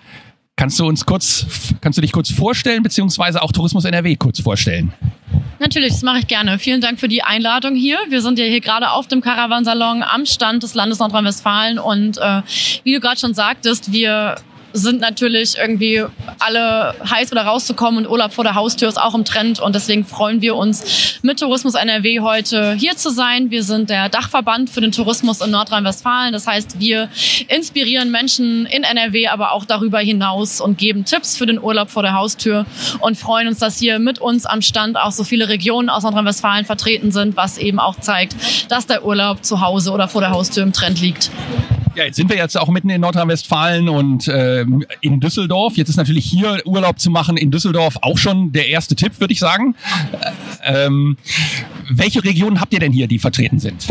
Kannst 0.56 0.78
du 0.78 0.86
uns 0.86 1.04
kurz, 1.04 1.46
kannst 1.80 1.96
du 1.96 2.00
dich 2.00 2.12
kurz 2.12 2.30
vorstellen, 2.30 2.84
beziehungsweise 2.84 3.42
auch 3.42 3.50
Tourismus 3.50 3.84
NRW 3.84 4.14
kurz 4.14 4.40
vorstellen? 4.40 4.92
Natürlich, 5.58 5.92
das 5.92 6.02
mache 6.02 6.20
ich 6.20 6.26
gerne. 6.28 6.60
Vielen 6.60 6.80
Dank 6.80 7.00
für 7.00 7.08
die 7.08 7.22
Einladung 7.22 7.74
hier. 7.74 7.98
Wir 8.08 8.22
sind 8.22 8.38
ja 8.38 8.44
hier 8.44 8.60
gerade 8.60 8.90
auf 8.90 9.08
dem 9.08 9.20
Caravansalon 9.20 10.04
am 10.04 10.26
Stand 10.26 10.62
des 10.62 10.74
Landes 10.74 11.00
Nordrhein-Westfalen 11.00 11.78
und 11.80 12.18
äh, 12.18 12.42
wie 12.84 12.92
du 12.94 13.00
gerade 13.00 13.18
schon 13.18 13.34
sagtest, 13.34 13.92
wir 13.92 14.36
sind 14.74 15.00
natürlich 15.00 15.56
irgendwie 15.56 16.04
alle 16.40 16.94
heiß 17.08 17.30
wieder 17.30 17.42
rauszukommen 17.42 18.04
und 18.04 18.10
Urlaub 18.10 18.32
vor 18.32 18.42
der 18.42 18.56
Haustür 18.56 18.88
ist 18.88 19.00
auch 19.00 19.14
im 19.14 19.24
Trend 19.24 19.60
und 19.60 19.72
deswegen 19.72 20.04
freuen 20.04 20.42
wir 20.42 20.56
uns 20.56 21.20
mit 21.22 21.38
Tourismus 21.38 21.74
NRW 21.74 22.20
heute 22.20 22.74
hier 22.74 22.96
zu 22.96 23.10
sein. 23.10 23.52
Wir 23.52 23.62
sind 23.62 23.88
der 23.88 24.08
Dachverband 24.08 24.68
für 24.68 24.80
den 24.80 24.90
Tourismus 24.90 25.40
in 25.40 25.52
Nordrhein-Westfalen. 25.52 26.32
Das 26.32 26.48
heißt, 26.48 26.80
wir 26.80 27.08
inspirieren 27.46 28.10
Menschen 28.10 28.66
in 28.66 28.82
NRW, 28.82 29.28
aber 29.28 29.52
auch 29.52 29.64
darüber 29.64 30.00
hinaus 30.00 30.60
und 30.60 30.76
geben 30.76 31.04
Tipps 31.04 31.36
für 31.36 31.46
den 31.46 31.62
Urlaub 31.62 31.90
vor 31.90 32.02
der 32.02 32.14
Haustür 32.14 32.66
und 32.98 33.16
freuen 33.16 33.46
uns, 33.46 33.60
dass 33.60 33.78
hier 33.78 34.00
mit 34.00 34.18
uns 34.18 34.44
am 34.44 34.60
Stand 34.60 34.96
auch 34.96 35.12
so 35.12 35.22
viele 35.22 35.48
Regionen 35.48 35.88
aus 35.88 36.02
Nordrhein-Westfalen 36.02 36.64
vertreten 36.64 37.12
sind, 37.12 37.36
was 37.36 37.58
eben 37.58 37.78
auch 37.78 38.00
zeigt, 38.00 38.34
dass 38.68 38.88
der 38.88 39.04
Urlaub 39.04 39.44
zu 39.44 39.60
Hause 39.60 39.92
oder 39.92 40.08
vor 40.08 40.20
der 40.20 40.30
Haustür 40.30 40.64
im 40.64 40.72
Trend 40.72 41.00
liegt. 41.00 41.30
Ja, 41.94 42.04
jetzt 42.04 42.16
sind 42.16 42.28
wir 42.28 42.36
jetzt 42.36 42.58
auch 42.58 42.68
mitten 42.68 42.90
in 42.90 43.00
Nordrhein-Westfalen 43.00 43.88
und 43.88 44.26
ähm, 44.26 44.84
in 45.00 45.20
Düsseldorf. 45.20 45.76
Jetzt 45.76 45.90
ist 45.90 45.96
natürlich 45.96 46.24
hier 46.24 46.60
Urlaub 46.64 46.98
zu 46.98 47.08
machen 47.08 47.36
in 47.36 47.52
Düsseldorf 47.52 47.98
auch 48.02 48.18
schon 48.18 48.50
der 48.50 48.68
erste 48.68 48.96
Tipp, 48.96 49.20
würde 49.20 49.32
ich 49.32 49.38
sagen. 49.38 49.76
Äh, 50.62 50.86
ähm, 50.86 51.16
welche 51.88 52.24
Regionen 52.24 52.60
habt 52.60 52.72
ihr 52.72 52.80
denn 52.80 52.90
hier, 52.90 53.06
die 53.06 53.20
vertreten 53.20 53.60
sind? 53.60 53.86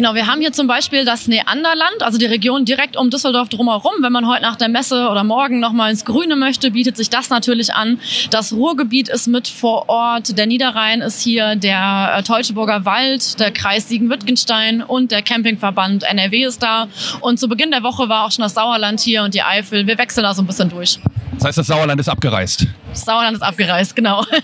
Genau, 0.00 0.14
wir 0.14 0.26
haben 0.26 0.40
hier 0.40 0.52
zum 0.52 0.66
Beispiel 0.66 1.04
das 1.04 1.28
Neanderland, 1.28 2.00
also 2.00 2.16
die 2.16 2.24
Region 2.24 2.64
direkt 2.64 2.96
um 2.96 3.10
Düsseldorf 3.10 3.50
drumherum. 3.50 3.92
Wenn 4.00 4.12
man 4.12 4.26
heute 4.26 4.40
nach 4.40 4.56
der 4.56 4.70
Messe 4.70 5.10
oder 5.10 5.24
morgen 5.24 5.60
noch 5.60 5.72
mal 5.72 5.90
ins 5.90 6.06
Grüne 6.06 6.36
möchte, 6.36 6.70
bietet 6.70 6.96
sich 6.96 7.10
das 7.10 7.28
natürlich 7.28 7.74
an. 7.74 8.00
Das 8.30 8.54
Ruhrgebiet 8.54 9.10
ist 9.10 9.26
mit 9.26 9.46
vor 9.46 9.90
Ort, 9.90 10.38
der 10.38 10.46
Niederrhein 10.46 11.02
ist 11.02 11.20
hier, 11.20 11.54
der 11.54 12.14
äh, 12.16 12.22
Teutoburger 12.22 12.86
Wald, 12.86 13.38
der 13.40 13.50
Kreis 13.50 13.90
Siegen-Wittgenstein 13.90 14.82
und 14.82 15.10
der 15.10 15.20
Campingverband 15.20 16.04
NRW 16.04 16.44
ist 16.44 16.62
da. 16.62 16.88
Und 17.20 17.38
zu 17.38 17.46
Beginn 17.46 17.70
der 17.70 17.82
Woche 17.82 18.08
war 18.08 18.24
auch 18.24 18.32
schon 18.32 18.44
das 18.44 18.54
Sauerland 18.54 19.00
hier 19.00 19.22
und 19.22 19.34
die 19.34 19.42
Eifel. 19.42 19.86
Wir 19.86 19.98
wechseln 19.98 20.22
da 20.22 20.32
so 20.32 20.40
ein 20.40 20.46
bisschen 20.46 20.70
durch. 20.70 20.98
Das 21.34 21.44
heißt, 21.44 21.58
das 21.58 21.66
Sauerland 21.66 22.00
ist 22.00 22.08
abgereist. 22.08 22.66
Das 22.88 23.04
Sauerland 23.04 23.36
ist 23.36 23.42
abgereist, 23.42 23.94
genau. 23.94 24.24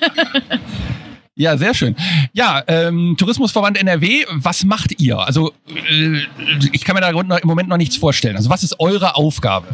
Ja, 1.39 1.59
sehr 1.59 1.75
schön. 1.75 1.95
Ja, 2.33 2.63
ähm, 2.67 3.15
Tourismusverband 3.19 3.77
NRW, 3.77 4.25
was 4.31 4.65
macht 4.65 4.99
ihr? 5.03 5.19
Also 5.19 5.53
äh, 5.69 6.23
ich 6.73 6.83
kann 6.83 6.95
mir 6.95 7.03
da 7.03 7.11
im 7.11 7.47
Moment 7.47 7.69
noch 7.69 7.77
nichts 7.77 7.99
vorstellen. 7.99 8.37
Also 8.37 8.49
was 8.49 8.63
ist 8.63 8.81
eure 8.81 9.17
Aufgabe? 9.17 9.67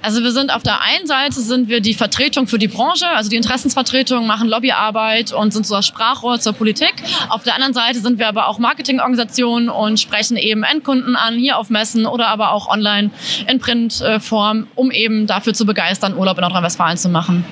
Also 0.00 0.22
wir 0.22 0.32
sind 0.32 0.50
auf 0.50 0.62
der 0.62 0.80
einen 0.80 1.06
Seite 1.06 1.42
sind 1.42 1.68
wir 1.68 1.82
die 1.82 1.92
Vertretung 1.92 2.46
für 2.46 2.58
die 2.58 2.68
Branche, 2.68 3.06
also 3.06 3.28
die 3.28 3.36
Interessensvertretung, 3.36 4.26
machen 4.26 4.48
Lobbyarbeit 4.48 5.32
und 5.32 5.52
sind 5.52 5.66
so 5.66 5.74
das 5.74 5.86
Sprachrohr 5.86 6.40
zur 6.40 6.54
Politik. 6.54 6.94
Auf 7.28 7.42
der 7.42 7.54
anderen 7.54 7.74
Seite 7.74 8.00
sind 8.00 8.18
wir 8.18 8.26
aber 8.26 8.48
auch 8.48 8.58
Marketingorganisationen 8.58 9.68
und 9.68 10.00
sprechen 10.00 10.38
eben 10.38 10.62
Endkunden 10.62 11.16
an, 11.16 11.34
hier 11.34 11.58
auf 11.58 11.68
Messen 11.68 12.06
oder 12.06 12.28
aber 12.28 12.52
auch 12.52 12.66
online 12.66 13.10
in 13.46 13.58
Printform, 13.58 14.68
um 14.74 14.90
eben 14.90 15.26
dafür 15.26 15.52
zu 15.52 15.66
begeistern, 15.66 16.16
Urlaub 16.16 16.38
in 16.38 16.42
Nordrhein-Westfalen 16.42 16.96
zu 16.96 17.10
machen 17.10 17.44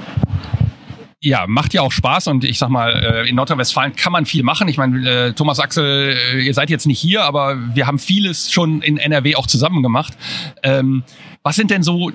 ja, 1.20 1.47
macht 1.49 1.74
ja 1.74 1.82
auch 1.82 1.90
Spaß 1.90 2.28
und 2.28 2.45
ich 2.45 2.59
sag 2.59 2.69
mal, 2.69 2.93
äh, 2.93 3.28
in 3.28 3.35
Nordrhein-Westfalen 3.35 3.97
kann 3.97 4.12
man 4.12 4.24
viel 4.24 4.45
machen. 4.45 4.69
Ich 4.69 4.77
meine, 4.77 5.09
äh, 5.09 5.32
Thomas 5.32 5.59
Axel, 5.59 6.16
äh, 6.35 6.40
ihr 6.40 6.55
seid 6.55 6.70
jetzt 6.70 6.86
nicht 6.86 7.01
hier, 7.01 7.24
aber 7.24 7.57
wir 7.74 7.86
haben 7.86 7.99
vieles 7.99 8.53
schon 8.53 8.82
in 8.82 8.99
NRW 8.99 9.35
auch 9.35 9.49
zusammen 9.49 9.82
gemacht. 9.82 10.12
Ähm, 10.62 11.03
was 11.43 11.57
sind 11.57 11.70
denn 11.73 11.82
so 11.82 12.12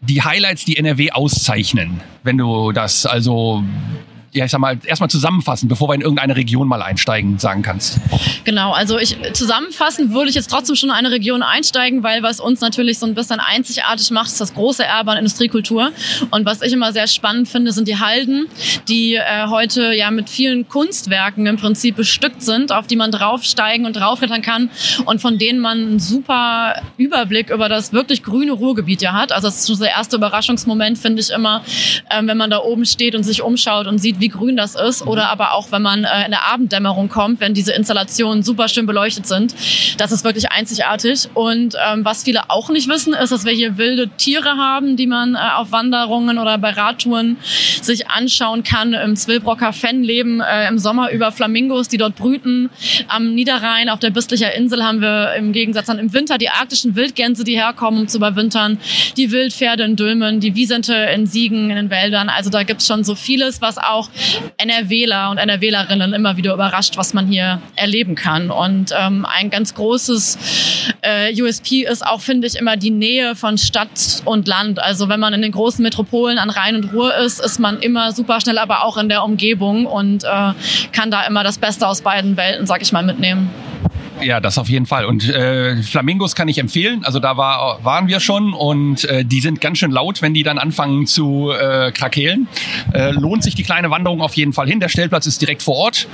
die 0.00 0.22
Highlights, 0.22 0.64
die 0.64 0.78
NRW 0.78 1.10
auszeichnen, 1.10 2.00
wenn 2.22 2.38
du 2.38 2.72
das 2.72 3.04
also 3.04 3.64
ja, 4.38 4.44
ich 4.44 4.52
sag 4.52 4.60
mal, 4.60 4.78
erstmal 4.84 5.10
zusammenfassen, 5.10 5.68
bevor 5.68 5.88
wir 5.88 5.94
in 5.94 6.00
irgendeine 6.00 6.36
Region 6.36 6.68
mal 6.68 6.80
einsteigen, 6.80 7.38
sagen 7.38 7.62
kannst? 7.62 7.98
Genau, 8.44 8.72
also 8.72 8.98
ich 8.98 9.16
zusammenfassen 9.32 10.12
würde 10.12 10.30
ich 10.30 10.36
jetzt 10.36 10.48
trotzdem 10.48 10.76
schon 10.76 10.90
in 10.90 10.94
eine 10.94 11.10
Region 11.10 11.42
einsteigen, 11.42 12.04
weil 12.04 12.22
was 12.22 12.38
uns 12.38 12.60
natürlich 12.60 12.98
so 13.00 13.06
ein 13.06 13.14
bisschen 13.14 13.40
einzigartig 13.40 14.10
macht, 14.12 14.28
ist 14.28 14.40
das 14.40 14.54
große 14.54 14.84
Erbe 14.84 15.10
an 15.10 15.18
Industriekultur. 15.18 15.90
Und 16.30 16.46
was 16.46 16.62
ich 16.62 16.72
immer 16.72 16.92
sehr 16.92 17.08
spannend 17.08 17.48
finde, 17.48 17.72
sind 17.72 17.88
die 17.88 17.98
Halden, 17.98 18.46
die 18.88 19.16
äh, 19.16 19.48
heute 19.48 19.92
ja 19.92 20.12
mit 20.12 20.30
vielen 20.30 20.68
Kunstwerken 20.68 21.46
im 21.46 21.56
Prinzip 21.56 21.96
bestückt 21.96 22.42
sind, 22.42 22.70
auf 22.70 22.86
die 22.86 22.96
man 22.96 23.10
draufsteigen 23.10 23.86
und 23.86 23.96
draufklettern 23.96 24.42
kann 24.42 24.70
und 25.04 25.20
von 25.20 25.38
denen 25.38 25.58
man 25.58 25.78
einen 25.78 25.98
super 25.98 26.80
Überblick 26.96 27.50
über 27.50 27.68
das 27.68 27.92
wirklich 27.92 28.22
grüne 28.22 28.52
Ruhrgebiet 28.52 29.02
ja 29.02 29.14
hat. 29.14 29.32
Also 29.32 29.48
das 29.48 29.60
ist 29.60 29.66
schon 29.66 29.78
der 29.80 29.90
erste 29.90 30.16
Überraschungsmoment, 30.16 30.96
finde 30.96 31.22
ich 31.22 31.30
immer, 31.30 31.62
äh, 32.08 32.22
wenn 32.22 32.36
man 32.36 32.50
da 32.50 32.58
oben 32.58 32.84
steht 32.84 33.16
und 33.16 33.24
sich 33.24 33.42
umschaut 33.42 33.88
und 33.88 33.98
sieht, 33.98 34.20
wie 34.20 34.27
grün 34.28 34.56
das 34.56 34.74
ist. 34.74 35.06
Oder 35.06 35.30
aber 35.30 35.52
auch, 35.52 35.72
wenn 35.72 35.82
man 35.82 36.04
äh, 36.04 36.24
in 36.24 36.30
der 36.30 36.44
Abenddämmerung 36.44 37.08
kommt, 37.08 37.40
wenn 37.40 37.54
diese 37.54 37.72
Installationen 37.72 38.42
super 38.42 38.68
schön 38.68 38.86
beleuchtet 38.86 39.26
sind. 39.26 39.54
Das 39.98 40.12
ist 40.12 40.24
wirklich 40.24 40.50
einzigartig. 40.50 41.28
Und 41.34 41.74
ähm, 41.86 42.04
was 42.04 42.24
viele 42.24 42.50
auch 42.50 42.70
nicht 42.70 42.88
wissen, 42.88 43.14
ist, 43.14 43.30
dass 43.30 43.44
wir 43.44 43.52
hier 43.52 43.78
wilde 43.78 44.08
Tiere 44.16 44.56
haben, 44.56 44.96
die 44.96 45.06
man 45.06 45.34
äh, 45.34 45.38
auf 45.56 45.72
Wanderungen 45.72 46.38
oder 46.38 46.58
bei 46.58 46.70
Radtouren 46.70 47.36
sich 47.82 48.08
anschauen 48.08 48.62
kann. 48.62 48.92
Im 48.92 49.16
Zwillbrocker 49.16 49.72
Fenn 49.72 50.02
leben 50.02 50.40
äh, 50.40 50.68
im 50.68 50.78
Sommer 50.78 51.10
über 51.10 51.32
Flamingos, 51.32 51.88
die 51.88 51.98
dort 51.98 52.16
brüten. 52.16 52.70
Am 53.08 53.34
Niederrhein 53.34 53.88
auf 53.88 53.98
der 53.98 54.10
Bistlicher 54.10 54.54
Insel 54.54 54.84
haben 54.84 55.00
wir 55.00 55.34
im 55.34 55.52
Gegensatz 55.52 55.86
dann 55.86 55.98
im 55.98 56.12
Winter 56.12 56.38
die 56.38 56.48
arktischen 56.48 56.96
Wildgänse, 56.96 57.44
die 57.44 57.56
herkommen, 57.56 58.02
um 58.02 58.08
zu 58.08 58.18
überwintern. 58.18 58.78
Die 59.16 59.30
Wildpferde 59.30 59.84
in 59.84 59.96
Dülmen, 59.96 60.40
die 60.40 60.54
Wiesente 60.54 60.94
in 60.94 61.26
Siegen 61.26 61.70
in 61.70 61.76
den 61.76 61.90
Wäldern. 61.90 62.28
Also 62.28 62.50
da 62.50 62.62
gibt's 62.62 62.86
schon 62.86 63.04
so 63.04 63.14
vieles, 63.14 63.60
was 63.60 63.78
auch 63.78 64.07
NRWler 64.56 65.30
und 65.30 65.38
NRWlerinnen 65.38 66.12
immer 66.12 66.36
wieder 66.36 66.54
überrascht, 66.54 66.96
was 66.96 67.14
man 67.14 67.26
hier 67.26 67.60
erleben 67.76 68.14
kann. 68.14 68.50
Und 68.50 68.92
ähm, 68.98 69.26
ein 69.26 69.50
ganz 69.50 69.74
großes 69.74 70.38
äh, 71.02 71.40
USP 71.40 71.84
ist 71.84 72.06
auch, 72.06 72.20
finde 72.20 72.46
ich, 72.46 72.56
immer 72.56 72.76
die 72.76 72.90
Nähe 72.90 73.36
von 73.36 73.58
Stadt 73.58 74.22
und 74.24 74.48
Land. 74.48 74.80
Also 74.80 75.08
wenn 75.08 75.20
man 75.20 75.32
in 75.34 75.42
den 75.42 75.52
großen 75.52 75.82
Metropolen 75.82 76.38
an 76.38 76.50
Rhein 76.50 76.76
und 76.76 76.92
Ruhr 76.92 77.14
ist, 77.16 77.40
ist 77.40 77.58
man 77.58 77.80
immer 77.80 78.12
super 78.12 78.40
schnell, 78.40 78.58
aber 78.58 78.84
auch 78.84 78.96
in 78.96 79.08
der 79.08 79.24
Umgebung 79.24 79.86
und 79.86 80.24
äh, 80.24 80.52
kann 80.92 81.10
da 81.10 81.26
immer 81.26 81.44
das 81.44 81.58
Beste 81.58 81.86
aus 81.86 82.02
beiden 82.02 82.36
Welten, 82.36 82.66
sag 82.66 82.82
ich 82.82 82.92
mal, 82.92 83.02
mitnehmen. 83.02 83.50
Ja, 84.22 84.40
das 84.40 84.58
auf 84.58 84.68
jeden 84.68 84.86
Fall. 84.86 85.04
Und 85.04 85.28
äh, 85.28 85.80
Flamingos 85.82 86.34
kann 86.34 86.48
ich 86.48 86.58
empfehlen. 86.58 87.04
Also 87.04 87.20
da 87.20 87.36
war, 87.36 87.84
waren 87.84 88.08
wir 88.08 88.20
schon 88.20 88.52
und 88.52 89.04
äh, 89.04 89.24
die 89.24 89.40
sind 89.40 89.60
ganz 89.60 89.78
schön 89.78 89.90
laut, 89.90 90.22
wenn 90.22 90.34
die 90.34 90.42
dann 90.42 90.58
anfangen 90.58 91.06
zu 91.06 91.50
äh, 91.52 91.92
krakeelen. 91.92 92.48
Äh, 92.92 93.12
lohnt 93.12 93.44
sich 93.44 93.54
die 93.54 93.62
kleine 93.62 93.90
Wanderung 93.90 94.20
auf 94.20 94.34
jeden 94.34 94.52
Fall 94.52 94.66
hin. 94.66 94.80
Der 94.80 94.88
Stellplatz 94.88 95.26
ist 95.26 95.40
direkt 95.40 95.62
vor 95.62 95.76
Ort. 95.76 96.08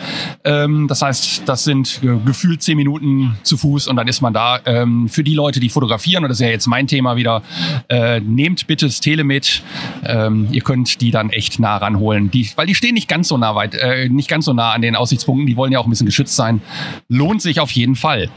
Ähm, 0.44 0.86
das 0.86 1.02
heißt, 1.02 1.42
das 1.46 1.64
sind 1.64 2.00
äh, 2.02 2.18
gefühlt 2.24 2.62
zehn 2.62 2.76
Minuten 2.76 3.38
zu 3.42 3.56
Fuß 3.56 3.88
und 3.88 3.96
dann 3.96 4.06
ist 4.06 4.20
man 4.20 4.34
da. 4.34 4.60
Ähm, 4.66 5.08
für 5.08 5.24
die 5.24 5.34
Leute, 5.34 5.60
die 5.60 5.70
fotografieren, 5.70 6.24
und 6.24 6.28
das 6.28 6.38
ist 6.40 6.44
ja 6.44 6.50
jetzt 6.50 6.66
mein 6.66 6.86
Thema 6.86 7.16
wieder, 7.16 7.42
äh, 7.88 8.20
nehmt 8.20 8.66
bitte 8.66 8.86
das 8.86 9.00
Tele 9.00 9.24
mit. 9.24 9.62
Ähm, 10.04 10.48
ihr 10.52 10.62
könnt 10.62 11.00
die 11.00 11.10
dann 11.10 11.30
echt 11.30 11.58
nah 11.58 11.78
ranholen. 11.78 12.30
Die, 12.30 12.50
weil 12.56 12.66
die 12.66 12.74
stehen 12.74 12.94
nicht 12.94 13.08
ganz 13.08 13.28
so 13.28 13.38
nah 13.38 13.54
weit, 13.54 13.74
äh, 13.74 14.08
nicht 14.08 14.28
ganz 14.28 14.44
so 14.44 14.52
nah 14.52 14.72
an 14.72 14.82
den 14.82 14.94
Aussichtspunkten. 14.94 15.46
Die 15.46 15.56
wollen 15.56 15.72
ja 15.72 15.78
auch 15.78 15.86
ein 15.86 15.90
bisschen 15.90 16.06
geschützt 16.06 16.36
sein. 16.36 16.60
Lohnt 17.08 17.40
sich 17.40 17.60
auf 17.60 17.70
jeden 17.70 17.93
Fall. 17.96 18.28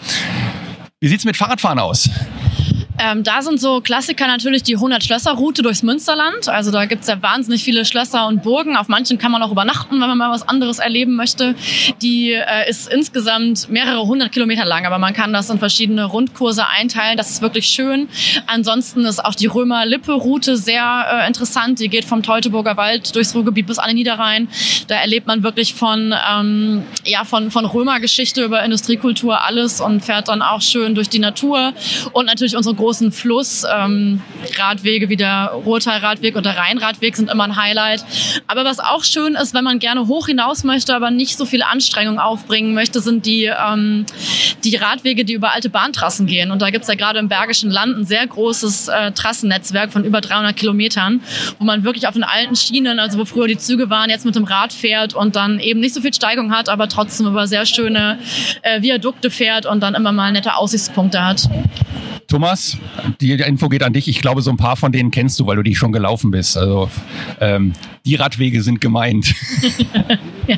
Wie 0.99 1.07
sieht's 1.07 1.25
mit 1.25 1.37
Fahrradfahren 1.37 1.79
aus? 1.79 2.09
Ähm, 2.99 3.23
da 3.23 3.41
sind 3.41 3.59
so 3.59 3.79
Klassiker 3.81 4.27
natürlich 4.27 4.63
die 4.63 4.75
100-Schlösser-Route 4.75 5.61
durchs 5.61 5.83
Münsterland. 5.83 6.49
Also 6.49 6.71
da 6.71 6.85
gibt's 6.85 7.07
ja 7.07 7.21
wahnsinnig 7.21 7.63
viele 7.63 7.85
Schlösser 7.85 8.27
und 8.27 8.41
Burgen. 8.41 8.75
Auf 8.75 8.87
manchen 8.87 9.19
kann 9.19 9.31
man 9.31 9.43
auch 9.43 9.51
übernachten, 9.51 10.01
wenn 10.01 10.07
man 10.07 10.17
mal 10.17 10.31
was 10.31 10.47
anderes 10.47 10.79
erleben 10.79 11.15
möchte. 11.15 11.53
Die 12.01 12.31
äh, 12.31 12.69
ist 12.69 12.91
insgesamt 12.91 13.69
mehrere 13.69 14.01
hundert 14.07 14.31
Kilometer 14.31 14.65
lang, 14.65 14.85
aber 14.85 14.97
man 14.97 15.13
kann 15.13 15.31
das 15.31 15.49
in 15.49 15.59
verschiedene 15.59 16.05
Rundkurse 16.05 16.67
einteilen. 16.67 17.17
Das 17.17 17.29
ist 17.29 17.41
wirklich 17.41 17.67
schön. 17.67 18.09
Ansonsten 18.47 19.05
ist 19.05 19.23
auch 19.23 19.35
die 19.35 19.47
Römer-Lippe-Route 19.47 20.57
sehr 20.57 21.05
äh, 21.23 21.27
interessant. 21.27 21.79
Die 21.79 21.89
geht 21.89 22.05
vom 22.05 22.23
Teutoburger 22.23 22.77
Wald 22.77 23.15
durchs 23.15 23.35
Ruhrgebiet 23.35 23.67
bis 23.67 23.77
an 23.77 23.89
den 23.89 23.97
Niederrhein. 23.97 24.47
Da 24.87 24.95
erlebt 24.95 25.27
man 25.27 25.43
wirklich 25.43 25.75
von, 25.75 26.15
ähm, 26.31 26.83
ja, 27.05 27.25
von, 27.25 27.51
von 27.51 27.65
Römergeschichte 27.65 28.43
über 28.43 28.63
Industriekultur 28.63 29.43
alles 29.43 29.81
und 29.81 30.03
fährt 30.03 30.29
dann 30.29 30.41
auch 30.41 30.61
schön 30.61 30.95
durch 30.95 31.09
die 31.09 31.19
Natur 31.19 31.73
und 32.13 32.25
natürlich 32.25 32.55
unsere 32.55 32.75
großen 32.87 33.11
Flussradwege 33.11 35.05
ähm, 35.05 35.09
wie 35.09 35.17
der 35.17 35.51
Ruhrtalradweg 35.65 36.37
und 36.37 36.45
der 36.45 36.55
Rheinradweg 36.55 37.17
sind 37.17 37.29
immer 37.29 37.43
ein 37.43 37.57
Highlight. 37.57 38.05
Aber 38.47 38.63
was 38.63 38.79
auch 38.79 39.03
schön 39.03 39.35
ist, 39.35 39.53
wenn 39.53 39.65
man 39.65 39.79
gerne 39.79 40.07
hoch 40.07 40.27
hinaus 40.27 40.63
möchte, 40.63 40.95
aber 40.95 41.11
nicht 41.11 41.37
so 41.37 41.43
viel 41.43 41.63
Anstrengung 41.63 42.17
aufbringen 42.17 42.73
möchte, 42.73 43.01
sind 43.01 43.25
die, 43.25 43.43
ähm, 43.43 44.05
die 44.63 44.77
Radwege, 44.77 45.25
die 45.25 45.33
über 45.33 45.51
alte 45.51 45.69
Bahntrassen 45.69 46.27
gehen. 46.27 46.49
Und 46.49 46.61
da 46.61 46.69
gibt's 46.69 46.87
ja 46.87 46.95
gerade 46.95 47.19
im 47.19 47.27
Bergischen 47.27 47.69
Land 47.69 47.97
ein 47.97 48.05
sehr 48.05 48.25
großes 48.25 48.87
äh, 48.87 49.11
Trassennetzwerk 49.11 49.91
von 49.91 50.05
über 50.05 50.21
300 50.21 50.55
Kilometern, 50.55 51.19
wo 51.59 51.65
man 51.65 51.83
wirklich 51.83 52.07
auf 52.07 52.13
den 52.13 52.23
alten 52.23 52.55
Schienen, 52.55 52.99
also 52.99 53.17
wo 53.17 53.25
früher 53.25 53.47
die 53.47 53.57
Züge 53.57 53.89
waren, 53.89 54.09
jetzt 54.09 54.23
mit 54.23 54.35
dem 54.35 54.45
Rad 54.45 54.71
fährt 54.71 55.13
und 55.13 55.35
dann 55.35 55.59
eben 55.59 55.81
nicht 55.81 55.93
so 55.93 55.99
viel 55.99 56.13
Steigung 56.13 56.55
hat, 56.55 56.69
aber 56.69 56.87
trotzdem 56.87 57.27
über 57.27 57.47
sehr 57.47 57.65
schöne 57.65 58.17
äh, 58.61 58.81
Viadukte 58.81 59.29
fährt 59.29 59.65
und 59.65 59.81
dann 59.81 59.93
immer 59.93 60.13
mal 60.13 60.31
nette 60.31 60.55
Aussichtspunkte 60.55 61.25
hat. 61.25 61.49
Thomas, 62.27 62.77
die 63.21 63.31
Info 63.31 63.69
geht 63.69 63.83
an 63.83 63.93
dich. 63.93 64.07
Ich 64.07 64.21
glaube, 64.21 64.41
so 64.41 64.51
ein 64.51 64.57
paar 64.57 64.75
von 64.75 64.91
denen 64.91 65.11
kennst 65.11 65.39
du, 65.39 65.47
weil 65.47 65.55
du 65.55 65.63
die 65.63 65.75
schon 65.75 65.91
gelaufen 65.91 66.31
bist. 66.31 66.57
Also 66.57 66.89
ähm, 67.39 67.73
die 68.07 68.15
Radwege 68.15 68.63
sind 68.63 68.79
gemeint. 68.79 69.35
ja, 70.47 70.57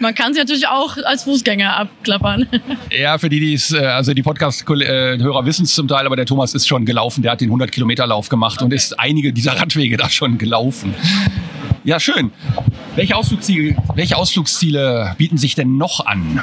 man 0.00 0.14
kann 0.14 0.32
sie 0.32 0.40
natürlich 0.40 0.66
auch 0.66 0.96
als 1.04 1.24
Fußgänger 1.24 1.76
abklappern. 1.76 2.46
ja, 2.90 3.18
für 3.18 3.28
die, 3.28 3.38
die 3.38 3.54
es, 3.54 3.72
äh, 3.72 3.78
also 3.78 4.14
die 4.14 4.22
Podcast-Hörer 4.22 5.44
wissen 5.44 5.64
es 5.64 5.74
zum 5.74 5.86
Teil, 5.88 6.06
aber 6.06 6.16
der 6.16 6.24
Thomas 6.24 6.54
ist 6.54 6.66
schon 6.66 6.86
gelaufen. 6.86 7.22
Der 7.22 7.32
hat 7.32 7.42
den 7.42 7.50
100-Kilometer-Lauf 7.50 8.30
gemacht 8.30 8.56
okay. 8.56 8.64
und 8.64 8.72
ist 8.72 8.98
einige 8.98 9.32
dieser 9.32 9.52
Radwege 9.60 9.98
da 9.98 10.08
schon 10.08 10.38
gelaufen. 10.38 10.94
Ja, 11.84 12.00
schön. 12.00 12.32
Welche 12.96 13.14
Ausflugsziele, 13.14 13.76
welche 13.94 14.16
Ausflugsziele 14.16 15.14
bieten 15.18 15.38
sich 15.38 15.54
denn 15.54 15.76
noch 15.76 16.04
an? 16.04 16.42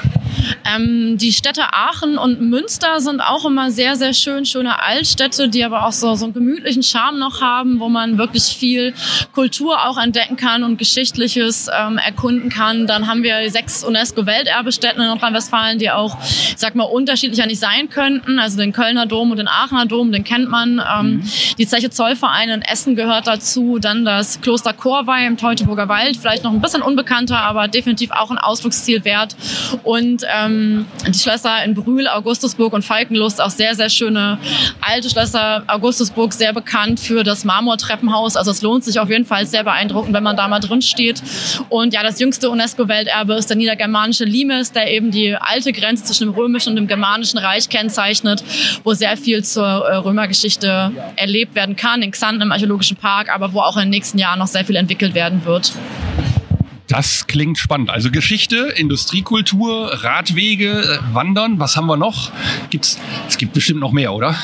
Ähm, 0.64 1.18
die 1.18 1.34
Städte 1.34 1.74
Aachen 1.74 2.18
und 2.18 2.42
Münster 2.42 3.02
sind 3.02 3.20
auch 3.20 3.44
immer 3.44 3.70
sehr, 3.70 3.98
sehr 3.98 4.14
schön, 4.14 4.46
schöne 4.46 4.82
Altstädte, 4.82 5.50
die 5.50 5.66
aber 5.66 5.86
auch 5.86 5.92
so, 5.92 6.16
so 6.16 6.26
einen 6.26 6.34
gemütlichen 6.34 6.84
Charme 6.84 7.20
noch 7.20 7.42
haben, 7.42 7.82
wo 7.82 7.90
man 7.90 8.18
wirklich 8.18 8.44
viel 8.44 8.94
Kultur 9.34 9.86
auch 9.86 9.98
entdecken 9.98 10.38
kann 10.38 10.43
und 10.64 10.78
Geschichtliches 10.78 11.70
ähm, 11.76 11.98
erkunden 11.98 12.50
kann. 12.50 12.88
Dann 12.88 13.08
haben 13.08 13.24
wir 13.24 13.50
sechs 13.50 13.84
UNESCO-Welterbestätten 13.84 15.02
in 15.02 15.08
Nordrhein-Westfalen, 15.08 15.80
die 15.80 15.90
auch, 15.90 16.18
ich 16.22 16.56
sag 16.58 16.76
mal, 16.76 16.84
unterschiedlicher 16.84 17.46
nicht 17.46 17.60
sein 17.60 17.90
könnten. 17.90 18.40
Also 18.40 18.58
den 18.58 18.72
Kölner 18.72 19.06
Dom 19.06 19.32
und 19.32 19.38
den 19.38 19.48
Aachener 19.48 19.86
Dom, 19.86 20.12
den 20.12 20.24
kennt 20.24 20.50
man. 20.50 20.80
Ähm, 20.80 21.08
mhm. 21.08 21.24
Die 21.58 21.68
Zeche 21.68 21.90
Zollverein 21.90 22.50
in 22.50 22.62
Essen 22.62 22.96
gehört 22.96 23.28
dazu. 23.28 23.80
Dann 23.80 24.06
das 24.06 24.42
Kloster 24.42 24.74
Chorweih 24.74 25.26
im 25.26 25.38
Teutoburger 25.38 25.90
Wald, 25.90 26.18
vielleicht 26.18 26.44
noch 26.44 26.52
ein 26.52 26.62
bisschen 26.62 26.82
unbekannter, 26.82 27.40
aber 27.40 27.68
definitiv 27.68 28.12
auch 28.12 28.30
ein 28.30 28.38
Ausflugsziel 28.38 29.04
wert. 29.06 29.36
Und 29.82 30.04
Und 30.04 30.26
ähm, 30.36 30.86
die 31.08 31.18
Schlösser 31.18 31.64
in 31.64 31.76
Brühl, 31.76 32.08
Augustusburg 32.08 32.74
und 32.74 32.84
Falkenlust, 32.84 33.42
auch 33.42 33.50
sehr, 33.50 33.74
sehr 33.74 33.90
schöne 33.90 34.38
alte 34.82 35.10
Schlösser. 35.10 35.64
Augustusburg 35.68 36.34
sehr 36.34 36.52
bekannt 36.52 37.00
für 37.00 37.24
das 37.24 37.46
Marmortreppenhaus. 37.46 38.36
Also 38.36 38.52
es 38.52 38.62
lohnt 38.62 38.84
sich 38.84 39.00
auf 39.00 39.10
jeden 39.10 39.26
Fall 39.26 39.46
sehr 39.46 39.64
beeindruckend, 39.64 40.14
wenn 40.14 40.24
man 40.24 40.33
da 40.36 40.48
mal 40.48 40.60
drin 40.60 40.82
steht. 40.82 41.22
Und 41.70 41.94
ja, 41.94 42.04
das 42.04 42.20
jüngste 42.20 42.50
UNESCO-Welterbe 42.50 43.34
ist 43.36 43.50
der 43.50 43.58
niedergermanische 43.58 44.26
Limes, 44.26 44.72
der 44.72 44.92
eben 44.92 45.12
die 45.12 45.36
alte 45.36 45.72
Grenze 45.74 46.04
zwischen 46.04 46.26
dem 46.28 46.34
römischen 46.34 46.70
und 46.72 46.76
dem 46.76 46.88
germanischen 46.88 47.40
Reich 47.40 47.70
kennzeichnet, 47.70 48.44
wo 48.84 48.94
sehr 48.94 49.18
viel 49.18 49.44
zur 49.44 49.66
äh, 49.66 49.96
Römergeschichte 49.96 50.92
erlebt 51.16 51.56
werden 51.56 51.76
kann, 51.76 52.02
in 52.02 52.12
Xanten 52.12 52.42
im 52.42 52.52
Archäologischen 52.52 52.98
Park, 52.98 53.30
aber 53.34 53.54
wo 53.54 53.60
auch 53.60 53.78
in 53.78 53.84
den 53.84 53.90
nächsten 53.90 54.18
Jahren 54.18 54.40
noch 54.40 54.48
sehr 54.48 54.66
viel 54.66 54.76
entwickelt 54.76 55.14
werden 55.14 55.46
wird. 55.46 55.74
Das 56.88 57.28
klingt 57.28 57.58
spannend. 57.58 57.90
Also 57.90 58.12
Geschichte, 58.12 58.72
Industriekultur, 58.76 60.04
Radwege, 60.04 60.82
äh, 60.82 61.16
Wandern. 61.16 61.58
Was 61.60 61.76
haben 61.78 61.88
wir 61.88 61.98
noch? 61.98 62.32
Gibt's, 62.70 63.00
es 63.28 63.38
gibt 63.38 63.54
bestimmt 63.54 63.80
noch 63.80 63.92
mehr, 63.92 64.14
oder? 64.14 64.36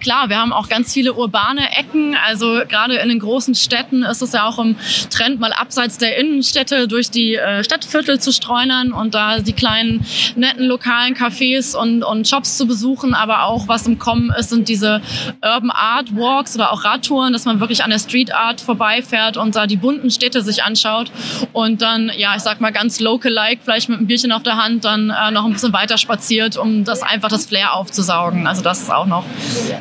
Klar, 0.00 0.28
wir 0.28 0.38
haben 0.38 0.52
auch 0.52 0.68
ganz 0.68 0.92
viele 0.92 1.14
urbane 1.14 1.76
Ecken. 1.76 2.16
Also 2.26 2.60
gerade 2.68 2.96
in 2.96 3.08
den 3.08 3.18
großen 3.18 3.54
Städten 3.54 4.02
ist 4.02 4.22
es 4.22 4.32
ja 4.32 4.46
auch 4.46 4.58
im 4.58 4.76
Trend, 5.10 5.40
mal 5.40 5.52
abseits 5.52 5.98
der 5.98 6.16
Innenstädte 6.16 6.88
durch 6.88 7.10
die 7.10 7.36
äh, 7.36 7.64
Stadtviertel 7.64 8.20
zu 8.20 8.32
streunern 8.32 8.92
und 8.92 9.14
da 9.14 9.40
die 9.40 9.52
kleinen 9.52 10.04
netten 10.36 10.66
lokalen 10.66 11.14
Cafés 11.14 11.76
und, 11.76 12.02
und 12.02 12.28
Shops 12.28 12.56
zu 12.56 12.66
besuchen. 12.66 13.14
Aber 13.14 13.44
auch 13.44 13.68
was 13.68 13.86
im 13.86 13.98
Kommen 13.98 14.30
ist, 14.30 14.50
sind 14.50 14.68
diese 14.68 15.00
Urban 15.42 15.70
Art 15.70 16.14
Walks 16.14 16.54
oder 16.54 16.72
auch 16.72 16.84
Radtouren, 16.84 17.32
dass 17.32 17.44
man 17.44 17.60
wirklich 17.60 17.84
an 17.84 17.90
der 17.90 17.98
Street 17.98 18.34
Art 18.34 18.60
vorbeifährt 18.60 19.36
und 19.36 19.56
da 19.56 19.66
die 19.66 19.76
bunten 19.76 20.10
Städte 20.10 20.42
sich 20.42 20.62
anschaut 20.62 21.10
und 21.52 21.82
dann, 21.82 22.10
ja, 22.16 22.34
ich 22.36 22.42
sag 22.42 22.60
mal 22.60 22.72
ganz 22.72 23.00
local-like, 23.00 23.60
vielleicht 23.62 23.88
mit 23.88 23.98
einem 23.98 24.06
Bierchen 24.06 24.32
auf 24.32 24.42
der 24.42 24.56
Hand, 24.56 24.84
dann 24.84 25.10
äh, 25.10 25.30
noch 25.30 25.44
ein 25.44 25.52
bisschen 25.52 25.72
weiter 25.72 25.98
spaziert, 25.98 26.56
um 26.56 26.84
das 26.84 27.02
einfach 27.02 27.28
das 27.28 27.46
Flair 27.46 27.74
aufzusaugen. 27.74 28.46
Also 28.46 28.62
das 28.62 28.82
ist 28.82 28.90
auch 28.90 29.06
noch 29.06 29.24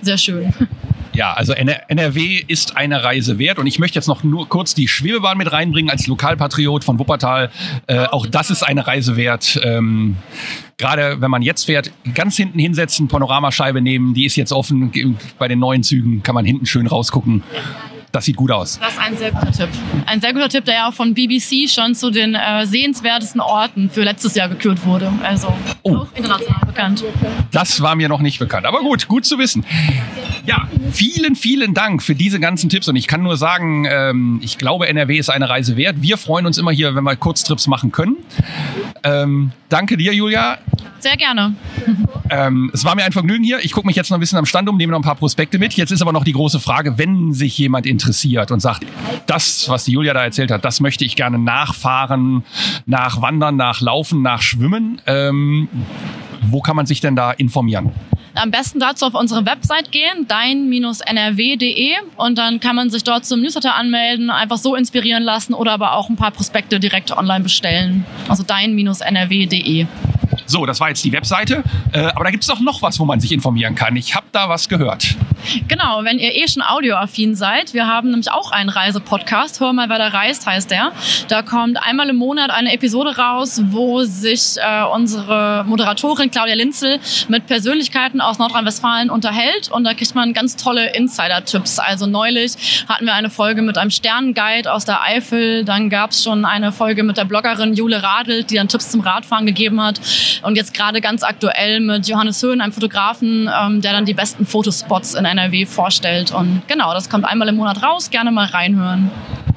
sehr 0.08 0.18
schön. 0.18 0.54
Ja, 1.14 1.34
also 1.34 1.52
NRW 1.52 2.44
ist 2.48 2.78
eine 2.78 3.04
Reise 3.04 3.40
wert 3.40 3.58
und 3.60 3.68
ich 3.68 3.80
möchte 3.80 3.98
jetzt 3.98 4.08
noch 4.08 4.24
nur 4.24 4.48
kurz 4.48 4.76
die 4.76 4.88
Schwebebahn 4.88 5.38
mit 5.38 5.52
reinbringen 5.52 5.90
als 5.90 6.08
Lokalpatriot 6.08 6.84
von 6.84 7.00
Wuppertal. 7.00 7.50
Äh, 7.88 8.06
auch 8.06 8.26
das 8.28 8.52
ist 8.52 8.64
eine 8.64 8.86
Reise 8.86 9.18
wert. 9.18 9.60
Ähm, 9.64 10.16
Gerade 10.78 11.20
wenn 11.20 11.32
man 11.32 11.42
jetzt 11.42 11.66
fährt, 11.66 11.92
ganz 12.14 12.38
hinten 12.38 12.60
hinsetzen, 12.60 13.08
Panoramascheibe 13.08 13.82
nehmen, 13.82 14.14
die 14.14 14.26
ist 14.26 14.36
jetzt 14.36 14.54
offen. 14.54 14.92
Bei 15.40 15.48
den 15.48 15.58
neuen 15.58 15.82
Zügen 15.82 16.22
kann 16.22 16.36
man 16.36 16.46
hinten 16.46 16.68
schön 16.68 16.86
rausgucken. 16.86 17.42
Das 18.18 18.26
sieht 18.26 18.36
gut 18.36 18.50
aus. 18.50 18.80
Das 18.80 18.94
ist 18.94 19.00
ein 19.00 19.16
sehr 19.16 19.32
guter 19.32 19.52
Tipp. 19.52 19.70
Ein 20.08 20.20
sehr 20.22 20.34
guter 20.34 20.50
Tipp, 20.50 20.66
der 20.66 20.74
ja 20.74 20.90
auch 20.90 20.94
von 20.96 21.14
BBC 21.14 21.70
schon 21.70 21.94
zu 21.94 22.10
den 22.10 22.34
äh, 22.34 22.66
sehenswertesten 22.66 23.40
Orten 23.40 23.92
für 23.92 24.02
letztes 24.02 24.34
Jahr 24.34 24.50
gekürt 24.50 24.84
wurde. 24.88 25.14
Also 25.22 25.54
oh. 25.84 26.08
international 26.16 26.66
bekannt. 26.66 27.04
Das 27.52 27.80
war 27.80 27.96
mir 27.96 28.10
noch 28.10 28.22
nicht 28.22 28.40
bekannt. 28.40 28.66
Aber 28.66 28.80
gut, 28.80 29.08
gut 29.08 29.24
zu 29.24 29.38
wissen. 29.38 29.64
Ja, 30.48 30.68
vielen, 30.92 31.36
vielen 31.36 31.76
Dank 31.76 32.02
für 32.02 32.16
diese 32.16 32.40
ganzen 32.40 32.72
Tipps. 32.72 32.88
Und 32.88 32.96
ich 32.96 33.06
kann 33.06 33.22
nur 33.22 33.38
sagen, 33.38 33.86
ähm, 33.88 34.40
ich 34.42 34.58
glaube, 34.58 34.88
NRW 34.88 35.20
ist 35.20 35.30
eine 35.30 35.48
Reise 35.48 35.78
wert. 35.78 35.98
Wir 36.02 36.18
freuen 36.18 36.48
uns 36.48 36.58
immer 36.58 36.72
hier, 36.72 36.96
wenn 36.96 37.04
wir 37.04 37.16
Kurztrips 37.16 37.68
machen 37.68 37.92
können. 37.92 38.16
Ähm, 39.04 39.52
danke 39.70 39.96
dir, 39.96 40.12
Julia. 40.12 40.58
Sehr 41.00 41.18
gerne. 41.18 41.54
Ähm, 42.30 42.72
es 42.74 42.84
war 42.84 42.96
mir 42.96 43.06
ein 43.06 43.12
Vergnügen 43.12 43.44
hier. 43.44 43.60
Ich 43.64 43.72
gucke 43.72 43.88
mich 43.88 43.96
jetzt 43.96 44.10
noch 44.10 44.18
ein 44.18 44.20
bisschen 44.20 44.38
am 44.38 44.46
Stand 44.46 44.68
um, 44.68 44.78
nehme 44.78 44.92
noch 44.92 45.00
ein 45.00 45.04
paar 45.04 45.16
Prospekte 45.16 45.60
mit. 45.60 45.74
Jetzt 45.74 45.92
ist 45.92 46.02
aber 46.02 46.12
noch 46.12 46.24
die 46.24 46.34
große 46.34 46.60
Frage, 46.60 46.98
wenn 46.98 47.34
sich 47.34 47.58
jemand 47.58 47.86
interessiert 48.08 48.52
und 48.52 48.62
sagt, 48.62 48.86
das, 49.26 49.68
was 49.68 49.84
die 49.84 49.92
Julia 49.92 50.14
da 50.14 50.24
erzählt 50.24 50.50
hat, 50.50 50.64
das 50.64 50.80
möchte 50.80 51.04
ich 51.04 51.16
gerne 51.18 51.38
nachfahren, 51.38 52.44
nachwandern, 52.86 53.58
nachlaufen, 53.58 54.22
nachschwimmen. 54.22 55.02
Ähm, 55.06 55.68
wo 56.42 56.62
kann 56.62 56.78
man 56.78 56.86
sich 56.86 57.02
denn 57.02 57.16
da 57.16 57.32
informieren? 57.32 57.92
Am 58.36 58.52
besten 58.52 58.80
dazu 58.80 59.08
auf 59.08 59.16
unsere 59.16 59.46
Website 59.46 59.92
gehen, 59.92 60.28
dein-nrw.de 60.28 61.94
und 62.18 62.38
dann 62.38 62.60
kann 62.60 62.76
man 62.76 62.90
sich 62.92 63.04
dort 63.04 63.26
zum 63.26 63.42
Newsletter 63.42 63.76
anmelden, 63.76 64.30
einfach 64.30 64.58
so 64.58 64.76
inspirieren 64.76 65.24
lassen 65.24 65.54
oder 65.54 65.72
aber 65.74 65.94
auch 65.94 66.08
ein 66.08 66.16
paar 66.16 66.32
Prospekte 66.32 66.80
direkt 66.80 67.12
online 67.12 67.44
bestellen. 67.44 68.06
Also 68.30 68.44
dein-nrw.de. 68.44 69.88
So, 70.48 70.66
das 70.66 70.80
war 70.80 70.90
jetzt 70.90 71.04
die 71.04 71.12
Webseite. 71.12 71.64
Äh, 71.92 72.00
aber 72.16 72.24
da 72.24 72.32
gibt 72.32 72.44
es 72.44 72.48
doch 72.48 72.62
noch 72.62 72.82
was, 72.82 73.00
wo 73.00 73.06
man 73.06 73.20
sich 73.20 73.32
informieren 73.32 73.76
kann. 73.76 73.96
Ich 73.98 74.16
habe 74.16 74.26
da 74.32 74.50
was 74.50 74.70
gehört. 74.70 75.16
Genau, 75.68 76.04
wenn 76.04 76.20
ihr 76.20 76.34
eh 76.36 76.48
schon 76.48 76.64
audioaffin 76.64 77.36
seid. 77.36 77.74
Wir 77.74 77.88
haben 77.88 78.10
nämlich 78.10 78.32
auch 78.32 78.52
einen 78.52 78.70
Reisepodcast. 78.70 79.60
Hör 79.60 79.74
mal, 79.74 79.90
wer 79.90 79.98
da 79.98 80.08
reist, 80.08 80.46
heißt 80.46 80.72
der. 80.72 80.92
Da 81.28 81.42
kommt 81.42 81.78
einmal 81.78 82.10
im 82.10 82.16
Monat 82.16 82.50
eine 82.50 82.74
Episode 82.74 83.18
raus, 83.18 83.62
wo 83.68 84.04
sich 84.04 84.56
äh, 84.58 84.84
unsere 84.84 85.64
Moderatorin 85.68 86.32
Claudia 86.32 86.56
Linzel 86.56 87.00
mit 87.28 87.46
Persönlichkeiten 87.46 88.22
aus 88.22 88.40
Nordrhein-Westfalen 88.40 89.10
unterhält. 89.10 89.70
Und 89.72 89.84
da 89.84 89.94
kriegt 89.94 90.16
man 90.16 90.34
ganz 90.34 90.56
tolle 90.56 90.96
Insider-Tipps. 90.96 91.80
Also 91.80 92.08
neulich 92.08 92.86
hatten 92.88 93.06
wir 93.06 93.14
eine 93.14 93.30
Folge 93.30 93.62
mit 93.62 93.78
einem 93.78 93.92
Sternenguide 93.92 94.72
aus 94.72 94.86
der 94.86 95.02
Eifel. 95.02 95.66
Dann 95.66 95.90
gab 95.90 96.12
es 96.12 96.24
schon 96.24 96.46
eine 96.46 96.72
Folge 96.72 97.04
mit 97.04 97.18
der 97.18 97.26
Bloggerin 97.26 97.74
Jule 97.74 98.02
Radelt, 98.02 98.50
die 98.50 98.56
dann 98.56 98.68
Tipps 98.68 98.92
zum 98.92 99.02
Radfahren 99.02 99.46
gegeben 99.46 99.82
hat. 99.82 100.00
Und 100.42 100.56
jetzt 100.56 100.74
gerade 100.74 101.02
ganz 101.02 101.24
aktuell 101.24 101.80
mit 101.80 102.08
Johannes 102.08 102.42
Höhn, 102.42 102.62
einem 102.62 102.74
Fotografen, 102.74 103.50
ähm, 103.62 103.82
der 103.82 103.94
dann 103.94 104.06
die 104.06 104.14
besten 104.14 104.46
Fotospots 104.46 105.14
in 105.16 105.26
NRW 105.26 105.66
vorstellt. 105.66 106.32
Und 106.32 106.62
genau, 106.68 106.94
das 106.94 107.10
kommt 107.10 107.26
einmal 107.26 107.48
im 107.48 107.56
Monat 107.56 107.84
raus. 107.84 108.10
Gerne 108.10 108.32
mal 108.32 108.46
reinhören. 108.46 109.12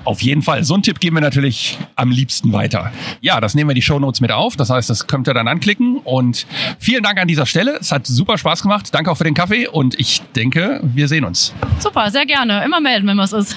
Auf 0.05 0.23
jeden 0.23 0.43
Fall. 0.43 0.65
So 0.65 0.75
einen 0.75 0.83
Tipp 0.83 0.99
geben 0.99 1.17
wir 1.17 1.21
natürlich 1.21 1.79
am 1.95 2.11
liebsten 2.11 2.53
weiter. 2.53 2.91
Ja, 3.21 3.41
das 3.41 3.55
nehmen 3.55 3.69
wir 3.69 3.75
die 3.75 3.83
Shownotes 3.83 4.21
mit 4.21 4.33
auf. 4.33 4.57
Das 4.57 4.71
heißt, 4.71 4.89
das 4.89 5.07
könnt 5.07 5.29
ihr 5.29 5.35
dann 5.35 5.47
anklicken. 5.47 5.99
Und 5.99 6.47
vielen 6.79 7.03
Dank 7.03 7.21
an 7.21 7.29
dieser 7.29 7.47
Stelle. 7.47 7.77
Es 7.81 7.93
hat 7.93 8.07
super 8.07 8.39
Spaß 8.39 8.63
gemacht. 8.63 8.89
Danke 8.93 9.11
auch 9.11 9.17
für 9.17 9.25
den 9.25 9.35
Kaffee. 9.35 9.69
Und 9.69 9.99
ich 10.01 10.23
denke, 10.35 10.81
wir 10.83 11.07
sehen 11.07 11.25
uns. 11.25 11.53
Super, 11.79 12.11
sehr 12.11 12.25
gerne. 12.25 12.65
Immer 12.65 12.81
melden, 12.81 13.07
wenn 13.07 13.19
was 13.19 13.33
ist. 13.33 13.57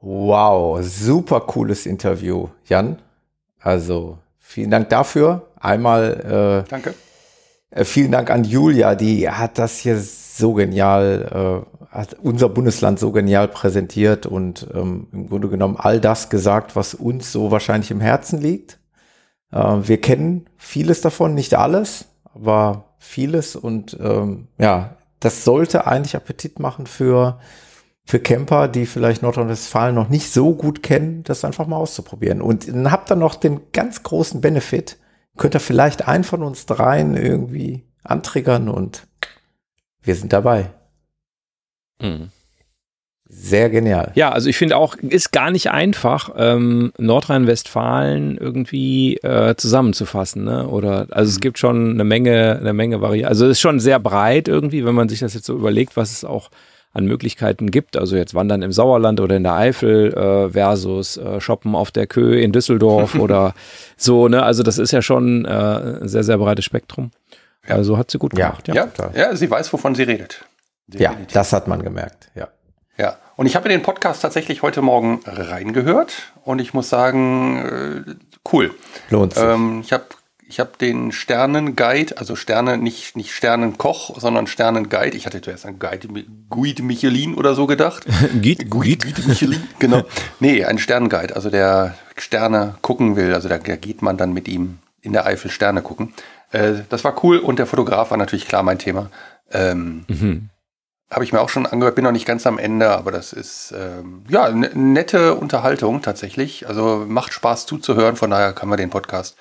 Wow, 0.00 0.80
super 0.82 1.40
cooles 1.40 1.84
Interview, 1.84 2.48
Jan. 2.68 2.98
Also 3.60 4.18
vielen 4.38 4.70
Dank 4.70 4.88
dafür. 4.88 5.47
Einmal 5.60 6.64
äh, 6.64 6.70
Danke. 6.70 6.94
Äh, 7.70 7.84
vielen 7.84 8.12
Dank 8.12 8.30
an 8.30 8.44
Julia, 8.44 8.94
die 8.94 9.28
hat 9.28 9.58
das 9.58 9.78
hier 9.78 9.98
so 9.98 10.54
genial, 10.54 11.64
äh, 11.84 11.86
hat 11.94 12.16
unser 12.22 12.48
Bundesland 12.48 12.98
so 12.98 13.12
genial 13.12 13.48
präsentiert 13.48 14.26
und 14.26 14.66
ähm, 14.74 15.08
im 15.12 15.28
Grunde 15.28 15.48
genommen 15.48 15.76
all 15.78 16.00
das 16.00 16.30
gesagt, 16.30 16.76
was 16.76 16.94
uns 16.94 17.32
so 17.32 17.50
wahrscheinlich 17.50 17.90
im 17.90 18.00
Herzen 18.00 18.40
liegt. 18.40 18.78
Äh, 19.52 19.58
wir 19.82 20.00
kennen 20.00 20.46
vieles 20.56 21.00
davon, 21.00 21.34
nicht 21.34 21.54
alles, 21.54 22.06
aber 22.34 22.94
vieles 22.98 23.56
und 23.56 23.96
ähm, 24.00 24.48
ja, 24.58 24.96
das 25.20 25.44
sollte 25.44 25.86
eigentlich 25.86 26.16
Appetit 26.16 26.58
machen 26.58 26.86
für 26.86 27.38
für 28.04 28.20
Camper, 28.20 28.68
die 28.68 28.86
vielleicht 28.86 29.20
Nordrhein-Westfalen 29.20 29.94
noch 29.94 30.08
nicht 30.08 30.32
so 30.32 30.54
gut 30.54 30.82
kennen, 30.82 31.24
das 31.24 31.44
einfach 31.44 31.66
mal 31.66 31.76
auszuprobieren. 31.76 32.40
Und 32.40 32.66
dann 32.66 32.90
habt 32.90 33.10
ihr 33.12 33.16
noch 33.16 33.34
den 33.34 33.60
ganz 33.74 34.02
großen 34.02 34.40
Benefit, 34.40 34.96
könnt 35.38 35.54
ihr 35.54 35.60
vielleicht 35.60 36.06
einen 36.06 36.24
von 36.24 36.42
uns 36.42 36.66
dreien 36.66 37.16
irgendwie 37.16 37.84
antriggern 38.04 38.68
und 38.68 39.06
wir 40.02 40.14
sind 40.14 40.32
dabei. 40.32 40.70
Mhm. 42.00 42.30
Sehr 43.30 43.68
genial. 43.68 44.12
Ja, 44.14 44.32
also 44.32 44.48
ich 44.48 44.56
finde 44.56 44.78
auch, 44.78 44.96
ist 44.96 45.32
gar 45.32 45.50
nicht 45.50 45.70
einfach, 45.70 46.30
ähm, 46.36 46.92
Nordrhein-Westfalen 46.96 48.38
irgendwie 48.38 49.18
äh, 49.18 49.54
zusammenzufassen, 49.54 50.44
ne? 50.44 50.66
Oder 50.66 51.08
also 51.10 51.28
es 51.28 51.40
gibt 51.40 51.58
schon 51.58 51.90
eine 51.90 52.04
Menge, 52.04 52.56
eine 52.58 52.72
Menge 52.72 53.02
Varianten. 53.02 53.28
Also 53.28 53.44
es 53.44 53.52
ist 53.52 53.60
schon 53.60 53.80
sehr 53.80 53.98
breit 53.98 54.48
irgendwie, 54.48 54.86
wenn 54.86 54.94
man 54.94 55.10
sich 55.10 55.20
das 55.20 55.34
jetzt 55.34 55.44
so 55.44 55.54
überlegt, 55.54 55.98
was 55.98 56.10
es 56.10 56.24
auch 56.24 56.48
an 56.92 57.06
Möglichkeiten 57.06 57.70
gibt. 57.70 57.96
Also 57.96 58.16
jetzt 58.16 58.34
Wandern 58.34 58.62
im 58.62 58.72
Sauerland 58.72 59.20
oder 59.20 59.36
in 59.36 59.44
der 59.44 59.54
Eifel 59.54 60.14
äh, 60.14 60.50
versus 60.50 61.16
äh, 61.16 61.40
Shoppen 61.40 61.74
auf 61.74 61.90
der 61.90 62.06
Kö 62.06 62.38
in 62.38 62.52
Düsseldorf 62.52 63.14
oder 63.18 63.54
so. 63.96 64.28
Ne? 64.28 64.42
Also 64.42 64.62
das 64.62 64.78
ist 64.78 64.92
ja 64.92 65.02
schon 65.02 65.44
äh, 65.44 65.48
ein 65.48 66.08
sehr, 66.08 66.24
sehr 66.24 66.38
breites 66.38 66.64
Spektrum. 66.64 67.10
Ja. 67.66 67.76
Also 67.76 67.98
hat 67.98 68.10
sie 68.10 68.18
gut 68.18 68.34
gemacht. 68.34 68.66
Ja, 68.68 68.74
ja, 68.74 69.10
ja, 69.14 69.36
sie 69.36 69.50
weiß, 69.50 69.72
wovon 69.72 69.94
sie 69.94 70.04
redet. 70.04 70.44
Definitiv. 70.86 71.18
Ja, 71.18 71.26
das 71.34 71.52
hat 71.52 71.68
man 71.68 71.82
gemerkt. 71.82 72.30
Ja. 72.34 72.48
Ja, 72.96 73.16
und 73.36 73.46
ich 73.46 73.54
habe 73.54 73.68
den 73.68 73.82
Podcast 73.82 74.22
tatsächlich 74.22 74.62
heute 74.62 74.82
Morgen 74.82 75.20
reingehört 75.24 76.32
und 76.42 76.60
ich 76.60 76.74
muss 76.74 76.88
sagen, 76.88 78.04
äh, 78.08 78.14
cool. 78.52 78.74
Lohnt 79.10 79.34
sich. 79.34 79.44
Ähm, 79.44 79.82
ich 79.84 79.92
habe 79.92 80.06
ich 80.48 80.60
habe 80.60 80.70
den 80.80 81.12
Sternenguide, 81.12 82.16
also 82.16 82.34
Sterne, 82.34 82.78
nicht, 82.78 83.16
nicht 83.16 83.34
Sternenkoch, 83.34 84.18
sondern 84.18 84.46
Sternenguide. 84.46 85.14
Ich 85.14 85.26
hatte 85.26 85.42
zuerst 85.42 85.66
an 85.66 85.78
Guide, 85.78 86.08
Guide 86.48 86.82
Michelin 86.82 87.34
oder 87.34 87.54
so 87.54 87.66
gedacht. 87.66 88.06
Guide, 88.42 88.64
Guide? 88.64 89.06
Guide 89.06 89.28
Michelin, 89.28 89.62
genau. 89.78 90.04
Nee, 90.40 90.64
ein 90.64 90.78
Sternenguide, 90.78 91.36
also 91.36 91.50
der 91.50 91.96
Sterne 92.16 92.76
gucken 92.80 93.14
will. 93.14 93.34
Also 93.34 93.50
da, 93.50 93.58
da 93.58 93.76
geht 93.76 94.00
man 94.00 94.16
dann 94.16 94.32
mit 94.32 94.48
ihm 94.48 94.78
in 95.02 95.12
der 95.12 95.26
Eifel 95.26 95.50
Sterne 95.50 95.82
gucken. 95.82 96.14
Äh, 96.50 96.76
das 96.88 97.04
war 97.04 97.22
cool 97.22 97.38
und 97.38 97.58
der 97.58 97.66
Fotograf 97.66 98.10
war 98.10 98.16
natürlich 98.16 98.48
klar 98.48 98.62
mein 98.62 98.78
Thema. 98.78 99.10
Ähm, 99.52 100.06
mhm. 100.08 100.48
Habe 101.10 101.24
ich 101.24 101.32
mir 101.32 101.42
auch 101.42 101.50
schon 101.50 101.66
angehört, 101.66 101.94
bin 101.94 102.04
noch 102.04 102.12
nicht 102.12 102.26
ganz 102.26 102.46
am 102.46 102.58
Ende, 102.58 102.90
aber 102.90 103.12
das 103.12 103.34
ist 103.34 103.74
ähm, 103.76 104.24
ja 104.30 104.44
eine 104.44 104.70
nette 104.74 105.34
Unterhaltung 105.34 106.00
tatsächlich. 106.00 106.66
Also 106.68 107.04
macht 107.06 107.34
Spaß 107.34 107.66
zuzuhören, 107.66 108.16
von 108.16 108.30
daher 108.30 108.54
kann 108.54 108.70
man 108.70 108.78
den 108.78 108.90
Podcast 108.90 109.36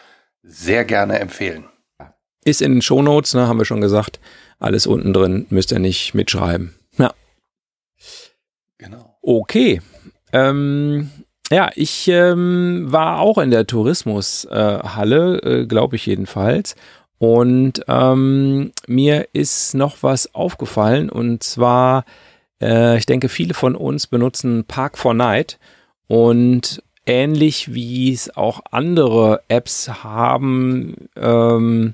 sehr 0.47 0.85
gerne 0.85 1.19
empfehlen. 1.19 1.65
Ist 2.43 2.61
in 2.61 2.73
den 2.73 2.81
Shownotes, 2.81 3.33
ne, 3.33 3.47
haben 3.47 3.57
wir 3.57 3.65
schon 3.65 3.81
gesagt. 3.81 4.19
Alles 4.59 4.87
unten 4.87 5.13
drin, 5.13 5.45
müsst 5.49 5.71
ihr 5.71 5.79
nicht 5.79 6.13
mitschreiben. 6.13 6.73
Ja. 6.97 7.13
Genau. 8.77 9.17
Okay. 9.21 9.81
Ähm, 10.31 11.11
ja, 11.51 11.69
ich 11.75 12.07
ähm, 12.07 12.85
war 12.87 13.19
auch 13.19 13.37
in 13.37 13.51
der 13.51 13.67
Tourismushalle, 13.67 15.39
äh, 15.39 15.61
äh, 15.61 15.65
glaube 15.65 15.95
ich 15.95 16.05
jedenfalls. 16.05 16.75
Und 17.19 17.83
ähm, 17.87 18.71
mir 18.87 19.27
ist 19.33 19.73
noch 19.73 20.03
was 20.03 20.35
aufgefallen 20.35 21.09
und 21.09 21.41
zwar, 21.41 22.05
äh, 22.61 22.97
ich 22.97 23.07
denke, 23.07 23.27
viele 23.27 23.53
von 23.53 23.75
uns 23.75 24.07
benutzen 24.07 24.65
Park 24.65 24.97
4 24.99 25.15
Night 25.15 25.57
und 26.07 26.83
ähnlich 27.07 27.73
wie 27.73 28.13
es 28.13 28.35
auch 28.35 28.61
andere 28.71 29.41
Apps 29.47 30.03
haben, 30.03 31.09
ähm, 31.15 31.93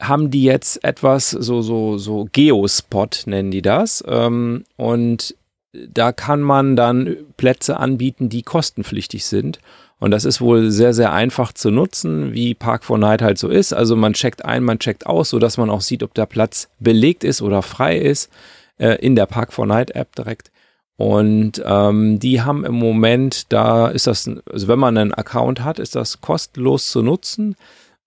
haben 0.00 0.30
die 0.30 0.44
jetzt 0.44 0.82
etwas 0.82 1.30
so 1.30 1.60
so 1.60 1.98
so 1.98 2.26
Geospot 2.32 3.24
nennen 3.26 3.50
die 3.50 3.60
das 3.60 4.02
ähm, 4.06 4.64
und 4.76 5.34
da 5.72 6.12
kann 6.12 6.40
man 6.40 6.76
dann 6.76 7.16
Plätze 7.36 7.76
anbieten, 7.78 8.28
die 8.28 8.42
kostenpflichtig 8.42 9.24
sind. 9.24 9.60
Und 9.98 10.12
das 10.12 10.24
ist 10.24 10.40
wohl 10.40 10.70
sehr, 10.70 10.94
sehr 10.94 11.12
einfach 11.12 11.52
zu 11.52 11.70
nutzen, 11.70 12.32
wie 12.32 12.54
Park 12.54 12.84
4 12.84 12.98
Night 12.98 13.22
halt 13.22 13.38
so 13.38 13.48
ist. 13.48 13.72
Also 13.72 13.96
man 13.96 14.14
checkt 14.14 14.44
ein, 14.44 14.64
man 14.64 14.78
checkt 14.78 15.06
aus, 15.06 15.30
sodass 15.30 15.58
man 15.58 15.68
auch 15.68 15.82
sieht, 15.82 16.02
ob 16.02 16.14
der 16.14 16.26
Platz 16.26 16.68
belegt 16.78 17.22
ist 17.22 17.42
oder 17.42 17.62
frei 17.62 17.98
ist, 17.98 18.30
äh, 18.78 18.94
in 18.94 19.14
der 19.14 19.26
Park 19.26 19.52
4 19.52 19.66
Night 19.66 19.90
App 19.92 20.16
direkt. 20.16 20.50
Und 21.00 21.62
ähm, 21.64 22.18
die 22.18 22.42
haben 22.42 22.66
im 22.66 22.74
Moment, 22.74 23.50
da 23.54 23.88
ist 23.88 24.06
das, 24.06 24.30
also 24.52 24.68
wenn 24.68 24.78
man 24.78 24.98
einen 24.98 25.14
Account 25.14 25.64
hat, 25.64 25.78
ist 25.78 25.96
das 25.96 26.20
kostenlos 26.20 26.90
zu 26.90 27.00
nutzen. 27.00 27.56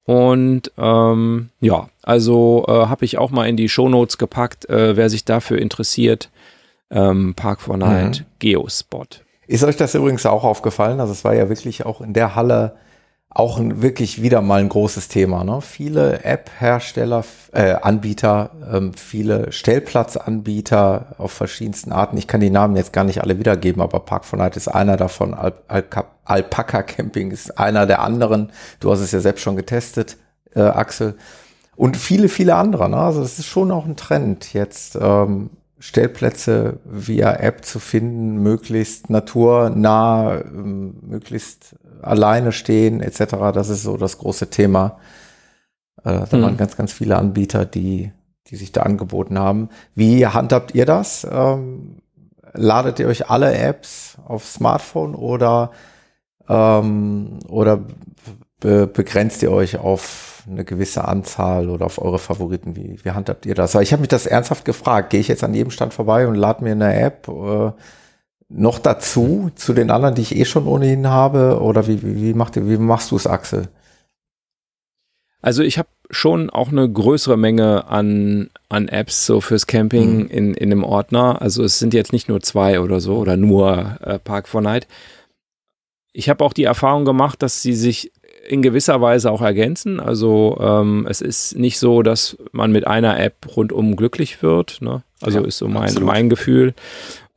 Und 0.06 0.72
ähm, 0.78 1.50
ja, 1.60 1.90
also 2.04 2.66
äh, 2.68 2.72
habe 2.72 3.04
ich 3.06 3.18
auch 3.18 3.32
mal 3.32 3.50
in 3.50 3.58
die 3.58 3.68
Shownotes 3.68 4.20
gepackt, 4.20 4.70
äh, 4.70 4.96
wer 4.96 5.10
sich 5.10 5.26
dafür 5.26 5.58
interessiert. 5.58 6.30
Ähm, 6.92 7.34
Park 7.34 7.64
4 7.64 7.78
Night 7.78 8.20
Mhm. 8.20 8.26
Geospot. 8.38 9.24
Ist 9.48 9.64
euch 9.64 9.76
das 9.76 9.96
übrigens 9.96 10.28
auch 10.28 10.44
aufgefallen? 10.44 11.00
Also 11.00 11.14
es 11.14 11.24
war 11.24 11.34
ja 11.34 11.50
wirklich 11.50 11.88
auch 11.88 12.00
in 12.00 12.14
der 12.14 12.36
Halle 12.36 12.76
auch 13.34 13.58
ein, 13.58 13.82
wirklich 13.82 14.22
wieder 14.22 14.42
mal 14.42 14.60
ein 14.60 14.70
großes 14.70 15.08
Thema. 15.08 15.44
Ne? 15.44 15.62
Viele 15.62 16.24
App-Hersteller, 16.24 17.26
äh, 17.52 17.74
Anbieter, 17.74 18.52
ähm, 18.72 18.94
viele 18.94 19.52
Stellplatzanbieter 19.52 21.16
auf 21.18 21.32
verschiedensten 21.32 21.92
Arten. 21.92 22.18
Ich 22.18 22.28
kann 22.28 22.42
die 22.42 22.52
Namen 22.52 22.76
jetzt 22.76 22.94
gar 22.94 23.04
nicht 23.04 23.22
alle 23.22 23.40
wiedergeben, 23.40 23.82
aber 23.82 24.02
Park 24.02 24.26
4 24.26 24.38
Night 24.38 24.56
ist 24.56 24.68
einer 24.68 24.98
davon. 24.98 25.34
Al 25.34 25.54
Al 25.68 25.84
Alpaka 26.26 26.84
Camping 26.84 27.32
ist 27.32 27.58
einer 27.58 27.86
der 27.86 28.02
anderen. 28.02 28.52
Du 28.80 28.92
hast 28.92 29.02
es 29.02 29.12
ja 29.12 29.20
selbst 29.20 29.42
schon 29.42 29.58
getestet, 29.58 30.18
äh, 30.56 30.62
Axel. 30.62 31.16
Und 31.76 31.98
viele, 31.98 32.30
viele 32.30 32.56
andere. 32.56 32.88
Ne? 32.88 32.98
Also 32.98 33.22
es 33.22 33.40
ist 33.40 33.48
schon 33.48 33.72
auch 33.72 33.86
ein 33.86 33.98
Trend 33.98 34.54
jetzt. 34.54 34.96
Ähm, 34.96 35.50
Stellplätze 35.84 36.80
via 36.86 37.34
App 37.34 37.66
zu 37.66 37.78
finden, 37.78 38.42
möglichst 38.42 39.10
naturnah, 39.10 40.40
ähm, 40.40 40.96
möglichst 41.02 41.76
alleine 42.02 42.52
stehen 42.52 43.02
etc. 43.02 43.36
Das 43.54 43.70
ist 43.70 43.84
so 43.84 43.98
das 43.98 44.18
große 44.18 44.50
Thema. 44.50 44.98
Äh, 46.04 46.26
da 46.30 46.38
Hm. 46.38 46.42
waren 46.42 46.58
ganz, 46.58 46.76
ganz 46.78 46.92
viele 46.94 47.18
Anbieter, 47.18 47.66
die, 47.66 48.12
die 48.48 48.56
sich 48.56 48.72
da 48.72 48.82
angeboten 48.84 49.40
haben. 49.40 49.70
Wie 49.96 50.26
handhabt 50.28 50.76
ihr 50.76 50.86
das? 50.86 51.28
Ähm, 51.30 51.98
ladet 52.54 53.00
ihr 53.00 53.08
euch 53.08 53.30
alle 53.30 53.54
Apps 53.56 54.18
auf 54.26 54.46
Smartphone 54.46 55.16
oder, 55.16 55.72
ähm, 56.50 57.40
oder 57.48 57.82
be 58.60 58.88
begrenzt 58.88 59.44
ihr 59.44 59.52
euch 59.52 59.78
auf 59.78 60.44
eine 60.50 60.66
gewisse 60.66 61.08
Anzahl 61.08 61.70
oder 61.70 61.86
auf 61.86 62.00
eure 62.02 62.20
Favoriten? 62.20 62.76
Wie, 62.76 63.00
wie 63.04 63.12
handhabt 63.12 63.46
ihr 63.46 63.56
das? 63.56 63.76
Weil 63.76 63.84
ich 63.84 63.94
habe 63.94 64.02
mich 64.02 64.10
das 64.10 64.26
ernsthaft 64.26 64.66
gefragt. 64.66 65.10
Gehe 65.10 65.20
ich 65.22 65.28
jetzt 65.30 65.44
an 65.44 65.54
jedem 65.54 65.72
Stand 65.72 65.94
vorbei 65.94 66.28
und 66.28 66.36
lade 66.36 66.64
mir 66.64 66.72
eine 66.74 66.94
App 67.00 67.28
äh, 67.30 67.72
noch 68.56 68.80
dazu 68.80 69.50
zu 69.56 69.74
den 69.74 69.90
anderen, 69.92 70.16
die 70.16 70.22
ich 70.22 70.36
eh 70.36 70.46
schon 70.46 70.68
ohnehin 70.68 71.08
habe? 71.08 71.60
Oder 71.62 71.88
wie, 71.88 72.02
wie, 72.04 72.16
wie, 72.22 72.34
macht 72.34 72.56
wie 72.56 72.78
machst 72.78 73.12
du 73.12 73.16
es, 73.16 73.28
Axel? 73.28 73.68
Also 75.42 75.62
ich 75.64 75.78
habe 75.78 75.90
schon 76.10 76.50
auch 76.50 76.70
eine 76.70 76.90
größere 76.90 77.38
Menge 77.38 77.88
an, 77.88 78.50
an 78.70 78.88
Apps 78.88 79.26
so 79.26 79.42
fürs 79.42 79.68
Camping 79.68 80.24
Mhm. 80.24 80.28
in, 80.28 80.54
in 80.54 80.72
einem 80.72 80.84
Ordner. 80.84 81.42
Also 81.42 81.64
es 81.64 81.80
sind 81.80 81.94
jetzt 81.94 82.14
nicht 82.14 82.30
nur 82.30 82.42
zwei 82.42 82.80
oder 82.80 83.00
so 83.02 83.18
oder 83.18 83.36
nur 83.36 83.98
äh, 84.02 84.20
Park 84.20 84.48
4 84.48 84.62
Night. 84.62 84.88
Ich 86.14 86.30
habe 86.30 86.46
auch 86.46 86.54
die 86.54 86.64
Erfahrung 86.66 87.06
gemacht, 87.06 87.42
dass 87.42 87.62
sie 87.62 87.74
sich 87.74 88.12
in 88.48 88.62
gewisser 88.62 89.02
Weise 89.02 89.32
auch 89.32 89.42
ergänzen. 89.42 90.00
Also 90.00 90.58
ähm, 90.62 91.08
es 91.10 91.22
ist 91.22 91.56
nicht 91.58 91.80
so, 91.80 92.04
dass 92.04 92.38
man 92.52 92.72
mit 92.72 92.86
einer 92.86 93.20
App 93.20 93.36
rundum 93.58 93.96
glücklich 93.96 94.42
wird. 94.44 94.80
Ne? 94.82 95.02
Also 95.22 95.40
Ja, 95.40 95.46
ist 95.48 95.58
so 95.58 95.68
mein, 95.68 95.84
absolut. 95.86 96.08
mein 96.08 96.30
Gefühl. 96.30 96.74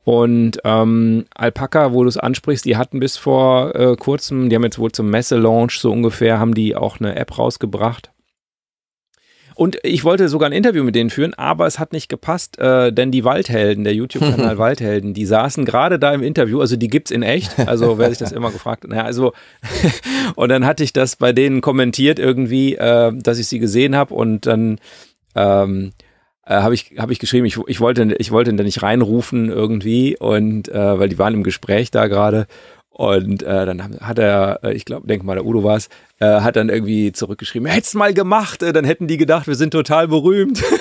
Und 0.07 0.61
ähm, 0.63 1.25
Alpaca, 1.35 1.91
wo 1.91 2.03
du 2.03 2.07
es 2.07 2.15
ansprichst, 2.15 2.63
die 2.63 2.77
hatten 2.77 3.01
bis 3.01 3.17
vor 3.17 3.75
äh, 3.75 3.97
kurzem, 3.97 4.47
die 4.47 4.55
haben 4.55 4.63
jetzt 4.63 4.79
wohl 4.79 4.89
zum 4.93 5.09
Messe-Launch 5.09 5.81
so 5.81 5.91
ungefähr, 5.91 6.39
haben 6.39 6.53
die 6.53 6.77
auch 6.77 7.01
eine 7.01 7.17
App 7.17 7.37
rausgebracht. 7.37 8.09
Und 9.53 9.77
ich 9.83 10.05
wollte 10.05 10.29
sogar 10.29 10.47
ein 10.47 10.53
Interview 10.53 10.85
mit 10.85 10.95
denen 10.95 11.09
führen, 11.09 11.33
aber 11.33 11.67
es 11.67 11.77
hat 11.77 11.91
nicht 11.91 12.07
gepasst, 12.07 12.57
äh, 12.57 12.93
denn 12.93 13.11
die 13.11 13.25
Waldhelden, 13.25 13.83
der 13.83 13.95
YouTube-Kanal 13.95 14.57
Waldhelden, 14.57 15.13
die 15.13 15.25
saßen 15.25 15.65
gerade 15.65 15.99
da 15.99 16.13
im 16.13 16.23
Interview, 16.23 16.61
also 16.61 16.77
die 16.77 16.87
gibt's 16.87 17.11
in 17.11 17.21
echt, 17.21 17.59
also 17.67 17.97
wer 17.97 18.07
sich 18.07 18.17
das 18.17 18.31
immer 18.31 18.51
gefragt 18.51 18.85
hat, 18.85 18.91
naja, 18.91 19.03
also 19.03 19.33
und 20.35 20.47
dann 20.47 20.65
hatte 20.65 20.85
ich 20.85 20.93
das 20.93 21.17
bei 21.17 21.33
denen 21.33 21.59
kommentiert 21.59 22.17
irgendwie, 22.17 22.75
äh, 22.75 23.11
dass 23.13 23.39
ich 23.39 23.47
sie 23.47 23.59
gesehen 23.59 23.93
habe 23.97 24.13
und 24.13 24.45
dann 24.45 24.79
ähm, 25.35 25.91
äh, 26.47 26.61
habe 26.61 26.73
ich, 26.73 26.93
hab 26.97 27.11
ich 27.11 27.19
geschrieben, 27.19 27.45
ich, 27.45 27.57
ich, 27.67 27.79
wollte, 27.79 28.15
ich 28.17 28.31
wollte 28.31 28.53
da 28.53 28.63
nicht 28.63 28.81
reinrufen 28.81 29.49
irgendwie 29.49 30.17
und 30.17 30.69
äh, 30.69 30.99
weil 30.99 31.09
die 31.09 31.19
waren 31.19 31.33
im 31.33 31.43
Gespräch 31.43 31.91
da 31.91 32.07
gerade 32.07 32.47
und 32.97 33.43
äh, 33.43 33.65
dann 33.67 33.99
hat 34.01 34.17
er, 34.17 34.59
äh, 34.63 34.73
ich 34.73 34.83
glaube, 34.83 35.05
denk 35.05 35.23
mal, 35.23 35.35
der 35.35 35.45
Udo 35.45 35.63
war 35.63 35.77
es, 35.77 35.87
äh, 36.19 36.41
hat 36.41 36.55
dann 36.55 36.69
irgendwie 36.69 37.11
zurückgeschrieben, 37.11 37.67
hättest 37.67 37.93
mal 37.93 38.11
gemacht, 38.11 38.63
äh, 38.63 38.73
dann 38.73 38.85
hätten 38.85 39.05
die 39.05 39.17
gedacht, 39.17 39.45
wir 39.45 39.53
sind 39.53 39.71
total 39.71 40.07
berühmt. 40.07 40.63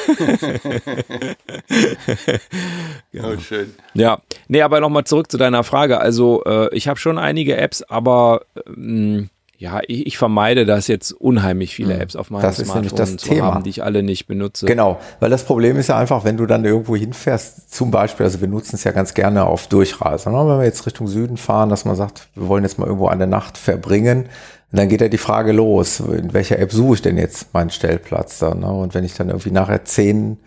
Oh, 3.19 3.39
schön. 3.39 3.75
Ja, 3.95 4.21
nee, 4.47 4.61
aber 4.61 4.81
nochmal 4.81 5.05
zurück 5.05 5.31
zu 5.31 5.39
deiner 5.39 5.65
Frage. 5.65 5.99
Also 6.01 6.45
äh, 6.45 6.75
ich 6.75 6.87
habe 6.87 7.01
schon 7.01 7.17
einige 7.17 7.57
Apps, 7.57 7.83
aber 7.83 8.43
ähm, 8.67 9.31
ja, 9.59 9.81
ich, 9.87 10.07
ich 10.07 10.19
vermeide 10.19 10.67
das 10.67 10.87
jetzt 10.87 11.13
unheimlich 11.13 11.75
viele 11.75 11.99
Apps 11.99 12.15
auf 12.15 12.31
meinem 12.31 12.43
Hm. 12.43 12.49
Das 12.49 12.59
ist 12.59 12.75
nämlich 12.75 12.91
Smartphone 12.91 13.15
das 13.17 13.23
zu 13.23 13.29
Thema. 13.29 13.55
haben, 13.55 13.65
die 13.65 13.71
ich 13.71 13.83
alle 13.83 14.03
nicht 14.03 14.27
benutze. 14.27 14.67
Genau, 14.67 14.99
weil 15.21 15.31
das 15.31 15.45
Problem 15.45 15.77
ist 15.77 15.89
ja 15.89 15.99
einfach, 15.99 16.25
wenn 16.25 16.37
du 16.37 16.47
dann 16.47 16.65
irgendwo 16.65 16.97
hinfährst, 16.97 17.73
zum 17.73 17.91
Beispiel, 17.91 18.25
also 18.25 18.41
wir 18.41 18.49
nutzen 18.49 18.77
es 18.77 18.85
ja 18.85 18.93
ganz 18.93 19.15
gerne 19.15 19.45
auf 19.45 19.67
Durchreise, 19.69 20.31
ne? 20.31 20.37
wenn 20.37 20.59
wir 20.59 20.65
jetzt 20.65 20.85
Richtung 20.87 21.09
Süden 21.09 21.37
fahren, 21.37 21.71
dass 21.71 21.85
man 21.85 21.97
sagt, 21.97 22.29
wir 22.35 22.49
wollen 22.49 22.65
jetzt 22.65 22.79
mal 22.79 22.87
irgendwo 22.87 23.09
eine 23.09 23.27
Nacht 23.27 23.57
verbringen, 23.57 24.29
dann 24.73 24.89
geht 24.89 25.01
ja 25.01 25.09
die 25.09 25.19
Frage 25.19 25.53
los, 25.53 26.01
in 26.01 26.33
welcher 26.35 26.59
App 26.59 26.73
suche 26.73 26.97
ich 26.97 27.03
denn 27.03 27.17
jetzt 27.17 27.55
meinen 27.55 27.71
Stellplatz 27.71 28.39
dann? 28.39 28.61
Ne? 28.61 28.71
Und 28.71 28.95
wenn 28.95 29.05
ich 29.05 29.15
dann 29.15 29.29
irgendwie 29.29 29.51
nachher 29.51 29.85
zehn 29.85 30.39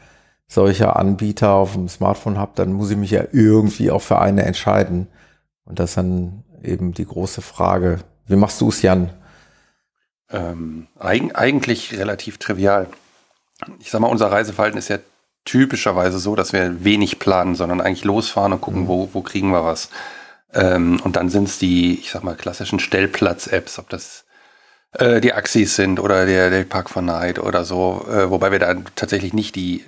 solcher 0.48 0.98
Anbieter 0.98 1.54
auf 1.54 1.74
dem 1.74 1.88
Smartphone 1.88 2.38
habe, 2.38 2.52
dann 2.56 2.74
muss 2.74 2.92
ich 2.92 2.98
mich 2.98 3.12
ja 3.12 3.24
irgendwie 3.32 3.92
auch 3.92 4.02
für 4.02 4.20
eine 4.20 4.44
entscheiden. 4.44 5.08
Und 5.66 5.80
das 5.80 5.92
ist 5.92 5.98
dann 5.98 6.44
eben 6.64 6.94
die 6.94 7.06
große 7.06 7.42
Frage. 7.42 8.00
Wie 8.30 8.36
machst 8.36 8.62
du 8.62 8.70
es, 8.70 8.84
Jan? 8.84 9.10
Ähm, 10.30 10.88
eigen, 11.00 11.34
eigentlich 11.34 11.98
relativ 11.98 12.38
trivial. 12.38 12.88
Ich 13.80 13.90
sag 13.90 14.02
mal, 14.02 14.08
unser 14.08 14.32
Reiseverhalten 14.32 14.78
ist 14.78 14.88
ja 14.88 15.00
typischerweise 15.46 16.20
so, 16.20 16.36
dass 16.36 16.54
wir 16.54 16.84
wenig 16.84 17.18
planen, 17.18 17.56
sondern 17.56 17.82
eigentlich 17.82 18.04
losfahren 18.04 18.54
und 18.54 18.62
gucken, 18.62 18.88
wo, 18.88 19.10
wo 19.14 19.22
kriegen 19.22 19.50
wir 19.50 19.66
was. 19.66 19.90
Ähm, 20.54 21.02
und 21.04 21.16
dann 21.16 21.30
sind 21.30 21.46
es 21.46 21.58
die, 21.58 22.00
ich 22.00 22.12
sag 22.12 22.24
mal, 22.24 22.36
klassischen 22.36 22.80
Stellplatz-Apps, 22.80 23.80
ob 23.80 23.90
das 23.90 24.26
äh, 24.92 25.22
die 25.22 25.34
Axis 25.34 25.76
sind 25.76 26.00
oder 26.00 26.28
der, 26.28 26.52
der 26.52 26.66
Park 26.66 26.92
von 26.92 27.06
Night 27.06 27.40
oder 27.40 27.66
so, 27.66 28.06
äh, 28.08 28.30
wobei 28.30 28.52
wir 28.52 28.60
da 28.60 28.76
tatsächlich 28.96 29.34
nicht 29.34 29.56
die, 29.56 29.86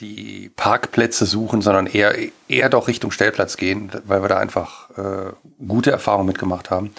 die 0.00 0.50
Parkplätze 0.56 1.24
suchen, 1.24 1.62
sondern 1.62 1.86
eher, 1.86 2.16
eher 2.48 2.68
doch 2.68 2.88
Richtung 2.88 3.12
Stellplatz 3.12 3.56
gehen, 3.56 3.92
weil 4.06 4.22
wir 4.22 4.28
da 4.28 4.38
einfach 4.38 4.90
äh, 4.98 5.32
gute 5.64 5.92
Erfahrungen 5.92 6.26
mitgemacht 6.26 6.70
haben 6.70 6.92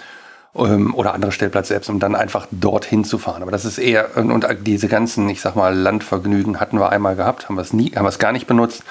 oder 0.52 1.14
andere 1.14 1.30
Stellplatz-Apps, 1.30 1.88
um 1.88 2.00
dann 2.00 2.16
einfach 2.16 2.48
dorthin 2.50 3.04
zu 3.04 3.18
fahren. 3.18 3.42
Aber 3.42 3.52
das 3.52 3.64
ist 3.64 3.78
eher, 3.78 4.16
und, 4.16 4.44
diese 4.62 4.88
ganzen, 4.88 5.28
ich 5.28 5.40
sag 5.40 5.54
mal, 5.54 5.76
Landvergnügen 5.76 6.58
hatten 6.58 6.78
wir 6.78 6.90
einmal 6.90 7.14
gehabt, 7.14 7.48
haben 7.48 7.54
wir 7.54 7.62
es 7.62 7.72
nie, 7.72 7.92
haben 7.94 8.04
wir 8.04 8.08
es 8.08 8.18
gar 8.18 8.32
nicht 8.32 8.46
benutzt. 8.46 8.82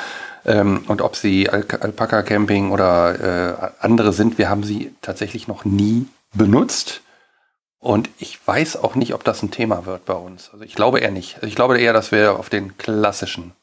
Ähm, 0.46 0.84
und 0.88 1.02
ob 1.02 1.18
sie 1.18 1.50
Al 1.50 1.66
Alpaka 1.82 2.22
Camping 2.22 2.72
oder 2.72 3.52
äh, 3.60 3.72
andere 3.82 4.14
sind, 4.14 4.38
wir 4.38 4.50
haben 4.50 4.64
sie 4.64 4.96
tatsächlich 5.02 5.48
noch 5.50 5.66
nie 5.66 6.08
benutzt. 6.34 7.02
Und 7.80 8.10
ich 8.20 8.40
weiß 8.46 8.82
auch 8.84 8.96
nicht, 8.96 9.14
ob 9.14 9.24
das 9.24 9.44
ein 9.44 9.52
Thema 9.52 9.86
wird 9.86 10.06
bei 10.06 10.14
uns. 10.14 10.50
Also 10.52 10.64
ich 10.64 10.76
glaube 10.76 11.00
eher 11.00 11.12
nicht. 11.12 11.36
Also 11.36 11.48
ich 11.48 11.56
glaube 11.56 11.80
eher, 11.80 11.94
dass 11.94 12.12
wir 12.12 12.38
auf 12.38 12.50
den 12.50 12.78
klassischen 12.78 13.54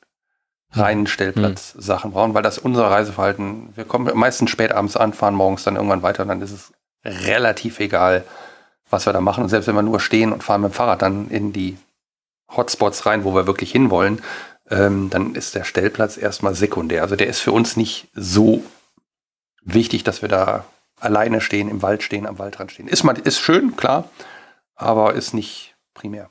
reinen 0.73 1.07
Stellplatz-Sachen 1.07 2.13
brauchen, 2.13 2.35
weil 2.35 2.43
das 2.43 2.59
unser 2.59 2.91
Reiseverhalten, 2.91 3.71
wir 3.75 3.85
kommen 3.85 4.11
meistens 4.19 4.51
spät 4.51 4.73
abends 4.73 4.97
an, 4.97 5.13
fahren 5.13 5.35
morgens 5.35 5.65
dann 5.65 5.77
irgendwann 5.77 6.03
weiter 6.03 6.23
und 6.23 6.29
dann 6.29 6.43
ist 6.43 6.51
es 6.51 6.73
relativ 7.07 7.81
egal, 7.81 8.25
was 8.91 9.07
wir 9.07 9.13
da 9.13 9.21
machen. 9.21 9.45
Und 9.45 9.49
selbst 9.49 9.67
wenn 9.67 9.75
wir 9.75 9.83
nur 9.83 10.01
stehen 10.01 10.33
und 10.33 10.43
fahren 10.43 10.63
mit 10.63 10.73
dem 10.73 10.75
Fahrrad 10.75 11.03
dann 11.03 11.29
in 11.29 11.53
die 11.53 11.77
Hotspots 12.55 13.07
rein, 13.07 13.25
wo 13.25 13.35
wir 13.35 13.47
wirklich 13.47 13.73
hinwollen, 13.73 14.23
ähm, 14.71 15.11
dann 15.11 15.35
ist 15.35 15.55
der 15.55 15.65
Stellplatz 15.65 16.17
erstmal 16.17 16.55
sekundär. 16.55 17.03
Also 17.03 17.17
der 17.17 17.29
ist 17.29 17.41
für 17.41 17.53
uns 17.53 17.77
nicht 17.77 18.09
so 18.15 18.63
wichtig, 19.63 20.05
dass 20.05 20.23
wir 20.23 20.29
da 20.29 20.65
alleine 20.99 21.41
stehen, 21.41 21.69
im 21.69 21.83
Wald 21.83 22.03
stehen, 22.03 22.27
am 22.27 22.39
Waldrand 22.39 22.73
stehen. 22.73 22.89
Ist, 22.89 23.05
mal, 23.05 23.19
ist 23.19 23.41
schön, 23.41 23.77
klar, 23.77 24.09
aber 24.75 25.15
ist 25.15 25.35
nicht 25.35 25.75
primär. 25.95 26.31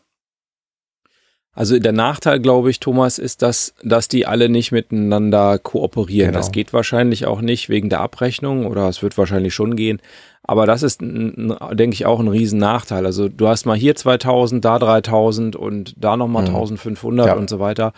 Also 1.55 1.79
der 1.79 1.93
Nachteil, 1.93 2.41
glaube 2.41 2.69
ich, 2.69 2.81
Thomas, 2.81 3.17
ist, 3.17 3.41
dass, 3.41 3.73
dass 3.81 4.09
die 4.09 4.27
alle 4.27 4.49
nicht 4.49 4.73
miteinander 4.73 5.57
kooperieren. 5.57 6.31
Genau. 6.31 6.39
Das 6.39 6.51
geht 6.51 6.73
wahrscheinlich 6.73 7.25
auch 7.27 7.39
nicht 7.39 7.69
wegen 7.69 7.89
der 7.89 8.01
Abrechnung 8.01 8.65
oder 8.65 8.89
es 8.89 9.01
wird 9.01 9.17
wahrscheinlich 9.17 9.53
schon 9.53 9.77
gehen. 9.77 10.01
Aber 10.47 10.65
das 10.65 10.83
ist, 10.83 11.01
denke 11.01 11.93
ich, 11.93 12.05
auch 12.05 12.19
ein 12.19 12.27
riesen 12.27 12.59
Nachteil. 12.59 13.05
Also 13.05 13.29
du 13.29 13.47
hast 13.47 13.65
mal 13.65 13.77
hier 13.77 13.95
2000, 13.95 14.63
da 14.63 14.77
3000 14.79 15.55
und 15.55 15.95
da 15.97 16.15
nochmal 16.17 16.43
Mhm. 16.43 16.49
1500 16.55 17.27
Ja. 17.27 17.33
und 17.35 17.49
so 17.49 17.59
weiter. 17.59 17.93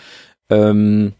Ähm, 0.49 1.13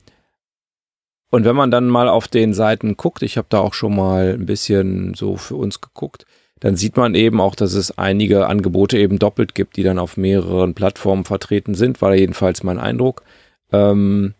und 1.30 1.44
wenn 1.44 1.56
man 1.56 1.72
dann 1.72 1.88
mal 1.90 2.08
auf 2.08 2.28
den 2.30 2.54
Seiten 2.54 2.96
guckt, 2.96 3.22
ich 3.24 3.38
habe 3.38 3.48
da 3.50 3.60
auch 3.60 3.74
schon 3.74 3.96
mal 3.96 4.34
ein 4.40 4.46
bisschen 4.46 5.14
so 5.14 5.36
für 5.36 5.56
uns 5.56 5.82
geguckt, 5.82 6.26
dann 6.62 6.78
sieht 6.78 6.96
man 6.98 7.14
eben 7.14 7.42
auch, 7.42 7.54
dass 7.56 7.74
es 7.74 7.98
einige 7.98 8.48
Angebote 8.48 8.98
eben 8.98 9.20
doppelt 9.20 9.54
gibt, 9.54 9.76
die 9.76 9.84
dann 9.84 10.00
auf 10.00 10.16
mehreren 10.18 10.74
Plattformen 10.74 11.26
vertreten 11.26 11.76
sind, 11.76 12.02
war 12.02 12.16
jedenfalls 12.16 12.64
mein 12.64 12.80
Eindruck. 12.80 13.24
Ähm, 13.72 14.34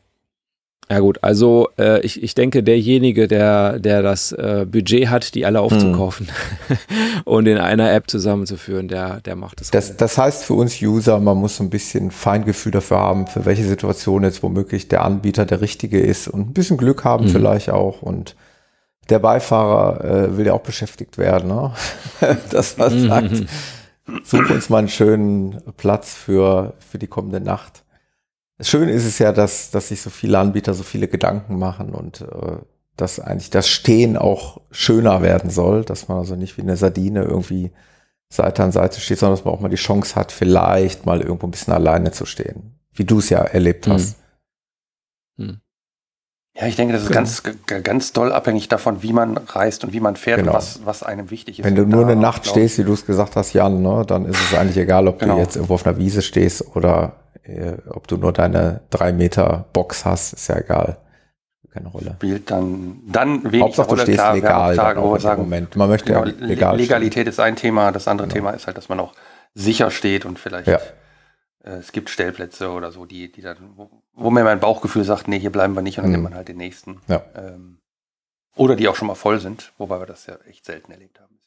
ja 0.90 1.00
gut, 1.00 1.20
also 1.22 1.70
äh, 1.78 2.00
ich, 2.02 2.24
ich 2.24 2.34
denke, 2.34 2.64
derjenige, 2.64 3.28
der, 3.28 3.80
der 3.80 4.02
das 4.02 4.32
äh, 4.32 4.66
Budget 4.70 5.10
hat, 5.10 5.36
die 5.36 5.46
alle 5.46 5.60
aufzukaufen 5.60 6.30
und 7.26 7.46
in 7.48 7.58
einer 7.58 7.92
App 7.94 8.10
zusammenzuführen, 8.10 8.88
der, 8.88 9.20
der 9.22 9.36
macht 9.36 9.60
es. 9.62 9.72
Das, 9.72 9.98
das 9.98 10.18
heißt 10.18 10.44
für 10.46 10.54
uns 10.54 10.82
User, 10.82 11.20
man 11.20 11.38
muss 11.38 11.58
so 11.58 11.64
ein 11.64 11.70
bisschen 11.70 12.12
Feingefühl 12.12 12.72
dafür 12.72 12.98
haben, 13.00 13.28
für 13.28 13.46
welche 13.46 13.64
Situation 13.64 14.24
jetzt 14.24 14.44
womöglich 14.44 14.88
der 14.88 15.04
Anbieter 15.04 15.46
der 15.46 15.60
richtige 15.62 16.00
ist 16.00 16.28
und 16.28 16.50
ein 16.50 16.54
bisschen 16.54 16.78
Glück 16.78 17.04
haben 17.04 17.26
Mhm. 17.26 17.30
vielleicht 17.30 17.70
auch 17.70 18.02
und 18.02 18.36
der 19.10 19.20
Beifahrer 19.20 20.04
äh, 20.04 20.38
will 20.38 20.46
ja 20.46 20.54
auch 20.54 20.62
beschäftigt 20.62 21.18
werden, 21.18 21.48
ne? 21.50 21.72
dass 22.52 22.78
man 22.78 22.94
Mhm. 23.04 23.08
sagt, 23.08 23.44
such 24.24 24.50
uns 24.50 24.70
mal 24.70 24.80
einen 24.80 24.90
schönen 24.90 25.62
Platz 25.78 26.14
für, 26.14 26.74
für 26.80 26.98
die 26.98 27.08
kommende 27.08 27.40
Nacht. 27.42 27.84
Schön 28.60 28.90
ist 28.90 29.06
es 29.06 29.20
ja, 29.20 29.32
dass, 29.32 29.70
dass 29.72 29.90
sich 29.90 30.02
so 30.02 30.10
viele 30.10 30.40
Anbieter 30.40 30.74
so 30.74 30.84
viele 30.84 31.08
Gedanken 31.08 31.60
machen 31.60 31.94
und 31.94 32.22
äh, 32.22 32.58
dass 32.96 33.20
eigentlich 33.20 33.52
das 33.52 33.70
Stehen 33.70 34.18
auch 34.18 34.62
schöner 34.72 35.22
werden 35.22 35.52
soll, 35.52 35.84
dass 35.86 36.08
man 36.08 36.18
also 36.18 36.36
nicht 36.36 36.58
wie 36.58 36.64
eine 36.64 36.76
Sardine 36.78 37.22
irgendwie 37.24 37.72
Seite 38.30 38.64
an 38.64 38.72
Seite 38.72 39.00
steht, 39.00 39.20
sondern 39.20 39.38
dass 39.38 39.46
man 39.46 39.54
auch 39.54 39.60
mal 39.62 39.70
die 39.70 39.76
Chance 39.76 40.16
hat, 40.16 40.32
vielleicht 40.32 41.06
mal 41.06 41.22
irgendwo 41.22 41.46
ein 41.48 41.52
bisschen 41.52 41.74
alleine 41.74 42.12
zu 42.12 42.26
stehen, 42.26 42.80
wie 42.94 43.06
du 43.06 43.20
es 43.20 43.30
ja 43.30 43.40
erlebt 43.40 43.88
Mhm. 43.88 43.92
hast. 43.94 44.18
Ja, 46.60 46.66
ich 46.66 46.76
denke, 46.76 46.94
das 46.94 47.04
ist 47.04 47.10
Genau. 47.10 47.20
ganz, 47.20 47.44
ganz 47.84 48.14
doll 48.14 48.32
abhängig 48.32 48.68
davon, 48.68 49.04
wie 49.04 49.14
man 49.14 49.38
reist 49.38 49.84
und 49.84 49.94
wie 49.94 50.00
man 50.00 50.16
fährt 50.16 50.40
Genau. 50.40 50.54
und 50.54 50.58
was, 50.58 50.84
was 50.86 51.04
einem 51.04 51.30
wichtig 51.30 51.60
ist. 51.60 51.66
Wenn 51.66 51.76
du 51.76 51.86
nur 51.86 52.02
da, 52.02 52.08
eine 52.12 52.20
Nacht 52.20 52.42
glaub 52.44 52.56
stehst, 52.56 52.80
wie 52.80 52.84
du 52.84 52.94
es 52.94 53.06
gesagt 53.06 53.36
hast, 53.36 53.54
Jan, 53.54 53.84
ne, 53.84 54.04
dann 54.08 54.26
ist 54.26 54.40
es 54.42 54.58
eigentlich 54.58 54.78
egal, 54.78 55.08
ob 55.08 55.20
Genau. 55.20 55.36
du 55.36 55.42
jetzt 55.42 55.56
irgendwo 55.56 55.76
auf 55.76 55.86
einer 55.86 56.00
Wiese 56.00 56.24
stehst 56.24 56.76
oder 56.76 57.14
ob 57.90 58.08
du 58.08 58.18
nur 58.18 58.34
deine 58.34 58.82
drei 58.90 59.12
Meter 59.14 59.66
Box 59.74 60.06
hast, 60.06 60.34
ist 60.34 60.48
ja 60.48 60.58
egal. 60.58 60.98
Keine 61.72 61.90
Rolle. 61.90 62.12
spielt 62.16 62.50
dann, 62.50 63.02
dann 63.08 63.44
wenig 63.44 63.62
Hauptsache, 63.62 63.88
du 63.88 63.92
Rolle. 63.92 64.02
stehst 64.04 64.18
Klar, 64.18 64.34
legal 64.34 64.76
Tage, 64.76 65.00
auch 65.00 65.20
sagen, 65.20 65.42
Moment. 65.44 65.76
Man 65.76 65.90
möchte 65.90 66.12
ja 66.12 66.24
genau, 66.24 66.46
legal 66.46 66.70
stehen. 66.74 66.80
Legalität 66.80 67.28
ist 67.28 67.40
ein 67.40 67.56
Thema, 67.56 67.92
das 67.92 68.08
andere 68.08 68.28
Thema 68.30 68.52
ist 68.52 68.66
halt, 68.66 68.78
dass 68.78 68.90
man 68.90 69.00
auch 69.00 69.14
sicher 69.54 69.92
steht 69.92 70.26
und 70.26 70.40
vielleicht 70.40 70.68
Ja. 70.68 70.80
äh, 71.64 71.72
es 71.74 71.92
gibt 71.92 72.10
Stellplätze 72.10 72.72
oder 72.72 72.92
so, 72.92 73.06
die, 73.06 73.32
die 73.32 73.42
dann, 73.42 73.58
wo, 73.76 73.92
wo 74.14 74.32
mir 74.32 74.44
mein 74.44 74.60
Bauchgefühl 74.60 75.04
sagt, 75.04 75.28
nee, 75.28 75.38
hier 75.40 75.52
bleiben 75.52 75.76
wir 75.76 75.82
nicht 75.84 76.00
und 76.00 76.04
dann 76.06 76.10
Mhm. 76.12 76.16
nimmt 76.16 76.24
man 76.24 76.36
halt 76.36 76.48
den 76.48 76.58
nächsten. 76.58 77.02
Ja. 77.08 77.22
Ähm, 77.36 77.80
oder 78.56 78.76
die 78.76 78.88
auch 78.88 78.96
schon 78.96 79.08
mal 79.08 79.16
voll 79.16 79.40
sind, 79.40 79.72
wobei 79.78 80.00
wir 80.00 80.08
das 80.08 80.26
ja 80.26 80.36
echt 80.50 80.66
selten 80.66 80.92
erlebt 80.92 81.20
haben. 81.20 81.40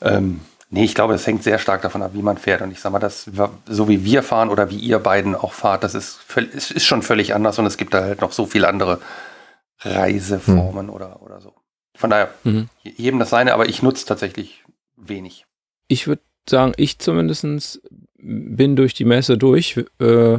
Ähm, 0.00 0.40
nee, 0.72 0.82
ich 0.84 0.94
glaube, 0.96 1.14
es 1.14 1.26
hängt 1.26 1.44
sehr 1.44 1.58
stark 1.60 1.82
davon 1.82 2.02
ab, 2.02 2.10
wie 2.14 2.22
man 2.22 2.36
fährt. 2.38 2.62
Und 2.62 2.72
ich 2.72 2.80
sag 2.80 2.90
mal, 2.90 2.98
das, 2.98 3.30
so 3.66 3.88
wie 3.88 4.04
wir 4.04 4.22
fahren 4.24 4.48
oder 4.48 4.70
wie 4.70 4.76
ihr 4.78 4.98
beiden 4.98 5.36
auch 5.36 5.52
fahrt, 5.52 5.84
das 5.84 5.94
ist, 5.94 6.18
ist 6.36 6.84
schon 6.84 7.02
völlig 7.02 7.34
anders 7.34 7.58
und 7.60 7.66
es 7.66 7.76
gibt 7.76 7.94
da 7.94 8.02
halt 8.02 8.20
noch 8.22 8.32
so 8.32 8.46
viele 8.46 8.66
andere 8.66 9.00
Reiseformen 9.80 10.88
oder, 10.90 11.22
oder 11.22 11.40
so. 11.40 11.54
Von 11.94 12.10
daher, 12.10 12.30
Mhm. 12.44 12.68
jedem 12.82 13.18
das 13.18 13.30
seine, 13.30 13.54
aber 13.54 13.68
ich 13.68 13.82
nutze 13.82 14.06
tatsächlich 14.06 14.64
wenig. 14.96 15.44
Ich 15.88 16.06
würde 16.06 16.22
sagen, 16.48 16.72
ich 16.76 16.98
zumindest 16.98 17.82
bin 18.16 18.76
durch 18.76 18.94
die 18.94 19.04
Messe 19.04 19.36
durch. 19.36 19.76
Äh, 20.00 20.38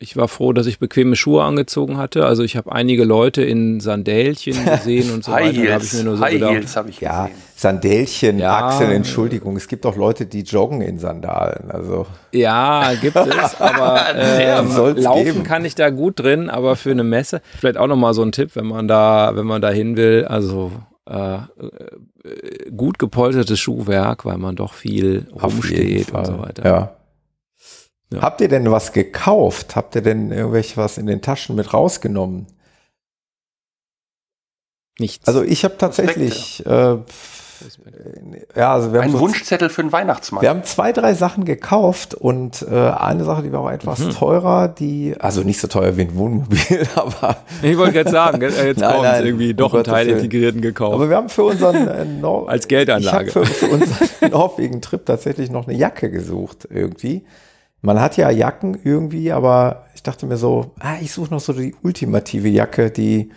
ich 0.00 0.16
war 0.16 0.28
froh, 0.28 0.52
dass 0.52 0.66
ich 0.66 0.78
bequeme 0.78 1.16
Schuhe 1.16 1.42
angezogen 1.42 1.96
hatte. 1.96 2.24
Also 2.24 2.44
ich 2.44 2.56
habe 2.56 2.70
einige 2.70 3.02
Leute 3.04 3.42
in 3.42 3.80
Sandälchen 3.80 4.54
gesehen 4.64 5.10
und 5.12 5.24
so 5.24 5.32
High 5.32 5.56
weiter. 5.56 5.66
Da 5.66 5.72
habe 5.74 5.84
ich 5.84 5.90
Heels, 5.90 5.94
mir 5.94 6.04
nur 6.04 6.16
so 6.16 6.22
High 6.22 6.32
gedacht, 6.34 6.52
Heels 6.52 6.76
habe 6.76 6.90
ich 6.90 7.00
Ja, 7.00 7.22
gesehen. 7.26 7.42
Sandälchen, 7.56 8.38
Ja. 8.38 8.66
Achseln, 8.66 8.90
Entschuldigung. 8.92 9.56
Es 9.56 9.66
gibt 9.66 9.84
auch 9.86 9.96
Leute, 9.96 10.26
die 10.26 10.42
joggen 10.42 10.82
in 10.82 10.98
Sandalen. 11.00 11.70
Also 11.72 12.06
Ja, 12.32 12.92
gibt 13.00 13.16
es, 13.16 13.54
aber 13.60 14.04
ähm, 14.14 14.70
laufen 15.02 15.24
geben. 15.24 15.42
kann 15.42 15.64
ich 15.64 15.74
da 15.74 15.90
gut 15.90 16.20
drin, 16.20 16.48
aber 16.48 16.76
für 16.76 16.92
eine 16.92 17.02
Messe 17.04 17.40
vielleicht 17.58 17.76
auch 17.76 17.88
nochmal 17.88 18.14
so 18.14 18.22
ein 18.22 18.30
Tipp, 18.30 18.50
wenn 18.54 18.66
man 18.66 18.86
da, 18.86 19.32
wenn 19.34 19.46
man 19.46 19.60
da 19.60 19.70
hin 19.70 19.96
will, 19.96 20.26
also 20.28 20.70
äh, 21.10 21.34
äh, 21.34 22.70
gut 22.76 23.00
gepolstertes 23.00 23.58
Schuhwerk, 23.58 24.24
weil 24.24 24.38
man 24.38 24.54
doch 24.54 24.74
viel 24.74 25.26
auf 25.34 25.42
rumsteht 25.42 26.12
und 26.12 26.24
so 26.26 26.38
weiter. 26.38 26.64
Ja. 26.64 26.94
Ja. 28.10 28.22
Habt 28.22 28.40
ihr 28.40 28.48
denn 28.48 28.70
was 28.70 28.92
gekauft? 28.92 29.76
Habt 29.76 29.94
ihr 29.94 30.02
denn 30.02 30.32
irgendwelche 30.32 30.76
was 30.78 30.96
in 30.98 31.06
den 31.06 31.20
Taschen 31.20 31.56
mit 31.56 31.74
rausgenommen? 31.74 32.46
Nichts. 34.98 35.28
Also 35.28 35.42
ich 35.42 35.62
habe 35.64 35.76
tatsächlich, 35.78 36.64
äh, 36.66 36.96
ja, 38.56 38.72
also 38.72 38.92
wir 38.92 39.00
haben 39.02 39.10
Ein 39.14 39.18
Wunschzettel 39.18 39.68
für 39.68 39.82
den 39.82 39.92
Weihnachtsmann. 39.92 40.42
Wir 40.42 40.48
haben 40.48 40.64
zwei, 40.64 40.92
drei 40.92 41.14
Sachen 41.14 41.44
gekauft 41.44 42.14
und 42.14 42.62
äh, 42.68 42.74
eine 42.74 43.24
Sache, 43.24 43.42
die 43.42 43.52
war 43.52 43.60
auch 43.60 43.70
etwas 43.70 44.00
Mhm. 44.00 44.10
teurer, 44.10 44.68
die, 44.68 45.14
also 45.18 45.42
nicht 45.42 45.60
so 45.60 45.68
teuer 45.68 45.96
wie 45.96 46.02
ein 46.02 46.16
Wohnmobil, 46.16 46.88
aber. 46.96 47.36
Ich 47.62 47.76
wollte 47.76 47.92
gerade 47.92 48.10
sagen, 48.10 48.40
gell, 48.40 48.52
jetzt 48.52 48.78
Nein, 48.80 48.90
kommt 48.92 49.02
nein, 49.04 49.24
irgendwie 49.26 49.54
doch 49.54 49.72
ein 49.72 49.78
Gottes 49.78 49.92
Teil 49.92 50.08
integrierten 50.08 50.60
gekauft. 50.62 50.94
Aber 50.94 51.10
wir 51.10 51.16
haben 51.16 51.28
für 51.28 51.44
unseren 51.44 51.86
äh, 51.88 52.04
Nor 52.20 52.48
Als 52.48 52.66
Geldanlage. 52.66 53.30
Für, 53.30 53.44
für 53.46 53.66
unseren 53.66 54.30
Norwegen-Trip 54.30 55.04
tatsächlich 55.04 55.50
noch 55.50 55.68
eine 55.68 55.76
Jacke 55.76 56.10
gesucht 56.10 56.66
irgendwie. 56.70 57.24
Man 57.80 58.00
hat 58.00 58.16
ja 58.16 58.30
Jacken 58.30 58.78
irgendwie, 58.82 59.32
aber 59.32 59.86
ich 59.94 60.02
dachte 60.02 60.26
mir 60.26 60.36
so, 60.36 60.72
ah, 60.80 60.96
ich 61.00 61.12
suche 61.12 61.30
noch 61.30 61.40
so 61.40 61.52
die 61.52 61.76
ultimative 61.82 62.48
Jacke, 62.48 62.90
die 62.90 63.30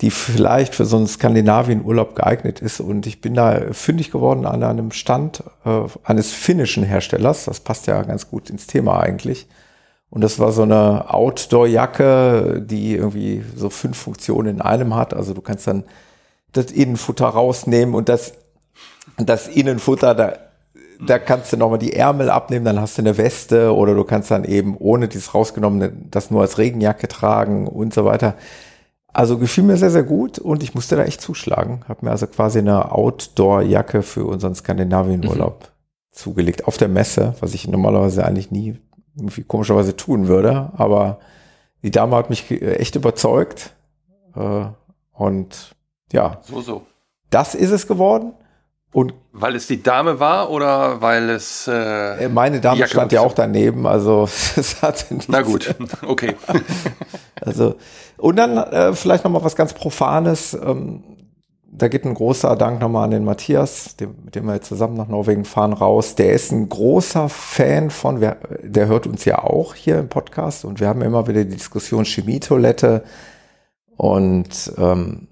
die 0.00 0.10
vielleicht 0.10 0.74
für 0.74 0.84
so 0.84 0.96
einen 0.96 1.06
Skandinavien-Urlaub 1.06 2.16
geeignet 2.16 2.60
ist. 2.60 2.80
Und 2.80 3.06
ich 3.06 3.20
bin 3.20 3.34
da 3.34 3.72
fündig 3.72 4.10
geworden 4.10 4.44
an 4.44 4.62
einem 4.62 4.90
Stand 4.90 5.44
äh, 5.64 5.82
eines 6.02 6.32
finnischen 6.32 6.82
Herstellers. 6.82 7.44
Das 7.44 7.60
passt 7.60 7.86
ja 7.86 8.02
ganz 8.02 8.28
gut 8.28 8.50
ins 8.50 8.66
Thema 8.66 8.98
eigentlich. 9.00 9.46
Und 10.10 10.22
das 10.22 10.38
war 10.38 10.52
so 10.52 10.62
eine 10.62 11.12
Outdoor-Jacke, 11.12 12.62
die 12.64 12.94
irgendwie 12.94 13.44
so 13.56 13.70
fünf 13.70 13.96
Funktionen 13.96 14.56
in 14.56 14.60
einem 14.60 14.94
hat. 14.94 15.14
Also 15.14 15.32
du 15.32 15.40
kannst 15.40 15.66
dann 15.66 15.84
das 16.52 16.66
Innenfutter 16.66 17.26
rausnehmen 17.26 17.94
und 17.94 18.08
das, 18.08 18.34
das 19.16 19.48
Innenfutter, 19.48 20.14
da, 20.14 20.32
da 21.06 21.18
kannst 21.18 21.52
du 21.52 21.56
nochmal 21.56 21.78
die 21.78 21.92
Ärmel 21.94 22.30
abnehmen, 22.30 22.64
dann 22.64 22.80
hast 22.80 22.96
du 22.98 23.02
eine 23.02 23.16
Weste 23.16 23.74
oder 23.74 23.94
du 23.94 24.04
kannst 24.04 24.30
dann 24.30 24.44
eben 24.44 24.76
ohne 24.78 25.08
dieses 25.08 25.34
rausgenommene 25.34 25.92
das 26.10 26.30
nur 26.30 26.40
als 26.42 26.58
Regenjacke 26.58 27.08
tragen 27.08 27.66
und 27.66 27.92
so 27.94 28.04
weiter. 28.04 28.34
Also 29.12 29.38
gefiel 29.38 29.62
mir 29.64 29.76
sehr, 29.76 29.90
sehr 29.90 30.02
gut 30.02 30.38
und 30.38 30.62
ich 30.62 30.74
musste 30.74 30.96
da 30.96 31.04
echt 31.04 31.20
zuschlagen. 31.20 31.82
Habe 31.88 32.04
mir 32.06 32.10
also 32.10 32.26
quasi 32.26 32.58
eine 32.58 32.90
Outdoor-Jacke 32.92 34.02
für 34.02 34.24
unseren 34.24 34.54
Skandinavien-Urlaub 34.54 35.70
zugelegt 36.10 36.66
auf 36.66 36.76
der 36.78 36.88
Messe, 36.88 37.34
was 37.40 37.54
ich 37.54 37.68
normalerweise 37.68 38.24
eigentlich 38.24 38.50
nie 38.50 38.76
irgendwie 39.16 39.42
komischerweise 39.44 39.96
tun 39.96 40.26
würde. 40.26 40.70
Aber 40.76 41.18
die 41.82 41.90
Dame 41.92 42.16
hat 42.16 42.28
mich 42.30 42.48
ge- 42.48 42.60
echt 42.76 42.96
überzeugt. 42.96 43.70
Äh, 44.34 44.64
und 45.12 45.74
ja, 46.12 46.38
So, 46.42 46.60
so. 46.60 46.82
das 47.30 47.54
ist 47.54 47.70
es 47.70 47.86
geworden. 47.86 48.32
Und 48.94 49.12
Weil 49.32 49.56
es 49.56 49.66
die 49.66 49.82
Dame 49.82 50.20
war 50.20 50.50
oder 50.50 51.02
weil 51.02 51.28
es. 51.28 51.66
Äh, 51.66 52.26
äh, 52.26 52.28
meine 52.28 52.60
Dame 52.60 52.78
Jacke 52.78 52.92
stand 52.92 53.10
ja 53.10 53.22
auch 53.22 53.32
daneben, 53.32 53.88
also 53.88 54.22
es 54.56 54.80
hatte 54.82 55.14
nichts. 55.14 55.28
Na 55.28 55.42
gut, 55.42 55.74
okay. 56.06 56.36
Also, 57.40 57.74
und 58.16 58.36
dann 58.36 58.56
äh, 58.56 58.94
vielleicht 58.94 59.24
nochmal 59.24 59.42
was 59.42 59.56
ganz 59.56 59.74
Profanes. 59.74 60.54
Ähm, 60.54 61.02
da 61.66 61.88
geht 61.88 62.04
ein 62.04 62.14
großer 62.14 62.54
Dank 62.54 62.80
nochmal 62.80 63.04
an 63.04 63.10
den 63.10 63.24
Matthias, 63.24 63.96
dem, 63.96 64.14
mit 64.24 64.36
dem 64.36 64.46
wir 64.46 64.54
jetzt 64.54 64.68
zusammen 64.68 64.96
nach 64.96 65.08
Norwegen 65.08 65.44
fahren, 65.44 65.72
raus. 65.72 66.14
Der 66.14 66.32
ist 66.32 66.52
ein 66.52 66.68
großer 66.68 67.28
Fan 67.28 67.90
von, 67.90 68.20
wer, 68.20 68.36
der 68.62 68.86
hört 68.86 69.08
uns 69.08 69.24
ja 69.24 69.42
auch 69.42 69.74
hier 69.74 69.98
im 69.98 70.08
Podcast 70.08 70.64
und 70.64 70.78
wir 70.78 70.86
haben 70.86 71.02
immer 71.02 71.26
wieder 71.26 71.42
die 71.42 71.56
Diskussion 71.56 72.04
Chemietoilette 72.04 73.02
und 73.96 74.72
ähm, 74.78 75.26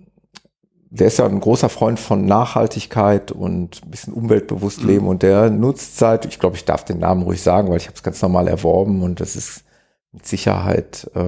der 0.94 1.06
ist 1.06 1.18
ja 1.18 1.24
ein 1.26 1.40
großer 1.40 1.70
Freund 1.70 1.98
von 1.98 2.26
Nachhaltigkeit 2.26 3.32
und 3.32 3.80
ein 3.84 3.90
bisschen 3.90 4.12
umweltbewusst 4.12 4.82
Mhm. 4.82 4.88
leben 4.88 5.06
und 5.08 5.22
der 5.22 5.48
nutzt 5.48 5.96
seit, 5.96 6.26
ich 6.26 6.38
glaube, 6.38 6.56
ich 6.56 6.66
darf 6.66 6.84
den 6.84 6.98
Namen 6.98 7.22
ruhig 7.22 7.40
sagen, 7.42 7.70
weil 7.70 7.78
ich 7.78 7.86
habe 7.86 7.96
es 7.96 8.02
ganz 8.02 8.20
normal 8.20 8.46
erworben 8.46 9.02
und 9.02 9.18
das 9.20 9.34
ist 9.34 9.64
mit 10.12 10.26
Sicherheit, 10.26 11.10
äh, 11.14 11.18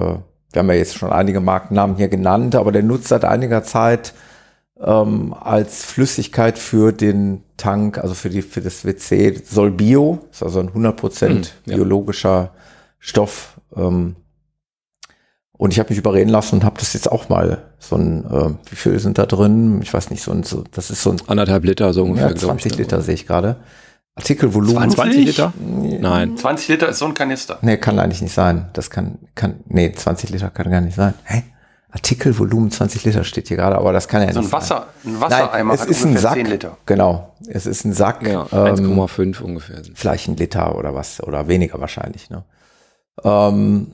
wir 0.51 0.59
haben 0.59 0.67
ja 0.69 0.75
jetzt 0.75 0.95
schon 0.95 1.11
einige 1.11 1.39
Markennamen 1.41 1.95
hier 1.97 2.09
genannt, 2.09 2.55
aber 2.55 2.71
der 2.71 2.83
nutzt 2.83 3.07
seit 3.07 3.25
einiger 3.25 3.63
Zeit 3.63 4.13
ähm, 4.79 5.33
als 5.33 5.83
Flüssigkeit 5.83 6.59
für 6.59 6.91
den 6.91 7.41
Tank, 7.57 7.97
also 7.97 8.13
für 8.13 8.29
die 8.29 8.41
für 8.43 8.61
das 8.61 8.85
WC 8.85 9.41
Solbio, 9.43 10.19
ist 10.31 10.43
also 10.43 10.59
ein 10.59 10.69
100% 10.69 11.27
Hm, 11.27 11.41
ja. 11.65 11.75
biologischer 11.75 12.51
Stoff. 12.99 13.59
Ähm, 13.75 14.15
und 15.57 15.71
ich 15.71 15.79
habe 15.79 15.89
mich 15.89 15.97
überreden 15.97 16.29
lassen 16.29 16.55
und 16.55 16.63
habe 16.63 16.79
das 16.79 16.93
jetzt 16.93 17.11
auch 17.11 17.29
mal 17.29 17.63
so 17.79 17.95
ein, 17.95 18.25
äh, 18.25 18.49
wie 18.69 18.75
viel 18.75 18.99
sind 18.99 19.17
da 19.17 19.25
drin? 19.25 19.81
Ich 19.81 19.93
weiß 19.93 20.09
nicht, 20.09 20.21
so 20.21 20.31
ein, 20.31 20.43
so, 20.43 20.63
das 20.71 20.89
ist 20.89 21.01
so 21.01 21.11
ein 21.11 21.17
Anderthalb 21.27 21.63
Liter 21.63 21.93
so 21.93 22.03
ungefähr. 22.03 22.27
ja, 22.29 22.33
glaub 22.33 22.57
ich, 22.57 22.63
20 22.63 22.71
ne? 22.73 22.77
Liter 22.83 23.01
sehe 23.01 23.13
ich 23.15 23.25
gerade. 23.27 23.57
Artikelvolumen. 24.15 24.89
20 24.91 25.25
Liter? 25.25 25.53
Nein. 25.59 26.37
20 26.37 26.69
Liter 26.69 26.89
ist 26.89 26.99
so 26.99 27.05
ein 27.05 27.13
Kanister. 27.13 27.57
Nee, 27.61 27.77
kann 27.77 27.99
eigentlich 27.99 28.21
nicht 28.21 28.33
sein. 28.33 28.69
Das 28.73 28.89
kann, 28.89 29.19
kann, 29.35 29.59
nee, 29.67 29.91
20 29.91 30.29
Liter 30.29 30.49
kann 30.49 30.71
gar 30.71 30.81
nicht 30.81 30.95
sein. 30.95 31.13
Hä? 31.25 31.43
Artikelvolumen 31.91 32.71
20 32.71 33.05
Liter 33.05 33.23
steht 33.23 33.47
hier 33.47 33.55
gerade, 33.57 33.77
aber 33.77 33.93
das 33.93 34.09
kann 34.09 34.21
ja 34.21 34.33
So 34.33 34.39
nicht 34.41 34.49
ein 34.49 34.51
Wasser, 34.51 34.87
ein 35.05 35.11
sein. 35.13 35.21
Wassereimer 35.21 35.73
Nein, 35.73 35.75
es 35.75 35.81
hat 35.81 35.89
ist 35.89 36.05
ein 36.05 36.17
Sack. 36.17 36.33
10 36.33 36.45
Liter. 36.47 36.77
Genau. 36.85 37.35
Es 37.47 37.65
ist 37.65 37.85
ein 37.85 37.93
Sack. 37.93 38.27
Ja, 38.27 38.45
ähm, 38.51 38.99
1,5 38.99 39.41
ungefähr. 39.41 39.81
vielleicht 39.93 40.27
ein 40.27 40.35
Liter 40.35 40.77
oder 40.77 40.93
was, 40.93 41.23
oder 41.23 41.47
weniger 41.47 41.79
wahrscheinlich, 41.79 42.29
ne? 42.29 42.43
Ähm, 43.23 43.93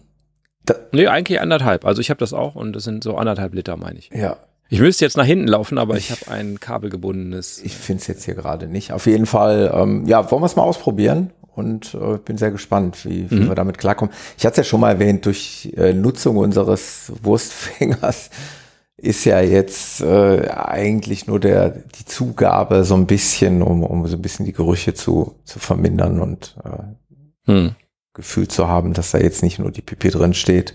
Nee, 0.92 1.08
eigentlich 1.08 1.42
anderthalb. 1.42 1.86
Also 1.86 2.02
ich 2.02 2.10
habe 2.10 2.20
das 2.20 2.34
auch 2.34 2.56
und 2.56 2.74
das 2.74 2.84
sind 2.84 3.04
so 3.04 3.16
anderthalb 3.18 3.54
Liter, 3.54 3.78
meine 3.78 4.00
ich. 4.00 4.10
ja. 4.14 4.38
Ich 4.74 4.80
müsste 4.80 5.04
jetzt 5.04 5.18
nach 5.18 5.26
hinten 5.26 5.50
laufen, 5.50 5.78
aber 5.78 5.98
ich 5.98 6.12
habe 6.12 6.32
ein 6.32 6.58
kabelgebundenes. 6.62 7.62
Ich 7.66 7.76
finde 7.76 8.00
es 8.00 8.08
jetzt 8.08 8.24
hier 8.24 8.36
gerade 8.36 8.68
nicht. 8.70 8.94
Auf 8.94 9.06
jeden 9.06 9.26
Fall, 9.26 9.70
ähm, 9.76 10.06
ja, 10.08 10.32
wollen 10.32 10.42
wir 10.42 10.46
es 10.46 10.56
mal 10.56 10.64
ausprobieren 10.64 11.32
und 11.54 11.94
äh, 11.94 12.18
bin 12.20 12.38
sehr 12.38 12.52
gespannt, 12.52 13.04
wie, 13.06 13.30
wie 13.30 13.36
Mhm. 13.36 13.48
wir 13.50 13.56
damit 13.56 13.78
klarkommen. 13.80 14.14
Ich 14.38 14.46
hatte 14.46 14.54
es 14.62 14.66
ja 14.68 14.70
schon 14.70 14.80
mal 14.80 14.92
erwähnt, 14.92 15.26
durch 15.26 15.74
äh, 15.76 15.92
Nutzung 15.92 16.38
unseres 16.38 17.12
Wurstfingers 17.22 18.30
ist 18.96 19.26
ja 19.26 19.42
jetzt 19.42 20.00
äh, 20.00 20.48
eigentlich 20.48 21.28
nur 21.28 21.42
der 21.42 21.72
die 21.72 22.06
Zugabe 22.06 22.86
so 22.86 22.94
ein 22.96 23.08
bisschen, 23.08 23.62
um, 23.64 23.84
um 23.84 24.08
so 24.08 24.16
ein 24.16 24.22
bisschen 24.22 24.46
die 24.46 24.54
Gerüche 24.54 24.94
zu, 24.94 25.36
zu 25.44 25.60
vermindern 25.60 26.22
und 26.22 26.56
äh, 26.64 27.52
Hm. 27.52 27.72
Gefühl 28.14 28.48
zu 28.48 28.68
haben, 28.68 28.94
dass 28.94 29.12
da 29.12 29.18
jetzt 29.20 29.42
nicht 29.44 29.60
nur 29.60 29.72
die 29.72 29.82
Pipi 29.82 30.10
drin 30.10 30.34
steht. 30.34 30.74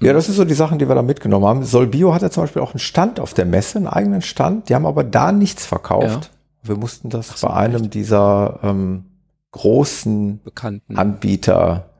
Ja, 0.00 0.12
das 0.12 0.28
ist 0.28 0.36
so 0.36 0.44
die 0.44 0.54
Sachen, 0.54 0.78
die 0.78 0.88
wir 0.88 0.94
da 0.94 1.02
mitgenommen 1.02 1.46
haben. 1.46 1.64
Solbio 1.64 2.14
hat 2.14 2.22
ja 2.22 2.30
zum 2.30 2.44
Beispiel 2.44 2.62
auch 2.62 2.72
einen 2.72 2.80
Stand 2.80 3.20
auf 3.20 3.34
der 3.34 3.44
Messe, 3.44 3.78
einen 3.78 3.86
eigenen 3.86 4.22
Stand. 4.22 4.68
Die 4.68 4.74
haben 4.74 4.86
aber 4.86 5.04
da 5.04 5.30
nichts 5.32 5.66
verkauft. 5.66 6.30
Wir 6.62 6.76
mussten 6.76 7.10
das 7.10 7.40
bei 7.40 7.50
einem 7.50 7.90
dieser 7.90 8.60
ähm, 8.62 9.04
großen 9.50 10.42
Bekannten 10.42 10.96
Anbieter, 10.96 11.90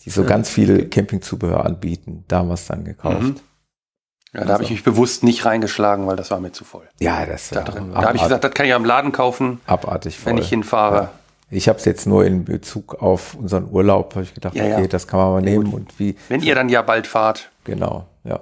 die 0.00 0.10
so 0.10 0.22
Ja. 0.22 0.28
ganz 0.28 0.50
viel 0.50 0.88
Campingzubehör 0.88 1.64
anbieten, 1.64 2.24
da 2.28 2.38
haben 2.38 2.48
wir 2.48 2.54
es 2.54 2.66
dann 2.66 2.84
gekauft. 2.84 3.22
Mhm. 3.22 3.36
Ja, 4.34 4.44
da 4.44 4.52
habe 4.52 4.62
ich 4.64 4.70
mich 4.70 4.84
bewusst 4.84 5.24
nicht 5.24 5.46
reingeschlagen, 5.46 6.06
weil 6.06 6.16
das 6.16 6.30
war 6.30 6.38
mir 6.38 6.52
zu 6.52 6.64
voll. 6.64 6.86
Ja, 7.00 7.24
das 7.24 7.48
Da. 7.48 7.62
Da 7.62 7.72
habe 8.02 8.16
ich 8.16 8.22
gesagt, 8.22 8.44
das 8.44 8.52
kann 8.52 8.66
ich 8.66 8.74
am 8.74 8.84
Laden 8.84 9.10
kaufen, 9.10 9.60
abartig 9.66 10.18
voll. 10.18 10.32
wenn 10.32 10.38
ich 10.38 10.50
hinfahre. 10.50 10.96
Ja. 10.96 11.10
Ich 11.50 11.68
habe 11.68 11.78
es 11.78 11.84
jetzt 11.86 12.06
nur 12.06 12.24
in 12.26 12.44
Bezug 12.44 13.00
auf 13.02 13.34
unseren 13.34 13.70
Urlaub, 13.70 14.14
habe 14.14 14.24
ich 14.24 14.34
gedacht, 14.34 14.54
Ja, 14.54 14.66
ja. 14.66 14.76
okay, 14.78 14.88
das 14.88 15.06
kann 15.06 15.18
man 15.18 15.32
mal 15.32 15.42
nehmen 15.42 15.72
und 15.72 15.98
wie. 15.98 16.14
Wenn 16.28 16.42
ihr 16.42 16.54
dann 16.54 16.68
ja 16.68 16.82
bald 16.82 17.06
fahrt. 17.06 17.50
Genau, 17.64 18.06
ja. 18.24 18.40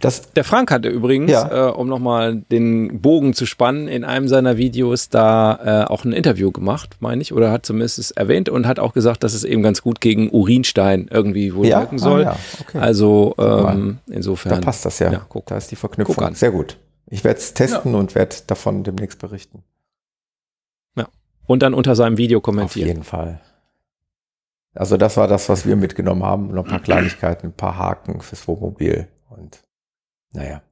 Das, 0.00 0.32
Der 0.32 0.44
Frank 0.44 0.70
hatte 0.70 0.88
übrigens, 0.88 1.30
Ja. 1.30 1.68
äh, 1.68 1.70
um 1.72 1.86
nochmal 1.86 2.36
den 2.50 3.02
Bogen 3.02 3.34
zu 3.34 3.44
spannen, 3.44 3.86
in 3.86 4.02
einem 4.02 4.28
seiner 4.28 4.56
Videos 4.56 5.10
da 5.10 5.82
äh, 5.84 5.90
auch 5.92 6.04
ein 6.06 6.12
Interview 6.12 6.50
gemacht, 6.52 6.96
meine 7.00 7.20
ich, 7.20 7.34
oder 7.34 7.52
hat 7.52 7.66
zumindest 7.66 7.98
es 7.98 8.10
erwähnt 8.10 8.48
und 8.48 8.66
hat 8.66 8.78
auch 8.78 8.94
gesagt, 8.94 9.22
dass 9.24 9.34
es 9.34 9.44
eben 9.44 9.62
ganz 9.62 9.82
gut 9.82 10.00
gegen 10.00 10.30
Urinstein 10.30 11.06
irgendwie 11.10 11.54
wohl 11.54 11.66
Ja? 11.66 11.80
wirken 11.80 11.96
Ah, 11.96 12.02
soll. 12.02 12.22
ja, 12.22 12.36
okay. 12.62 12.78
Also 12.78 13.34
ähm, 13.38 13.98
insofern. 14.08 14.54
Da 14.54 14.60
passt 14.64 14.86
das 14.86 14.98
ja. 15.00 15.12
Ja, 15.12 15.26
guck. 15.28 15.44
Da 15.46 15.58
ist 15.58 15.70
die 15.70 15.74
Guck 15.74 15.80
Verknüpfung. 15.80 16.24
an. 16.24 16.34
Sehr 16.34 16.50
gut. 16.50 16.78
Ich 17.06 17.22
werde 17.22 17.38
es 17.38 17.52
testen 17.52 17.94
und 17.94 18.14
werde 18.14 18.36
davon 18.46 18.82
demnächst 18.84 19.18
berichten. 19.18 19.62
Und 21.50 21.64
dann 21.64 21.74
unter 21.74 21.96
seinem 21.96 22.16
Video 22.16 22.38
Auf 22.38 22.44
kommentieren. 22.44 22.86
jeden 22.86 23.02
Fall. 23.02 23.40
Also 24.72 24.96
das 24.96 25.16
war 25.16 25.26
das, 25.26 25.48
was 25.48 25.66
wir 25.66 25.74
mitgenommen 25.74 26.22
haben. 26.22 26.54
Noch 26.54 26.62
ein 26.64 26.70
paar 26.70 26.78
Kleinigkeiten, 26.80 27.48
ein 27.48 27.52
paar 27.52 27.76
Haken 27.76 28.20
fürs 28.20 28.46
Wohnmobil. 28.46 29.08
Und 29.30 29.58
naja. 30.32 30.62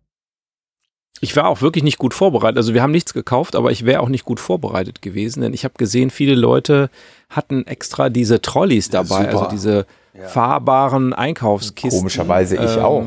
Ich 1.20 1.34
war 1.34 1.48
auch 1.48 1.62
wirklich 1.62 1.82
nicht 1.82 1.98
gut 1.98 2.14
vorbereitet. 2.14 2.59
Also 2.59 2.74
wir 2.74 2.82
haben 2.82 2.92
nichts 2.92 3.12
gekauft, 3.12 3.56
aber 3.56 3.72
ich 3.72 3.84
wäre 3.86 4.00
auch 4.00 4.09
nicht 4.09 4.24
gut 4.24 4.38
vorbereitet 4.38 5.02
gewesen, 5.02 5.40
denn 5.40 5.52
ich 5.52 5.64
habe 5.64 5.74
gesehen, 5.76 6.10
viele 6.10 6.36
Leute 6.36 6.90
hatten 7.28 7.66
extra 7.66 8.09
diese 8.09 8.40
Trolleys 8.40 8.88
dabei, 8.88 9.22
super. 9.24 9.38
also 9.40 9.46
diese 9.50 9.86
fahrbaren 10.28 11.12
Einkaufskisten. 11.12 11.98
Komischerweise 11.98 12.55
ich 12.55 12.76
Ähm, 12.76 12.82
auch. 12.84 13.05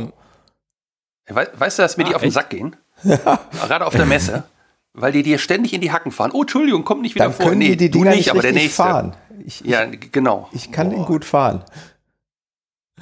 We 1.28 1.48
weißt 1.58 1.80
du, 1.80 1.84
dass 1.84 1.96
mir 1.96 2.04
die 2.04 2.12
Ah, 2.12 2.16
auf 2.16 2.22
den 2.22 2.28
echt? 2.28 2.34
Sack 2.36 2.50
gehen? 2.50 2.76
Gerade 3.04 3.86
auf 3.86 3.96
der 3.96 4.06
Messe. 4.06 4.44
Weil 4.94 5.12
die 5.14 5.24
dir 5.24 5.38
ständig 5.38 5.74
in 5.74 5.82
die 5.82 5.92
Hacken 5.92 6.12
fahren. 6.12 6.32
Oh, 6.34 6.42
Entschuldigung, 6.42 6.84
komm 6.84 7.02
nicht 7.02 7.16
wieder 7.16 7.26
Dann 7.26 7.34
vor. 7.34 7.46
können 7.48 7.62
die 7.62 7.78
die 7.78 7.90
du 7.90 8.04
nicht, 8.04 8.16
nicht 8.18 8.32
aber 8.32 8.42
der 8.42 8.52
nächste. 8.54 8.84
fahren. 8.84 9.16
Ich, 9.46 9.62
Ja, 9.62 9.86
g- 9.86 9.98
genau. 10.12 10.50
ich 10.52 10.72
kann 10.72 10.90
den 10.90 11.06
gut 11.06 11.24
fahren. 11.26 11.64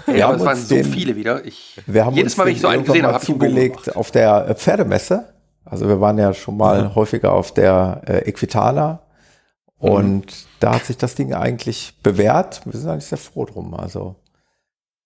Ja, 0.07 0.25
aber 0.27 0.33
haben 0.33 0.39
es 0.39 0.45
waren 0.45 0.57
uns 0.57 0.69
so 0.69 0.75
den- 0.75 0.85
viele 0.85 1.15
wieder. 1.15 1.43
Ich, 1.45 1.81
Wir 1.87 2.05
haben 2.05 2.15
jedes 2.15 2.37
Mal, 2.37 2.45
wenn 2.45 2.53
ich 2.53 2.61
so 2.61 2.67
einen 2.67 2.85
gesehen 2.85 3.05
habe, 3.05 3.17
ich 3.17 3.23
zugelegt 3.23 3.95
auf 3.95 4.11
der 4.11 4.47
äh, 4.49 4.55
Pferdemesse. 4.55 5.33
Also 5.65 5.87
wir 5.87 5.99
waren 5.99 6.17
ja 6.17 6.33
schon 6.33 6.57
mal 6.57 6.95
häufiger 6.95 7.33
auf 7.33 7.53
der 7.53 8.01
äh, 8.07 8.29
Equitana 8.29 8.99
und 9.77 10.25
Mhm. 10.27 10.45
da 10.59 10.75
hat 10.75 10.85
sich 10.85 10.97
das 10.97 11.15
Ding 11.15 11.33
eigentlich 11.33 11.95
bewährt. 12.03 12.61
Wir 12.65 12.79
sind 12.79 12.89
eigentlich 12.89 13.05
sehr 13.05 13.17
froh 13.17 13.45
drum. 13.45 13.73
Also 13.73 14.15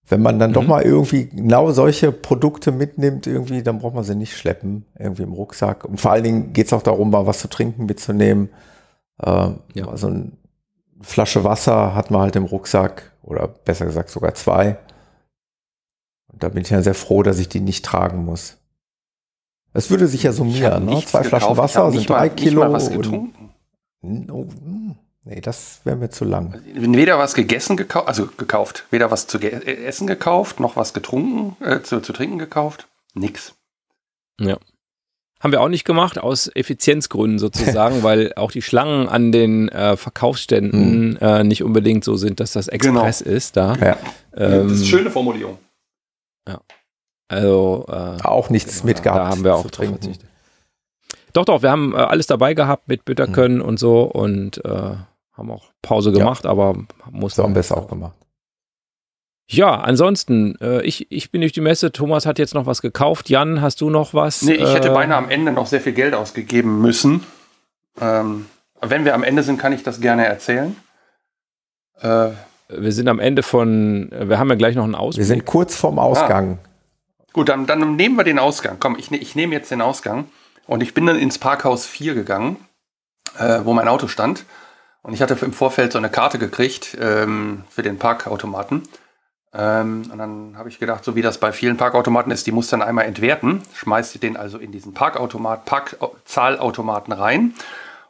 wenn 0.07 0.21
man 0.21 0.37
dann 0.39 0.53
doch 0.53 0.63
Mhm. 0.63 0.67
mal 0.69 0.81
irgendwie 0.83 1.27
genau 1.29 1.71
solche 1.71 2.11
Produkte 2.11 2.71
mitnimmt, 2.71 3.25
irgendwie, 3.27 3.63
dann 3.63 3.79
braucht 3.79 3.95
man 3.95 4.03
sie 4.03 4.15
nicht 4.15 4.35
schleppen, 4.37 4.85
irgendwie 4.99 5.23
im 5.23 5.33
Rucksack. 5.33 5.85
Und 5.85 5.99
vor 6.01 6.11
allen 6.11 6.23
Dingen 6.23 6.53
geht 6.53 6.67
es 6.67 6.73
auch 6.73 6.83
darum, 6.83 7.09
mal 7.09 7.25
was 7.25 7.39
zu 7.39 7.47
trinken 7.47 7.85
mitzunehmen. 7.85 8.49
Ähm, 9.23 9.59
Ja. 9.73 9.87
Also 9.87 10.07
eine 10.07 10.31
Flasche 11.01 11.43
Wasser 11.43 11.95
hat 11.95 12.11
man 12.11 12.21
halt 12.21 12.35
im 12.35 12.45
Rucksack 12.45 13.11
oder 13.23 13.47
besser 13.47 13.85
gesagt 13.85 14.09
sogar 14.09 14.33
zwei. 14.35 14.77
Und 16.31 16.43
da 16.43 16.49
bin 16.49 16.61
ich 16.63 16.69
ja 16.69 16.81
sehr 16.81 16.95
froh, 16.95 17.23
dass 17.23 17.39
ich 17.39 17.49
die 17.49 17.59
nicht 17.59 17.83
tragen 17.85 18.25
muss. 18.25 18.57
Es 19.73 19.89
würde 19.89 20.07
sich 20.07 20.23
ja 20.23 20.31
summieren, 20.33 20.85
ne? 20.85 21.01
Zwei 21.05 21.23
Flaschen 21.23 21.49
gekauft. 21.49 21.57
Wasser 21.57 21.89
sind 21.91 21.97
nicht 21.99 22.09
drei 22.09 22.27
mal, 22.27 22.29
Kilo. 22.29 22.61
Nicht 22.61 22.69
mal 22.69 22.73
was 22.73 22.87
und- 22.89 23.01
getrunken. 23.01 23.49
Oh, 24.31 24.43
mm, 24.45 24.95
nee, 25.23 25.41
das 25.41 25.81
wäre 25.83 25.95
mir 25.95 26.09
zu 26.09 26.25
lang. 26.25 26.61
Weder 26.73 27.17
was 27.17 27.33
gegessen 27.33 27.77
gekauft, 27.77 28.07
also 28.07 28.27
gekauft. 28.37 28.85
Weder 28.91 29.11
was 29.11 29.27
zu 29.27 29.39
ge 29.39 29.51
äh, 29.51 29.85
essen 29.85 30.07
gekauft, 30.07 30.59
noch 30.59 30.75
was 30.75 30.93
getrunken, 30.93 31.55
äh, 31.63 31.81
zu, 31.81 32.01
zu 32.01 32.13
trinken 32.13 32.39
gekauft. 32.39 32.87
Nix. 33.13 33.55
Ja. 34.39 34.57
Haben 35.39 35.51
wir 35.51 35.61
auch 35.61 35.69
nicht 35.69 35.83
gemacht, 35.83 36.17
aus 36.19 36.49
Effizienzgründen 36.55 37.37
sozusagen, 37.37 38.01
weil 38.03 38.33
auch 38.35 38.51
die 38.51 38.61
Schlangen 38.61 39.09
an 39.09 39.31
den 39.31 39.69
äh, 39.69 39.97
Verkaufsständen 39.97 41.17
äh, 41.17 41.43
nicht 41.43 41.63
unbedingt 41.63 42.03
so 42.03 42.15
sind, 42.15 42.39
dass 42.39 42.53
das 42.53 42.67
Express 42.69 43.21
ist 43.21 43.57
da. 43.57 43.75
Ja. 43.75 43.97
Ähm, 44.35 44.69
das 44.69 44.71
ist 44.73 44.81
eine 44.81 44.85
schöne 44.85 45.11
Formulierung. 45.11 45.57
Also 47.33 47.85
äh, 47.89 48.21
Auch 48.23 48.49
nichts 48.49 48.83
mitgehabt. 48.83 49.19
da 49.19 49.27
haben 49.27 49.43
wir 49.43 49.55
auch 49.55 49.69
trinken. 49.69 49.99
verzichtet. 49.99 50.29
Doch, 51.33 51.45
doch, 51.45 51.63
wir 51.63 51.71
haben 51.71 51.93
äh, 51.93 51.97
alles 51.97 52.27
dabei 52.27 52.53
gehabt 52.53 52.87
mit 52.87 53.05
Bitterkönnen 53.05 53.59
und 53.59 53.79
so 53.79 54.03
und 54.03 54.63
äh, 54.63 54.95
haben 55.33 55.51
auch 55.51 55.65
Pause 55.81 56.11
Ja. 56.11 56.19
gemacht, 56.19 56.45
aber 56.45 56.75
mussten. 57.11 57.37
So 57.37 57.43
haben 57.43 57.55
wir 57.55 57.59
es 57.61 57.71
auch 57.71 57.87
gemacht. 57.87 58.15
Ja, 59.47 59.75
ansonsten, 59.75 60.55
äh, 60.61 60.81
ich, 60.83 61.11
ich 61.11 61.29
bin 61.31 61.41
durch 61.41 61.51
die 61.51 61.61
Messe. 61.61 61.91
Thomas 61.91 62.25
hat 62.25 62.39
jetzt 62.39 62.53
noch 62.53 62.65
was 62.65 62.81
gekauft. 62.81 63.29
Jan, 63.29 63.61
hast 63.61 63.81
du 63.81 63.89
noch 63.89 64.13
was? 64.13 64.41
Nee, 64.41 64.53
ich 64.53 64.73
hätte 64.73 64.89
Äh, 64.89 64.93
beinahe 64.93 65.17
am 65.17 65.29
Ende 65.29 65.51
noch 65.51 65.67
sehr 65.67 65.81
viel 65.81 65.91
Geld 65.93 66.13
ausgegeben 66.13 66.79
müssen. 66.81 67.23
Ähm, 67.99 68.45
wenn 68.81 69.05
wir 69.05 69.13
am 69.13 69.23
Ende 69.23 69.43
sind, 69.43 69.57
kann 69.59 69.73
ich 69.73 69.83
das 69.83 69.99
gerne 69.99 70.25
erzählen. 70.25 70.75
Äh, 72.01 72.29
Wir 72.69 72.91
sind 72.91 73.07
am 73.09 73.19
Ende 73.19 73.43
von, 73.43 74.09
wir 74.11 74.39
haben 74.39 74.49
ja 74.49 74.55
gleich 74.55 74.75
noch 74.75 74.85
einen 74.85 74.95
Ausblick. 74.95 75.19
Wir 75.23 75.27
sind 75.27 75.45
kurz 75.45 75.75
vorm 75.75 75.99
Ausgang. 75.99 76.57
Gut, 77.33 77.49
dann, 77.49 77.65
dann 77.67 77.95
nehmen 77.95 78.15
wir 78.15 78.23
den 78.23 78.39
Ausgang. 78.39 78.77
Komm, 78.79 78.95
ich, 78.97 79.11
ne- 79.11 79.17
ich 79.17 79.35
nehme 79.35 79.53
jetzt 79.53 79.69
den 79.71 79.81
Ausgang. 79.81 80.25
Und 80.65 80.81
ich 80.81 80.93
bin 80.93 81.05
dann 81.05 81.17
ins 81.19 81.37
Parkhaus 81.37 81.85
4 81.85 82.13
gegangen, 82.15 82.55
äh, 83.37 83.59
wo 83.63 83.73
mein 83.73 83.87
Auto 83.89 84.07
stand. 84.07 84.45
Und 85.03 85.13
ich 85.13 85.21
hatte 85.21 85.37
im 85.41 85.53
Vorfeld 85.53 85.91
so 85.91 85.97
eine 85.97 86.09
Karte 86.09 86.39
gekriegt 86.39 86.97
ähm, 86.99 87.63
für 87.69 87.83
den 87.83 87.99
Parkautomaten. 87.99 88.83
Ähm, 89.53 90.09
und 90.11 90.17
dann 90.17 90.57
habe 90.57 90.69
ich 90.69 90.79
gedacht, 90.79 91.03
so 91.03 91.15
wie 91.15 91.21
das 91.21 91.37
bei 91.37 91.51
vielen 91.51 91.77
Parkautomaten 91.77 92.31
ist, 92.31 92.47
die 92.47 92.51
muss 92.51 92.69
dann 92.69 92.81
einmal 92.81 93.05
entwerten. 93.05 93.61
Schmeißt 93.75 94.23
den 94.23 94.37
also 94.37 94.57
in 94.57 94.71
diesen 94.71 94.93
Parkautomat, 94.93 95.65
Parkzahlautomaten 95.65 97.13
rein. 97.13 97.53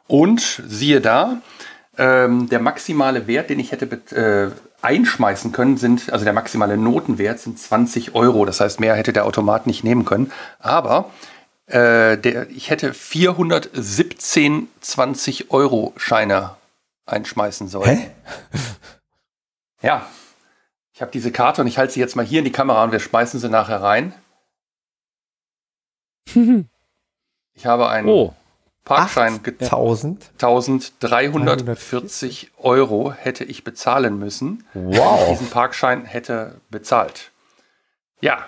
Und 0.06 0.62
siehe 0.66 1.00
da, 1.00 1.38
ähm, 1.98 2.48
der 2.48 2.60
maximale 2.60 3.26
Wert, 3.26 3.50
den 3.50 3.58
ich 3.58 3.72
hätte 3.72 3.86
äh, 4.14 4.50
einschmeißen 4.82 5.52
können, 5.52 5.76
sind, 5.76 6.12
also 6.12 6.24
der 6.24 6.34
maximale 6.34 6.76
Notenwert 6.76 7.40
sind 7.40 7.58
20 7.58 8.14
Euro. 8.14 8.44
Das 8.44 8.60
heißt, 8.60 8.80
mehr 8.80 8.94
hätte 8.94 9.12
der 9.12 9.26
Automat 9.26 9.66
nicht 9.66 9.84
nehmen 9.84 10.04
können. 10.04 10.32
Aber 10.60 11.10
Äh, 11.66 12.18
der, 12.18 12.50
ich 12.50 12.68
hätte 12.68 12.92
417 12.92 14.68
20 14.82 15.50
Euro 15.50 15.94
Scheine 15.96 16.50
einschmeißen 17.06 17.68
sollen. 17.68 17.98
Hä? 17.98 18.10
Ja. 19.82 20.06
Ich 20.94 21.02
habe 21.02 21.10
diese 21.10 21.30
Karte 21.30 21.60
und 21.60 21.66
ich 21.66 21.76
halte 21.76 21.92
sie 21.92 22.00
jetzt 22.00 22.16
mal 22.16 22.24
hier 22.24 22.38
in 22.38 22.46
die 22.46 22.52
Kamera 22.52 22.82
und 22.84 22.92
wir 22.92 23.00
schmeißen 23.00 23.38
sie 23.38 23.50
nachher 23.50 23.82
rein. 23.82 24.14
ich 27.54 27.66
habe 27.66 27.88
einen 27.90 28.08
Oh. 28.08 28.32
Parkschein 28.84 29.40
1000? 29.44 30.30
1340 30.40 32.52
Euro 32.58 33.12
hätte 33.12 33.44
ich 33.44 33.62
bezahlen 33.64 34.18
müssen. 34.18 34.64
Wow. 34.74 35.22
Ich 35.24 35.28
diesen 35.38 35.50
Parkschein 35.50 36.04
hätte 36.06 36.60
bezahlt. 36.70 37.30
Ja. 38.20 38.46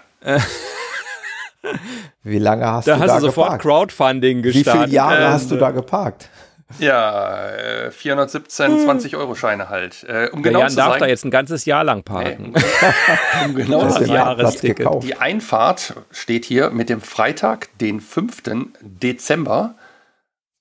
Wie 2.23 2.39
lange 2.39 2.67
hast 2.67 2.89
Da 2.89 2.95
du 2.97 3.01
hast 3.03 3.09
da 3.11 3.15
du 3.17 3.21
sofort 3.27 3.47
geparkt? 3.49 3.63
Crowdfunding 3.63 4.39
Wie 4.39 4.43
gestartet. 4.53 4.85
viele 4.85 4.95
Jahre 4.95 5.23
Äh, 5.25 5.29
hast 5.29 5.51
du 5.51 5.57
da 5.57 5.71
geparkt? 5.71 6.31
Ja, 6.79 7.49
äh, 7.49 7.91
417 7.91 8.87
20-Euro-Scheine 8.87 9.69
halt. 9.69 10.05
Äh, 10.05 10.29
um 10.33 10.43
genau 10.43 10.61
Jan 10.61 10.71
zu 10.71 10.77
darf 10.77 10.93
sein, 10.93 11.01
da 11.01 11.07
jetzt 11.07 11.25
ein 11.25 11.31
ganzes 11.31 11.65
Jahr 11.65 11.85
lang 11.85 12.03
parken. 12.03 12.55
um 13.45 13.55
genau 13.55 13.85
Das 13.85 14.01
ist 14.01 14.09
ja 14.09 14.15
Jahresticket. 14.15 14.79
gekauft. 14.79 15.07
Die 15.07 15.17
Einfahrt 15.17 15.95
steht 16.11 16.45
hier 16.45 16.71
mit 16.71 16.89
dem 16.89 17.01
Freitag, 17.01 17.69
den 17.79 18.01
5. 18.01 18.43
Dezember 18.81 19.75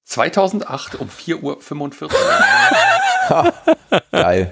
2008 0.03 0.95
um 0.95 1.09
4.45 1.09 2.03
Uhr. 2.03 3.53
Geil. 4.11 4.51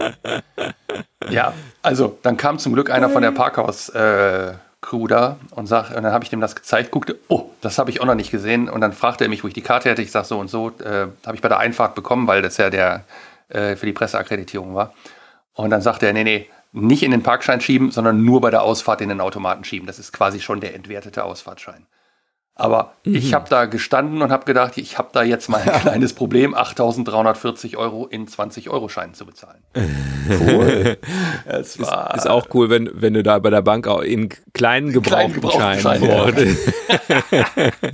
Ja, 1.29 1.53
also 1.83 2.17
dann 2.23 2.37
kam 2.37 2.57
zum 2.57 2.73
Glück 2.73 2.89
einer 2.89 3.09
von 3.09 3.21
der 3.21 3.31
Parkhaus 3.31 3.89
äh, 3.89 4.53
Crew 4.83 5.07
und, 5.51 5.65
sag, 5.65 5.89
und 5.95 6.03
dann 6.03 6.13
habe 6.13 6.23
ich 6.23 6.29
dem 6.29 6.41
das 6.41 6.55
gezeigt, 6.55 6.91
guckte, 6.91 7.17
oh, 7.27 7.49
das 7.61 7.79
habe 7.79 7.89
ich 7.89 8.01
auch 8.01 8.05
noch 8.05 8.15
nicht 8.15 8.29
gesehen 8.29 8.69
und 8.69 8.81
dann 8.81 8.93
fragte 8.93 9.23
er 9.23 9.29
mich, 9.29 9.43
wo 9.43 9.47
ich 9.47 9.53
die 9.55 9.61
Karte 9.61 9.89
hätte. 9.89 10.03
Ich 10.03 10.11
sage 10.11 10.27
so 10.27 10.39
und 10.39 10.49
so, 10.49 10.69
äh, 10.83 11.07
habe 11.25 11.35
ich 11.35 11.41
bei 11.41 11.49
der 11.49 11.57
Einfahrt 11.57 11.95
bekommen, 11.95 12.27
weil 12.27 12.41
das 12.41 12.57
ja 12.57 12.69
der 12.69 13.03
äh, 13.49 13.75
für 13.75 13.85
die 13.85 13.93
Presseakkreditierung 13.93 14.75
war. 14.75 14.93
Und 15.55 15.69
dann 15.69 15.81
sagte 15.81 16.05
er, 16.05 16.13
nee, 16.13 16.23
nee, 16.23 16.49
nicht 16.73 17.03
in 17.03 17.11
den 17.11 17.23
Parkschein 17.23 17.61
schieben, 17.61 17.91
sondern 17.91 18.23
nur 18.23 18.41
bei 18.41 18.49
der 18.49 18.63
Ausfahrt 18.63 19.01
in 19.01 19.09
den 19.09 19.21
Automaten 19.21 19.63
schieben. 19.63 19.87
Das 19.87 19.99
ist 19.99 20.11
quasi 20.11 20.39
schon 20.39 20.59
der 20.59 20.75
entwertete 20.75 21.23
Ausfahrtschein. 21.23 21.85
Aber 22.55 22.93
ich 23.03 23.31
Mhm. 23.31 23.35
habe 23.35 23.49
da 23.49 23.65
gestanden 23.65 24.21
und 24.21 24.31
habe 24.31 24.45
gedacht, 24.45 24.77
ich 24.77 24.99
habe 24.99 25.09
da 25.11 25.23
jetzt 25.23 25.49
mal 25.49 25.59
ein 25.61 25.81
kleines 25.81 26.13
Problem, 26.13 26.53
8.340 26.53 27.77
Euro 27.77 28.05
in 28.05 28.27
20-Euro-Scheinen 28.27 29.15
zu 29.15 29.25
bezahlen. 29.25 29.63
Cool. 30.29 30.95
Es 31.45 31.75
Ist, 31.75 31.81
war 31.81 32.15
ist 32.15 32.29
auch 32.29 32.47
cool, 32.53 32.69
wenn, 32.69 32.89
wenn 32.93 33.13
du 33.13 33.23
da 33.23 33.39
bei 33.39 33.49
der 33.49 33.61
Bank 33.61 33.87
auch 33.87 33.99
in 34.01 34.29
kleinen 34.53 34.53
Kleinen 34.53 35.33
gebrauchten 35.33 35.49
Scheinen 35.51 35.99
gebrauchten 36.01 36.55
Scheinen. 36.55 36.57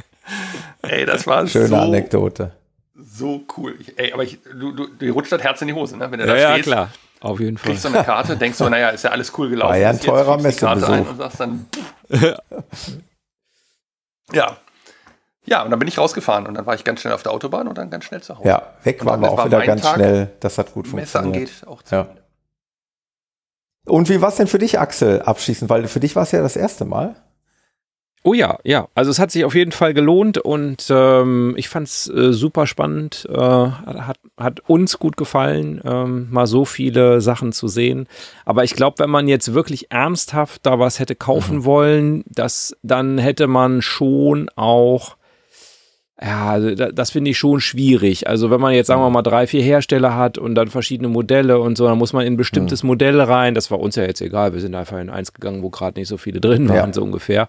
Ey, 0.83 1.05
das 1.07 1.25
war 1.25 1.47
Schöne 1.47 1.67
so, 1.69 1.75
Anekdote. 1.75 2.51
so 2.95 3.43
cool. 3.57 3.75
Ich, 3.79 3.97
ey, 3.97 4.13
aber 4.13 4.23
ich, 4.23 4.39
du, 4.59 4.71
du, 4.73 4.87
dir 4.87 5.11
rutscht 5.11 5.31
das 5.31 5.41
Herz 5.41 5.61
in 5.61 5.69
die 5.69 5.73
Hose, 5.73 5.97
ne? 5.97 6.11
Wenn 6.11 6.19
du 6.19 6.27
Ja, 6.27 6.33
da 6.33 6.39
ja, 6.39 6.51
stehst, 6.53 6.67
klar. 6.67 6.89
Auf 7.21 7.39
jeden 7.39 7.57
Fall. 7.57 7.71
kriegst 7.71 7.83
du 7.85 7.89
eine 7.89 8.03
Karte, 8.03 8.37
denkst 8.37 8.59
du, 8.59 8.69
naja, 8.69 8.89
ist 8.89 9.03
ja 9.03 9.09
alles 9.09 9.33
cool 9.37 9.49
gelaufen. 9.49 9.71
War 9.71 9.77
ja 9.77 9.89
ein 9.89 9.99
teurer 9.99 10.37
Karte 10.37 10.37
ein 10.37 10.43
Messebesuch. 10.43 11.09
und 11.09 11.17
sagst 11.17 11.39
dann, 11.39 11.65
ja. 14.33 14.57
Ja, 15.45 15.63
und 15.63 15.71
dann 15.71 15.79
bin 15.79 15.87
ich 15.87 15.97
rausgefahren 15.97 16.45
und 16.45 16.53
dann 16.53 16.65
war 16.65 16.75
ich 16.75 16.83
ganz 16.83 17.01
schnell 17.01 17.13
auf 17.13 17.23
der 17.23 17.31
Autobahn 17.31 17.67
und 17.67 17.77
dann 17.77 17.89
ganz 17.89 18.03
schnell 18.05 18.21
zu 18.21 18.37
Hause. 18.37 18.47
Ja, 18.47 18.73
weg 18.83 19.03
waren 19.05 19.21
wir 19.21 19.31
auch 19.31 19.37
war 19.37 19.45
wieder 19.45 19.65
ganz 19.65 19.81
Tag, 19.81 19.95
schnell. 19.95 20.31
Das 20.41 20.57
hat 20.57 20.73
gut 20.73 20.87
funktioniert. 20.87 21.35
angeht, 21.35 21.63
auch 21.65 21.81
zu 21.81 21.95
Ja. 21.95 22.07
Und 23.85 24.09
wie 24.09 24.21
war 24.21 24.29
es 24.29 24.35
denn 24.35 24.47
für 24.47 24.59
dich, 24.59 24.79
Axel, 24.79 25.21
abschließend? 25.21 25.69
Weil 25.69 25.87
für 25.87 25.99
dich 25.99 26.15
war 26.15 26.23
es 26.23 26.31
ja 26.31 26.41
das 26.41 26.55
erste 26.55 26.85
Mal. 26.85 27.15
Oh 28.23 28.33
ja, 28.33 28.57
ja. 28.65 28.87
Also 28.95 29.11
es 29.11 29.17
hat 29.19 29.31
sich 29.31 29.45
auf 29.45 29.55
jeden 29.55 29.71
Fall 29.71 29.93
gelohnt 29.93 30.37
und 30.37 30.85
ähm, 30.89 31.53
ich 31.57 31.69
fand 31.69 31.87
es 31.87 32.09
äh, 32.09 32.33
super 32.33 32.67
spannend. 32.67 33.25
Äh, 33.31 33.37
hat, 33.37 34.17
hat 34.37 34.59
uns 34.67 34.99
gut 34.99 35.15
gefallen, 35.15 35.81
ähm, 35.85 36.27
mal 36.29 36.45
so 36.45 36.65
viele 36.65 37.21
Sachen 37.21 37.53
zu 37.53 37.67
sehen. 37.69 38.07
Aber 38.45 38.65
ich 38.65 38.75
glaube, 38.75 38.99
wenn 38.99 39.09
man 39.09 39.27
jetzt 39.29 39.53
wirklich 39.53 39.89
ernsthaft 39.91 40.65
da 40.65 40.79
was 40.79 40.99
hätte 40.99 41.15
kaufen 41.15 41.63
wollen, 41.63 42.23
das, 42.27 42.75
dann 42.83 43.17
hätte 43.19 43.47
man 43.47 43.81
schon 43.81 44.49
auch 44.55 45.15
ja, 46.21 46.49
also 46.49 46.75
da- 46.75 46.91
das 46.91 47.11
finde 47.11 47.31
ich 47.31 47.37
schon 47.37 47.61
schwierig. 47.61 48.27
Also 48.27 48.51
wenn 48.51 48.59
man 48.59 48.73
jetzt, 48.73 48.87
sagen 48.87 49.01
wir 49.01 49.09
mal, 49.09 49.21
drei, 49.21 49.47
vier 49.47 49.63
Hersteller 49.63 50.17
hat 50.17 50.37
und 50.37 50.53
dann 50.55 50.67
verschiedene 50.67 51.07
Modelle 51.07 51.59
und 51.59 51.77
so, 51.77 51.85
dann 51.87 51.97
muss 51.97 52.11
man 52.11 52.25
in 52.25 52.33
ein 52.33 52.37
bestimmtes 52.37 52.83
Modell 52.83 53.21
rein. 53.21 53.55
Das 53.55 53.71
war 53.71 53.79
uns 53.79 53.95
ja 53.95 54.03
jetzt 54.03 54.19
egal. 54.19 54.51
Wir 54.53 54.59
sind 54.59 54.75
einfach 54.75 54.99
in 54.99 55.09
eins 55.09 55.31
gegangen, 55.33 55.63
wo 55.63 55.69
gerade 55.69 55.97
nicht 55.97 56.09
so 56.09 56.17
viele 56.17 56.41
drin 56.41 56.67
waren, 56.67 56.75
Ja. 56.89 56.93
so 56.93 57.03
ungefähr. 57.03 57.47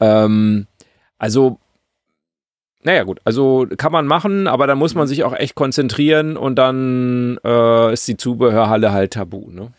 Ähm, 0.00 0.66
also, 1.18 1.58
naja 2.82 3.02
gut, 3.04 3.20
also 3.24 3.66
kann 3.76 3.92
man 3.92 4.06
machen, 4.06 4.46
aber 4.46 4.66
da 4.66 4.74
muss 4.74 4.94
man 4.94 5.06
sich 5.06 5.24
auch 5.24 5.34
echt 5.34 5.54
konzentrieren 5.54 6.36
und 6.36 6.56
dann 6.56 7.38
äh, 7.44 7.92
ist 7.92 8.06
die 8.08 8.16
Zubehörhalle 8.16 8.92
halt 8.92 9.14
tabu. 9.14 9.50
Ne? 9.50 9.72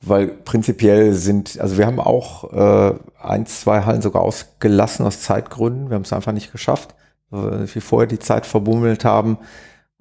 Weil 0.00 0.28
prinzipiell 0.28 1.12
sind, 1.14 1.58
also 1.60 1.76
wir 1.76 1.86
haben 1.86 1.98
auch 1.98 2.52
äh, 2.52 2.94
ein, 3.20 3.46
zwei 3.46 3.82
Hallen 3.82 4.02
sogar 4.02 4.22
ausgelassen 4.22 5.04
aus 5.04 5.22
Zeitgründen. 5.22 5.90
Wir 5.90 5.96
haben 5.96 6.02
es 6.02 6.12
einfach 6.12 6.32
nicht 6.32 6.52
geschafft, 6.52 6.94
weil 7.30 7.66
wir 7.72 7.82
vorher 7.82 8.06
die 8.06 8.20
Zeit 8.20 8.46
verbummelt 8.46 9.04
haben. 9.04 9.38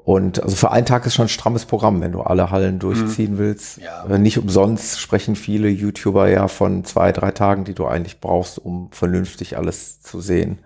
Und 0.07 0.41
also 0.41 0.55
für 0.55 0.71
einen 0.71 0.85
Tag 0.85 1.05
ist 1.05 1.15
schon 1.15 1.25
ein 1.25 1.29
strammes 1.29 1.65
Programm, 1.65 1.99
wenn 1.99 2.13
du 2.13 2.21
alle 2.21 2.49
Hallen 2.49 2.79
durchziehen 2.79 3.37
willst. 3.37 3.81
Äh, 4.09 4.17
Nicht 4.17 4.37
umsonst 4.37 5.01
sprechen 5.01 5.35
viele 5.35 5.67
YouTuber 5.67 6.29
ja 6.29 6.47
von 6.47 6.85
zwei, 6.85 7.11
drei 7.11 7.31
Tagen, 7.31 7.65
die 7.65 7.73
du 7.73 7.85
eigentlich 7.85 8.21
brauchst, 8.21 8.57
um 8.57 8.89
vernünftig 8.93 9.57
alles 9.57 9.99
zu 10.01 10.21
sehen. 10.21 10.59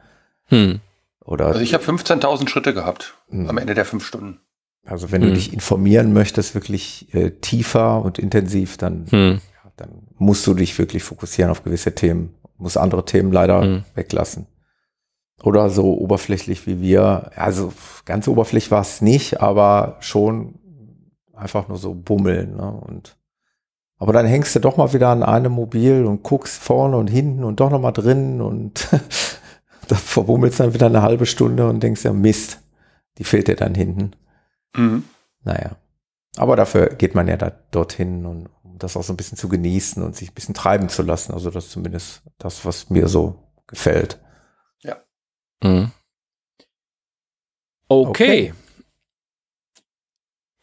Hm. 0.46 0.80
Oder 1.26 1.48
Also 1.48 1.60
ich 1.62 1.74
habe 1.74 1.84
15.000 1.84 2.50
Schritte 2.50 2.76
gehabt 2.76 3.16
Mhm. 3.32 3.50
am 3.50 3.58
Ende 3.58 3.74
der 3.74 3.86
fünf 3.86 4.06
Stunden. 4.06 4.38
Also 4.86 5.12
wenn 5.12 5.22
du 5.22 5.28
Hm. 5.30 5.34
dich 5.34 5.54
informieren 5.54 6.14
möchtest, 6.14 6.54
wirklich 6.54 7.12
äh, 7.16 7.32
tiefer 7.32 8.06
und 8.06 8.20
intensiv, 8.20 8.78
dann, 8.78 9.08
Hm. 9.10 9.42
ja, 9.64 9.72
dann 9.76 9.90
musst 10.20 10.46
du 10.46 10.54
dich 10.54 10.78
wirklich 10.78 11.02
fokussieren 11.02 11.50
auf 11.50 11.64
gewisse 11.64 11.96
Themen. 11.96 12.36
Musst 12.60 12.78
andere 12.78 13.06
Themen 13.06 13.32
leider 13.32 13.62
Hm. 13.64 13.84
weglassen. 13.96 14.46
Oder 15.44 15.70
so 15.70 15.98
oberflächlich 15.98 16.68
wie 16.68 16.82
wir. 16.82 17.32
Also 17.36 17.74
ganz 18.06 18.28
oberflächlich 18.28 18.72
war 18.72 18.82
es 18.82 19.02
nicht, 19.02 19.42
aber 19.42 19.98
schon 20.00 20.56
einfach 21.34 21.68
nur 21.68 21.78
so 21.78 21.94
bummeln. 21.94 22.58
Ne? 22.58 22.72
Und 22.72 23.18
aber 23.98 24.14
dann 24.14 24.26
hängst 24.26 24.56
du 24.56 24.60
doch 24.60 24.78
mal 24.78 24.94
wieder 24.94 25.10
an 25.10 25.22
einem 25.22 25.52
Mobil 25.52 26.06
und 26.06 26.24
guckst 26.24 26.62
vorne 26.62 26.98
und 26.98 27.08
hinten 27.08 27.44
und 27.44 27.60
doch 27.60 27.70
noch 27.70 27.82
mal 27.82 27.92
drin 27.92 28.42
und 28.42 28.88
da 29.88 29.96
verbummelst 29.96 30.60
dann 30.60 30.74
wieder 30.74 30.88
eine 30.88 31.04
halbe 31.04 31.26
Stunde 31.28 31.70
und 31.70 31.82
denkst 31.84 32.04
ja 32.04 32.14
Mist, 32.14 32.60
die 33.18 33.24
fehlt 33.24 33.48
dir 33.48 33.56
dann 33.56 33.76
hinten. 33.76 34.14
Mhm. 34.76 35.04
Naja. 35.44 35.76
Aber 36.38 36.56
dafür 36.56 36.88
geht 36.88 37.14
man 37.14 37.28
ja 37.28 37.38
da 37.38 37.52
dorthin 37.72 38.26
und 38.26 38.50
um 38.64 38.80
das 38.80 38.96
auch 38.98 39.04
so 39.04 39.14
ein 39.14 39.18
bisschen 39.18 39.38
zu 39.38 39.50
genießen 39.50 40.02
und 40.02 40.16
sich 40.16 40.32
ein 40.32 40.34
bisschen 40.34 40.56
treiben 40.56 40.90
zu 40.90 41.04
lassen. 41.04 41.34
Also 41.34 41.52
das 41.52 41.66
ist 41.66 41.72
zumindest 41.72 42.24
das, 42.38 42.66
was 42.66 42.90
mir 42.90 43.08
so 43.08 43.36
gefällt. 43.68 44.20
Mhm. 45.64 45.92
Okay. 47.88 48.54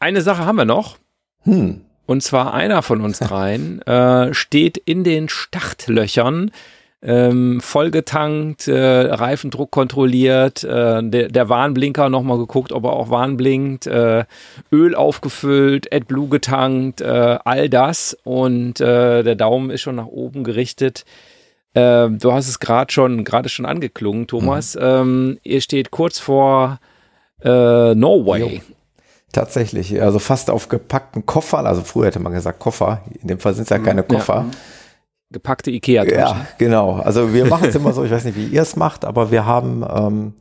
Eine 0.00 0.22
Sache 0.22 0.46
haben 0.46 0.56
wir 0.56 0.64
noch. 0.64 0.98
Hm. 1.42 1.82
Und 2.06 2.22
zwar 2.22 2.54
einer 2.54 2.82
von 2.82 3.02
uns 3.02 3.18
dreien 3.18 3.82
äh, 3.82 4.32
steht 4.32 4.78
in 4.78 5.04
den 5.04 5.28
Startlöchern, 5.28 6.50
ähm, 7.00 7.60
vollgetankt, 7.60 8.66
äh, 8.66 9.12
Reifendruck 9.12 9.70
kontrolliert, 9.70 10.64
äh, 10.64 11.02
der, 11.02 11.28
der 11.28 11.48
Warnblinker 11.48 12.08
nochmal 12.08 12.38
geguckt, 12.38 12.72
ob 12.72 12.84
er 12.84 12.92
auch 12.94 13.10
Warn 13.10 13.36
blinkt, 13.36 13.86
äh, 13.86 14.24
Öl 14.72 14.94
aufgefüllt, 14.94 15.92
AdBlue 15.92 16.28
getankt, 16.28 17.00
äh, 17.00 17.38
all 17.44 17.68
das. 17.68 18.16
Und 18.24 18.80
äh, 18.80 19.22
der 19.22 19.36
Daumen 19.36 19.70
ist 19.70 19.82
schon 19.82 19.96
nach 19.96 20.06
oben 20.06 20.42
gerichtet. 20.42 21.04
Äh, 21.74 22.08
du 22.10 22.32
hast 22.32 22.48
es 22.48 22.58
gerade 22.58 22.92
schon, 22.92 23.24
gerade 23.24 23.48
schon 23.48 23.66
angeklungen, 23.66 24.26
Thomas. 24.26 24.76
Ähm, 24.80 25.38
ihr 25.42 25.60
steht 25.60 25.90
kurz 25.90 26.18
vor 26.18 26.80
äh, 27.42 27.94
Norway. 27.94 28.62
Tatsächlich, 29.32 30.00
also 30.00 30.18
fast 30.18 30.48
auf 30.48 30.68
gepackten 30.68 31.26
Koffern, 31.26 31.66
also 31.66 31.82
früher 31.82 32.06
hätte 32.06 32.18
man 32.18 32.32
gesagt 32.32 32.58
Koffer, 32.60 33.02
in 33.20 33.28
dem 33.28 33.38
Fall 33.38 33.54
sind 33.54 33.64
es 33.64 33.68
ja 33.68 33.78
keine 33.78 34.02
Koffer. 34.02 34.46
Gepackte 35.30 35.70
ikea 35.70 36.04
Ja, 36.04 36.46
genau. 36.56 36.94
Also 36.94 37.34
wir 37.34 37.44
machen 37.44 37.68
es 37.68 37.74
immer 37.74 37.92
so, 37.92 38.02
ich 38.02 38.10
weiß 38.10 38.24
nicht, 38.24 38.36
wie 38.36 38.46
ihr 38.46 38.62
es 38.62 38.76
macht, 38.76 39.04
aber 39.04 39.30
wir 39.30 39.44
haben, 39.44 39.82
ähm, 39.82 40.32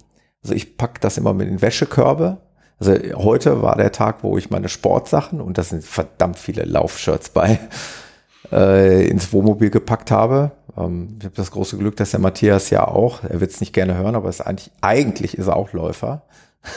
also 0.41 0.55
ich 0.55 0.77
pack 0.77 1.01
das 1.01 1.17
immer 1.17 1.33
mit 1.33 1.49
in 1.49 1.61
Wäschekörbe. 1.61 2.37
Also 2.79 2.93
heute 3.15 3.61
war 3.61 3.75
der 3.75 3.91
Tag, 3.91 4.23
wo 4.23 4.37
ich 4.37 4.49
meine 4.49 4.69
Sportsachen, 4.69 5.41
und 5.41 5.57
da 5.57 5.63
sind 5.63 5.83
verdammt 5.83 6.39
viele 6.39 6.63
Laufshirts 6.63 7.29
bei, 7.29 7.59
äh, 8.53 9.05
ins 9.07 9.33
Wohnmobil 9.33 9.69
gepackt 9.69 10.11
habe. 10.11 10.51
Ähm, 10.77 11.15
ich 11.19 11.25
habe 11.25 11.35
das 11.35 11.51
große 11.51 11.77
Glück, 11.77 11.95
dass 11.95 12.11
der 12.11 12.19
Matthias 12.19 12.69
ja 12.69 12.87
auch, 12.87 13.23
er 13.23 13.39
wird 13.39 13.51
es 13.51 13.59
nicht 13.59 13.73
gerne 13.73 13.95
hören, 13.95 14.15
aber 14.15 14.29
ist 14.29 14.41
eigentlich, 14.41 14.71
eigentlich 14.81 15.37
ist 15.37 15.47
er 15.47 15.55
auch 15.55 15.73
Läufer, 15.73 16.23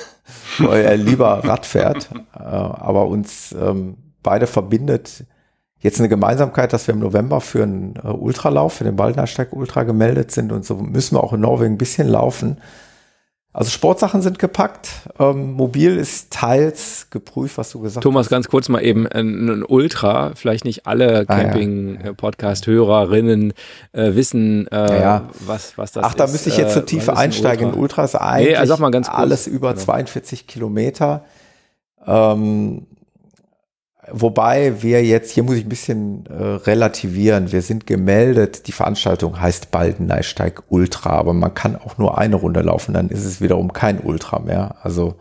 weil 0.58 0.82
er 0.82 0.96
lieber 0.96 1.44
Rad 1.44 1.66
fährt. 1.66 2.10
Äh, 2.34 2.42
aber 2.42 3.06
uns 3.06 3.52
ähm, 3.52 3.96
beide 4.22 4.46
verbindet 4.46 5.24
jetzt 5.80 5.98
eine 5.98 6.08
Gemeinsamkeit, 6.08 6.72
dass 6.72 6.86
wir 6.86 6.94
im 6.94 7.00
November 7.00 7.40
für 7.40 7.62
einen 7.62 7.96
äh, 7.96 8.08
Ultralauf, 8.08 8.74
für 8.74 8.84
den 8.84 8.98
Waldnersteig 8.98 9.52
Ultra 9.52 9.84
gemeldet 9.84 10.30
sind 10.30 10.52
und 10.52 10.64
so 10.64 10.76
müssen 10.76 11.16
wir 11.16 11.24
auch 11.24 11.32
in 11.32 11.40
Norwegen 11.40 11.74
ein 11.74 11.78
bisschen 11.78 12.08
laufen. 12.08 12.58
Also 13.52 13.68
Sportsachen 13.72 14.22
sind 14.22 14.38
gepackt. 14.38 14.90
Ähm, 15.18 15.54
mobil 15.54 15.96
ist 15.96 16.32
teils 16.32 17.08
geprüft, 17.10 17.58
was 17.58 17.72
du 17.72 17.80
gesagt 17.80 18.04
Thomas, 18.04 18.26
hast. 18.26 18.30
ganz 18.30 18.46
kurz 18.48 18.68
mal 18.68 18.80
eben 18.80 19.08
ein, 19.08 19.48
ein 19.48 19.64
Ultra. 19.66 20.30
Vielleicht 20.36 20.64
nicht 20.64 20.86
alle 20.86 21.24
Ah. 21.26 21.36
Camping-Podcast-Hörerinnen 21.36 23.52
äh, 23.92 24.14
wissen, 24.14 24.66
äh, 24.68 24.76
Ja, 24.76 25.00
ja. 25.00 25.28
was, 25.46 25.76
was 25.78 25.92
das 25.92 26.04
Ach, 26.04 26.14
da 26.14 26.24
ist. 26.24 26.32
müsste 26.32 26.50
ich 26.50 26.56
jetzt 26.58 26.70
Äh, 26.70 26.74
so 26.74 26.80
was 26.82 26.86
tiefer 26.86 27.12
ist 27.12 27.18
ein 27.18 27.24
einsteigen. 27.24 27.66
Ultra? 27.68 27.80
Ultra 27.80 28.04
ist 28.04 28.14
eigentlich 28.14 28.58
Nee, 28.58 28.66
sag 28.66 28.78
mal 28.78 28.90
ganz 28.90 29.08
kurz. 29.08 29.18
alles 29.18 29.46
über 29.46 29.72
Genau. 29.72 29.84
42 29.84 30.46
Kilometer. 30.46 31.24
Ähm, 32.06 32.86
wobei 34.12 34.82
wir 34.82 35.04
jetzt, 35.04 35.32
hier 35.32 35.42
muss 35.42 35.56
ich 35.56 35.64
ein 35.64 35.68
bisschen 35.68 36.26
äh, 36.26 36.32
relativieren. 36.32 37.52
Wir 37.52 37.62
sind 37.62 37.86
gemeldet. 37.86 38.66
Die 38.66 38.72
Veranstaltung 38.72 39.40
heißt 39.40 39.70
Baldeneysteig 39.70 40.62
Ultra, 40.68 41.10
aber 41.10 41.32
man 41.32 41.54
kann 41.54 41.76
auch 41.76 41.98
nur 41.98 42.18
eine 42.18 42.36
Runde 42.36 42.60
laufen, 42.60 42.94
dann 42.94 43.08
ist 43.08 43.24
es 43.24 43.40
wiederum 43.40 43.72
kein 43.72 44.00
Ultra 44.00 44.38
mehr. 44.38 44.76
Also 44.82 45.16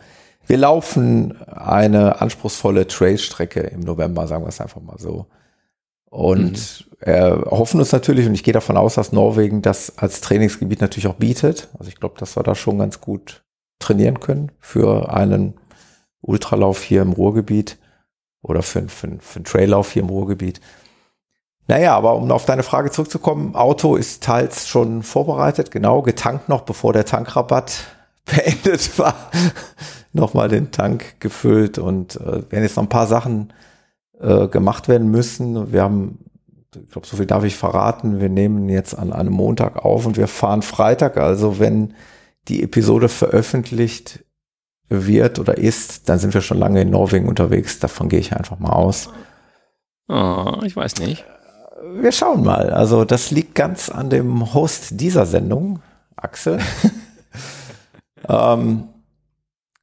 wir 0.47 0.57
laufen 0.57 1.37
eine 1.47 2.21
anspruchsvolle 2.21 2.87
Trailstrecke 2.87 3.61
im 3.61 3.81
November, 3.81 4.27
sagen 4.27 4.43
wir 4.43 4.49
es 4.49 4.61
einfach 4.61 4.81
mal 4.81 4.97
so. 4.97 5.27
Und 6.09 6.89
äh, 7.01 7.31
hoffen 7.31 7.79
uns 7.79 7.91
natürlich, 7.91 8.25
und 8.25 8.33
ich 8.33 8.43
gehe 8.43 8.53
davon 8.53 8.75
aus, 8.75 8.95
dass 8.95 9.11
Norwegen 9.11 9.61
das 9.61 9.97
als 9.97 10.21
Trainingsgebiet 10.21 10.81
natürlich 10.81 11.07
auch 11.07 11.15
bietet. 11.15 11.69
Also 11.77 11.89
ich 11.89 11.99
glaube, 11.99 12.15
dass 12.17 12.35
wir 12.35 12.43
da 12.43 12.55
schon 12.55 12.79
ganz 12.79 12.99
gut 12.99 13.43
trainieren 13.77 14.19
können 14.19 14.51
für 14.59 15.13
einen 15.13 15.53
Ultralauf 16.21 16.81
hier 16.81 17.03
im 17.03 17.13
Ruhrgebiet 17.13 17.77
oder 18.41 18.61
für, 18.61 18.87
für, 18.87 19.17
für 19.19 19.37
einen 19.37 19.45
Traillauf 19.45 19.91
hier 19.91 20.03
im 20.03 20.09
Ruhrgebiet. 20.09 20.61
Naja, 21.67 21.95
aber 21.95 22.15
um 22.15 22.31
auf 22.31 22.45
deine 22.45 22.63
Frage 22.63 22.89
zurückzukommen, 22.89 23.55
Auto 23.55 23.95
ist 23.95 24.23
teils 24.23 24.67
schon 24.67 25.03
vorbereitet, 25.03 25.69
genau, 25.69 26.01
getankt 26.01 26.49
noch, 26.49 26.61
bevor 26.61 26.93
der 26.93 27.05
Tankrabatt 27.05 27.85
beendet 28.25 28.97
war. 28.97 29.13
Nochmal 30.13 30.49
den 30.49 30.71
Tank 30.71 31.19
gefüllt 31.19 31.77
und 31.77 32.15
äh, 32.15 32.51
werden 32.51 32.63
jetzt 32.63 32.75
noch 32.75 32.83
ein 32.83 32.89
paar 32.89 33.05
Sachen 33.05 33.53
äh, 34.19 34.47
gemacht 34.47 34.87
werden 34.87 35.11
müssen. 35.11 35.71
Wir 35.71 35.83
haben, 35.83 36.25
ich 36.73 36.89
glaube, 36.89 37.05
so 37.05 37.17
viel 37.17 37.27
darf 37.27 37.43
ich 37.43 37.55
verraten, 37.55 38.19
wir 38.19 38.29
nehmen 38.29 38.67
jetzt 38.69 38.97
an 38.97 39.13
einem 39.13 39.33
Montag 39.33 39.85
auf 39.85 40.07
und 40.07 40.17
wir 40.17 40.27
fahren 40.27 40.63
Freitag. 40.63 41.17
Also 41.17 41.59
wenn 41.59 41.93
die 42.47 42.63
Episode 42.63 43.09
veröffentlicht 43.09 44.25
wird 44.89 45.39
oder 45.39 45.57
ist, 45.57 46.09
dann 46.09 46.19
sind 46.19 46.33
wir 46.33 46.41
schon 46.41 46.57
lange 46.57 46.81
in 46.81 46.89
Norwegen 46.89 47.27
unterwegs. 47.27 47.79
Davon 47.79 48.09
gehe 48.09 48.19
ich 48.19 48.35
einfach 48.35 48.59
mal 48.59 48.73
aus. 48.73 49.09
Oh, 50.07 50.61
ich 50.63 50.75
weiß 50.75 50.99
nicht. 50.99 51.25
Wir 51.93 52.11
schauen 52.11 52.43
mal. 52.43 52.71
Also 52.71 53.05
das 53.05 53.31
liegt 53.31 53.55
ganz 53.55 53.89
an 53.89 54.09
dem 54.09 54.53
Host 54.53 54.99
dieser 54.99 55.25
Sendung, 55.25 55.81
Axel. 56.15 56.59
ähm, 58.27 58.89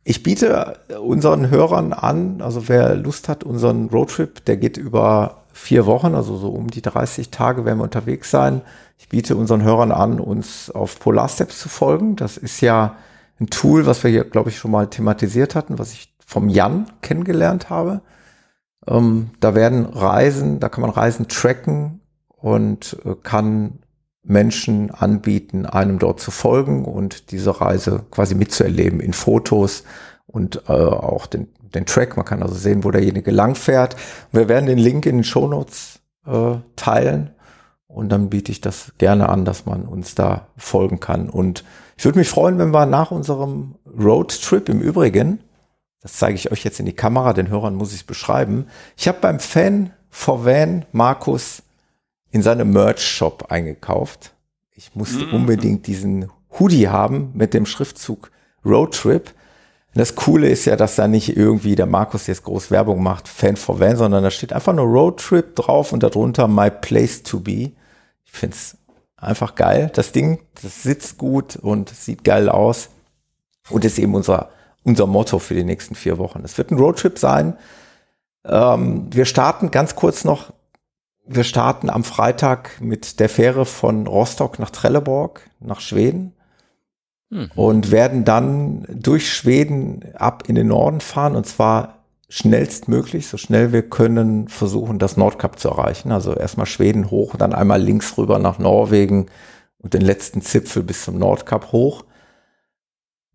ich 0.09 0.23
biete 0.23 0.78
unseren 1.01 1.51
Hörern 1.51 1.93
an, 1.93 2.41
also 2.41 2.69
wer 2.69 2.95
Lust 2.95 3.28
hat, 3.28 3.45
unseren 3.45 3.89
Roadtrip, 3.89 4.45
der 4.45 4.57
geht 4.57 4.77
über 4.77 5.43
vier 5.53 5.87
Wochen, 5.87 6.15
also 6.15 6.37
so 6.37 6.51
um 6.51 6.69
die 6.69 6.83
30 6.83 7.31
Tage 7.31 7.65
werden 7.65 7.78
wir 7.78 7.85
unterwegs 7.85 8.31
sein. 8.31 8.61
Ich 8.99 9.09
biete 9.09 9.37
unseren 9.37 9.62
Hörern 9.62 9.91
an, 9.91 10.20
uns 10.20 10.70
auf 10.70 11.01
Polarsteps 11.01 11.59
zu 11.59 11.69
folgen. 11.69 12.15
Das 12.15 12.37
ist 12.37 12.61
ja 12.61 12.97
ein 13.40 13.48
Tool, 13.48 13.86
was 13.86 14.02
wir 14.02 14.10
hier, 14.10 14.24
glaube 14.24 14.50
ich, 14.50 14.58
schon 14.58 14.70
mal 14.70 14.88
thematisiert 14.88 15.54
hatten, 15.54 15.78
was 15.78 15.92
ich 15.92 16.14
vom 16.24 16.48
Jan 16.48 16.86
kennengelernt 17.02 17.70
habe. 17.70 18.00
Ähm, 18.86 19.30
da 19.40 19.54
werden 19.54 19.84
Reisen, 19.84 20.60
da 20.60 20.68
kann 20.68 20.82
man 20.82 20.90
Reisen 20.90 21.28
tracken 21.28 22.00
und 22.28 22.96
äh, 23.04 23.14
kann 23.22 23.80
Menschen 24.22 24.90
anbieten, 24.90 25.66
einem 25.66 25.98
dort 25.98 26.20
zu 26.20 26.30
folgen 26.30 26.84
und 26.84 27.30
diese 27.30 27.60
Reise 27.60 28.04
quasi 28.10 28.34
mitzuerleben 28.34 29.00
in 29.00 29.12
Fotos 29.12 29.84
und 30.26 30.62
äh, 30.68 30.72
auch 30.72 31.26
den, 31.26 31.48
den 31.74 31.86
Track. 31.86 32.16
Man 32.16 32.26
kann 32.26 32.42
also 32.42 32.54
sehen, 32.54 32.82
wo 32.82 32.90
derjenige 32.90 33.30
langfährt. 33.30 33.96
Wir 34.32 34.48
werden 34.48 34.66
den 34.66 34.78
Link 34.78 35.06
in 35.06 35.18
den 35.18 35.24
Shownotes 35.24 36.00
äh, 36.26 36.56
teilen 36.74 37.30
und 37.86 38.08
dann 38.10 38.28
biete 38.28 38.50
ich 38.50 38.60
das 38.60 38.92
gerne 38.98 39.28
an, 39.28 39.44
dass 39.44 39.64
man 39.64 39.84
uns 39.84 40.14
da 40.14 40.48
folgen 40.56 40.98
kann. 40.98 41.30
Und 41.30 41.64
ich 41.97 42.05
würde 42.05 42.18
mich 42.18 42.28
freuen, 42.28 42.59
wenn 42.59 42.70
wir 42.73 42.86
nach 42.86 43.10
unserem 43.10 43.77
Roadtrip 43.98 44.68
im 44.68 44.81
Übrigen, 44.81 45.40
das 46.02 46.14
zeige 46.14 46.36
ich 46.36 46.52
euch 46.52 46.62
jetzt 46.64 46.78
in 46.78 46.86
die 46.86 46.93
Kamera, 46.93 47.32
den 47.32 47.48
Hörern 47.48 47.74
muss 47.74 47.90
ich 47.93 48.01
es 48.01 48.05
beschreiben. 48.05 48.66
Ich 48.97 49.09
habe 49.09 49.18
beim 49.20 49.40
Fan 49.40 49.90
for 50.10 50.44
Van 50.44 50.85
Markus 50.93 51.62
in 52.31 52.43
seinem 52.43 52.70
Merch-Shop 52.73 53.47
eingekauft. 53.51 54.35
Ich 54.73 54.94
musste 54.94 55.24
Mhm. 55.27 55.35
unbedingt 55.35 55.86
diesen 55.86 56.31
Hoodie 56.59 56.89
haben 56.89 57.32
mit 57.35 57.55
dem 57.55 57.66
Schriftzug 57.66 58.31
Roadtrip. 58.64 59.32
Das 59.94 60.14
Coole 60.14 60.51
ist 60.51 60.66
ja, 60.66 60.77
dass 60.77 60.97
da 60.97 61.09
nicht 61.09 61.35
irgendwie 61.36 61.74
der 61.74 61.86
Markus 61.86 62.27
jetzt 62.27 62.44
groß 62.44 62.70
Werbung 62.70 63.02
macht, 63.02 63.28
Fan 63.28 63.56
for 63.56 63.81
Van, 63.81 63.97
sondern 63.97 64.23
da 64.23 64.31
steht 64.31 64.52
einfach 64.52 64.74
nur 64.74 64.85
Roadtrip 64.85 65.56
drauf 65.56 65.93
und 65.93 66.02
darunter 66.02 66.47
My 66.48 66.70
Place 66.70 67.23
to 67.23 67.40
Be. 67.40 67.73
Ich 68.24 68.32
find's 68.32 68.77
einfach 69.16 69.55
geil. 69.55 69.90
Das 69.94 70.12
Ding, 70.12 70.40
das 70.62 70.82
sitzt 70.82 71.18
gut 71.18 71.56
und 71.56 71.90
sieht 71.90 72.24
geil 72.24 72.48
aus 72.48 72.90
und 73.70 73.84
ist 73.84 73.98
eben 73.98 74.14
unser, 74.14 74.51
unser 74.84 75.06
Motto 75.06 75.38
für 75.38 75.55
die 75.55 75.64
nächsten 75.64 75.94
vier 75.94 76.18
Wochen. 76.18 76.43
Es 76.44 76.59
wird 76.59 76.70
ein 76.70 76.78
Roadtrip 76.78 77.18
sein. 77.18 77.56
Ähm, 78.44 79.09
wir 79.10 79.24
starten 79.24 79.70
ganz 79.70 79.97
kurz 79.97 80.24
noch 80.24 80.52
wir 81.26 81.44
starten 81.44 81.90
am 81.90 82.05
Freitag 82.05 82.80
mit 82.80 83.20
der 83.20 83.28
Fähre 83.28 83.66
von 83.66 84.06
Rostock 84.06 84.59
nach 84.59 84.70
Trelleborg, 84.70 85.40
nach 85.60 85.80
Schweden. 85.80 86.32
Mhm. 87.30 87.51
Und 87.56 87.90
werden 87.90 88.24
dann 88.24 88.86
durch 88.88 89.32
Schweden 89.32 90.05
ab 90.14 90.44
in 90.47 90.55
den 90.55 90.68
Norden 90.68 91.01
fahren 91.01 91.34
und 91.34 91.44
zwar 91.44 91.95
schnellstmöglich, 92.28 93.28
so 93.28 93.36
schnell 93.36 93.73
wir 93.73 93.89
können 93.89 94.48
versuchen, 94.48 94.98
das 94.98 95.16
Nordkap 95.16 95.59
zu 95.59 95.69
erreichen. 95.69 96.11
Also 96.12 96.35
erstmal 96.35 96.66
Schweden 96.66 97.11
hoch, 97.11 97.36
dann 97.36 97.53
einmal 97.53 97.81
links 97.81 98.19
rüber 98.19 98.39
nach 98.39 98.59
Norwegen 98.59 99.27
und 99.78 99.94
den 99.94 100.03
letzten 100.03 100.43
Zipfel 100.43 100.82
bis 100.82 101.05
zum 101.05 101.19
Nordkap 101.19 101.73
hoch. 101.73 102.05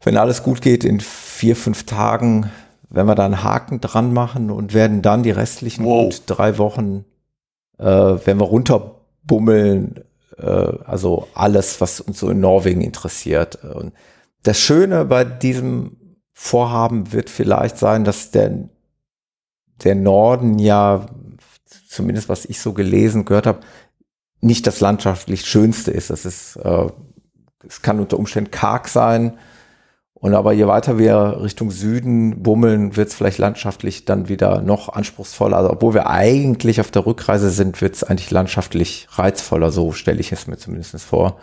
Wenn 0.03 0.17
alles 0.17 0.43
gut 0.43 0.61
geht, 0.61 0.83
in 0.83 0.99
vier, 0.99 1.55
fünf 1.55 1.85
Tagen 1.85 2.51
werden 2.89 3.07
wir 3.07 3.15
da 3.15 3.25
einen 3.25 3.43
Haken 3.43 3.79
dran 3.79 4.11
machen 4.11 4.51
und 4.51 4.73
werden 4.73 5.01
dann 5.01 5.23
die 5.23 5.31
restlichen 5.31 5.85
gut 5.85 6.23
drei 6.25 6.57
Wochen 6.57 7.05
äh, 7.81 8.25
wenn 8.25 8.39
wir 8.39 8.45
runterbummeln, 8.45 10.03
äh, 10.37 10.45
also 10.45 11.27
alles, 11.33 11.81
was 11.81 11.99
uns 11.99 12.19
so 12.19 12.29
in 12.29 12.39
Norwegen 12.39 12.81
interessiert. 12.81 13.63
Und 13.65 13.93
das 14.43 14.59
Schöne 14.59 15.05
bei 15.05 15.23
diesem 15.25 15.97
Vorhaben 16.31 17.11
wird 17.11 17.29
vielleicht 17.29 17.77
sein, 17.77 18.03
dass 18.03 18.31
der, 18.31 18.69
der 19.83 19.95
Norden 19.95 20.59
ja, 20.59 21.07
zumindest 21.87 22.29
was 22.29 22.45
ich 22.45 22.59
so 22.59 22.73
gelesen, 22.73 23.25
gehört 23.25 23.47
habe, 23.47 23.61
nicht 24.41 24.65
das 24.67 24.79
landschaftlich 24.79 25.45
Schönste 25.45 25.91
ist. 25.91 26.09
Das 26.09 26.25
ist, 26.25 26.55
äh, 26.57 26.87
es 27.67 27.81
kann 27.81 27.99
unter 27.99 28.17
Umständen 28.17 28.51
karg 28.51 28.87
sein. 28.87 29.37
Und 30.13 30.35
aber 30.35 30.53
je 30.53 30.67
weiter 30.67 30.99
wir 30.99 31.41
Richtung 31.41 31.71
Süden 31.71 32.43
bummeln, 32.43 32.95
wird 32.95 33.09
es 33.09 33.15
vielleicht 33.15 33.39
landschaftlich 33.39 34.05
dann 34.05 34.29
wieder 34.29 34.61
noch 34.61 34.89
anspruchsvoller. 34.89 35.57
Also 35.57 35.71
obwohl 35.71 35.95
wir 35.95 36.07
eigentlich 36.07 36.79
auf 36.79 36.91
der 36.91 37.07
Rückreise 37.07 37.49
sind, 37.49 37.81
wird 37.81 37.95
es 37.95 38.03
eigentlich 38.03 38.29
landschaftlich 38.29 39.07
reizvoller. 39.11 39.71
So 39.71 39.93
stelle 39.93 40.19
ich 40.19 40.31
es 40.31 40.45
mir 40.45 40.57
zumindest 40.57 41.01
vor. 41.01 41.39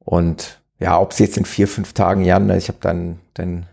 Und 0.00 0.60
ja, 0.80 0.98
ob 0.98 1.12
es 1.12 1.20
jetzt 1.20 1.36
in 1.36 1.44
vier, 1.44 1.68
fünf 1.68 1.92
Tagen, 1.92 2.24
Jan, 2.24 2.50
ich 2.50 2.68
habe 2.68 2.78
dann 2.80 3.20
den 3.38 3.62
äh, 3.62 3.66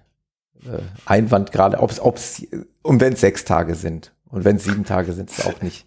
Einwand 1.05 1.51
gerade, 1.51 1.79
ob 1.79 1.91
es, 1.91 2.45
und 2.81 3.01
wenn 3.01 3.13
es 3.13 3.21
sechs 3.21 3.45
Tage 3.45 3.75
sind 3.75 4.13
und 4.29 4.45
wenn 4.45 4.57
es 4.57 4.63
sieben 4.63 4.85
Tage 4.85 5.13
sind, 5.13 5.29
ist 5.31 5.45
auch 5.45 5.61
nicht. 5.61 5.85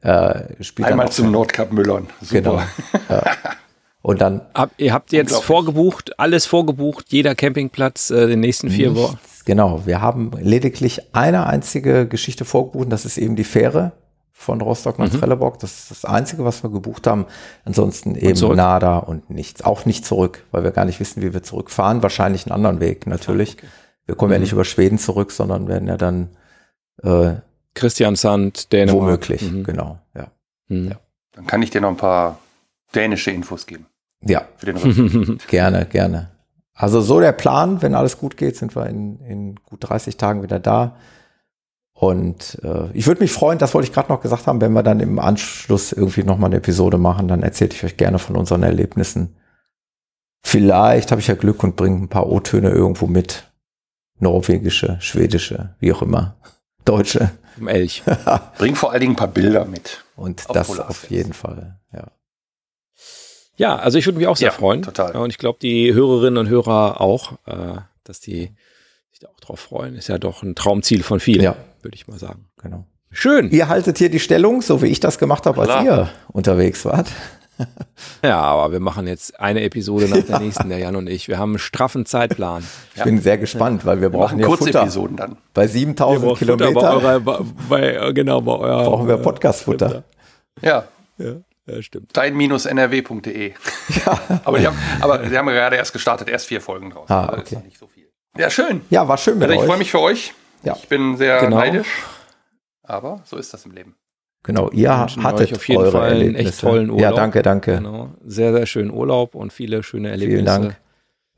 Äh, 0.00 0.62
spielt 0.62 0.88
Einmal 0.88 1.10
zum 1.12 1.30
Nordkap 1.30 1.72
Müllern. 1.72 2.08
Super. 2.20 2.32
Genau. 2.32 2.62
Ja. 3.08 3.22
Und 4.02 4.20
dann 4.20 4.40
Hab, 4.54 4.72
ihr 4.78 4.92
habt 4.92 5.12
jetzt 5.12 5.42
vorgebucht, 5.44 6.18
alles 6.18 6.44
vorgebucht, 6.44 7.06
jeder 7.10 7.36
Campingplatz 7.36 8.10
äh, 8.10 8.26
den 8.26 8.40
nächsten 8.40 8.68
vier 8.68 8.96
Wochen. 8.96 9.18
Genau, 9.44 9.86
wir 9.86 10.00
haben 10.00 10.32
lediglich 10.40 11.14
eine 11.14 11.46
einzige 11.46 12.08
Geschichte 12.08 12.44
vorgebucht, 12.44 12.90
das 12.90 13.04
ist 13.04 13.16
eben 13.16 13.36
die 13.36 13.44
Fähre 13.44 13.92
von 14.32 14.60
Rostock 14.60 14.98
nach 14.98 15.12
Mhm. 15.12 15.20
Trelleborg. 15.20 15.60
Das 15.60 15.78
ist 15.78 15.90
das 15.92 16.04
Einzige, 16.04 16.44
was 16.44 16.64
wir 16.64 16.70
gebucht 16.70 17.06
haben. 17.06 17.26
Ansonsten 17.64 18.16
eben 18.16 18.34
zurück? 18.34 18.56
nada 18.56 18.98
und 18.98 19.30
nichts. 19.30 19.62
Auch 19.62 19.86
nicht 19.86 20.04
zurück, 20.04 20.44
weil 20.50 20.64
wir 20.64 20.72
gar 20.72 20.84
nicht 20.84 20.98
wissen, 20.98 21.22
wie 21.22 21.32
wir 21.32 21.44
zurückfahren. 21.44 22.02
Wahrscheinlich 22.02 22.46
einen 22.46 22.52
anderen 22.52 22.80
Weg, 22.80 23.06
natürlich. 23.06 23.56
Wir 24.06 24.14
kommen 24.16 24.32
ja 24.32 24.38
Mhm. 24.38 24.42
nicht 24.42 24.52
über 24.52 24.64
Schweden 24.64 24.98
zurück, 24.98 25.30
sondern 25.32 25.68
werden 25.68 25.88
ja 25.88 25.96
dann 25.96 26.30
äh, 27.02 27.34
Christiansand, 27.74 28.72
Dänemark. 28.72 29.02
womöglich, 29.02 29.42
Mhm. 29.50 29.64
genau. 29.64 29.98
Ja. 30.14 30.28
Mhm. 30.68 30.88
Ja. 30.90 30.96
Dann 31.32 31.46
kann 31.46 31.62
ich 31.62 31.70
dir 31.70 31.80
noch 31.80 31.88
ein 31.90 31.96
paar 31.96 32.38
dänische 32.94 33.30
Infos 33.30 33.66
geben. 33.66 33.86
ja, 34.24 34.42
Für 34.58 34.66
den 34.66 34.76
Rest. 34.76 35.48
gerne, 35.48 35.86
gerne. 35.86 36.30
Also 36.74 37.00
so 37.00 37.20
der 37.20 37.32
Plan, 37.32 37.80
wenn 37.82 37.94
alles 37.94 38.18
gut 38.18 38.36
geht, 38.36 38.56
sind 38.56 38.74
wir 38.76 38.86
in, 38.86 39.20
in 39.20 39.54
gut 39.56 39.88
30 39.88 40.16
Tagen 40.16 40.42
wieder 40.42 40.58
da. 40.58 40.96
Und 41.94 42.58
äh, 42.64 42.90
ich 42.94 43.06
würde 43.06 43.20
mich 43.22 43.30
freuen, 43.32 43.58
das 43.58 43.74
wollte 43.74 43.88
ich 43.88 43.94
gerade 43.94 44.10
noch 44.12 44.20
gesagt 44.20 44.46
haben, 44.46 44.60
wenn 44.60 44.72
wir 44.72 44.82
dann 44.82 44.98
im 45.00 45.18
Anschluss 45.18 45.92
irgendwie 45.92 46.24
nochmal 46.24 46.48
eine 46.48 46.56
Episode 46.56 46.98
machen, 46.98 47.28
dann 47.28 47.42
erzähle 47.42 47.70
ich 47.72 47.84
euch 47.84 47.96
gerne 47.96 48.18
von 48.18 48.36
unseren 48.36 48.62
Erlebnissen. 48.62 49.36
Vielleicht 50.44 51.10
habe 51.12 51.20
ich 51.20 51.28
ja 51.28 51.34
Glück 51.34 51.62
und 51.62 51.76
bringe 51.76 51.96
ein 51.98 52.08
paar 52.08 52.26
O-Töne 52.26 52.70
irgendwo 52.70 53.06
mit. 53.06 53.51
Norwegische, 54.18 54.98
schwedische, 55.00 55.74
wie 55.80 55.92
auch 55.92 56.02
immer. 56.02 56.36
Deutsche. 56.84 57.30
Im 57.58 57.68
Elch. 57.68 58.02
Bring 58.58 58.74
vor 58.76 58.90
allen 58.92 59.00
Dingen 59.00 59.12
ein 59.12 59.16
paar 59.16 59.28
Bilder 59.28 59.64
mit. 59.64 60.04
Und 60.16 60.48
Auf 60.48 60.54
das 60.54 60.66
Polarfest. 60.68 61.04
auf 61.04 61.10
jeden 61.10 61.32
Fall, 61.32 61.78
ja. 61.92 62.08
Ja, 63.56 63.76
also 63.76 63.98
ich 63.98 64.06
würde 64.06 64.18
mich 64.18 64.26
auch 64.26 64.36
sehr 64.36 64.48
Ja, 64.48 64.52
freuen. 64.54 64.82
total. 64.82 65.14
Und 65.16 65.30
ich 65.30 65.38
glaube, 65.38 65.58
die 65.60 65.92
Hörerinnen 65.92 66.38
und 66.38 66.48
Hörer 66.48 67.00
auch, 67.00 67.32
äh, 67.46 67.76
dass 68.04 68.20
die 68.20 68.50
sich 69.10 69.20
da 69.20 69.28
auch 69.28 69.40
drauf 69.40 69.60
freuen. 69.60 69.94
Ist 69.94 70.08
ja 70.08 70.18
doch 70.18 70.42
ein 70.42 70.54
Traumziel 70.54 71.02
von 71.02 71.20
vielen, 71.20 71.42
Ja. 71.42 71.56
würde 71.82 71.94
ich 71.94 72.08
mal 72.08 72.18
sagen. 72.18 72.48
Genau. 72.60 72.86
Schön. 73.10 73.50
Ihr 73.50 73.68
haltet 73.68 73.98
hier 73.98 74.08
die 74.10 74.20
Stellung, 74.20 74.62
so 74.62 74.80
wie 74.82 74.86
ich 74.86 74.98
das 75.00 75.18
gemacht 75.18 75.44
habe, 75.46 75.60
als 75.60 75.68
Klar. 75.70 75.84
ihr 75.84 76.08
unterwegs 76.28 76.84
wart. 76.86 77.08
Ja, 78.22 78.40
aber 78.40 78.72
wir 78.72 78.80
machen 78.80 79.06
jetzt 79.06 79.38
eine 79.40 79.62
Episode 79.62 80.08
nach 80.08 80.22
der 80.24 80.38
nächsten, 80.40 80.68
der 80.68 80.78
Jan 80.78 80.96
und 80.96 81.08
ich. 81.08 81.28
Wir 81.28 81.38
haben 81.38 81.50
einen 81.52 81.58
straffen 81.58 82.06
Zeitplan. 82.06 82.64
Ich 82.94 83.02
bin 83.02 83.20
sehr 83.20 83.38
gespannt, 83.38 83.84
weil 83.84 83.96
wir 84.00 84.10
Wir 84.12 84.18
brauchen 84.18 84.38
ja 84.38 84.46
Futter. 84.46 84.64
Kurzepisoden 84.64 85.16
dann. 85.16 85.36
Bei 85.54 85.66
7000 85.66 86.38
Kilometern 86.38 86.74
Bei 86.74 86.90
eurer, 86.90 87.20
bei, 87.20 87.38
bei, 87.68 88.12
genau, 88.12 88.40
bei 88.40 88.52
eurer. 88.52 88.84
brauchen 88.84 89.08
wir 89.08 89.16
Podcastfutter. 89.18 90.04
Ja. 90.60 90.84
Ja, 91.18 91.34
ja, 91.66 91.82
stimmt. 91.82 92.16
Dein-nrw.de. 92.16 93.52
aber, 94.44 94.58
die 94.58 94.66
haben, 94.66 94.78
aber 95.00 95.18
die 95.18 95.36
haben 95.38 95.46
gerade 95.48 95.76
erst 95.76 95.92
gestartet, 95.92 96.28
erst 96.28 96.46
vier 96.46 96.60
Folgen 96.60 96.90
draus. 96.90 97.08
Ah, 97.10 97.26
Also 97.26 97.34
ist 97.42 97.46
okay. 97.48 97.54
noch 97.56 97.64
nicht 97.64 97.78
so 97.78 97.86
viel. 97.86 98.08
Ja, 98.36 98.50
schön. 98.50 98.80
Ja, 98.90 99.06
war 99.06 99.18
schön 99.18 99.38
mit 99.38 99.48
Also 99.48 99.60
ich 99.60 99.66
freue 99.68 99.78
mich 99.78 99.90
für 99.90 100.00
euch. 100.00 100.32
Ja. 100.62 100.74
Ich 100.80 100.88
bin 100.88 101.16
sehr 101.16 101.40
Genau. 101.40 101.56
neidisch. 101.58 101.88
Aber 102.82 103.20
so 103.24 103.36
ist 103.36 103.52
das 103.52 103.64
im 103.64 103.72
Leben. 103.72 103.94
Genau, 104.44 104.70
ihr 104.70 104.98
hattet 104.98 105.40
euch 105.40 105.54
auf 105.54 105.68
jeden 105.68 105.82
eure 105.82 105.92
Fall 105.92 106.10
einen 106.10 106.20
Erlebnisse. 106.20 106.48
echt 106.48 106.60
tollen 106.60 106.90
Urlaub. 106.90 107.00
Ja, 107.00 107.12
danke, 107.12 107.42
danke. 107.42 107.76
Genau. 107.76 108.08
Sehr, 108.26 108.52
sehr 108.52 108.66
schönen 108.66 108.90
Urlaub 108.90 109.34
und 109.36 109.52
viele 109.52 109.82
schöne 109.82 110.10
Erlebnisse. 110.10 110.34
Vielen 110.42 110.46
Dank. 110.46 110.76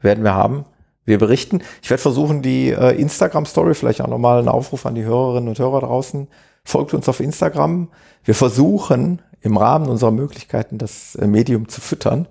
Werden 0.01 0.24
wir 0.24 0.35
haben. 0.35 0.64
Wir 1.05 1.18
berichten. 1.18 1.60
Ich 1.82 1.90
werde 1.90 2.01
versuchen, 2.01 2.40
die 2.40 2.70
äh, 2.70 2.98
Instagram-Story, 2.98 3.74
vielleicht 3.74 4.01
auch 4.01 4.09
nochmal 4.09 4.39
einen 4.39 4.48
Aufruf 4.48 4.86
an 4.86 4.94
die 4.94 5.05
Hörerinnen 5.05 5.51
und 5.51 5.59
Hörer 5.59 5.81
draußen. 5.81 6.28
Folgt 6.64 6.94
uns 6.94 7.06
auf 7.10 7.20
Instagram. 7.20 7.89
Wir 8.24 8.35
versuchen 8.35 9.20
im 9.43 9.59
Rahmen 9.59 9.89
unserer 9.90 10.10
Möglichkeiten 10.10 10.78
das 10.78 11.14
äh, 11.16 11.26
Medium 11.26 11.68
zu 11.68 11.82
füttern, 11.82 12.26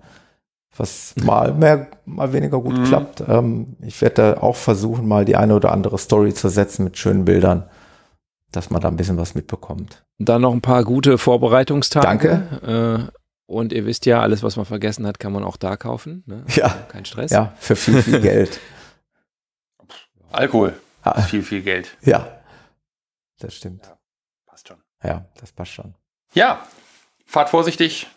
was 0.76 1.14
mal 1.24 1.54
mehr, 1.54 1.86
mal 2.08 2.34
weniger 2.34 2.60
gut 2.60 2.76
Mhm. 2.80 2.84
klappt. 2.86 3.24
Ähm, 3.28 3.76
ich 3.86 4.02
werde 4.02 4.16
da 4.16 4.42
auch 4.42 4.56
versuchen, 4.56 5.08
mal 5.08 5.24
die 5.24 5.36
eine 5.36 5.56
oder 5.56 5.72
andere 5.72 6.00
Story 6.00 6.34
zu 6.34 6.50
setzen 6.50 6.84
mit 6.84 6.98
schönen 6.98 7.26
Bildern, 7.26 7.66
dass 8.56 8.70
man 8.70 8.82
da 8.82 8.88
ein 8.88 8.96
bisschen 8.96 9.18
was 9.18 9.36
mitbekommt. 9.36 10.04
Dann 10.20 10.42
noch 10.42 10.54
ein 10.54 10.62
paar 10.62 10.84
gute 10.84 11.18
Vorbereitungstage. 11.18 12.06
Danke. 12.62 13.10
Äh, 13.12 13.18
und 13.46 13.74
ihr 13.74 13.86
wisst 13.86 14.06
ja, 14.06 14.22
alles, 14.22 14.42
was 14.42 14.56
man 14.56 14.66
vergessen 14.66 15.06
hat, 15.06 15.20
kann 15.20 15.34
man 15.34 15.44
auch 15.44 15.58
da 15.58 15.76
kaufen. 15.76 16.24
Ne? 16.26 16.46
Ja. 16.56 16.70
Kein 16.90 17.06
Stress. 17.06 17.32
Ja, 17.32 17.54
für 17.60 17.76
viel, 17.76 18.02
viel 18.02 18.22
Geld. 18.22 18.60
Alkohol. 20.32 20.74
Ah, 21.04 21.22
Viel, 21.22 21.44
viel 21.44 21.62
Geld. 21.62 21.98
ja, 22.02 22.28
das 23.40 23.54
stimmt. 23.56 23.92
Passt 24.46 24.70
schon. 24.70 24.78
Ja, 25.04 25.26
das 25.40 25.52
passt 25.52 25.72
schon. 25.74 25.96
Ja, 26.34 26.66
fahrt 27.26 27.50
vorsichtig. 27.50 28.08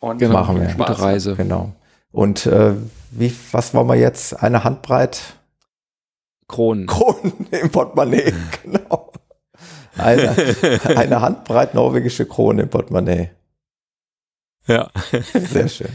Und 0.00 0.18
Genau. 0.18 0.32
Machen 0.32 0.60
wir. 0.60 0.70
Spaß. 0.70 0.86
Gute 0.88 1.00
Reise. 1.02 1.34
Genau. 1.36 1.72
Und 2.10 2.46
äh, 2.46 2.72
wie, 3.10 3.36
was 3.52 3.74
wollen 3.74 3.86
wir 3.88 3.96
jetzt? 3.96 4.42
Eine 4.42 4.64
Handbreit 4.64 5.20
Kronen. 6.48 6.86
Kronen 6.86 7.46
im 7.50 7.70
Portemonnaie. 7.70 8.32
Genau. 8.62 9.05
Eine, 9.98 10.34
eine 10.96 11.20
Handbreit 11.20 11.74
norwegische 11.74 12.26
Krone 12.26 12.62
im 12.62 12.70
Portemonnaie. 12.70 13.30
Ja. 14.66 14.90
Sehr 15.32 15.68
schön. 15.68 15.88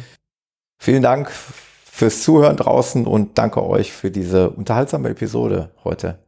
Vielen 0.80 1.04
Dank 1.04 1.30
fürs 1.30 2.24
Zuhören 2.24 2.58
draußen 2.58 3.06
und 3.06 3.38
danke 3.38 3.64
euch 3.64 3.92
für 3.92 4.10
diese 4.12 4.50
unterhaltsame 4.50 5.10
Episode 5.10 5.72
heute. 5.84 6.20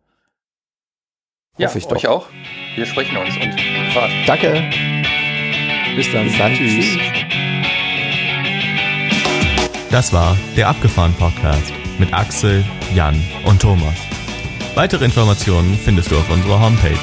Ja, 1.57 1.67
Hoffe 1.67 1.77
ich 1.77 1.87
euch 1.87 2.01
doch. 2.03 2.09
auch. 2.11 2.27
Wir 2.75 2.85
sprechen 2.85 3.15
uns 3.17 3.35
und 3.37 3.59
Fahrt. 3.93 4.11
Danke. 4.27 4.63
Bis 5.95 6.11
dann. 6.11 6.25
Bis 6.25 6.37
dann. 6.37 6.53
Tschüss. 6.53 6.97
Das 9.91 10.11
war 10.11 10.35
der 10.57 10.67
Abgefahren 10.67 11.13
Podcast 11.13 11.71
mit 11.99 12.11
Axel, 12.13 12.65
Jan 12.95 13.23
und 13.45 13.61
Thomas. 13.61 13.93
Weitere 14.75 15.05
Informationen 15.05 15.75
findest 15.75 16.09
du 16.11 16.17
auf 16.17 16.29
unserer 16.31 16.59
Homepage 16.59 16.97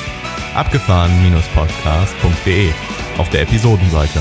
abgefahren-podcast.de 0.54 2.72
auf 3.18 3.28
der 3.30 3.42
Episodenseite. 3.42 4.20